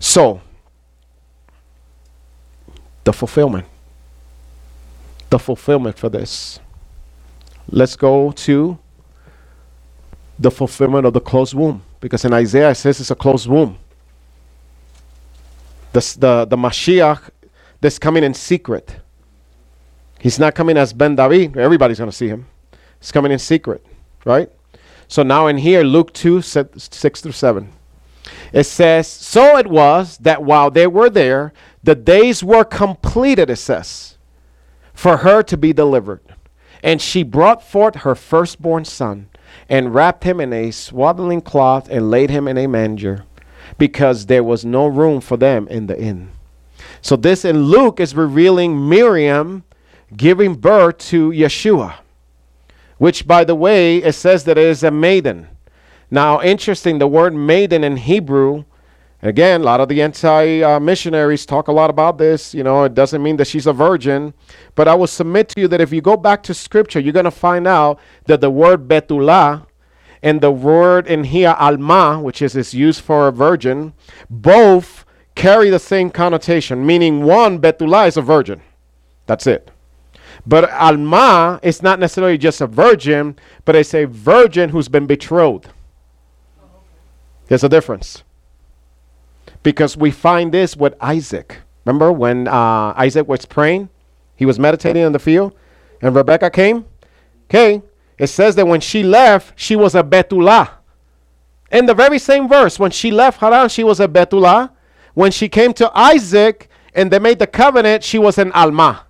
So, 0.00 0.40
the 3.04 3.12
fulfillment. 3.12 3.66
The 5.30 5.38
fulfillment 5.38 5.96
for 5.96 6.08
this. 6.08 6.58
Let's 7.70 7.94
go 7.94 8.32
to 8.32 8.78
the 10.38 10.50
fulfillment 10.50 11.06
of 11.06 11.12
the 11.12 11.20
closed 11.20 11.54
womb. 11.54 11.82
Because 12.00 12.24
in 12.24 12.32
Isaiah 12.32 12.70
it 12.70 12.76
says 12.76 13.00
it's 13.00 13.10
a 13.10 13.14
closed 13.14 13.48
womb. 13.48 13.78
The, 15.92 16.16
the, 16.18 16.44
the 16.46 16.56
Mashiach 16.56 17.30
that's 17.80 17.98
coming 17.98 18.24
in 18.24 18.34
secret. 18.34 18.96
He's 20.18 20.38
not 20.38 20.54
coming 20.54 20.76
as 20.76 20.92
Ben 20.92 21.14
David. 21.14 21.56
Everybody's 21.56 21.98
going 21.98 22.10
to 22.10 22.16
see 22.16 22.28
him. 22.28 22.46
He's 23.00 23.12
coming 23.12 23.32
in 23.32 23.38
secret, 23.38 23.84
right? 24.24 24.50
So 25.06 25.22
now 25.22 25.46
in 25.46 25.58
here, 25.58 25.82
Luke 25.82 26.12
2, 26.12 26.42
6 26.42 27.20
through 27.20 27.32
7. 27.32 27.72
It 28.52 28.64
says, 28.64 29.06
So 29.06 29.56
it 29.56 29.66
was 29.66 30.18
that 30.18 30.42
while 30.42 30.70
they 30.70 30.86
were 30.86 31.10
there, 31.10 31.52
the 31.82 31.94
days 31.94 32.42
were 32.42 32.64
completed, 32.64 33.50
it 33.50 33.56
says, 33.56 34.18
for 34.92 35.18
her 35.18 35.42
to 35.44 35.56
be 35.56 35.72
delivered. 35.72 36.20
And 36.82 37.00
she 37.00 37.22
brought 37.22 37.62
forth 37.62 37.96
her 37.96 38.14
firstborn 38.14 38.84
son 38.84 39.28
and 39.68 39.94
wrapped 39.94 40.24
him 40.24 40.40
in 40.40 40.52
a 40.52 40.70
swaddling 40.70 41.40
cloth 41.40 41.88
and 41.90 42.10
laid 42.10 42.30
him 42.30 42.46
in 42.46 42.58
a 42.58 42.66
manger 42.66 43.24
because 43.78 44.26
there 44.26 44.44
was 44.44 44.64
no 44.64 44.86
room 44.86 45.20
for 45.20 45.36
them 45.36 45.66
in 45.68 45.86
the 45.86 46.00
inn. 46.00 46.30
So, 47.00 47.16
this 47.16 47.44
in 47.44 47.64
Luke 47.64 48.00
is 48.00 48.14
revealing 48.14 48.88
Miriam 48.88 49.64
giving 50.16 50.54
birth 50.54 50.98
to 50.98 51.30
Yeshua, 51.30 51.96
which, 52.98 53.26
by 53.26 53.44
the 53.44 53.54
way, 53.54 53.98
it 53.98 54.12
says 54.12 54.44
that 54.44 54.58
it 54.58 54.66
is 54.66 54.82
a 54.82 54.90
maiden. 54.90 55.48
Now, 56.10 56.40
interesting, 56.42 56.98
the 56.98 57.08
word 57.08 57.34
maiden 57.34 57.84
in 57.84 57.96
Hebrew 57.96 58.64
Again, 59.20 59.62
a 59.62 59.64
lot 59.64 59.80
of 59.80 59.88
the 59.88 60.00
anti 60.00 60.62
uh, 60.62 60.78
missionaries 60.78 61.44
talk 61.44 61.66
a 61.66 61.72
lot 61.72 61.90
about 61.90 62.18
this. 62.18 62.54
You 62.54 62.62
know, 62.62 62.84
it 62.84 62.94
doesn't 62.94 63.20
mean 63.20 63.36
that 63.38 63.48
she's 63.48 63.66
a 63.66 63.72
virgin. 63.72 64.32
But 64.76 64.86
I 64.86 64.94
will 64.94 65.08
submit 65.08 65.48
to 65.50 65.62
you 65.62 65.68
that 65.68 65.80
if 65.80 65.92
you 65.92 66.00
go 66.00 66.16
back 66.16 66.42
to 66.44 66.54
scripture, 66.54 67.00
you're 67.00 67.12
going 67.12 67.24
to 67.24 67.32
find 67.32 67.66
out 67.66 67.98
that 68.26 68.40
the 68.40 68.50
word 68.50 68.86
betula 68.86 69.66
and 70.22 70.40
the 70.40 70.52
word 70.52 71.08
in 71.08 71.24
here 71.24 71.56
alma, 71.58 72.20
which 72.20 72.40
is, 72.40 72.54
is 72.54 72.74
used 72.74 73.00
for 73.00 73.26
a 73.26 73.32
virgin, 73.32 73.92
both 74.30 75.04
carry 75.34 75.68
the 75.68 75.78
same 75.80 76.10
connotation, 76.10 76.86
meaning 76.86 77.24
one, 77.24 77.60
betula, 77.60 78.06
is 78.06 78.16
a 78.16 78.22
virgin. 78.22 78.62
That's 79.26 79.48
it. 79.48 79.70
But 80.48 80.70
alma 80.72 81.60
is 81.62 81.82
not 81.82 82.00
necessarily 82.00 82.38
just 82.38 82.62
a 82.62 82.66
virgin, 82.66 83.36
but 83.66 83.76
it's 83.76 83.92
a 83.92 84.06
virgin 84.06 84.70
who's 84.70 84.88
been 84.88 85.06
betrothed. 85.06 85.68
There's 87.48 87.64
a 87.64 87.68
difference 87.68 88.24
because 89.62 89.94
we 89.94 90.10
find 90.10 90.50
this 90.50 90.74
with 90.74 90.94
Isaac. 91.02 91.58
Remember 91.84 92.10
when 92.10 92.48
uh, 92.48 92.94
Isaac 92.96 93.28
was 93.28 93.44
praying? 93.44 93.90
He 94.36 94.46
was 94.46 94.58
meditating 94.58 95.02
in 95.02 95.12
the 95.12 95.18
field, 95.18 95.54
and 96.00 96.16
Rebecca 96.16 96.48
came. 96.48 96.86
Okay, 97.50 97.82
it 98.16 98.28
says 98.28 98.54
that 98.56 98.66
when 98.66 98.80
she 98.80 99.02
left, 99.02 99.52
she 99.60 99.76
was 99.76 99.94
a 99.94 100.02
Betula. 100.02 100.70
In 101.70 101.84
the 101.84 101.94
very 101.94 102.18
same 102.18 102.48
verse, 102.48 102.78
when 102.78 102.90
she 102.90 103.10
left 103.10 103.40
Haran, 103.40 103.68
she 103.68 103.84
was 103.84 104.00
a 104.00 104.08
Betula. 104.08 104.70
When 105.12 105.30
she 105.30 105.50
came 105.50 105.74
to 105.74 105.90
Isaac 105.94 106.70
and 106.94 107.10
they 107.10 107.18
made 107.18 107.38
the 107.38 107.46
covenant, 107.46 108.02
she 108.02 108.18
was 108.18 108.38
an 108.38 108.50
Alma. 108.52 109.07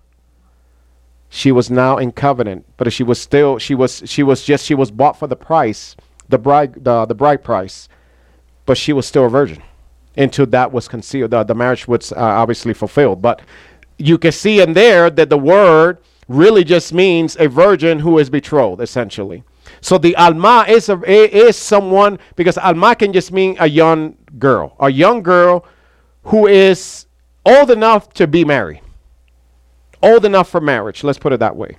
She 1.29 1.53
was 1.53 1.71
now 1.71 1.99
in 1.99 2.13
covenant, 2.13 2.65
but 2.77 2.93
she 2.93 3.03
was 3.03 3.21
still 3.21 3.59
she 3.59 3.75
was 3.75 4.03
she 4.07 4.23
was 4.23 4.45
just 4.45 4.65
she 4.65 4.75
was 4.75 4.91
bought 4.91 5.19
for 5.19 5.27
the 5.27 5.37
price, 5.37 5.95
the 6.29 6.39
bride 6.39 6.85
the, 6.85 7.05
the 7.07 7.15
bride 7.15 7.45
price, 7.45 7.89
but 8.67 8.79
she 8.79 8.93
was 8.93 9.07
still 9.07 9.27
a 9.27 9.29
virgin 9.29 9.63
until 10.17 10.47
that 10.47 10.73
was 10.73 10.89
concealed. 10.89 11.31
The, 11.31 11.45
the 11.45 11.55
marriage 11.55 11.87
was 11.87 12.13
uh, 12.13 12.17
obviously 12.17 12.75
fulfilled. 12.75 13.23
But 13.23 13.41
you 13.99 14.19
can 14.19 14.33
see 14.33 14.61
in 14.61 14.73
there 14.73 15.11
that 15.11 15.31
the 15.31 15.39
word 15.39 15.99
really 16.29 16.65
just 16.65 16.93
means 16.93 17.37
a 17.39 17.49
virgin 17.49 18.01
who 18.01 18.19
is 18.19 18.29
betrothed, 18.29 18.81
essentially. 18.81 19.45
So 19.81 19.97
the 19.99 20.17
alma 20.17 20.65
is 20.69 20.89
a, 20.89 21.01
is 21.07 21.57
someone 21.57 22.19
because 22.37 22.59
alma 22.59 22.95
can 22.97 23.13
just 23.13 23.33
mean 23.33 23.57
a 23.61 23.69
young 23.69 24.17
girl, 24.39 24.77
a 24.81 24.91
young 24.91 25.23
girl 25.23 25.65
who 26.25 26.47
is 26.47 27.07
old 27.47 27.71
enough 27.71 28.13
to 28.15 28.27
be 28.27 28.45
married, 28.45 28.81
old 30.03 30.25
enough 30.25 30.49
for 30.49 30.61
marriage. 30.61 31.05
Let's 31.05 31.19
put 31.19 31.33
it 31.33 31.41
that 31.41 31.57
way. 31.57 31.79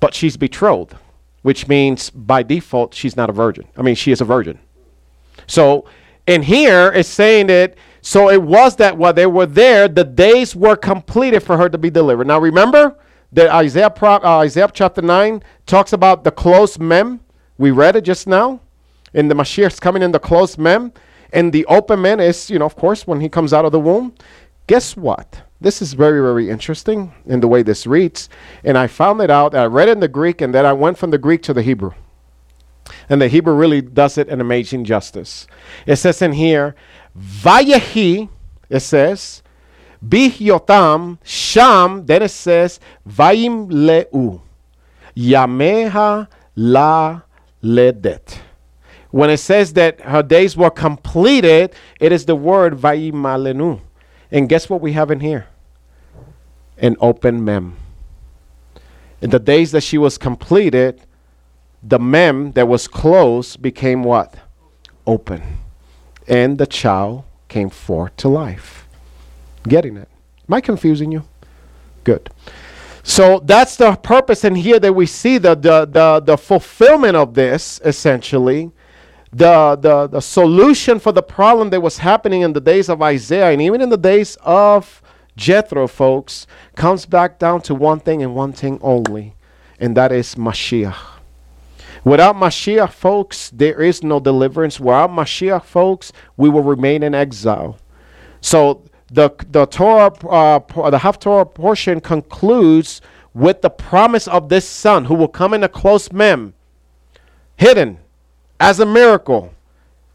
But 0.00 0.14
she's 0.14 0.36
betrothed, 0.36 0.96
which 1.42 1.68
means 1.68 2.10
by 2.10 2.42
default 2.42 2.94
she's 2.94 3.16
not 3.16 3.30
a 3.30 3.32
virgin. 3.32 3.66
I 3.76 3.82
mean, 3.82 3.94
she 3.94 4.12
is 4.12 4.20
a 4.20 4.24
virgin. 4.24 4.58
So 5.46 5.86
in 6.26 6.42
here 6.42 6.92
it's 6.92 7.08
saying 7.08 7.48
that 7.48 7.74
so 8.00 8.30
it 8.30 8.42
was 8.42 8.76
that 8.76 8.98
while 8.98 9.12
they 9.12 9.26
were 9.26 9.46
there, 9.46 9.86
the 9.86 10.04
days 10.04 10.56
were 10.56 10.74
completed 10.74 11.42
for 11.42 11.56
her 11.56 11.68
to 11.68 11.78
be 11.78 11.88
delivered. 11.88 12.26
Now 12.26 12.40
remember 12.40 12.96
that 13.32 13.48
Isaiah, 13.48 13.90
pro, 13.90 14.14
uh, 14.16 14.38
Isaiah 14.38 14.68
chapter 14.72 15.00
9 15.00 15.42
talks 15.66 15.92
about 15.92 16.24
the 16.24 16.32
close 16.32 16.78
mem. 16.78 17.20
We 17.58 17.70
read 17.70 17.94
it 17.94 18.02
just 18.02 18.26
now. 18.26 18.60
And 19.14 19.30
the 19.30 19.34
Mashiach's 19.34 19.78
coming 19.78 20.02
in 20.02 20.10
the 20.10 20.18
close 20.18 20.58
mem. 20.58 20.92
And 21.32 21.52
the 21.52 21.64
open 21.66 22.02
mem 22.02 22.18
is, 22.20 22.50
you 22.50 22.58
know, 22.58 22.66
of 22.66 22.76
course, 22.76 23.06
when 23.06 23.20
he 23.20 23.28
comes 23.28 23.52
out 23.52 23.64
of 23.64 23.72
the 23.72 23.80
womb. 23.80 24.14
Guess 24.66 24.96
what? 24.96 25.42
This 25.62 25.80
is 25.80 25.92
very, 25.92 26.20
very 26.20 26.50
interesting 26.50 27.14
in 27.24 27.38
the 27.38 27.46
way 27.46 27.62
this 27.62 27.86
reads. 27.86 28.28
And 28.64 28.76
I 28.76 28.88
found 28.88 29.20
it 29.20 29.30
out. 29.30 29.54
I 29.54 29.66
read 29.66 29.88
in 29.88 30.00
the 30.00 30.08
Greek, 30.08 30.40
and 30.40 30.52
then 30.52 30.66
I 30.66 30.72
went 30.72 30.98
from 30.98 31.10
the 31.10 31.18
Greek 31.18 31.42
to 31.44 31.54
the 31.54 31.62
Hebrew. 31.62 31.92
And 33.08 33.22
the 33.22 33.28
Hebrew 33.28 33.54
really 33.54 33.80
does 33.80 34.18
it 34.18 34.28
an 34.28 34.40
amazing 34.40 34.84
justice. 34.84 35.46
It 35.86 35.96
says 35.96 36.20
in 36.20 36.32
here, 36.32 36.74
Vayehi, 37.16 38.28
it 38.68 38.80
says, 38.80 39.42
Bihyotam, 40.06 41.18
Sham, 41.22 42.06
then 42.06 42.22
it 42.22 42.30
says, 42.30 42.80
Vayim 43.08 43.68
Leu, 43.70 44.40
Yameha 45.16 46.26
La 46.56 47.20
Ledet. 47.62 48.38
When 49.10 49.30
it 49.30 49.38
says 49.38 49.74
that 49.74 50.00
her 50.00 50.22
days 50.24 50.56
were 50.56 50.70
completed, 50.70 51.74
it 52.00 52.10
is 52.10 52.26
the 52.26 52.34
word 52.34 52.74
Vayimalenu. 52.74 53.80
And 54.32 54.48
guess 54.48 54.68
what 54.68 54.80
we 54.80 54.94
have 54.94 55.10
in 55.10 55.20
here? 55.20 55.46
An 56.78 56.96
open 57.00 57.44
mem. 57.44 57.76
In 59.20 59.30
the 59.30 59.38
days 59.38 59.70
that 59.72 59.82
she 59.82 59.98
was 59.98 60.18
completed, 60.18 61.02
the 61.82 61.98
mem 61.98 62.52
that 62.52 62.66
was 62.66 62.88
closed 62.88 63.62
became 63.62 64.02
what? 64.02 64.34
Open 65.06 65.42
and 66.28 66.58
the 66.58 66.66
child 66.66 67.24
came 67.48 67.70
forth 67.70 68.16
to 68.16 68.28
life. 68.28 68.86
Getting 69.68 69.96
it? 69.96 70.08
Am 70.48 70.54
I 70.54 70.60
confusing 70.60 71.12
you? 71.12 71.24
Good. 72.04 72.30
So 73.02 73.40
that's 73.44 73.76
the 73.76 73.96
purpose 73.96 74.44
in 74.44 74.54
here 74.54 74.78
that 74.78 74.94
we 74.94 75.06
see 75.06 75.38
the, 75.38 75.54
the, 75.54 75.86
the, 75.86 76.20
the 76.24 76.38
fulfillment 76.38 77.16
of 77.16 77.34
this, 77.34 77.80
essentially. 77.84 78.70
The, 79.32 79.76
the, 79.80 80.08
the 80.08 80.20
solution 80.20 80.98
for 80.98 81.10
the 81.10 81.22
problem 81.22 81.70
that 81.70 81.80
was 81.80 81.98
happening 81.98 82.42
in 82.42 82.52
the 82.52 82.60
days 82.60 82.88
of 82.88 83.00
Isaiah 83.00 83.50
and 83.50 83.62
even 83.62 83.80
in 83.80 83.88
the 83.88 83.96
days 83.96 84.36
of 84.42 85.01
Jethro, 85.36 85.86
folks, 85.86 86.46
comes 86.76 87.06
back 87.06 87.38
down 87.38 87.62
to 87.62 87.74
one 87.74 88.00
thing 88.00 88.22
and 88.22 88.34
one 88.34 88.52
thing 88.52 88.78
only, 88.82 89.34
and 89.80 89.96
that 89.96 90.12
is 90.12 90.34
Mashiach. 90.34 90.96
Without 92.04 92.36
Mashiach, 92.36 92.90
folks, 92.90 93.50
there 93.50 93.80
is 93.80 94.02
no 94.02 94.20
deliverance. 94.20 94.78
Without 94.78 95.10
Mashiach, 95.10 95.64
folks, 95.64 96.12
we 96.36 96.48
will 96.48 96.62
remain 96.62 97.02
in 97.02 97.14
exile. 97.14 97.78
So 98.40 98.82
the 99.10 99.30
the 99.50 99.66
Torah, 99.66 100.12
uh, 100.28 100.58
the 100.90 100.98
Haftorah 100.98 101.54
portion 101.54 102.00
concludes 102.00 103.00
with 103.34 103.62
the 103.62 103.70
promise 103.70 104.28
of 104.28 104.48
this 104.48 104.68
Son 104.68 105.04
who 105.06 105.14
will 105.14 105.28
come 105.28 105.54
in 105.54 105.62
a 105.62 105.68
close 105.68 106.12
mem, 106.12 106.52
hidden 107.56 107.98
as 108.60 108.80
a 108.80 108.86
miracle, 108.86 109.54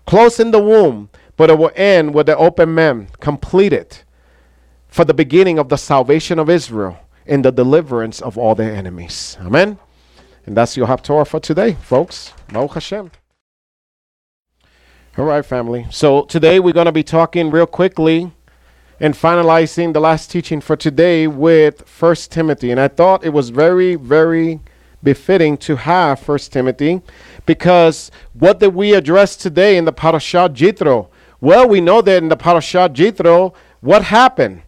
close 0.05 0.39
in 0.39 0.51
the 0.51 0.61
womb, 0.61 1.09
but 1.37 1.49
it 1.49 1.57
will 1.57 1.71
end 1.75 2.13
with 2.13 2.27
the 2.27 2.37
open 2.37 2.75
mem, 2.75 3.07
completed 3.19 3.99
for 4.97 5.05
the 5.05 5.13
beginning 5.13 5.59
of 5.59 5.69
the 5.69 5.77
salvation 5.77 6.39
of 6.39 6.49
Israel 6.49 6.97
and 7.27 7.45
the 7.45 7.51
deliverance 7.51 8.19
of 8.19 8.35
all 8.35 8.55
their 8.55 8.73
enemies. 8.73 9.37
Amen. 9.41 9.77
And 10.47 10.57
that's 10.57 10.75
your 10.75 10.87
Haftorah 10.87 11.27
for 11.27 11.39
today, 11.39 11.73
folks. 11.73 12.33
Baruch 12.51 12.73
Hashem. 12.73 13.11
All 15.15 15.25
right, 15.25 15.45
family. 15.45 15.85
So 15.91 16.23
today 16.23 16.59
we're 16.59 16.73
going 16.73 16.87
to 16.87 16.91
be 16.91 17.03
talking 17.03 17.51
real 17.51 17.67
quickly 17.67 18.31
and 18.99 19.13
finalizing 19.13 19.93
the 19.93 19.99
last 19.99 20.31
teaching 20.31 20.61
for 20.61 20.75
today 20.75 21.27
with 21.27 21.87
First 21.87 22.31
Timothy. 22.31 22.71
And 22.71 22.79
I 22.79 22.87
thought 22.87 23.23
it 23.23 23.33
was 23.33 23.49
very, 23.49 23.93
very 23.93 24.61
befitting 25.03 25.57
to 25.57 25.75
have 25.75 26.19
First 26.19 26.51
Timothy 26.51 27.03
because 27.45 28.09
what 28.33 28.59
did 28.59 28.73
we 28.73 28.95
address 28.95 29.35
today 29.35 29.77
in 29.77 29.85
the 29.85 29.93
Parashat 29.93 30.55
Yitro? 30.55 31.09
Well, 31.39 31.69
we 31.69 31.81
know 31.81 32.01
that 32.01 32.23
in 32.23 32.29
the 32.29 32.35
Parashat 32.35 32.95
Yitro, 32.95 33.53
what 33.81 34.01
happened? 34.01 34.63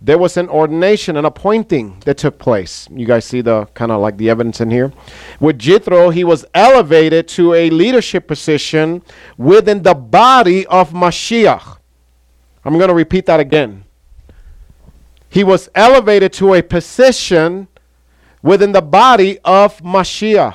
There 0.00 0.18
was 0.18 0.36
an 0.36 0.48
ordination, 0.48 1.16
an 1.16 1.24
appointing 1.24 2.00
that 2.04 2.18
took 2.18 2.38
place. 2.38 2.88
You 2.90 3.04
guys 3.04 3.24
see 3.24 3.40
the 3.40 3.66
kind 3.74 3.90
of 3.90 4.00
like 4.00 4.16
the 4.16 4.30
evidence 4.30 4.60
in 4.60 4.70
here. 4.70 4.92
With 5.40 5.58
Jethro, 5.58 6.10
he 6.10 6.22
was 6.22 6.44
elevated 6.54 7.26
to 7.28 7.54
a 7.54 7.68
leadership 7.70 8.28
position 8.28 9.02
within 9.36 9.82
the 9.82 9.94
body 9.94 10.66
of 10.66 10.90
Mashiach. 10.90 11.78
I'm 12.64 12.74
going 12.78 12.88
to 12.88 12.94
repeat 12.94 13.26
that 13.26 13.40
again. 13.40 13.84
He 15.28 15.42
was 15.42 15.68
elevated 15.74 16.32
to 16.34 16.54
a 16.54 16.62
position 16.62 17.66
within 18.42 18.72
the 18.72 18.82
body 18.82 19.38
of 19.44 19.78
Mashiach. 19.80 20.54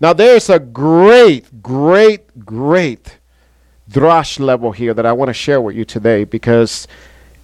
Now, 0.00 0.12
there's 0.12 0.48
a 0.48 0.58
great, 0.58 1.62
great, 1.62 2.44
great 2.44 3.18
drash 3.90 4.38
level 4.38 4.72
here 4.72 4.94
that 4.94 5.06
I 5.06 5.12
want 5.12 5.28
to 5.28 5.34
share 5.34 5.60
with 5.60 5.74
you 5.74 5.84
today 5.84 6.24
because 6.24 6.86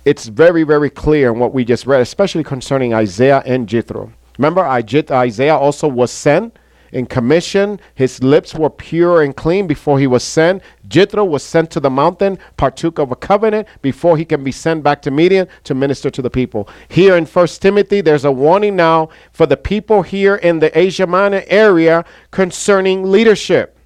it's 0.04 0.26
very, 0.26 0.64
very 0.64 0.90
clear 0.90 1.32
in 1.32 1.38
what 1.38 1.54
we 1.54 1.64
just 1.64 1.86
read, 1.86 2.00
especially 2.00 2.44
concerning 2.44 2.92
Isaiah 2.92 3.42
and 3.46 3.68
Jethro. 3.68 4.12
Remember, 4.38 4.64
Isaiah 4.64 5.56
also 5.56 5.86
was 5.86 6.10
sent 6.10 6.58
in 6.90 7.06
commission. 7.06 7.80
His 7.94 8.22
lips 8.22 8.54
were 8.54 8.68
pure 8.68 9.22
and 9.22 9.34
clean 9.36 9.66
before 9.66 9.98
he 9.98 10.06
was 10.06 10.22
sent. 10.24 10.62
Jethro 10.88 11.24
was 11.24 11.42
sent 11.42 11.70
to 11.70 11.80
the 11.80 11.90
mountain, 11.90 12.38
partook 12.56 12.98
of 12.98 13.12
a 13.12 13.16
covenant 13.16 13.68
before 13.80 14.16
he 14.16 14.24
can 14.24 14.42
be 14.44 14.52
sent 14.52 14.82
back 14.82 15.02
to 15.02 15.10
Midian 15.10 15.48
to 15.64 15.74
minister 15.74 16.10
to 16.10 16.22
the 16.22 16.30
people. 16.30 16.68
Here 16.88 17.16
in 17.16 17.24
First 17.24 17.62
Timothy, 17.62 18.00
there's 18.00 18.24
a 18.24 18.32
warning 18.32 18.76
now 18.76 19.08
for 19.32 19.46
the 19.46 19.56
people 19.56 20.02
here 20.02 20.36
in 20.36 20.58
the 20.58 20.76
Asia 20.78 21.06
Minor 21.06 21.44
area 21.46 22.04
concerning 22.30 23.10
leadership. 23.10 23.78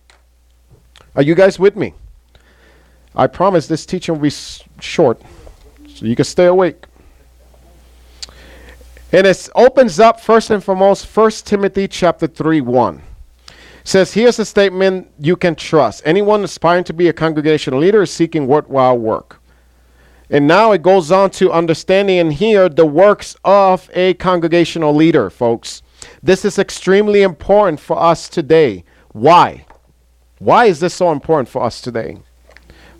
Are 1.15 1.23
you 1.23 1.35
guys 1.35 1.59
with 1.59 1.77
me? 1.77 1.95
I 3.15 3.27
promise 3.27 3.67
this 3.67 3.87
teaching 3.87 4.15
will 4.15 4.23
be 4.23 4.35
short 4.81 5.21
so 5.97 6.05
you 6.05 6.15
can 6.15 6.27
stay 6.27 6.45
awake. 6.45 6.85
And 9.13 9.27
it 9.27 9.49
opens 9.55 9.99
up 9.99 10.21
first 10.21 10.51
and 10.51 10.63
foremost, 10.63 11.07
First 11.07 11.47
Timothy 11.47 11.89
chapter 11.89 12.27
3 12.27 12.61
1. 12.61 13.03
says, 13.83 14.13
Here's 14.13 14.39
a 14.39 14.45
statement 14.45 15.11
you 15.19 15.37
can 15.37 15.55
trust. 15.55 16.03
Anyone 16.05 16.45
aspiring 16.45 16.85
to 16.85 16.93
be 16.93 17.09
a 17.09 17.13
congregational 17.15 17.81
leader 17.81 18.03
is 18.03 18.11
seeking 18.11 18.47
worthwhile 18.47 18.99
work. 18.99 19.41
And 20.29 20.47
now 20.47 20.73
it 20.73 20.83
goes 20.83 21.11
on 21.11 21.31
to 21.31 21.53
understanding 21.53 22.19
and 22.19 22.33
here 22.33 22.69
the 22.69 22.85
works 22.85 23.37
of 23.45 23.89
a 23.95 24.15
congregational 24.15 24.93
leader, 24.93 25.31
folks. 25.31 25.83
This 26.23 26.45
is 26.45 26.59
extremely 26.59 27.23
important 27.23 27.81
for 27.81 27.99
us 27.99 28.29
today. 28.29 28.85
Why? 29.13 29.65
Why 30.41 30.67
is 30.67 30.81
this 30.81 30.95
so 30.95 31.11
important 31.13 31.49
for 31.49 31.63
us 31.63 31.81
today? 31.81 32.19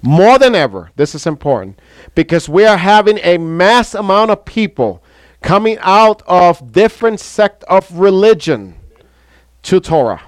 More 0.07 0.39
than 0.39 0.55
ever, 0.55 0.93
this 0.95 1.17
is 1.17 1.27
important 1.27 1.81
because 2.15 2.49
we 2.49 2.65
are 2.65 2.77
having 2.77 3.19
a 3.25 3.39
mass 3.39 3.93
amount 3.93 4.31
of 4.31 4.45
people 4.45 5.03
coming 5.43 5.79
out 5.81 6.23
of 6.29 6.71
different 6.71 7.19
sect 7.19 7.65
of 7.65 7.91
religion 7.99 8.77
to 9.63 9.81
Torah. 9.81 10.23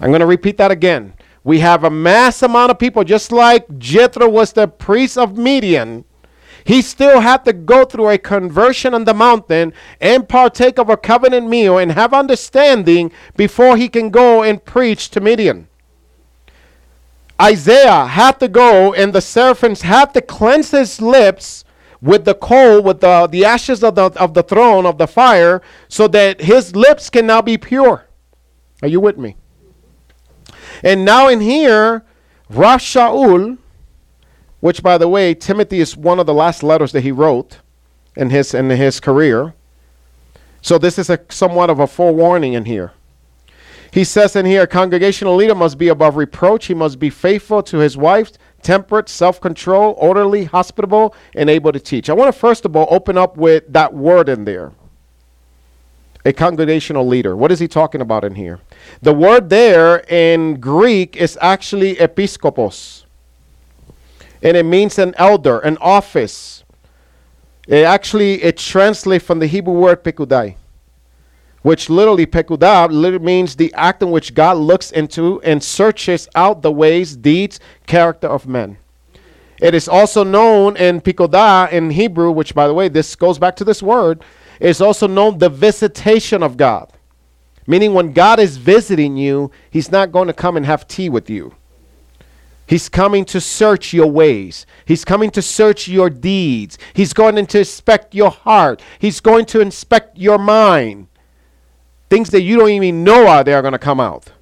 I'm 0.00 0.10
going 0.10 0.20
to 0.20 0.26
repeat 0.26 0.58
that 0.58 0.70
again. 0.70 1.14
We 1.42 1.60
have 1.60 1.82
a 1.82 1.88
mass 1.88 2.42
amount 2.42 2.72
of 2.72 2.78
people, 2.78 3.04
just 3.04 3.32
like 3.32 3.78
Jethro 3.78 4.28
was 4.28 4.52
the 4.52 4.68
priest 4.68 5.16
of 5.16 5.38
Midian. 5.38 6.04
He 6.64 6.82
still 6.82 7.20
had 7.20 7.46
to 7.46 7.54
go 7.54 7.86
through 7.86 8.10
a 8.10 8.18
conversion 8.18 8.92
on 8.92 9.04
the 9.04 9.14
mountain 9.14 9.72
and 9.98 10.28
partake 10.28 10.78
of 10.78 10.90
a 10.90 10.96
covenant 10.98 11.48
meal 11.48 11.78
and 11.78 11.92
have 11.92 12.12
understanding 12.12 13.10
before 13.34 13.78
he 13.78 13.88
can 13.88 14.10
go 14.10 14.42
and 14.42 14.62
preach 14.62 15.08
to 15.12 15.22
Midian. 15.22 15.69
Isaiah 17.40 18.06
had 18.06 18.38
to 18.40 18.48
go 18.48 18.92
and 18.92 19.12
the 19.12 19.20
seraphims 19.20 19.82
had 19.82 20.12
to 20.14 20.20
cleanse 20.20 20.70
his 20.70 21.00
lips 21.00 21.64
with 22.02 22.24
the 22.24 22.34
coal, 22.34 22.82
with 22.82 23.00
the, 23.00 23.28
the 23.30 23.44
ashes 23.44 23.82
of 23.82 23.94
the, 23.94 24.04
of 24.20 24.34
the 24.34 24.42
throne, 24.42 24.86
of 24.86 24.98
the 24.98 25.06
fire, 25.06 25.62
so 25.88 26.08
that 26.08 26.40
his 26.40 26.74
lips 26.74 27.10
can 27.10 27.26
now 27.26 27.42
be 27.42 27.58
pure. 27.58 28.06
Are 28.82 28.88
you 28.88 29.00
with 29.00 29.18
me? 29.18 29.36
And 30.82 31.04
now 31.04 31.28
in 31.28 31.40
here, 31.40 32.04
Rav 32.48 32.80
Shaul, 32.80 33.58
which 34.60 34.82
by 34.82 34.98
the 34.98 35.08
way, 35.08 35.34
Timothy 35.34 35.80
is 35.80 35.96
one 35.96 36.18
of 36.18 36.26
the 36.26 36.34
last 36.34 36.62
letters 36.62 36.92
that 36.92 37.02
he 37.02 37.12
wrote 37.12 37.58
in 38.16 38.30
his 38.30 38.54
in 38.54 38.70
his 38.70 39.00
career. 39.00 39.54
So 40.62 40.78
this 40.78 40.98
is 40.98 41.08
a 41.08 41.20
somewhat 41.28 41.70
of 41.70 41.80
a 41.80 41.86
forewarning 41.86 42.54
in 42.54 42.64
here. 42.64 42.92
He 43.92 44.04
says 44.04 44.36
in 44.36 44.46
here, 44.46 44.62
a 44.62 44.66
congregational 44.66 45.34
leader 45.34 45.54
must 45.54 45.76
be 45.76 45.88
above 45.88 46.16
reproach. 46.16 46.66
He 46.66 46.74
must 46.74 46.98
be 46.98 47.10
faithful 47.10 47.62
to 47.64 47.78
his 47.78 47.96
wife, 47.96 48.32
temperate, 48.62 49.08
self 49.08 49.40
control, 49.40 49.94
orderly, 49.98 50.44
hospitable, 50.44 51.14
and 51.34 51.50
able 51.50 51.72
to 51.72 51.80
teach. 51.80 52.08
I 52.08 52.12
want 52.12 52.32
to 52.32 52.38
first 52.38 52.64
of 52.64 52.76
all 52.76 52.86
open 52.90 53.18
up 53.18 53.36
with 53.36 53.64
that 53.72 53.92
word 53.92 54.28
in 54.28 54.44
there. 54.44 54.72
A 56.24 56.32
congregational 56.32 57.06
leader. 57.06 57.34
What 57.34 57.50
is 57.50 57.58
he 57.58 57.66
talking 57.66 58.00
about 58.00 58.24
in 58.24 58.34
here? 58.34 58.60
The 59.00 59.14
word 59.14 59.48
there 59.48 60.04
in 60.08 60.60
Greek 60.60 61.16
is 61.16 61.38
actually 61.40 61.96
episkopos. 61.96 63.04
And 64.42 64.56
it 64.56 64.64
means 64.64 64.98
an 64.98 65.14
elder, 65.16 65.58
an 65.60 65.78
office. 65.78 66.62
It 67.66 67.84
actually 67.84 68.42
it 68.42 68.58
translates 68.58 69.24
from 69.24 69.38
the 69.38 69.46
Hebrew 69.46 69.74
word 69.74 70.04
pekudai 70.04 70.56
which 71.62 71.90
literally 71.90 72.26
pekudah 72.26 72.90
literally 72.90 73.24
means 73.24 73.56
the 73.56 73.72
act 73.74 74.02
in 74.02 74.10
which 74.10 74.34
God 74.34 74.56
looks 74.56 74.90
into 74.90 75.40
and 75.42 75.62
searches 75.62 76.28
out 76.34 76.62
the 76.62 76.72
ways, 76.72 77.16
deeds, 77.16 77.60
character 77.86 78.28
of 78.28 78.46
men. 78.46 78.78
It 79.60 79.74
is 79.74 79.88
also 79.88 80.24
known 80.24 80.76
in 80.76 81.00
pikodah 81.00 81.70
in 81.70 81.90
Hebrew, 81.90 82.30
which 82.30 82.54
by 82.54 82.66
the 82.66 82.74
way, 82.74 82.88
this 82.88 83.14
goes 83.14 83.38
back 83.38 83.56
to 83.56 83.64
this 83.64 83.82
word, 83.82 84.24
is 84.58 84.80
also 84.80 85.06
known 85.06 85.38
the 85.38 85.50
visitation 85.50 86.42
of 86.42 86.56
God. 86.56 86.90
Meaning 87.66 87.92
when 87.92 88.12
God 88.12 88.40
is 88.40 88.56
visiting 88.56 89.16
you, 89.16 89.50
he's 89.70 89.92
not 89.92 90.12
going 90.12 90.28
to 90.28 90.32
come 90.32 90.56
and 90.56 90.64
have 90.64 90.88
tea 90.88 91.08
with 91.08 91.28
you. 91.28 91.54
He's 92.66 92.88
coming 92.88 93.24
to 93.26 93.40
search 93.40 93.92
your 93.92 94.06
ways. 94.06 94.64
He's 94.84 95.04
coming 95.04 95.30
to 95.32 95.42
search 95.42 95.88
your 95.88 96.08
deeds. 96.08 96.78
He's 96.94 97.12
going 97.12 97.44
to 97.46 97.58
inspect 97.58 98.14
your 98.14 98.30
heart. 98.30 98.80
He's 98.98 99.20
going 99.20 99.46
to 99.46 99.60
inspect 99.60 100.16
your 100.16 100.38
mind. 100.38 101.08
Things 102.10 102.30
that 102.30 102.42
you 102.42 102.58
don't 102.58 102.70
even 102.70 103.04
know 103.04 103.28
are 103.28 103.44
there 103.44 103.56
are 103.56 103.62
going 103.62 103.72
to 103.72 103.78
come 103.78 104.00
out. 104.00 104.32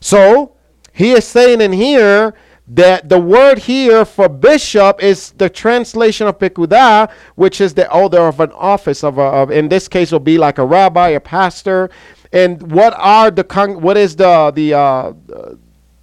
So 0.00 0.56
he 0.92 1.12
is 1.12 1.24
saying 1.24 1.60
in 1.60 1.72
here 1.72 2.34
that 2.66 3.08
the 3.08 3.18
word 3.18 3.58
here 3.58 4.04
for 4.04 4.28
bishop 4.28 5.02
is 5.02 5.30
the 5.32 5.48
translation 5.48 6.26
of 6.26 6.38
pekudah, 6.38 7.10
which 7.36 7.60
is 7.60 7.74
the 7.74 7.92
elder 7.92 8.20
of 8.20 8.40
an 8.40 8.52
office 8.52 9.04
of, 9.04 9.18
a, 9.18 9.22
of 9.22 9.50
in 9.50 9.68
this 9.68 9.88
case 9.88 10.10
will 10.10 10.20
be 10.20 10.38
like 10.38 10.58
a 10.58 10.66
rabbi, 10.66 11.10
a 11.10 11.20
pastor. 11.20 11.88
And 12.32 12.72
what 12.72 12.94
are 12.96 13.30
the 13.30 13.44
con- 13.44 13.80
what 13.80 13.96
is 13.96 14.16
the 14.16 14.50
the 14.54 14.74
uh, 14.74 15.12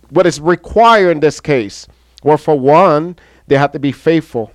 what 0.09 0.25
is 0.25 0.39
required 0.39 1.11
in 1.11 1.19
this 1.19 1.39
case? 1.39 1.87
Well, 2.23 2.37
for 2.37 2.59
one, 2.59 3.17
they 3.47 3.57
have 3.57 3.71
to 3.71 3.79
be 3.79 3.91
faithful 3.91 4.51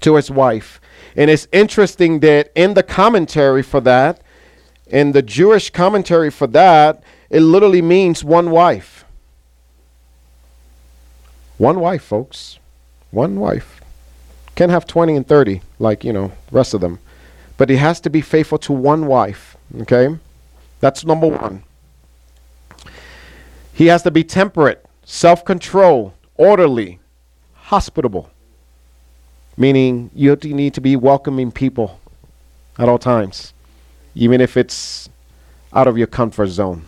to 0.00 0.16
his 0.16 0.30
wife. 0.30 0.80
And 1.16 1.30
it's 1.30 1.48
interesting 1.52 2.20
that 2.20 2.50
in 2.54 2.74
the 2.74 2.82
commentary 2.82 3.62
for 3.62 3.80
that, 3.82 4.22
in 4.92 5.12
the 5.12 5.22
Jewish 5.22 5.70
commentary 5.70 6.30
for 6.30 6.46
that, 6.48 7.02
it 7.30 7.40
literally 7.40 7.80
means 7.80 8.22
one 8.22 8.50
wife. 8.50 9.06
One 11.56 11.80
wife, 11.80 12.02
folks. 12.04 12.58
One 13.10 13.40
wife. 13.40 13.80
Can't 14.54 14.70
have 14.70 14.86
20 14.86 15.16
and 15.16 15.26
30 15.26 15.62
like, 15.78 16.04
you 16.04 16.12
know, 16.12 16.32
rest 16.50 16.74
of 16.74 16.82
them. 16.82 16.98
But 17.56 17.70
he 17.70 17.76
has 17.76 18.00
to 18.00 18.10
be 18.10 18.20
faithful 18.20 18.58
to 18.58 18.72
one 18.74 19.06
wife, 19.06 19.56
okay? 19.80 20.18
That's 20.80 21.06
number 21.06 21.28
1. 21.28 21.62
He 23.72 23.86
has 23.86 24.02
to 24.02 24.10
be 24.10 24.24
temperate, 24.24 24.84
self-control, 25.04 26.12
orderly, 26.36 27.00
hospitable. 27.54 28.30
Meaning 29.56 30.10
you 30.14 30.36
need 30.36 30.74
to 30.74 30.82
be 30.82 30.96
welcoming 30.96 31.50
people 31.50 31.98
at 32.78 32.90
all 32.90 32.98
times 32.98 33.54
even 34.14 34.40
if 34.40 34.56
it's 34.56 35.08
out 35.72 35.88
of 35.88 35.96
your 35.96 36.06
comfort 36.06 36.48
zone. 36.48 36.84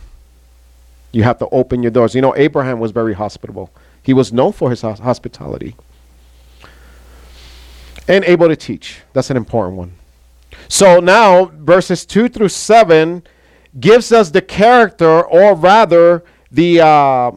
You 1.11 1.23
have 1.23 1.39
to 1.39 1.47
open 1.49 1.81
your 1.81 1.91
doors. 1.91 2.13
You 2.13 2.21
know, 2.21 2.35
Abraham 2.35 2.79
was 2.79 2.91
very 2.91 3.13
hospitable. 3.13 3.71
He 4.03 4.13
was 4.13 4.31
known 4.31 4.51
for 4.51 4.69
his 4.69 4.81
hospitality. 4.81 5.75
And 8.07 8.23
able 8.25 8.47
to 8.47 8.55
teach. 8.55 9.01
That's 9.13 9.29
an 9.29 9.37
important 9.37 9.77
one. 9.77 9.93
So 10.67 10.99
now, 10.99 11.45
verses 11.45 12.05
2 12.05 12.29
through 12.29 12.49
7 12.49 13.23
gives 13.79 14.11
us 14.11 14.29
the 14.29 14.41
character, 14.41 15.25
or 15.25 15.55
rather, 15.55 16.23
the, 16.51 16.81
uh, 16.81 17.31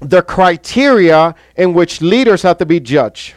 the 0.00 0.22
criteria 0.22 1.34
in 1.56 1.72
which 1.74 2.00
leaders 2.00 2.42
have 2.42 2.58
to 2.58 2.66
be 2.66 2.80
judged. 2.80 3.34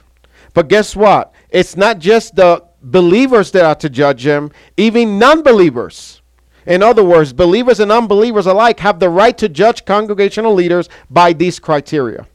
But 0.54 0.68
guess 0.68 0.96
what? 0.96 1.34
It's 1.50 1.76
not 1.76 2.00
just 2.00 2.36
the 2.36 2.64
believers 2.84 3.52
that 3.52 3.64
are 3.66 3.76
to 3.76 3.90
judge 3.90 4.26
him, 4.26 4.52
even 4.78 5.18
non 5.18 5.42
believers. 5.42 6.22
In 6.66 6.84
other 6.84 7.04
words, 7.04 7.34
believers 7.34 7.80
and 7.80 7.92
unbelievers 7.92 8.46
alike 8.46 8.80
have 8.80 9.00
the 9.00 9.10
right 9.10 9.38
to 9.38 9.50
judge 9.50 9.86
congregational 9.86 10.54
leaders 10.54 10.88
by 11.10 11.34
these 11.34 11.60
criteria. 11.60 12.28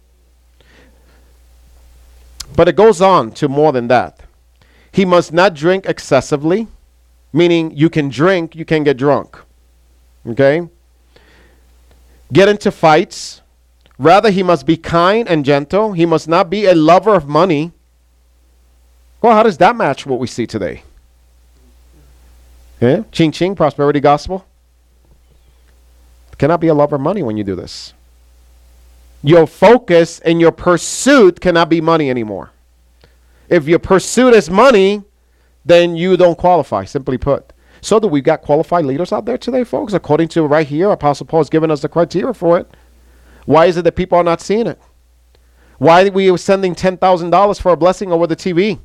But 2.54 2.68
it 2.68 2.76
goes 2.76 3.00
on 3.00 3.32
to 3.32 3.48
more 3.48 3.72
than 3.72 3.88
that. 3.88 4.20
He 4.92 5.04
must 5.04 5.32
not 5.32 5.54
drink 5.54 5.86
excessively, 5.86 6.66
meaning 7.32 7.70
you 7.76 7.88
can 7.88 8.08
drink, 8.08 8.54
you 8.54 8.64
can 8.64 8.84
get 8.84 8.96
drunk. 8.96 9.38
Okay? 10.26 10.68
Get 12.32 12.48
into 12.48 12.70
fights. 12.70 13.40
Rather, 13.98 14.30
he 14.30 14.42
must 14.42 14.66
be 14.66 14.76
kind 14.76 15.26
and 15.28 15.44
gentle. 15.44 15.92
He 15.92 16.04
must 16.04 16.28
not 16.28 16.50
be 16.50 16.66
a 16.66 16.74
lover 16.74 17.14
of 17.14 17.26
money 17.26 17.72
well, 19.20 19.34
how 19.34 19.42
does 19.42 19.58
that 19.58 19.76
match 19.76 20.06
what 20.06 20.18
we 20.18 20.26
see 20.26 20.46
today? 20.46 20.82
Yeah? 22.80 23.02
Ching 23.10 23.32
ching, 23.32 23.54
prosperity 23.54 24.00
gospel. 24.00 24.46
Cannot 26.38 26.60
be 26.60 26.68
a 26.68 26.74
lover 26.74 26.96
of 26.96 27.02
money 27.02 27.22
when 27.22 27.36
you 27.36 27.42
do 27.42 27.56
this. 27.56 27.94
Your 29.22 29.46
focus 29.46 30.20
and 30.20 30.40
your 30.40 30.52
pursuit 30.52 31.40
cannot 31.40 31.68
be 31.68 31.80
money 31.80 32.08
anymore. 32.08 32.50
If 33.48 33.66
your 33.66 33.80
pursuit 33.80 34.34
is 34.34 34.48
money, 34.48 35.02
then 35.64 35.96
you 35.96 36.16
don't 36.16 36.38
qualify, 36.38 36.84
simply 36.84 37.18
put. 37.18 37.52
So, 37.80 37.98
that 37.98 38.08
we've 38.08 38.24
got 38.24 38.42
qualified 38.42 38.84
leaders 38.84 39.12
out 39.12 39.24
there 39.24 39.38
today, 39.38 39.64
folks? 39.64 39.92
According 39.92 40.28
to 40.28 40.46
right 40.46 40.66
here, 40.66 40.90
Apostle 40.90 41.26
Paul 41.26 41.40
has 41.40 41.50
given 41.50 41.70
us 41.70 41.82
the 41.82 41.88
criteria 41.88 42.34
for 42.34 42.58
it. 42.58 42.68
Why 43.46 43.66
is 43.66 43.76
it 43.76 43.82
that 43.82 43.96
people 43.96 44.18
are 44.18 44.24
not 44.24 44.40
seeing 44.40 44.66
it? 44.66 44.80
Why 45.78 46.06
are 46.06 46.10
we 46.10 46.36
sending 46.36 46.74
$10,000 46.74 47.60
for 47.60 47.72
a 47.72 47.76
blessing 47.76 48.12
over 48.12 48.26
the 48.26 48.36
TV? 48.36 48.80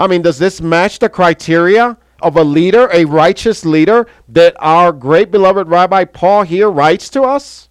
I 0.00 0.06
mean, 0.06 0.22
does 0.22 0.38
this 0.38 0.62
match 0.62 0.98
the 0.98 1.10
criteria 1.10 1.98
of 2.22 2.36
a 2.38 2.42
leader, 2.42 2.88
a 2.90 3.04
righteous 3.04 3.66
leader 3.66 4.06
that 4.30 4.56
our 4.58 4.92
great 4.92 5.30
beloved 5.30 5.68
Rabbi 5.68 6.06
Paul 6.06 6.44
here 6.44 6.70
writes 6.70 7.10
to 7.10 7.22
us? 7.22 7.68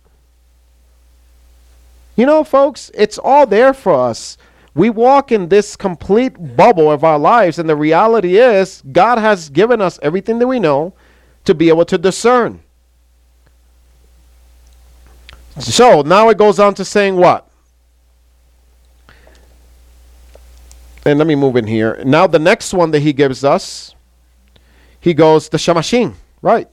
You 2.15 2.27
know, 2.27 2.43
folks, 2.43 2.91
it's 2.93 3.17
all 3.17 3.47
there 3.47 3.73
for 3.73 3.95
us. 3.95 4.37
We 4.75 4.91
walk 4.91 5.31
in 5.31 5.49
this 5.49 5.75
complete 5.75 6.55
bubble 6.55 6.91
of 6.91 7.03
our 7.03 7.17
lives, 7.17 7.57
and 7.57 7.67
the 7.67 7.75
reality 7.75 8.37
is, 8.37 8.83
God 8.91 9.17
has 9.17 9.49
given 9.49 9.81
us 9.81 9.97
everything 10.03 10.37
that 10.37 10.47
we 10.47 10.59
know 10.59 10.93
to 11.45 11.55
be 11.55 11.69
able 11.69 11.85
to 11.85 11.97
discern. 11.97 12.61
So 15.59 16.03
now 16.03 16.29
it 16.29 16.37
goes 16.37 16.59
on 16.59 16.75
to 16.75 16.85
saying 16.85 17.15
what? 17.15 17.48
And 21.05 21.17
let 21.17 21.27
me 21.27 21.35
move 21.35 21.55
in 21.55 21.67
here. 21.67 22.01
Now 22.05 22.27
the 22.27 22.39
next 22.39 22.73
one 22.73 22.91
that 22.91 22.99
he 22.99 23.13
gives 23.13 23.43
us, 23.43 23.95
he 24.99 25.13
goes 25.13 25.49
the 25.49 25.57
shamashim, 25.57 26.15
right? 26.41 26.67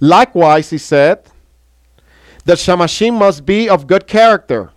Likewise, 0.00 0.70
he 0.70 0.78
said, 0.78 1.24
the 2.44 2.54
shamashim 2.54 3.18
must 3.18 3.44
be 3.44 3.68
of 3.68 3.86
good 3.86 4.06
character, 4.06 4.70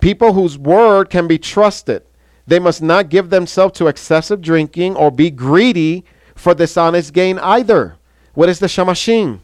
people 0.00 0.32
whose 0.32 0.58
word 0.58 1.10
can 1.10 1.26
be 1.26 1.38
trusted. 1.38 2.02
They 2.46 2.58
must 2.58 2.82
not 2.82 3.08
give 3.08 3.30
themselves 3.30 3.78
to 3.78 3.86
excessive 3.86 4.40
drinking 4.40 4.96
or 4.96 5.10
be 5.10 5.30
greedy 5.30 6.04
for 6.34 6.54
dishonest 6.54 7.12
gain 7.12 7.38
either. 7.38 7.96
What 8.34 8.48
is 8.48 8.58
the 8.58 8.66
shamashim? 8.66 9.40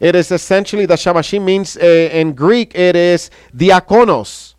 It 0.00 0.14
is 0.14 0.32
essentially 0.32 0.86
the 0.86 0.94
shamashim 0.94 1.44
means 1.44 1.76
uh, 1.76 1.84
in 2.12 2.32
Greek 2.32 2.74
it 2.74 2.96
is 2.96 3.30
diakonos. 3.54 4.54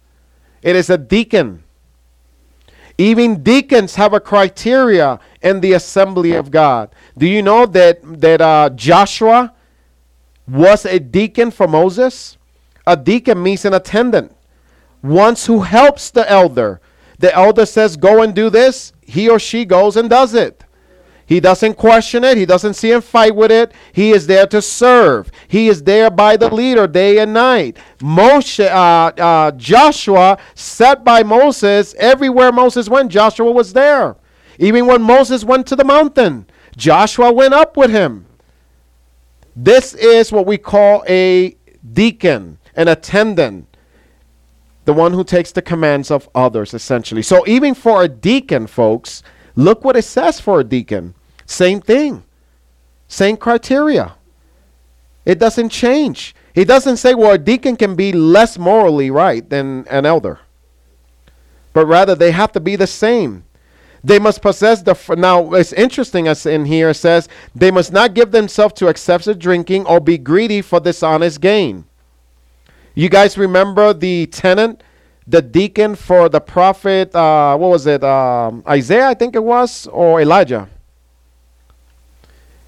It 0.62 0.76
is 0.76 0.90
a 0.90 0.98
deacon 0.98 1.61
even 3.02 3.44
deacons 3.44 3.96
have 3.96 4.14
a 4.14 4.20
criteria 4.20 5.20
in 5.42 5.62
the 5.62 5.74
assembly 5.74 6.34
of 6.34 6.52
God. 6.52 6.94
Do 7.18 7.28
you 7.28 7.42
know 7.42 7.66
that 7.66 8.00
that 8.22 8.42
uh, 8.42 8.70
Joshua 8.76 9.54
was 10.48 10.86
a 10.86 11.00
deacon 11.00 11.52
for 11.52 11.68
Moses? 11.68 12.38
A 12.86 12.98
deacon 12.98 13.42
means 13.42 13.66
an 13.66 13.74
attendant, 13.74 14.36
one 15.02 15.36
who 15.36 15.62
helps 15.62 16.12
the 16.12 16.30
elder. 16.30 16.82
The 17.20 17.34
elder 17.34 17.66
says, 17.66 17.98
"Go 17.98 18.22
and 18.22 18.34
do 18.34 18.50
this." 18.50 18.94
He 19.02 19.30
or 19.30 19.40
she 19.40 19.66
goes 19.66 19.96
and 19.98 20.10
does 20.10 20.34
it. 20.34 20.64
He 21.32 21.40
doesn't 21.40 21.76
question 21.76 22.26
it. 22.26 22.36
He 22.36 22.46
doesn't 22.46 22.74
see 22.74 22.92
him 22.92 23.00
fight 23.00 23.34
with 23.34 23.54
it. 23.54 23.72
He 23.94 24.12
is 24.12 24.28
there 24.28 24.46
to 24.48 24.62
serve. 24.62 25.32
He 25.48 25.70
is 25.70 25.82
there 25.84 26.12
by 26.12 26.36
the 26.36 26.54
leader 26.54 26.88
day 26.88 27.20
and 27.20 27.34
night. 27.34 27.78
Moshe, 28.00 28.60
uh, 28.60 29.14
uh, 29.18 29.52
Joshua, 29.52 30.38
set 30.56 31.06
by 31.06 31.24
Moses, 31.24 31.96
everywhere 31.98 32.52
Moses 32.52 32.90
went, 32.90 33.14
Joshua 33.14 33.50
was 33.50 33.72
there. 33.72 34.18
Even 34.60 34.88
when 34.88 35.02
Moses 35.02 35.46
went 35.46 35.68
to 35.68 35.78
the 35.78 35.86
mountain, 35.86 36.48
Joshua 36.76 37.32
went 37.32 37.54
up 37.54 37.78
with 37.78 37.92
him. 37.92 38.26
This 39.56 39.94
is 39.94 40.34
what 40.34 40.46
we 40.46 40.58
call 40.58 41.06
a 41.08 41.56
deacon, 41.94 42.58
an 42.76 42.90
attendant, 42.90 43.78
the 44.84 44.92
one 44.92 45.14
who 45.14 45.24
takes 45.24 45.54
the 45.54 45.62
commands 45.62 46.12
of 46.12 46.28
others, 46.36 46.74
essentially. 46.74 47.22
So, 47.22 47.48
even 47.48 47.74
for 47.74 48.04
a 48.04 48.10
deacon, 48.10 48.68
folks, 48.68 49.24
look 49.56 49.86
what 49.86 49.96
it 49.96 50.04
says 50.04 50.42
for 50.42 50.60
a 50.60 50.66
deacon. 50.66 51.16
Same 51.52 51.82
thing, 51.82 52.24
same 53.10 53.36
criteria. 53.36 54.16
It 55.26 55.38
doesn't 55.38 55.68
change. 55.68 56.34
He 56.56 56.64
doesn't 56.64 56.96
say, 56.96 57.14
well, 57.14 57.34
a 57.34 57.38
deacon 57.38 57.76
can 57.76 57.94
be 57.96 58.14
less 58.14 58.58
morally 58.58 59.12
right 59.12 59.48
than 59.50 59.86
an 59.90 60.06
elder, 60.06 60.40
but 61.74 61.86
rather 61.88 62.16
they 62.16 62.32
have 62.32 62.54
to 62.54 62.62
be 62.62 62.78
the 62.78 62.88
same. 62.88 63.44
They 64.02 64.18
must 64.18 64.42
possess 64.42 64.82
the. 64.82 64.92
F- 64.92 65.10
now, 65.18 65.52
it's 65.54 65.74
interesting 65.74 66.30
as 66.30 66.46
in 66.46 66.64
here 66.64 66.94
says, 66.94 67.28
they 67.54 67.70
must 67.70 67.92
not 67.92 68.14
give 68.14 68.32
themselves 68.32 68.76
to 68.76 68.88
excessive 68.88 69.38
drinking 69.38 69.86
or 69.88 70.00
be 70.00 70.18
greedy 70.18 70.62
for 70.62 70.80
dishonest 70.80 71.42
gain. 71.42 71.84
You 72.96 73.10
guys 73.10 73.38
remember 73.38 73.94
the 73.94 74.28
tenant, 74.28 74.84
the 75.28 75.42
deacon 75.42 75.96
for 75.96 76.30
the 76.30 76.40
prophet, 76.40 77.14
uh, 77.14 77.58
what 77.58 77.72
was 77.72 77.86
it? 77.88 78.06
Um, 78.06 78.64
Isaiah, 78.66 79.10
I 79.10 79.16
think 79.16 79.36
it 79.36 79.44
was, 79.44 79.86
or 79.88 80.22
Elijah. 80.22 80.70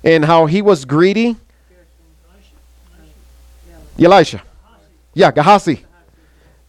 And 0.03 0.25
how 0.25 0.45
he 0.45 0.61
was 0.61 0.85
greedy. 0.85 1.37
Elisha. 3.99 4.41
Yeah, 5.13 5.31
Gehazi. 5.31 5.85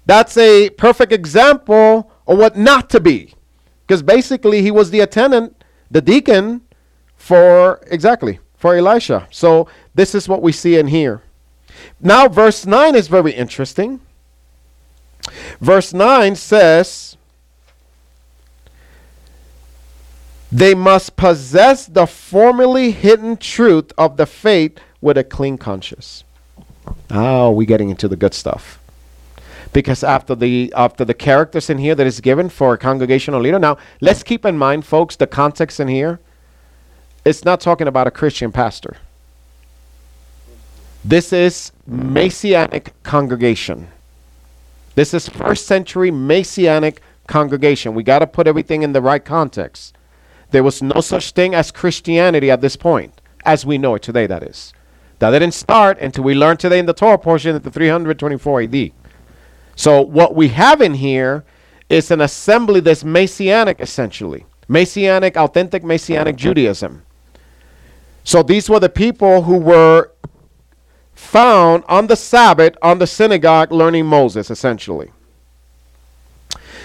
That's 0.06 0.36
a 0.36 0.70
perfect 0.70 1.12
example 1.12 2.10
of 2.26 2.38
what 2.38 2.56
not 2.56 2.90
to 2.90 3.00
be. 3.00 3.34
Because 3.86 4.02
basically 4.02 4.62
he 4.62 4.70
was 4.70 4.90
the 4.90 5.00
attendant, 5.00 5.62
the 5.90 6.00
deacon 6.00 6.62
for 7.16 7.80
exactly 7.90 8.38
for 8.56 8.76
Elisha. 8.76 9.26
So 9.30 9.68
this 9.94 10.14
is 10.14 10.28
what 10.28 10.42
we 10.42 10.52
see 10.52 10.76
in 10.76 10.86
here. 10.86 11.22
Now 12.00 12.28
verse 12.28 12.66
9 12.66 12.94
is 12.94 13.08
very 13.08 13.32
interesting. 13.32 14.00
Verse 15.60 15.92
9 15.92 16.36
says 16.36 17.13
they 20.54 20.72
must 20.72 21.16
possess 21.16 21.84
the 21.86 22.06
formerly 22.06 22.92
hidden 22.92 23.36
truth 23.36 23.92
of 23.98 24.16
the 24.16 24.24
faith 24.24 24.78
with 25.00 25.18
a 25.18 25.24
clean 25.24 25.58
conscience. 25.58 26.22
Oh, 27.10 27.50
we 27.50 27.66
getting 27.66 27.90
into 27.90 28.06
the 28.06 28.14
good 28.14 28.34
stuff 28.34 28.78
because 29.72 30.04
after 30.04 30.36
the 30.36 30.72
after 30.76 31.04
the 31.04 31.12
characters 31.12 31.68
in 31.68 31.78
here 31.78 31.96
that 31.96 32.06
is 32.06 32.20
given 32.20 32.48
for 32.48 32.74
a 32.74 32.78
congregational 32.78 33.40
leader. 33.40 33.58
Now, 33.58 33.78
let's 34.00 34.22
keep 34.22 34.44
in 34.44 34.56
mind, 34.56 34.86
folks, 34.86 35.16
the 35.16 35.26
context 35.26 35.80
in 35.80 35.88
here. 35.88 36.20
It's 37.24 37.44
not 37.44 37.60
talking 37.60 37.88
about 37.88 38.06
a 38.06 38.12
Christian 38.12 38.52
pastor. 38.52 38.96
This 41.04 41.32
is 41.32 41.72
Messianic 41.84 42.92
congregation. 43.02 43.88
This 44.94 45.12
is 45.12 45.28
first 45.28 45.66
century 45.66 46.12
Messianic 46.12 47.00
congregation. 47.26 47.92
We 47.92 48.04
got 48.04 48.20
to 48.20 48.28
put 48.28 48.46
everything 48.46 48.82
in 48.82 48.92
the 48.92 49.02
right 49.02 49.24
context. 49.24 49.96
There 50.54 50.62
was 50.62 50.80
no 50.80 51.00
such 51.00 51.32
thing 51.32 51.52
as 51.52 51.72
Christianity 51.72 52.48
at 52.48 52.60
this 52.60 52.76
point, 52.76 53.20
as 53.44 53.66
we 53.66 53.76
know 53.76 53.96
it 53.96 54.02
today, 54.02 54.28
that 54.28 54.44
is. 54.44 54.72
That 55.18 55.32
didn't 55.32 55.50
start 55.50 55.98
until 55.98 56.22
we 56.22 56.36
learned 56.36 56.60
today 56.60 56.78
in 56.78 56.86
the 56.86 56.92
Torah 56.92 57.18
portion 57.18 57.56
at 57.56 57.64
the 57.64 57.72
324 57.72 58.60
AD. 58.62 58.92
So 59.74 60.00
what 60.00 60.36
we 60.36 60.46
have 60.50 60.80
in 60.80 60.94
here 60.94 61.44
is 61.88 62.12
an 62.12 62.20
assembly 62.20 62.78
that's 62.78 63.02
messianic 63.02 63.80
essentially. 63.80 64.46
Messianic, 64.68 65.36
authentic 65.36 65.82
messianic 65.82 66.36
Judaism. 66.36 67.02
So 68.22 68.44
these 68.44 68.70
were 68.70 68.78
the 68.78 68.88
people 68.88 69.42
who 69.42 69.56
were 69.56 70.12
found 71.16 71.82
on 71.88 72.06
the 72.06 72.14
Sabbath 72.14 72.76
on 72.80 73.00
the 73.00 73.08
synagogue 73.08 73.72
learning 73.72 74.06
Moses 74.06 74.52
essentially. 74.52 75.10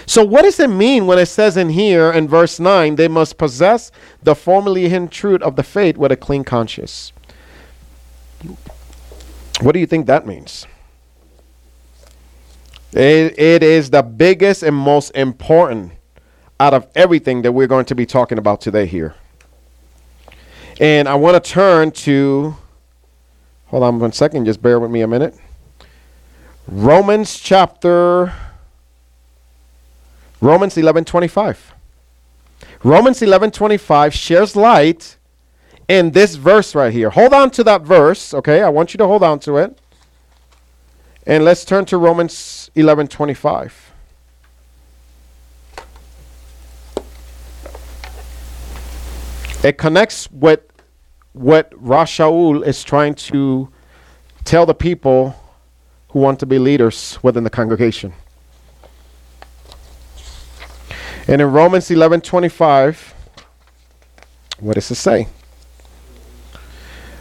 So 0.06 0.24
what 0.24 0.42
does 0.42 0.58
it 0.58 0.70
mean 0.70 1.06
when 1.06 1.18
it 1.18 1.26
says 1.26 1.56
in 1.56 1.70
here 1.70 2.10
in 2.10 2.28
verse 2.28 2.58
9 2.58 2.96
they 2.96 3.08
must 3.08 3.38
possess 3.38 3.92
the 4.22 4.34
formerly 4.34 4.88
hidden 4.88 5.08
truth 5.08 5.42
of 5.42 5.56
the 5.56 5.62
faith 5.62 5.96
with 5.96 6.12
a 6.12 6.16
clean 6.16 6.44
conscience? 6.44 7.12
What 9.60 9.72
do 9.72 9.78
you 9.78 9.86
think 9.86 10.06
that 10.06 10.26
means? 10.26 10.66
It, 12.92 13.38
it 13.38 13.62
is 13.62 13.90
the 13.90 14.02
biggest 14.02 14.62
and 14.62 14.74
most 14.74 15.10
important 15.10 15.92
out 16.58 16.74
of 16.74 16.88
everything 16.94 17.42
that 17.42 17.52
we're 17.52 17.66
going 17.66 17.84
to 17.86 17.94
be 17.94 18.04
talking 18.04 18.38
about 18.38 18.60
today 18.60 18.86
here. 18.86 19.14
And 20.80 21.08
I 21.08 21.14
want 21.14 21.42
to 21.42 21.50
turn 21.50 21.90
to, 21.92 22.56
hold 23.66 23.82
on 23.82 23.98
one 23.98 24.12
second, 24.12 24.46
just 24.46 24.60
bear 24.60 24.80
with 24.80 24.90
me 24.90 25.02
a 25.02 25.06
minute. 25.06 25.34
Romans 26.66 27.38
chapter, 27.38 28.32
Romans 30.40 30.76
11 30.76 31.04
25. 31.04 31.74
Romans 32.82 33.20
11 33.22 33.50
25 33.50 34.14
shares 34.14 34.56
light 34.56 35.16
in 35.88 36.12
this 36.12 36.36
verse 36.36 36.74
right 36.74 36.92
here. 36.92 37.10
Hold 37.10 37.34
on 37.34 37.50
to 37.50 37.64
that 37.64 37.82
verse, 37.82 38.32
okay? 38.32 38.62
I 38.62 38.68
want 38.68 38.94
you 38.94 38.98
to 38.98 39.06
hold 39.06 39.22
on 39.22 39.38
to 39.40 39.56
it. 39.56 39.78
And 41.26 41.44
let's 41.44 41.64
turn 41.64 41.84
to 41.86 41.98
Romans 41.98 42.70
11:25. 42.74 43.72
It 49.62 49.76
connects 49.76 50.30
with 50.30 50.60
what 51.34 51.72
Rav 51.76 52.06
Shaul 52.06 52.66
is 52.66 52.82
trying 52.82 53.14
to 53.14 53.68
tell 54.44 54.64
the 54.64 54.74
people 54.74 55.36
who 56.08 56.20
want 56.20 56.40
to 56.40 56.46
be 56.46 56.58
leaders 56.58 57.18
within 57.22 57.44
the 57.44 57.50
congregation. 57.50 58.14
And 61.28 61.40
in 61.40 61.52
Romans 61.52 61.90
11:25, 61.90 63.14
what 64.58 64.74
does 64.74 64.90
it 64.90 64.96
say? 64.96 65.28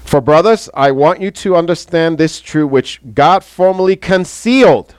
For 0.04 0.22
brothers, 0.22 0.70
I 0.74 0.92
want 0.92 1.22
you 1.22 1.30
to 1.32 1.56
understand 1.56 2.18
this 2.18 2.42
truth 2.42 2.72
which 2.72 3.02
God 3.14 3.44
formerly 3.44 3.96
concealed, 3.96 4.96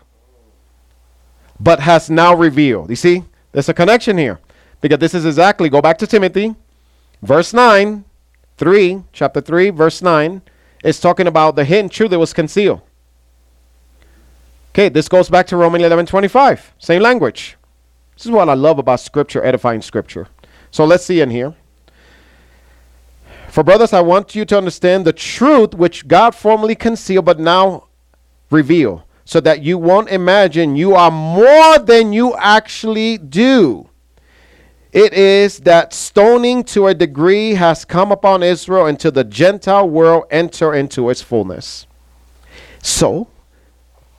but 1.59 1.81
has 1.81 2.09
now 2.09 2.35
revealed. 2.35 2.91
You 2.91 2.97
see, 2.97 3.25
there's 3.53 3.69
a 3.69 3.75
connection 3.75 4.19
here. 4.19 4.39
Because 4.81 4.99
this 4.99 5.15
is 5.15 5.27
exactly, 5.27 5.69
go 5.69 5.83
back 5.83 5.99
to 5.99 6.07
Timothy, 6.07 6.55
verse 7.23 7.53
9, 7.53 8.05
3, 8.57 9.03
chapter 9.13 9.41
3, 9.41 9.71
verse 9.71 10.01
9, 10.01 10.43
is 10.85 11.01
talking 11.01 11.27
about 11.27 11.57
the 11.57 11.65
hidden 11.65 11.89
truth 11.91 12.11
that 12.11 12.19
was 12.19 12.33
concealed. 12.33 12.81
Okay, 14.73 14.89
this 14.89 15.09
goes 15.09 15.29
back 15.29 15.47
to 15.49 15.57
Romans 15.57 15.85
11 15.85 16.07
25. 16.07 16.73
Same 16.79 17.03
language. 17.03 17.57
This 18.21 18.27
is 18.27 18.33
what 18.33 18.51
I 18.51 18.53
love 18.53 18.79
about 18.79 19.01
Scripture, 19.01 19.43
edifying 19.43 19.81
Scripture. 19.81 20.29
So 20.71 20.85
let's 20.85 21.07
see 21.07 21.23
in 21.23 21.31
here. 21.31 21.55
For 23.49 23.65
brothers, 23.65 23.95
I 23.95 24.03
want 24.03 24.35
you 24.35 24.45
to 24.45 24.59
understand 24.59 25.07
the 25.07 25.15
truth 25.15 25.73
which 25.73 26.07
God 26.07 26.35
formerly 26.35 26.75
concealed 26.75 27.25
but 27.25 27.41
now 27.41 27.85
reveal, 28.51 29.07
so 29.25 29.41
that 29.41 29.63
you 29.63 29.79
won't 29.79 30.11
imagine 30.11 30.77
you 30.77 30.95
are 30.95 31.11
more 31.11 31.79
than 31.79 32.13
you 32.13 32.37
actually 32.37 33.17
do. 33.17 33.89
It 34.93 35.15
is 35.15 35.61
that 35.61 35.95
stoning 35.95 36.63
to 36.65 36.89
a 36.89 36.95
degree 36.95 37.55
has 37.55 37.87
come 37.87 38.13
upon 38.13 38.43
Israel 38.43 38.85
until 38.85 39.13
the 39.13 39.25
Gentile 39.25 39.89
world 39.89 40.25
enter 40.31 40.75
into 40.75 41.09
its 41.09 41.23
fullness. 41.23 41.87
So, 42.83 43.29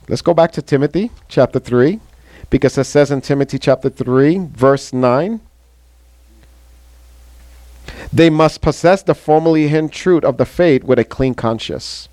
let's 0.08 0.22
go 0.22 0.34
back 0.34 0.50
to 0.52 0.62
Timothy 0.62 1.12
chapter 1.28 1.60
3, 1.60 2.00
because 2.52 2.76
it 2.76 2.84
says 2.84 3.10
in 3.10 3.22
Timothy 3.22 3.58
chapter 3.58 3.88
3, 3.88 4.48
verse 4.52 4.92
9 4.92 5.40
they 8.12 8.28
must 8.28 8.60
possess 8.60 9.02
the 9.02 9.14
formerly 9.14 9.68
hidden 9.68 9.88
truth 9.88 10.22
of 10.22 10.36
the 10.36 10.44
faith 10.44 10.84
with 10.84 10.98
a 10.98 11.04
clean 11.04 11.32
conscience. 11.34 12.10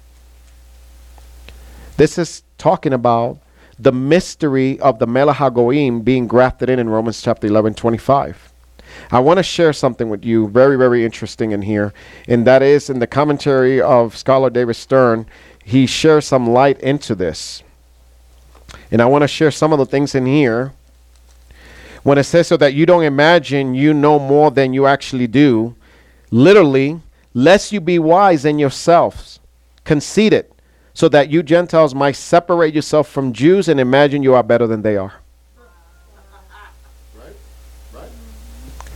This 1.98 2.18
is 2.18 2.44
talking 2.58 2.94
about 2.94 3.40
the 3.78 3.92
mystery 3.92 4.80
of 4.80 5.00
the 5.00 5.08
Melo 5.08 5.34
HaGoyim 5.34 6.06
being 6.06 6.26
grafted 6.26 6.70
in 6.70 6.80
in 6.80 6.90
Romans 6.90 7.22
chapter 7.22 7.48
11, 7.48 7.74
25. 7.74 8.54
I 9.12 9.20
want 9.20 9.38
to 9.38 9.44
share 9.44 9.74
something 9.74 10.10
with 10.10 10.24
you 10.24 10.48
very, 10.48 10.78
very 10.78 11.04
interesting 11.04 11.52
in 11.52 11.64
here, 11.64 11.94
and 12.30 12.48
that 12.48 12.62
is 12.62 12.90
in 12.90 13.00
the 13.00 13.08
commentary 13.08 13.82
of 13.82 14.16
scholar 14.16 14.50
David 14.50 14.78
Stern. 14.78 15.26
He 15.66 15.86
shares 15.86 16.26
some 16.26 16.50
light 16.50 16.80
into 16.80 17.14
this. 17.14 17.62
And 18.92 19.02
I 19.02 19.06
want 19.06 19.24
to 19.24 19.28
share 19.28 19.52
some 19.52 19.74
of 19.74 19.80
the 19.80 19.86
things 19.86 20.16
in 20.16 20.26
here. 20.26 20.74
When 22.04 22.18
it 22.18 22.24
says 22.24 22.48
so 22.48 22.58
that 22.58 22.74
you 22.74 22.86
don't 22.86 23.04
imagine 23.04 23.76
you 23.76 23.94
know 23.94 24.20
more 24.20 24.52
than 24.52 24.74
you 24.74 24.86
actually 24.86 25.28
do, 25.28 25.76
Literally, 26.32 27.02
lest 27.34 27.72
you 27.72 27.82
be 27.82 27.98
wise 27.98 28.46
in 28.46 28.60
yourselves, 28.60 29.40
conceited, 29.84 30.52
so 30.94 31.10
that 31.10 31.30
you 31.30 31.42
Gentiles 31.42 31.96
might 31.96 32.16
separate 32.16 32.74
yourself 32.74 33.08
from 33.08 33.34
Jews 33.34 33.68
and 33.68 33.80
imagine 33.80 34.22
you 34.22 34.36
are 34.36 34.44
better 34.44 34.68
than 34.68 34.82
they 34.82 34.98
are. 34.98 35.14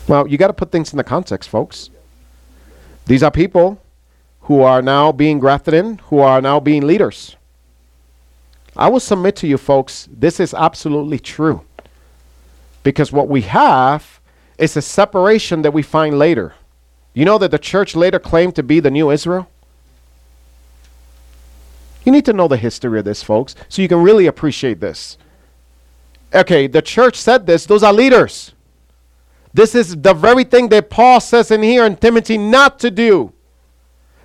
Well, 0.08 0.28
you 0.28 0.38
got 0.38 0.48
to 0.48 0.54
put 0.54 0.72
things 0.72 0.92
in 0.92 0.98
the 0.98 1.04
context, 1.04 1.50
folks. 1.50 1.90
These 3.06 3.24
are 3.24 3.32
people 3.32 3.82
who 4.42 4.62
are 4.62 4.82
now 4.82 5.12
being 5.14 5.40
grafted 5.40 5.74
in, 5.74 5.98
who 6.10 6.20
are 6.20 6.42
now 6.42 6.60
being 6.60 6.86
leaders. 6.86 7.38
I 8.76 8.90
will 8.90 9.00
submit 9.00 9.36
to 9.38 9.48
you, 9.48 9.58
folks, 9.58 10.10
this 10.12 10.40
is 10.40 10.54
absolutely 10.54 11.20
true. 11.20 11.64
Because 12.82 13.12
what 13.12 13.30
we 13.30 13.42
have 13.42 14.20
is 14.58 14.76
a 14.76 14.82
separation 14.82 15.62
that 15.62 15.74
we 15.74 15.82
find 15.82 16.18
later. 16.18 16.56
You 17.14 17.26
know 17.26 17.38
that 17.38 17.52
the 17.52 17.60
church 17.60 17.96
later 17.96 18.20
claimed 18.20 18.56
to 18.56 18.64
be 18.64 18.80
the 18.80 18.92
new 18.92 19.12
Israel? 19.12 19.48
You 22.04 22.12
need 22.12 22.26
to 22.26 22.34
know 22.34 22.48
the 22.48 22.58
history 22.58 23.00
of 23.00 23.06
this, 23.06 23.24
folks, 23.24 23.56
so 23.70 23.82
you 23.82 23.88
can 23.88 24.02
really 24.02 24.26
appreciate 24.26 24.80
this. 24.80 25.18
Okay, 26.34 26.68
the 26.68 26.82
church 26.82 27.16
said 27.16 27.46
this, 27.46 27.66
those 27.66 27.84
are 27.84 27.94
leaders. 27.94 28.54
This 29.54 29.76
is 29.76 29.96
the 29.96 30.14
very 30.14 30.44
thing 30.44 30.70
that 30.70 30.90
Paul 30.90 31.20
says 31.20 31.52
in 31.52 31.62
here 31.62 31.86
in 31.86 31.96
Timothy 31.96 32.40
not 32.40 32.80
to 32.80 32.90
do. 32.90 33.32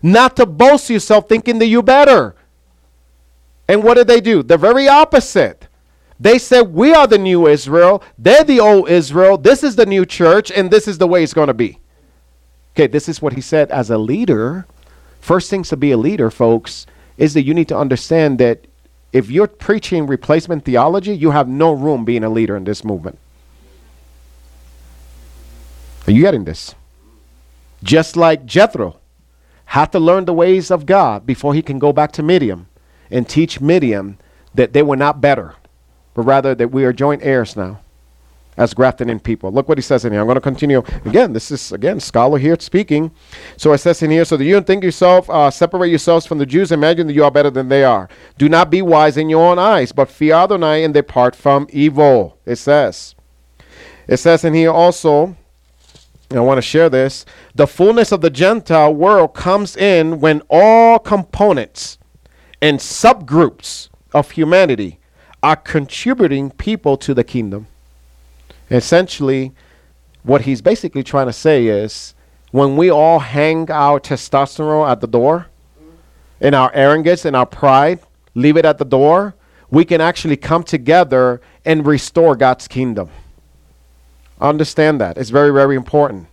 Not 0.02 0.36
to 0.36 0.46
boast 0.46 0.88
yourself 0.88 1.28
thinking 1.28 1.58
that 1.58 1.66
you're 1.66 1.82
better. 1.82 2.34
And 3.68 3.84
what 3.84 3.94
did 3.94 4.06
they 4.06 4.20
do? 4.20 4.42
The 4.42 4.56
very 4.56 4.88
opposite. 4.88 5.68
They 6.18 6.38
said, 6.38 6.72
We 6.72 6.94
are 6.94 7.06
the 7.06 7.18
new 7.18 7.46
Israel. 7.46 8.02
They're 8.18 8.44
the 8.44 8.60
old 8.60 8.88
Israel. 8.88 9.36
This 9.36 9.62
is 9.62 9.76
the 9.76 9.86
new 9.86 10.06
church, 10.06 10.50
and 10.50 10.70
this 10.70 10.88
is 10.88 10.98
the 10.98 11.06
way 11.06 11.22
it's 11.22 11.34
going 11.34 11.48
to 11.48 11.54
be. 11.54 11.78
Okay, 12.74 12.86
this 12.86 13.08
is 13.08 13.20
what 13.20 13.34
he 13.34 13.40
said 13.40 13.70
as 13.70 13.90
a 13.90 13.98
leader. 13.98 14.66
First 15.20 15.50
things 15.50 15.68
to 15.68 15.76
be 15.76 15.92
a 15.92 15.96
leader, 15.96 16.30
folks, 16.30 16.86
is 17.18 17.34
that 17.34 17.42
you 17.42 17.52
need 17.52 17.68
to 17.68 17.76
understand 17.76 18.38
that 18.38 18.66
if 19.12 19.30
you're 19.30 19.46
preaching 19.46 20.06
replacement 20.06 20.64
theology, 20.64 21.14
you 21.14 21.30
have 21.30 21.48
no 21.48 21.72
room 21.72 22.04
being 22.04 22.24
a 22.24 22.30
leader 22.30 22.56
in 22.56 22.64
this 22.64 22.84
movement. 22.84 23.18
Are 26.06 26.12
you 26.12 26.22
getting 26.22 26.44
this? 26.44 26.74
Just 27.82 28.16
like 28.16 28.46
Jethro 28.46 28.98
had 29.66 29.92
to 29.92 29.98
learn 29.98 30.24
the 30.24 30.32
ways 30.32 30.70
of 30.70 30.86
God 30.86 31.26
before 31.26 31.52
he 31.52 31.62
can 31.62 31.78
go 31.78 31.92
back 31.92 32.12
to 32.12 32.22
Midian 32.22 32.66
and 33.10 33.28
teach 33.28 33.60
Midian 33.60 34.18
that 34.54 34.72
they 34.72 34.82
were 34.82 34.96
not 34.96 35.20
better, 35.20 35.54
but 36.14 36.22
rather 36.22 36.54
that 36.54 36.70
we 36.70 36.84
are 36.84 36.92
joint 36.92 37.22
heirs 37.22 37.56
now 37.56 37.80
as 38.58 38.74
grafted 38.74 39.08
in 39.08 39.20
people. 39.20 39.52
Look 39.52 39.68
what 39.68 39.78
he 39.78 39.82
says 39.82 40.04
in 40.04 40.12
here. 40.12 40.20
I'm 40.20 40.26
going 40.26 40.34
to 40.34 40.40
continue. 40.40 40.82
Again, 41.04 41.32
this 41.32 41.50
is, 41.52 41.70
again, 41.70 42.00
scholar 42.00 42.38
here 42.38 42.56
speaking. 42.58 43.12
So 43.56 43.72
it 43.72 43.78
says 43.78 44.02
in 44.02 44.10
here, 44.10 44.24
so 44.24 44.36
that 44.36 44.44
you 44.44 44.52
don't 44.52 44.66
think 44.66 44.82
yourself, 44.82 45.30
uh, 45.30 45.50
separate 45.50 45.88
yourselves 45.88 46.26
from 46.26 46.38
the 46.38 46.46
Jews, 46.46 46.72
imagine 46.72 47.06
that 47.06 47.12
you 47.12 47.22
are 47.22 47.30
better 47.30 47.50
than 47.50 47.68
they 47.68 47.84
are. 47.84 48.08
Do 48.36 48.48
not 48.48 48.68
be 48.68 48.82
wise 48.82 49.16
in 49.16 49.30
your 49.30 49.48
own 49.48 49.60
eyes, 49.60 49.92
but 49.92 50.10
fear 50.10 50.34
Adonai 50.34 50.82
and 50.82 50.92
depart 50.92 51.36
from 51.36 51.68
evil. 51.70 52.36
It 52.44 52.56
says. 52.56 53.14
It 54.08 54.16
says 54.16 54.44
in 54.44 54.54
here 54.54 54.72
also, 54.72 55.36
I 56.32 56.40
want 56.40 56.58
to 56.58 56.62
share 56.62 56.90
this. 56.90 57.24
The 57.54 57.68
fullness 57.68 58.10
of 58.10 58.22
the 58.22 58.30
Gentile 58.30 58.92
world 58.92 59.34
comes 59.34 59.76
in 59.76 60.18
when 60.18 60.42
all 60.50 60.98
components 60.98 61.97
and 62.60 62.78
subgroups 62.78 63.88
of 64.12 64.32
humanity 64.32 64.98
are 65.42 65.56
contributing 65.56 66.50
people 66.50 66.96
to 66.96 67.14
the 67.14 67.24
kingdom. 67.24 67.66
Essentially, 68.70 69.52
what 70.22 70.42
he's 70.42 70.60
basically 70.60 71.02
trying 71.02 71.26
to 71.26 71.32
say 71.32 71.66
is 71.66 72.14
when 72.50 72.76
we 72.76 72.90
all 72.90 73.20
hang 73.20 73.70
our 73.70 74.00
testosterone 74.00 74.90
at 74.90 75.00
the 75.00 75.06
door, 75.06 75.46
and 76.40 76.54
our 76.54 76.70
arrogance 76.74 77.24
and 77.24 77.34
our 77.34 77.46
pride, 77.46 78.00
leave 78.34 78.56
it 78.56 78.64
at 78.64 78.78
the 78.78 78.84
door, 78.84 79.34
we 79.70 79.84
can 79.84 80.00
actually 80.00 80.36
come 80.36 80.62
together 80.62 81.40
and 81.64 81.86
restore 81.86 82.36
God's 82.36 82.68
kingdom. 82.68 83.10
Understand 84.40 85.00
that. 85.00 85.18
It's 85.18 85.30
very, 85.30 85.50
very 85.52 85.74
important. 85.76 86.28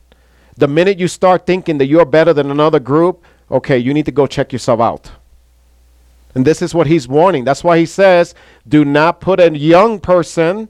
The 0.57 0.68
minute 0.68 0.99
you 0.99 1.07
start 1.07 1.45
thinking 1.45 1.80
that 1.80 1.88
you're 1.88 2.06
better 2.06 2.34
than 2.34 2.52
another 2.52 2.80
group, 2.80 3.23
okay, 3.49 3.77
you 3.77 3.93
need 3.93 4.06
to 4.06 4.11
go 4.11 4.27
check 4.27 4.53
yourself 4.53 4.80
out. 4.80 5.11
And 6.35 6.45
this 6.45 6.61
is 6.61 6.75
what 6.75 6.87
he's 6.87 7.07
warning. 7.07 7.45
That's 7.45 7.63
why 7.63 7.79
he 7.79 7.85
says, 7.85 8.35
do 8.67 8.83
not 8.83 9.21
put 9.21 9.39
a 9.39 9.57
young 9.57 9.99
person, 10.01 10.67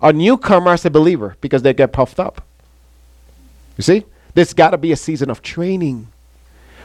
a 0.00 0.12
newcomer, 0.12 0.72
as 0.72 0.84
a 0.84 0.90
believer, 0.90 1.36
because 1.40 1.62
they 1.62 1.72
get 1.72 1.92
puffed 1.92 2.20
up. 2.20 2.46
You 3.78 3.82
see? 3.82 4.04
There's 4.34 4.52
got 4.52 4.70
to 4.70 4.78
be 4.78 4.92
a 4.92 4.96
season 4.96 5.30
of 5.30 5.40
training. 5.40 6.08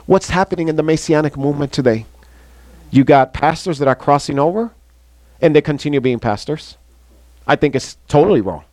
What's 0.06 0.30
happening 0.30 0.70
in 0.70 0.78
the 0.78 0.84
Messianic 0.84 1.36
movement 1.36 1.74
today? 1.74 2.06
You 2.90 3.04
got 3.04 3.34
pastors 3.34 3.80
that 3.80 3.90
are 3.90 3.96
crossing 3.96 4.40
over 4.40 4.72
and 5.42 5.54
they 5.54 5.62
continue 5.62 6.00
being 6.00 6.20
pastors. 6.20 6.78
I 7.46 7.58
think 7.58 7.76
it's 7.76 7.98
totally 8.08 8.40
wrong. 8.40 8.64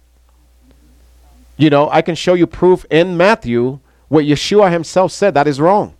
You 1.56 1.70
know, 1.70 1.90
I 1.90 2.02
can 2.02 2.14
show 2.14 2.34
you 2.34 2.46
proof 2.46 2.86
in 2.90 3.16
Matthew 3.16 3.80
where 4.08 4.22
Yeshua 4.22 4.70
himself 4.70 5.10
said 5.10 5.34
that 5.34 5.48
is 5.48 5.60
wrong. 5.60 5.96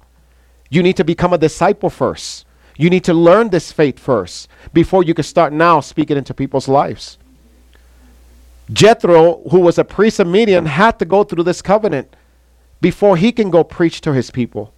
You 0.71 0.83
need 0.83 0.97
to 0.99 1.05
become 1.05 1.33
a 1.33 1.39
disciple 1.39 1.91
first. 1.91 2.45
You 2.79 2.89
need 2.91 3.05
to 3.05 3.13
learn 3.13 3.51
this 3.51 3.73
faith 3.73 3.99
first 3.99 4.49
before 4.73 5.03
you 5.03 5.13
can 5.13 5.25
start 5.25 5.53
now 5.53 5.81
speaking 5.81 6.17
into 6.17 6.33
people's 6.33 6.69
lives. 6.69 7.19
Jethro, 8.73 9.43
who 9.51 9.59
was 9.59 9.79
a 9.79 9.85
priest 9.85 10.21
of 10.21 10.29
Midian, 10.29 10.67
had 10.67 10.99
to 11.01 11.05
go 11.05 11.25
through 11.25 11.43
this 11.43 11.61
covenant 11.61 12.15
before 12.81 13.17
he 13.17 13.33
can 13.33 13.51
go 13.51 13.65
preach 13.65 14.01
to 14.03 14.13
his 14.13 14.31
people. 14.31 14.73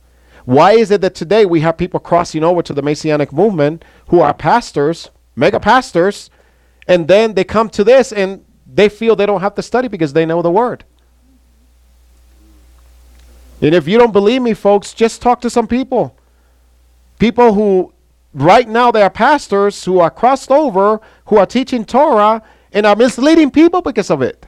Why 0.47 0.73
is 0.73 0.91
it 0.91 1.03
that 1.03 1.15
today 1.15 1.45
we 1.45 1.61
have 1.61 1.77
people 1.77 2.01
crossing 2.01 2.43
over 2.43 2.63
to 2.63 2.73
the 2.73 2.81
Messianic 2.81 3.35
movement 3.35 3.85
who 4.09 4.21
are 4.21 4.33
pastors, 4.33 5.11
mega 5.37 5.61
pastors, 5.61 6.31
and 6.89 7.07
then 7.07 7.35
they 7.35 7.45
come 7.45 7.69
to 7.71 7.85
this 7.85 8.13
and 8.13 8.43
they 8.67 8.89
feel 8.89 9.15
they 9.15 9.27
don't 9.27 9.43
have 9.43 9.55
to 9.57 9.63
study 9.63 9.89
because 9.89 10.15
they 10.15 10.25
know 10.25 10.41
the 10.41 10.51
word? 10.51 10.85
And 13.61 13.75
if 13.75 13.87
you 13.87 13.99
don't 13.99 14.13
believe 14.13 14.41
me, 14.41 14.55
folks, 14.55 14.95
just 14.95 15.21
talk 15.21 15.43
to 15.43 15.51
some 15.51 15.67
people. 15.67 16.17
People 17.21 17.53
who, 17.53 17.93
right 18.33 18.67
now, 18.67 18.91
they 18.91 19.03
are 19.03 19.11
pastors 19.11 19.85
who 19.85 20.01
are 20.01 20.11
crossed 20.11 20.51
over, 20.51 21.01
who 21.27 21.37
are 21.37 21.47
teaching 21.47 21.85
Torah, 21.85 22.43
and 22.73 22.87
are 22.87 22.97
misleading 22.97 23.51
people 23.51 23.83
because 23.83 24.11
of 24.11 24.23
it. 24.23 24.47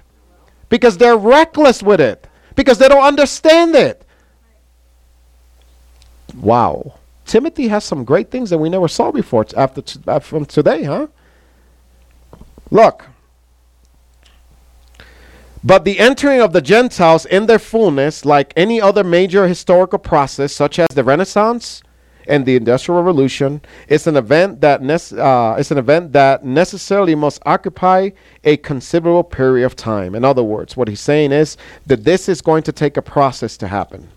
Because 0.71 0.97
they're 0.97 1.19
reckless 1.19 1.83
with 1.83 2.01
it. 2.01 2.27
Because 2.57 2.79
they 2.79 2.89
don't 2.89 3.05
understand 3.05 3.75
it. 3.75 4.07
Wow. 6.35 6.95
Timothy 7.27 7.69
has 7.69 7.85
some 7.85 8.05
great 8.05 8.31
things 8.31 8.49
that 8.49 8.59
we 8.59 8.71
never 8.71 8.89
saw 8.89 9.13
before 9.13 9.45
after 9.55 9.83
t- 9.83 10.01
uh, 10.07 10.19
from 10.19 10.47
today, 10.47 10.85
huh? 10.85 11.09
Look. 12.71 13.05
But 15.63 15.85
the 15.85 15.99
entering 15.99 16.41
of 16.41 16.55
the 16.55 16.63
Gentiles 16.63 17.27
in 17.27 17.45
their 17.47 17.59
fullness, 17.59 18.25
like 18.25 18.55
any 18.57 18.81
other 18.81 19.05
major 19.05 19.47
historical 19.47 19.99
process, 19.99 20.55
such 20.55 20.79
as 20.79 20.89
the 20.89 21.05
Renaissance, 21.05 21.83
and 22.29 22.47
the 22.47 22.57
Industrial 22.57 23.01
Revolution. 23.03 23.61
It's 23.89 24.07
an 24.07 24.17
event 24.17 24.61
that 24.61 24.81
uh, 25.13 25.57
it's 25.59 25.71
an 25.71 25.79
event 25.79 26.13
that 26.13 26.45
necessarily 26.45 27.15
must 27.15 27.43
occupy 27.47 28.11
a 28.45 28.57
considerable 28.59 29.25
period 29.25 29.67
of 29.67 29.77
time. 29.77 30.15
In 30.15 30.25
other 30.25 30.43
words, 30.43 30.77
what 30.77 30.89
he's 30.89 31.01
saying 31.01 31.33
is 31.33 31.57
that 31.87 32.05
this 32.05 32.29
is 32.29 32.41
going 32.41 32.63
to 32.65 32.73
take 32.73 32.97
a 32.97 33.03
process 33.03 33.57
to 33.59 33.69
happen. 33.69 34.09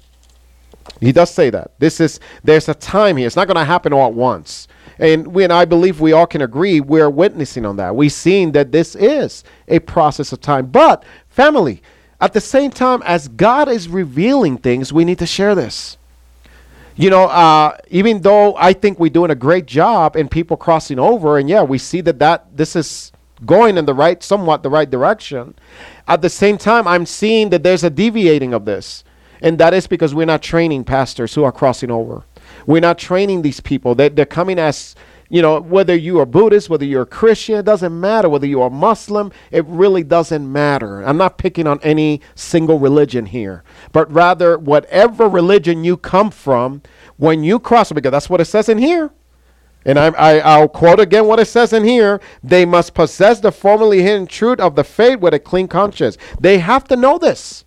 He 1.02 1.12
does 1.12 1.32
say 1.32 1.50
that. 1.50 1.72
This 1.80 2.00
is 2.00 2.20
there's 2.44 2.70
a 2.70 2.74
time 2.74 3.18
here. 3.18 3.28
It's 3.28 3.36
not 3.36 3.48
going 3.48 3.56
to 3.56 3.66
happen 3.66 3.92
all 3.92 4.08
at 4.08 4.14
once. 4.14 4.68
And 5.00 5.28
we 5.28 5.44
and 5.44 5.52
I 5.52 5.66
believe 5.66 6.00
we 6.00 6.14
all 6.14 6.28
can 6.28 6.42
agree 6.42 6.80
we're 6.80 7.10
witnessing 7.10 7.66
on 7.66 7.76
that. 7.78 7.96
We've 7.96 8.12
seen 8.12 8.52
that 8.54 8.72
this 8.72 8.96
is 8.96 9.44
a 9.68 9.80
process 9.80 10.32
of 10.32 10.42
time. 10.42 10.68
But 10.68 11.04
family, 11.28 11.82
at 12.22 12.34
the 12.34 12.42
same 12.42 12.72
time 12.72 13.02
as 13.04 13.28
God 13.28 13.68
is 13.68 13.90
revealing 13.90 14.58
things, 14.58 14.94
we 14.94 15.04
need 15.04 15.20
to 15.20 15.26
share 15.26 15.54
this 15.54 15.98
you 16.96 17.10
know, 17.10 17.26
uh, 17.26 17.78
even 17.90 18.22
though 18.22 18.56
I 18.56 18.74
think 18.74 19.00
we're 19.00 19.10
doing 19.10 19.32
a 19.32 19.36
great 19.36 19.66
job 19.66 20.16
in 20.16 20.30
people 20.30 20.56
crossing 20.56 21.00
over, 21.00 21.38
and 21.38 21.50
yeah, 21.50 21.62
we 21.64 21.78
see 21.78 22.02
that 22.02 22.20
that 22.20 22.56
this 22.56 22.76
is 22.76 23.12
going 23.46 23.78
in 23.78 23.86
the 23.86 23.94
right, 23.94 24.24
somewhat 24.24 24.64
the 24.64 24.70
right 24.70 24.90
direction. 24.90 25.56
At 26.08 26.22
the 26.22 26.30
same 26.30 26.58
time, 26.58 26.88
I'm 26.88 27.06
seeing 27.06 27.50
that 27.50 27.64
there's 27.64 27.84
a 27.84 27.90
deviating 27.90 28.54
of 28.54 28.66
this, 28.66 29.04
and 29.42 29.58
that 29.58 29.74
is 29.74 29.88
because 29.88 30.16
we're 30.16 30.26
not 30.26 30.42
training 30.42 30.86
pastors 30.86 31.34
who 31.36 31.44
are 31.44 31.52
crossing 31.52 31.92
over. 31.92 32.24
We're 32.66 32.82
not 32.82 32.98
training 32.98 33.42
these 33.42 33.60
people. 33.60 33.96
They, 33.96 34.10
they're 34.10 34.26
coming 34.26 34.58
as 34.58 34.96
you 35.30 35.42
know, 35.42 35.60
whether 35.60 35.96
you 35.96 36.20
are 36.20 36.26
Buddhist, 36.26 36.70
whether 36.70 36.86
you're 36.86 37.02
a 37.04 37.08
Christian, 37.08 37.56
it 37.56 37.66
doesn't 37.66 38.00
matter. 38.00 38.30
Whether 38.30 38.48
you 38.48 38.62
are 38.62 38.70
Muslim, 38.70 39.32
it 39.52 39.66
really 39.66 40.04
doesn't 40.04 40.52
matter. 40.52 41.02
I'm 41.02 41.18
not 41.18 41.38
picking 41.38 41.66
on 41.68 41.80
any 41.82 42.22
single 42.36 42.80
religion 42.80 43.26
here, 43.26 43.64
but 43.92 44.12
rather 44.12 44.58
whatever 44.58 45.28
religion 45.28 45.84
you 45.84 45.98
come 45.98 46.30
from, 46.30 46.82
when 47.18 47.44
you 47.44 47.60
cross, 47.60 47.92
because 47.92 48.12
that's 48.12 48.30
what 48.30 48.42
it 48.42 48.46
says 48.46 48.70
in 48.70 48.78
here. 48.78 49.12
And 49.86 50.00
I, 50.00 50.08
I, 50.08 50.40
I'll 50.40 50.68
quote 50.68 51.00
again 51.00 51.28
what 51.28 51.40
it 51.40 51.46
says 51.46 51.72
in 51.72 51.84
here. 51.84 52.20
They 52.44 52.66
must 52.66 52.94
possess 52.94 53.40
the 53.40 53.52
formerly 53.52 54.02
hidden 54.02 54.26
truth 54.26 54.60
of 54.60 54.76
the 54.76 54.84
faith 54.84 55.20
with 55.20 55.34
a 55.34 55.40
clean 55.40 55.68
conscience. 55.68 56.18
They 56.40 56.58
have 56.58 56.86
to 56.86 56.96
know 56.96 57.20
this. 57.20 57.66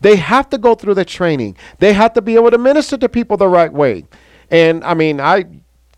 They 0.00 0.16
have 0.16 0.48
to 0.50 0.58
go 0.58 0.74
through 0.74 0.94
the 0.94 1.04
training. 1.04 1.56
They 1.78 1.92
have 1.92 2.12
to 2.14 2.22
be 2.22 2.34
able 2.34 2.50
to 2.50 2.58
minister 2.58 2.96
to 2.98 3.08
people 3.08 3.36
the 3.36 3.48
right 3.48 3.72
way. 3.72 4.06
And 4.50 4.84
I 4.84 4.94
mean, 4.94 5.20
I 5.20 5.44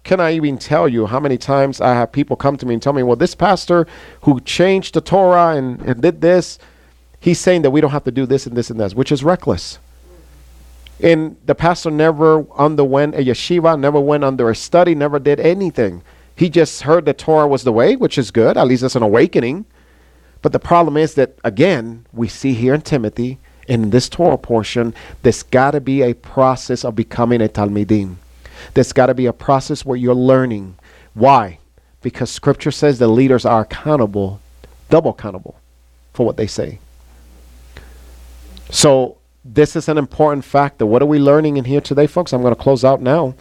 can 0.08 0.20
I 0.20 0.32
even 0.32 0.56
tell 0.56 0.88
you 0.88 1.04
how 1.04 1.20
many 1.20 1.36
times 1.36 1.82
I 1.82 1.92
have 1.92 2.10
people 2.12 2.34
come 2.34 2.56
to 2.56 2.64
me 2.64 2.72
and 2.72 2.82
tell 2.82 2.94
me, 2.94 3.02
well, 3.02 3.14
this 3.14 3.34
pastor 3.34 3.86
who 4.22 4.40
changed 4.40 4.94
the 4.94 5.02
Torah 5.02 5.54
and, 5.54 5.82
and 5.82 6.00
did 6.00 6.22
this, 6.22 6.58
he's 7.20 7.38
saying 7.38 7.60
that 7.60 7.72
we 7.72 7.82
don't 7.82 7.90
have 7.90 8.04
to 8.04 8.10
do 8.10 8.24
this 8.24 8.46
and 8.46 8.56
this 8.56 8.70
and 8.70 8.80
this, 8.80 8.94
which 8.94 9.12
is 9.12 9.22
reckless. 9.22 9.78
And 11.00 11.36
the 11.44 11.54
pastor 11.54 11.90
never 11.90 12.50
underwent 12.56 13.16
a 13.16 13.18
yeshiva, 13.18 13.78
never 13.78 14.00
went 14.00 14.24
under 14.24 14.48
a 14.48 14.54
study, 14.54 14.94
never 14.94 15.18
did 15.18 15.40
anything. 15.40 16.00
He 16.34 16.48
just 16.48 16.82
heard 16.82 17.04
that 17.04 17.18
Torah 17.18 17.46
was 17.46 17.64
the 17.64 17.72
way, 17.72 17.94
which 17.94 18.16
is 18.16 18.30
good. 18.30 18.56
At 18.56 18.66
least 18.66 18.84
it's 18.84 18.96
an 18.96 19.02
awakening. 19.02 19.66
But 20.40 20.52
the 20.52 20.58
problem 20.58 20.96
is 20.96 21.16
that, 21.16 21.38
again, 21.44 22.06
we 22.14 22.28
see 22.28 22.54
here 22.54 22.72
in 22.72 22.80
Timothy, 22.80 23.40
in 23.66 23.90
this 23.90 24.08
Torah 24.08 24.38
portion, 24.38 24.94
there's 25.22 25.42
got 25.42 25.72
to 25.72 25.82
be 25.82 26.00
a 26.00 26.14
process 26.14 26.82
of 26.82 26.96
becoming 26.96 27.42
a 27.42 27.48
Talmidim. 27.48 28.16
There's 28.74 28.92
got 28.92 29.06
to 29.06 29.14
be 29.14 29.26
a 29.26 29.32
process 29.32 29.84
where 29.84 29.96
you're 29.96 30.14
learning. 30.14 30.76
Why? 31.14 31.58
Because 32.02 32.30
Scripture 32.30 32.70
says 32.70 32.98
the 32.98 33.08
leaders 33.08 33.44
are 33.44 33.62
accountable, 33.62 34.40
double 34.90 35.10
accountable 35.10 35.58
for 36.12 36.24
what 36.26 36.36
they 36.36 36.46
say. 36.46 36.78
So, 38.70 39.16
this 39.44 39.76
is 39.76 39.88
an 39.88 39.96
important 39.96 40.44
factor. 40.44 40.84
What 40.84 41.00
are 41.00 41.06
we 41.06 41.18
learning 41.18 41.56
in 41.56 41.64
here 41.64 41.80
today, 41.80 42.06
folks? 42.06 42.32
I'm 42.32 42.42
going 42.42 42.54
to 42.54 42.60
close 42.60 42.84
out 42.84 43.00
now. 43.00 43.34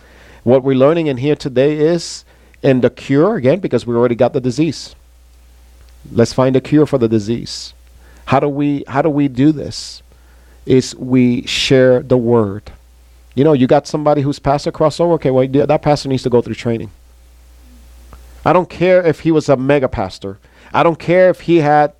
What 0.44 0.64
we're 0.64 0.78
learning 0.78 1.08
in 1.08 1.18
here 1.18 1.36
today 1.36 1.78
is 1.78 2.24
in 2.64 2.82
the 2.82 2.90
cure, 2.90 3.36
again, 3.36 3.60
because 3.60 3.86
we 3.86 3.96
already 3.96 4.16
got 4.16 4.34
the 4.34 4.40
disease. 4.40 4.96
Let's 6.12 6.34
find 6.34 6.56
a 6.56 6.62
cure 6.62 6.86
for 6.86 6.98
the 6.98 7.10
disease. 7.10 7.74
How 8.26 8.40
do 8.40 8.48
we 8.48 8.84
how 8.88 9.02
do 9.02 9.10
we 9.10 9.28
do 9.28 9.52
this? 9.52 10.02
Is 10.66 10.96
we 10.96 11.46
share 11.48 12.02
the 12.02 12.18
word. 12.18 12.72
You 13.38 13.44
know, 13.44 13.54
you 13.54 13.68
got 13.68 13.86
somebody 13.86 14.24
who's 14.24 14.40
pastor 14.40 14.72
crossover. 14.72 15.12
Okay, 15.12 15.30
well, 15.30 15.48
that 15.48 15.84
pastor 15.84 16.10
needs 16.10 16.24
to 16.24 16.30
go 16.32 16.42
through 16.42 16.56
training. 16.56 16.90
I 18.44 18.52
don't 18.52 18.68
care 18.68 19.06
if 19.06 19.20
he 19.20 19.30
was 19.30 19.48
a 19.48 19.56
mega 19.56 19.88
pastor. 19.88 20.40
I 20.74 20.82
don't 20.82 20.98
care 20.98 21.30
if 21.30 21.42
he 21.42 21.58
had, 21.58 21.94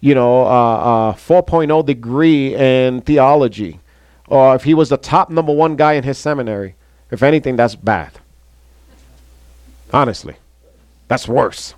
you 0.00 0.16
know, 0.16 0.46
a 0.46 1.14
4.0 1.16 1.86
degree 1.86 2.56
in 2.56 3.02
theology, 3.02 3.78
or 4.26 4.56
if 4.56 4.64
he 4.64 4.74
was 4.74 4.88
the 4.88 4.96
top 4.96 5.30
number 5.30 5.52
one 5.52 5.76
guy 5.76 5.92
in 5.92 6.02
his 6.02 6.18
seminary. 6.18 6.74
If 7.12 7.22
anything, 7.22 7.54
that's 7.54 7.76
bad. 7.76 8.10
Honestly, 9.92 10.34
that's 11.06 11.28
worse. 11.28 11.74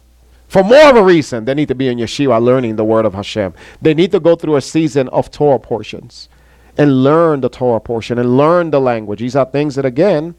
For 0.49 0.65
more 0.65 0.89
of 0.89 0.97
a 0.97 1.03
reason, 1.05 1.45
they 1.45 1.53
need 1.53 1.69
to 1.69 1.75
be 1.75 1.89
in 1.89 1.99
yeshiva 1.99 2.41
learning 2.43 2.77
the 2.77 2.85
word 2.85 3.05
of 3.05 3.13
Hashem. 3.13 3.53
They 3.83 3.93
need 3.93 4.11
to 4.13 4.21
go 4.21 4.37
through 4.37 4.57
a 4.57 4.63
season 4.63 5.09
of 5.11 5.31
Torah 5.31 5.59
portions 5.59 6.31
and 6.76 7.02
learn 7.05 7.41
the 7.41 7.49
Torah 7.49 7.81
portion 7.81 8.18
and 8.18 8.36
learn 8.36 8.70
the 8.70 8.81
language. 8.81 9.20
These 9.20 9.36
are 9.36 9.44
things 9.44 9.75
that, 9.75 9.84
again, 9.84 10.34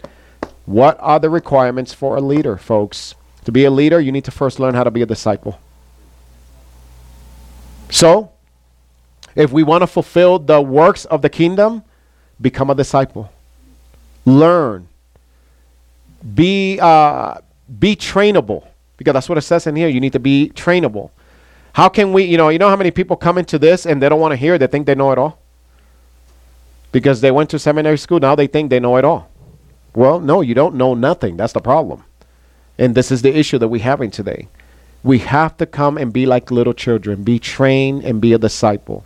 what 0.65 0.97
are 0.99 1.19
the 1.19 1.29
requirements 1.29 1.93
for 1.93 2.15
a 2.15 2.21
leader, 2.21 2.57
folks? 2.57 3.15
To 3.45 3.51
be 3.51 3.65
a 3.65 3.71
leader, 3.71 3.99
you 3.99 4.11
need 4.11 4.25
to 4.25 4.31
first 4.31 4.59
learn 4.59 4.73
how 4.73 4.83
to 4.83 4.91
be 4.91 5.01
a 5.01 5.05
disciple. 5.05 5.59
So, 7.89 8.31
if 9.35 9.51
we 9.51 9.63
want 9.63 9.81
to 9.81 9.87
fulfill 9.87 10.39
the 10.39 10.61
works 10.61 11.05
of 11.05 11.21
the 11.21 11.29
kingdom, 11.29 11.83
become 12.39 12.69
a 12.69 12.75
disciple. 12.75 13.31
Learn. 14.25 14.87
Be 16.33 16.79
uh, 16.79 17.39
be 17.79 17.95
trainable 17.95 18.65
because 18.97 19.13
that's 19.13 19.27
what 19.27 19.37
it 19.37 19.41
says 19.41 19.67
in 19.67 19.75
here. 19.75 19.89
You 19.89 19.99
need 19.99 20.13
to 20.13 20.19
be 20.19 20.51
trainable. 20.55 21.11
How 21.73 21.89
can 21.89 22.13
we, 22.13 22.23
you 22.23 22.37
know, 22.37 22.49
you 22.49 22.59
know 22.59 22.69
how 22.69 22.75
many 22.75 22.91
people 22.91 23.17
come 23.17 23.37
into 23.37 23.59
this 23.59 23.85
and 23.85 24.01
they 24.01 24.07
don't 24.07 24.19
want 24.19 24.31
to 24.31 24.37
hear, 24.37 24.57
they 24.57 24.67
think 24.67 24.85
they 24.85 24.95
know 24.95 25.11
it 25.11 25.17
all? 25.17 25.42
Because 26.93 27.21
they 27.21 27.31
went 27.31 27.49
to 27.49 27.59
seminary 27.59 27.97
school, 27.97 28.19
now 28.19 28.35
they 28.35 28.47
think 28.47 28.69
they 28.69 28.79
know 28.79 28.95
it 28.95 29.03
all. 29.03 29.27
Well, 29.95 30.19
no, 30.19 30.41
you 30.41 30.53
don't 30.53 30.75
know 30.75 30.93
nothing. 30.93 31.35
That's 31.35 31.53
the 31.53 31.59
problem. 31.59 32.05
And 32.77 32.93
this 32.95 33.11
is 33.11 33.23
the 33.23 33.35
issue 33.35 33.57
that 33.57 33.67
we're 33.67 33.81
having 33.81 34.11
today. 34.11 34.47
We 35.03 35.17
have 35.19 35.57
to 35.57 35.65
come 35.65 35.97
and 35.97 36.13
be 36.13 36.25
like 36.25 36.51
little 36.51 36.73
children, 36.73 37.23
be 37.23 37.39
trained 37.39 38.03
and 38.05 38.21
be 38.21 38.31
a 38.31 38.37
disciple. 38.37 39.05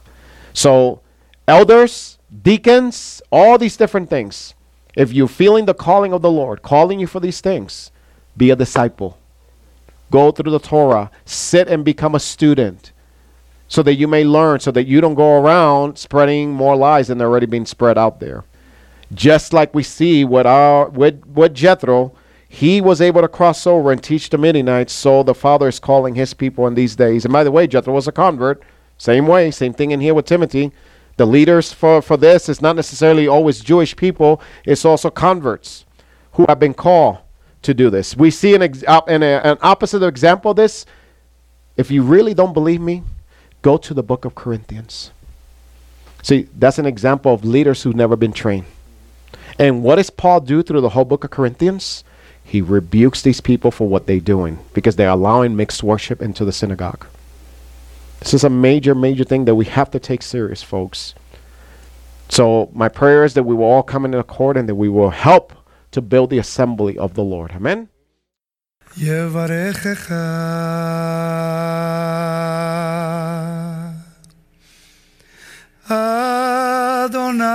So, 0.54 1.00
elders, 1.48 2.20
deacons, 2.44 3.22
all 3.32 3.58
these 3.58 3.78
different 3.78 4.10
things. 4.10 4.54
If 4.96 5.14
you're 5.14 5.30
feeling 5.30 5.66
the 5.66 5.74
calling 5.74 6.12
of 6.12 6.22
the 6.22 6.32
Lord, 6.32 6.62
calling 6.64 7.00
you 7.00 7.08
for 7.08 7.22
these 7.22 7.40
things, 7.40 7.92
be 8.36 8.50
a 8.50 8.56
disciple. 8.56 9.18
Go 10.12 10.32
through 10.32 10.52
the 10.52 10.60
Torah. 10.60 11.10
Sit 11.24 11.70
and 11.70 11.86
become 11.86 12.16
a 12.16 12.20
student 12.20 12.92
so 13.68 13.84
that 13.84 13.96
you 13.96 14.08
may 14.08 14.24
learn, 14.24 14.60
so 14.60 14.72
that 14.72 14.88
you 14.88 15.02
don't 15.02 15.16
go 15.16 15.40
around 15.40 15.98
spreading 15.98 16.52
more 16.52 16.76
lies 16.76 17.08
than 17.08 17.22
are 17.22 17.26
already 17.26 17.46
being 17.46 17.66
spread 17.66 17.98
out 17.98 18.20
there. 18.20 18.44
Just 19.14 19.54
like 19.54 19.74
we 19.74 19.84
see 19.84 20.26
with 20.26 20.46
our 20.46 20.90
with, 20.90 21.26
with 21.26 21.54
Jethro, 21.54 22.14
he 22.50 22.82
was 22.82 23.02
able 23.02 23.22
to 23.22 23.28
cross 23.28 23.68
over 23.68 23.92
and 23.92 24.02
teach 24.02 24.30
the 24.30 24.38
Midianites, 24.38 24.94
so 24.94 25.24
the 25.24 25.36
Father 25.36 25.68
is 25.68 25.80
calling 25.80 26.16
his 26.16 26.34
people 26.34 26.66
in 26.68 26.76
these 26.76 26.96
days. 26.96 27.26
And 27.26 27.34
by 27.34 27.44
the 27.44 27.52
way, 27.52 27.68
Jethro 27.68 27.94
was 27.94 28.08
a 28.08 28.12
convert. 28.12 28.64
Same 28.98 29.28
way, 29.28 29.52
same 29.52 29.74
thing 29.74 29.92
in 29.92 30.00
here 30.00 30.14
with 30.14 30.26
Timothy. 30.26 30.72
The 31.18 31.26
leaders 31.26 31.74
for, 31.74 32.02
for 32.02 32.16
this 32.16 32.48
is 32.48 32.62
not 32.62 32.76
necessarily 32.76 33.28
always 33.28 33.60
Jewish 33.60 33.96
people, 33.96 34.42
it's 34.66 34.86
also 34.86 35.10
converts 35.10 35.86
who 36.34 36.46
have 36.48 36.60
been 36.60 36.74
called 36.74 37.18
to 37.64 37.74
do 37.74 37.90
this. 37.90 38.16
We 38.16 38.32
see 38.32 38.56
an, 38.56 38.62
ex- 38.62 38.84
uh, 38.88 39.02
an, 39.08 39.24
uh, 39.24 39.42
an 39.44 39.58
opposite 39.62 40.04
example 40.04 40.52
of 40.52 40.58
this. 40.58 40.86
If 41.76 41.92
you 41.92 42.04
really 42.04 42.34
don't 42.34 42.54
believe 42.54 42.82
me, 42.82 43.04
go 43.62 43.78
to 43.78 43.94
the 43.94 44.04
book 44.04 44.26
of 44.26 44.36
Corinthians. 44.36 45.12
See, 46.24 46.48
that's 46.56 46.80
an 46.80 46.86
example 46.86 47.34
of 47.34 47.46
leaders 47.46 47.84
who've 47.84 47.96
never 47.96 48.16
been 48.16 48.34
trained. 48.34 48.66
And 49.60 49.84
what 49.84 49.96
does 49.96 50.10
Paul 50.10 50.42
do 50.42 50.62
through 50.62 50.82
the 50.82 50.90
whole 50.90 51.06
book 51.06 51.24
of 51.24 51.32
Corinthians? 51.32 52.04
He 52.44 52.62
rebukes 52.62 53.22
these 53.22 53.42
people 53.42 53.72
for 53.72 53.88
what 53.88 54.08
they're 54.08 54.20
doing 54.20 54.60
because 54.74 54.96
they're 54.96 55.10
allowing 55.10 55.56
mixed 55.56 55.84
worship 55.84 56.22
into 56.22 56.46
the 56.46 56.52
synagogue. 56.52 57.06
This 58.20 58.34
is 58.34 58.44
a 58.44 58.50
major, 58.50 58.96
major 58.96 59.24
thing 59.24 59.46
that 59.46 59.56
we 59.56 59.66
have 59.66 59.92
to 59.92 60.00
take 60.00 60.22
serious, 60.22 60.64
folks. 60.64 61.14
So, 62.30 62.70
my 62.74 62.90
prayer 62.90 63.24
is 63.24 63.34
that 63.36 63.44
we 63.44 63.56
will 63.56 63.66
all 63.66 63.84
come 63.84 64.06
into 64.06 64.18
accord 64.20 64.58
and 64.58 64.68
that 64.68 64.76
we 64.76 64.90
will 64.90 65.12
help 65.12 65.54
to 65.92 66.02
build 66.02 66.30
the 66.30 66.40
assembly 66.40 66.98
of 66.98 67.14
the 67.14 67.24
Lord. 67.24 67.52
Amen. 67.52 67.90
Adonai 75.90 77.48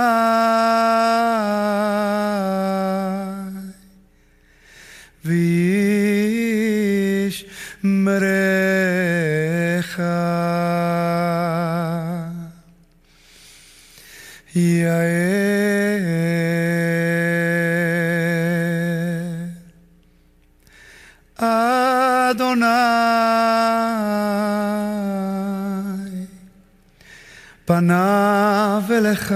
פניו 29.12 29.12
אליך 29.12 29.34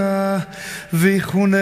ויחונקה. 0.93 1.57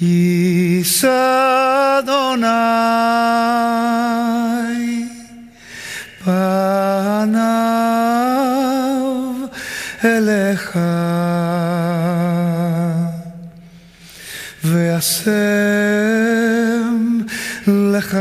יישא 0.00 1.08
אדוני 1.98 2.46
פניו 6.24 6.54
אליך 10.04 10.78
וישם 14.64 15.84
לך 17.66 18.16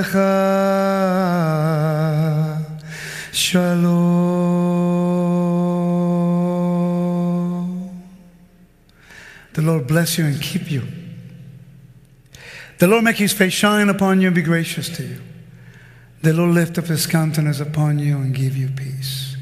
לך. 0.00 0.16
The 9.52 9.62
Lord 9.62 9.86
bless 9.86 10.16
you 10.16 10.24
and 10.24 10.40
keep 10.40 10.70
you. 10.70 10.82
The 12.78 12.86
Lord 12.86 13.04
make 13.04 13.16
his 13.16 13.32
face 13.32 13.52
shine 13.52 13.88
upon 13.90 14.20
you 14.20 14.28
and 14.28 14.34
be 14.34 14.42
gracious 14.42 14.88
to 14.96 15.02
you. 15.02 15.20
The 16.22 16.32
Lord 16.32 16.54
lift 16.54 16.78
up 16.78 16.86
his 16.86 17.06
countenance 17.06 17.60
upon 17.60 17.98
you 17.98 18.16
and 18.16 18.34
give 18.34 18.56
you 18.56 18.68
peace. 18.68 19.36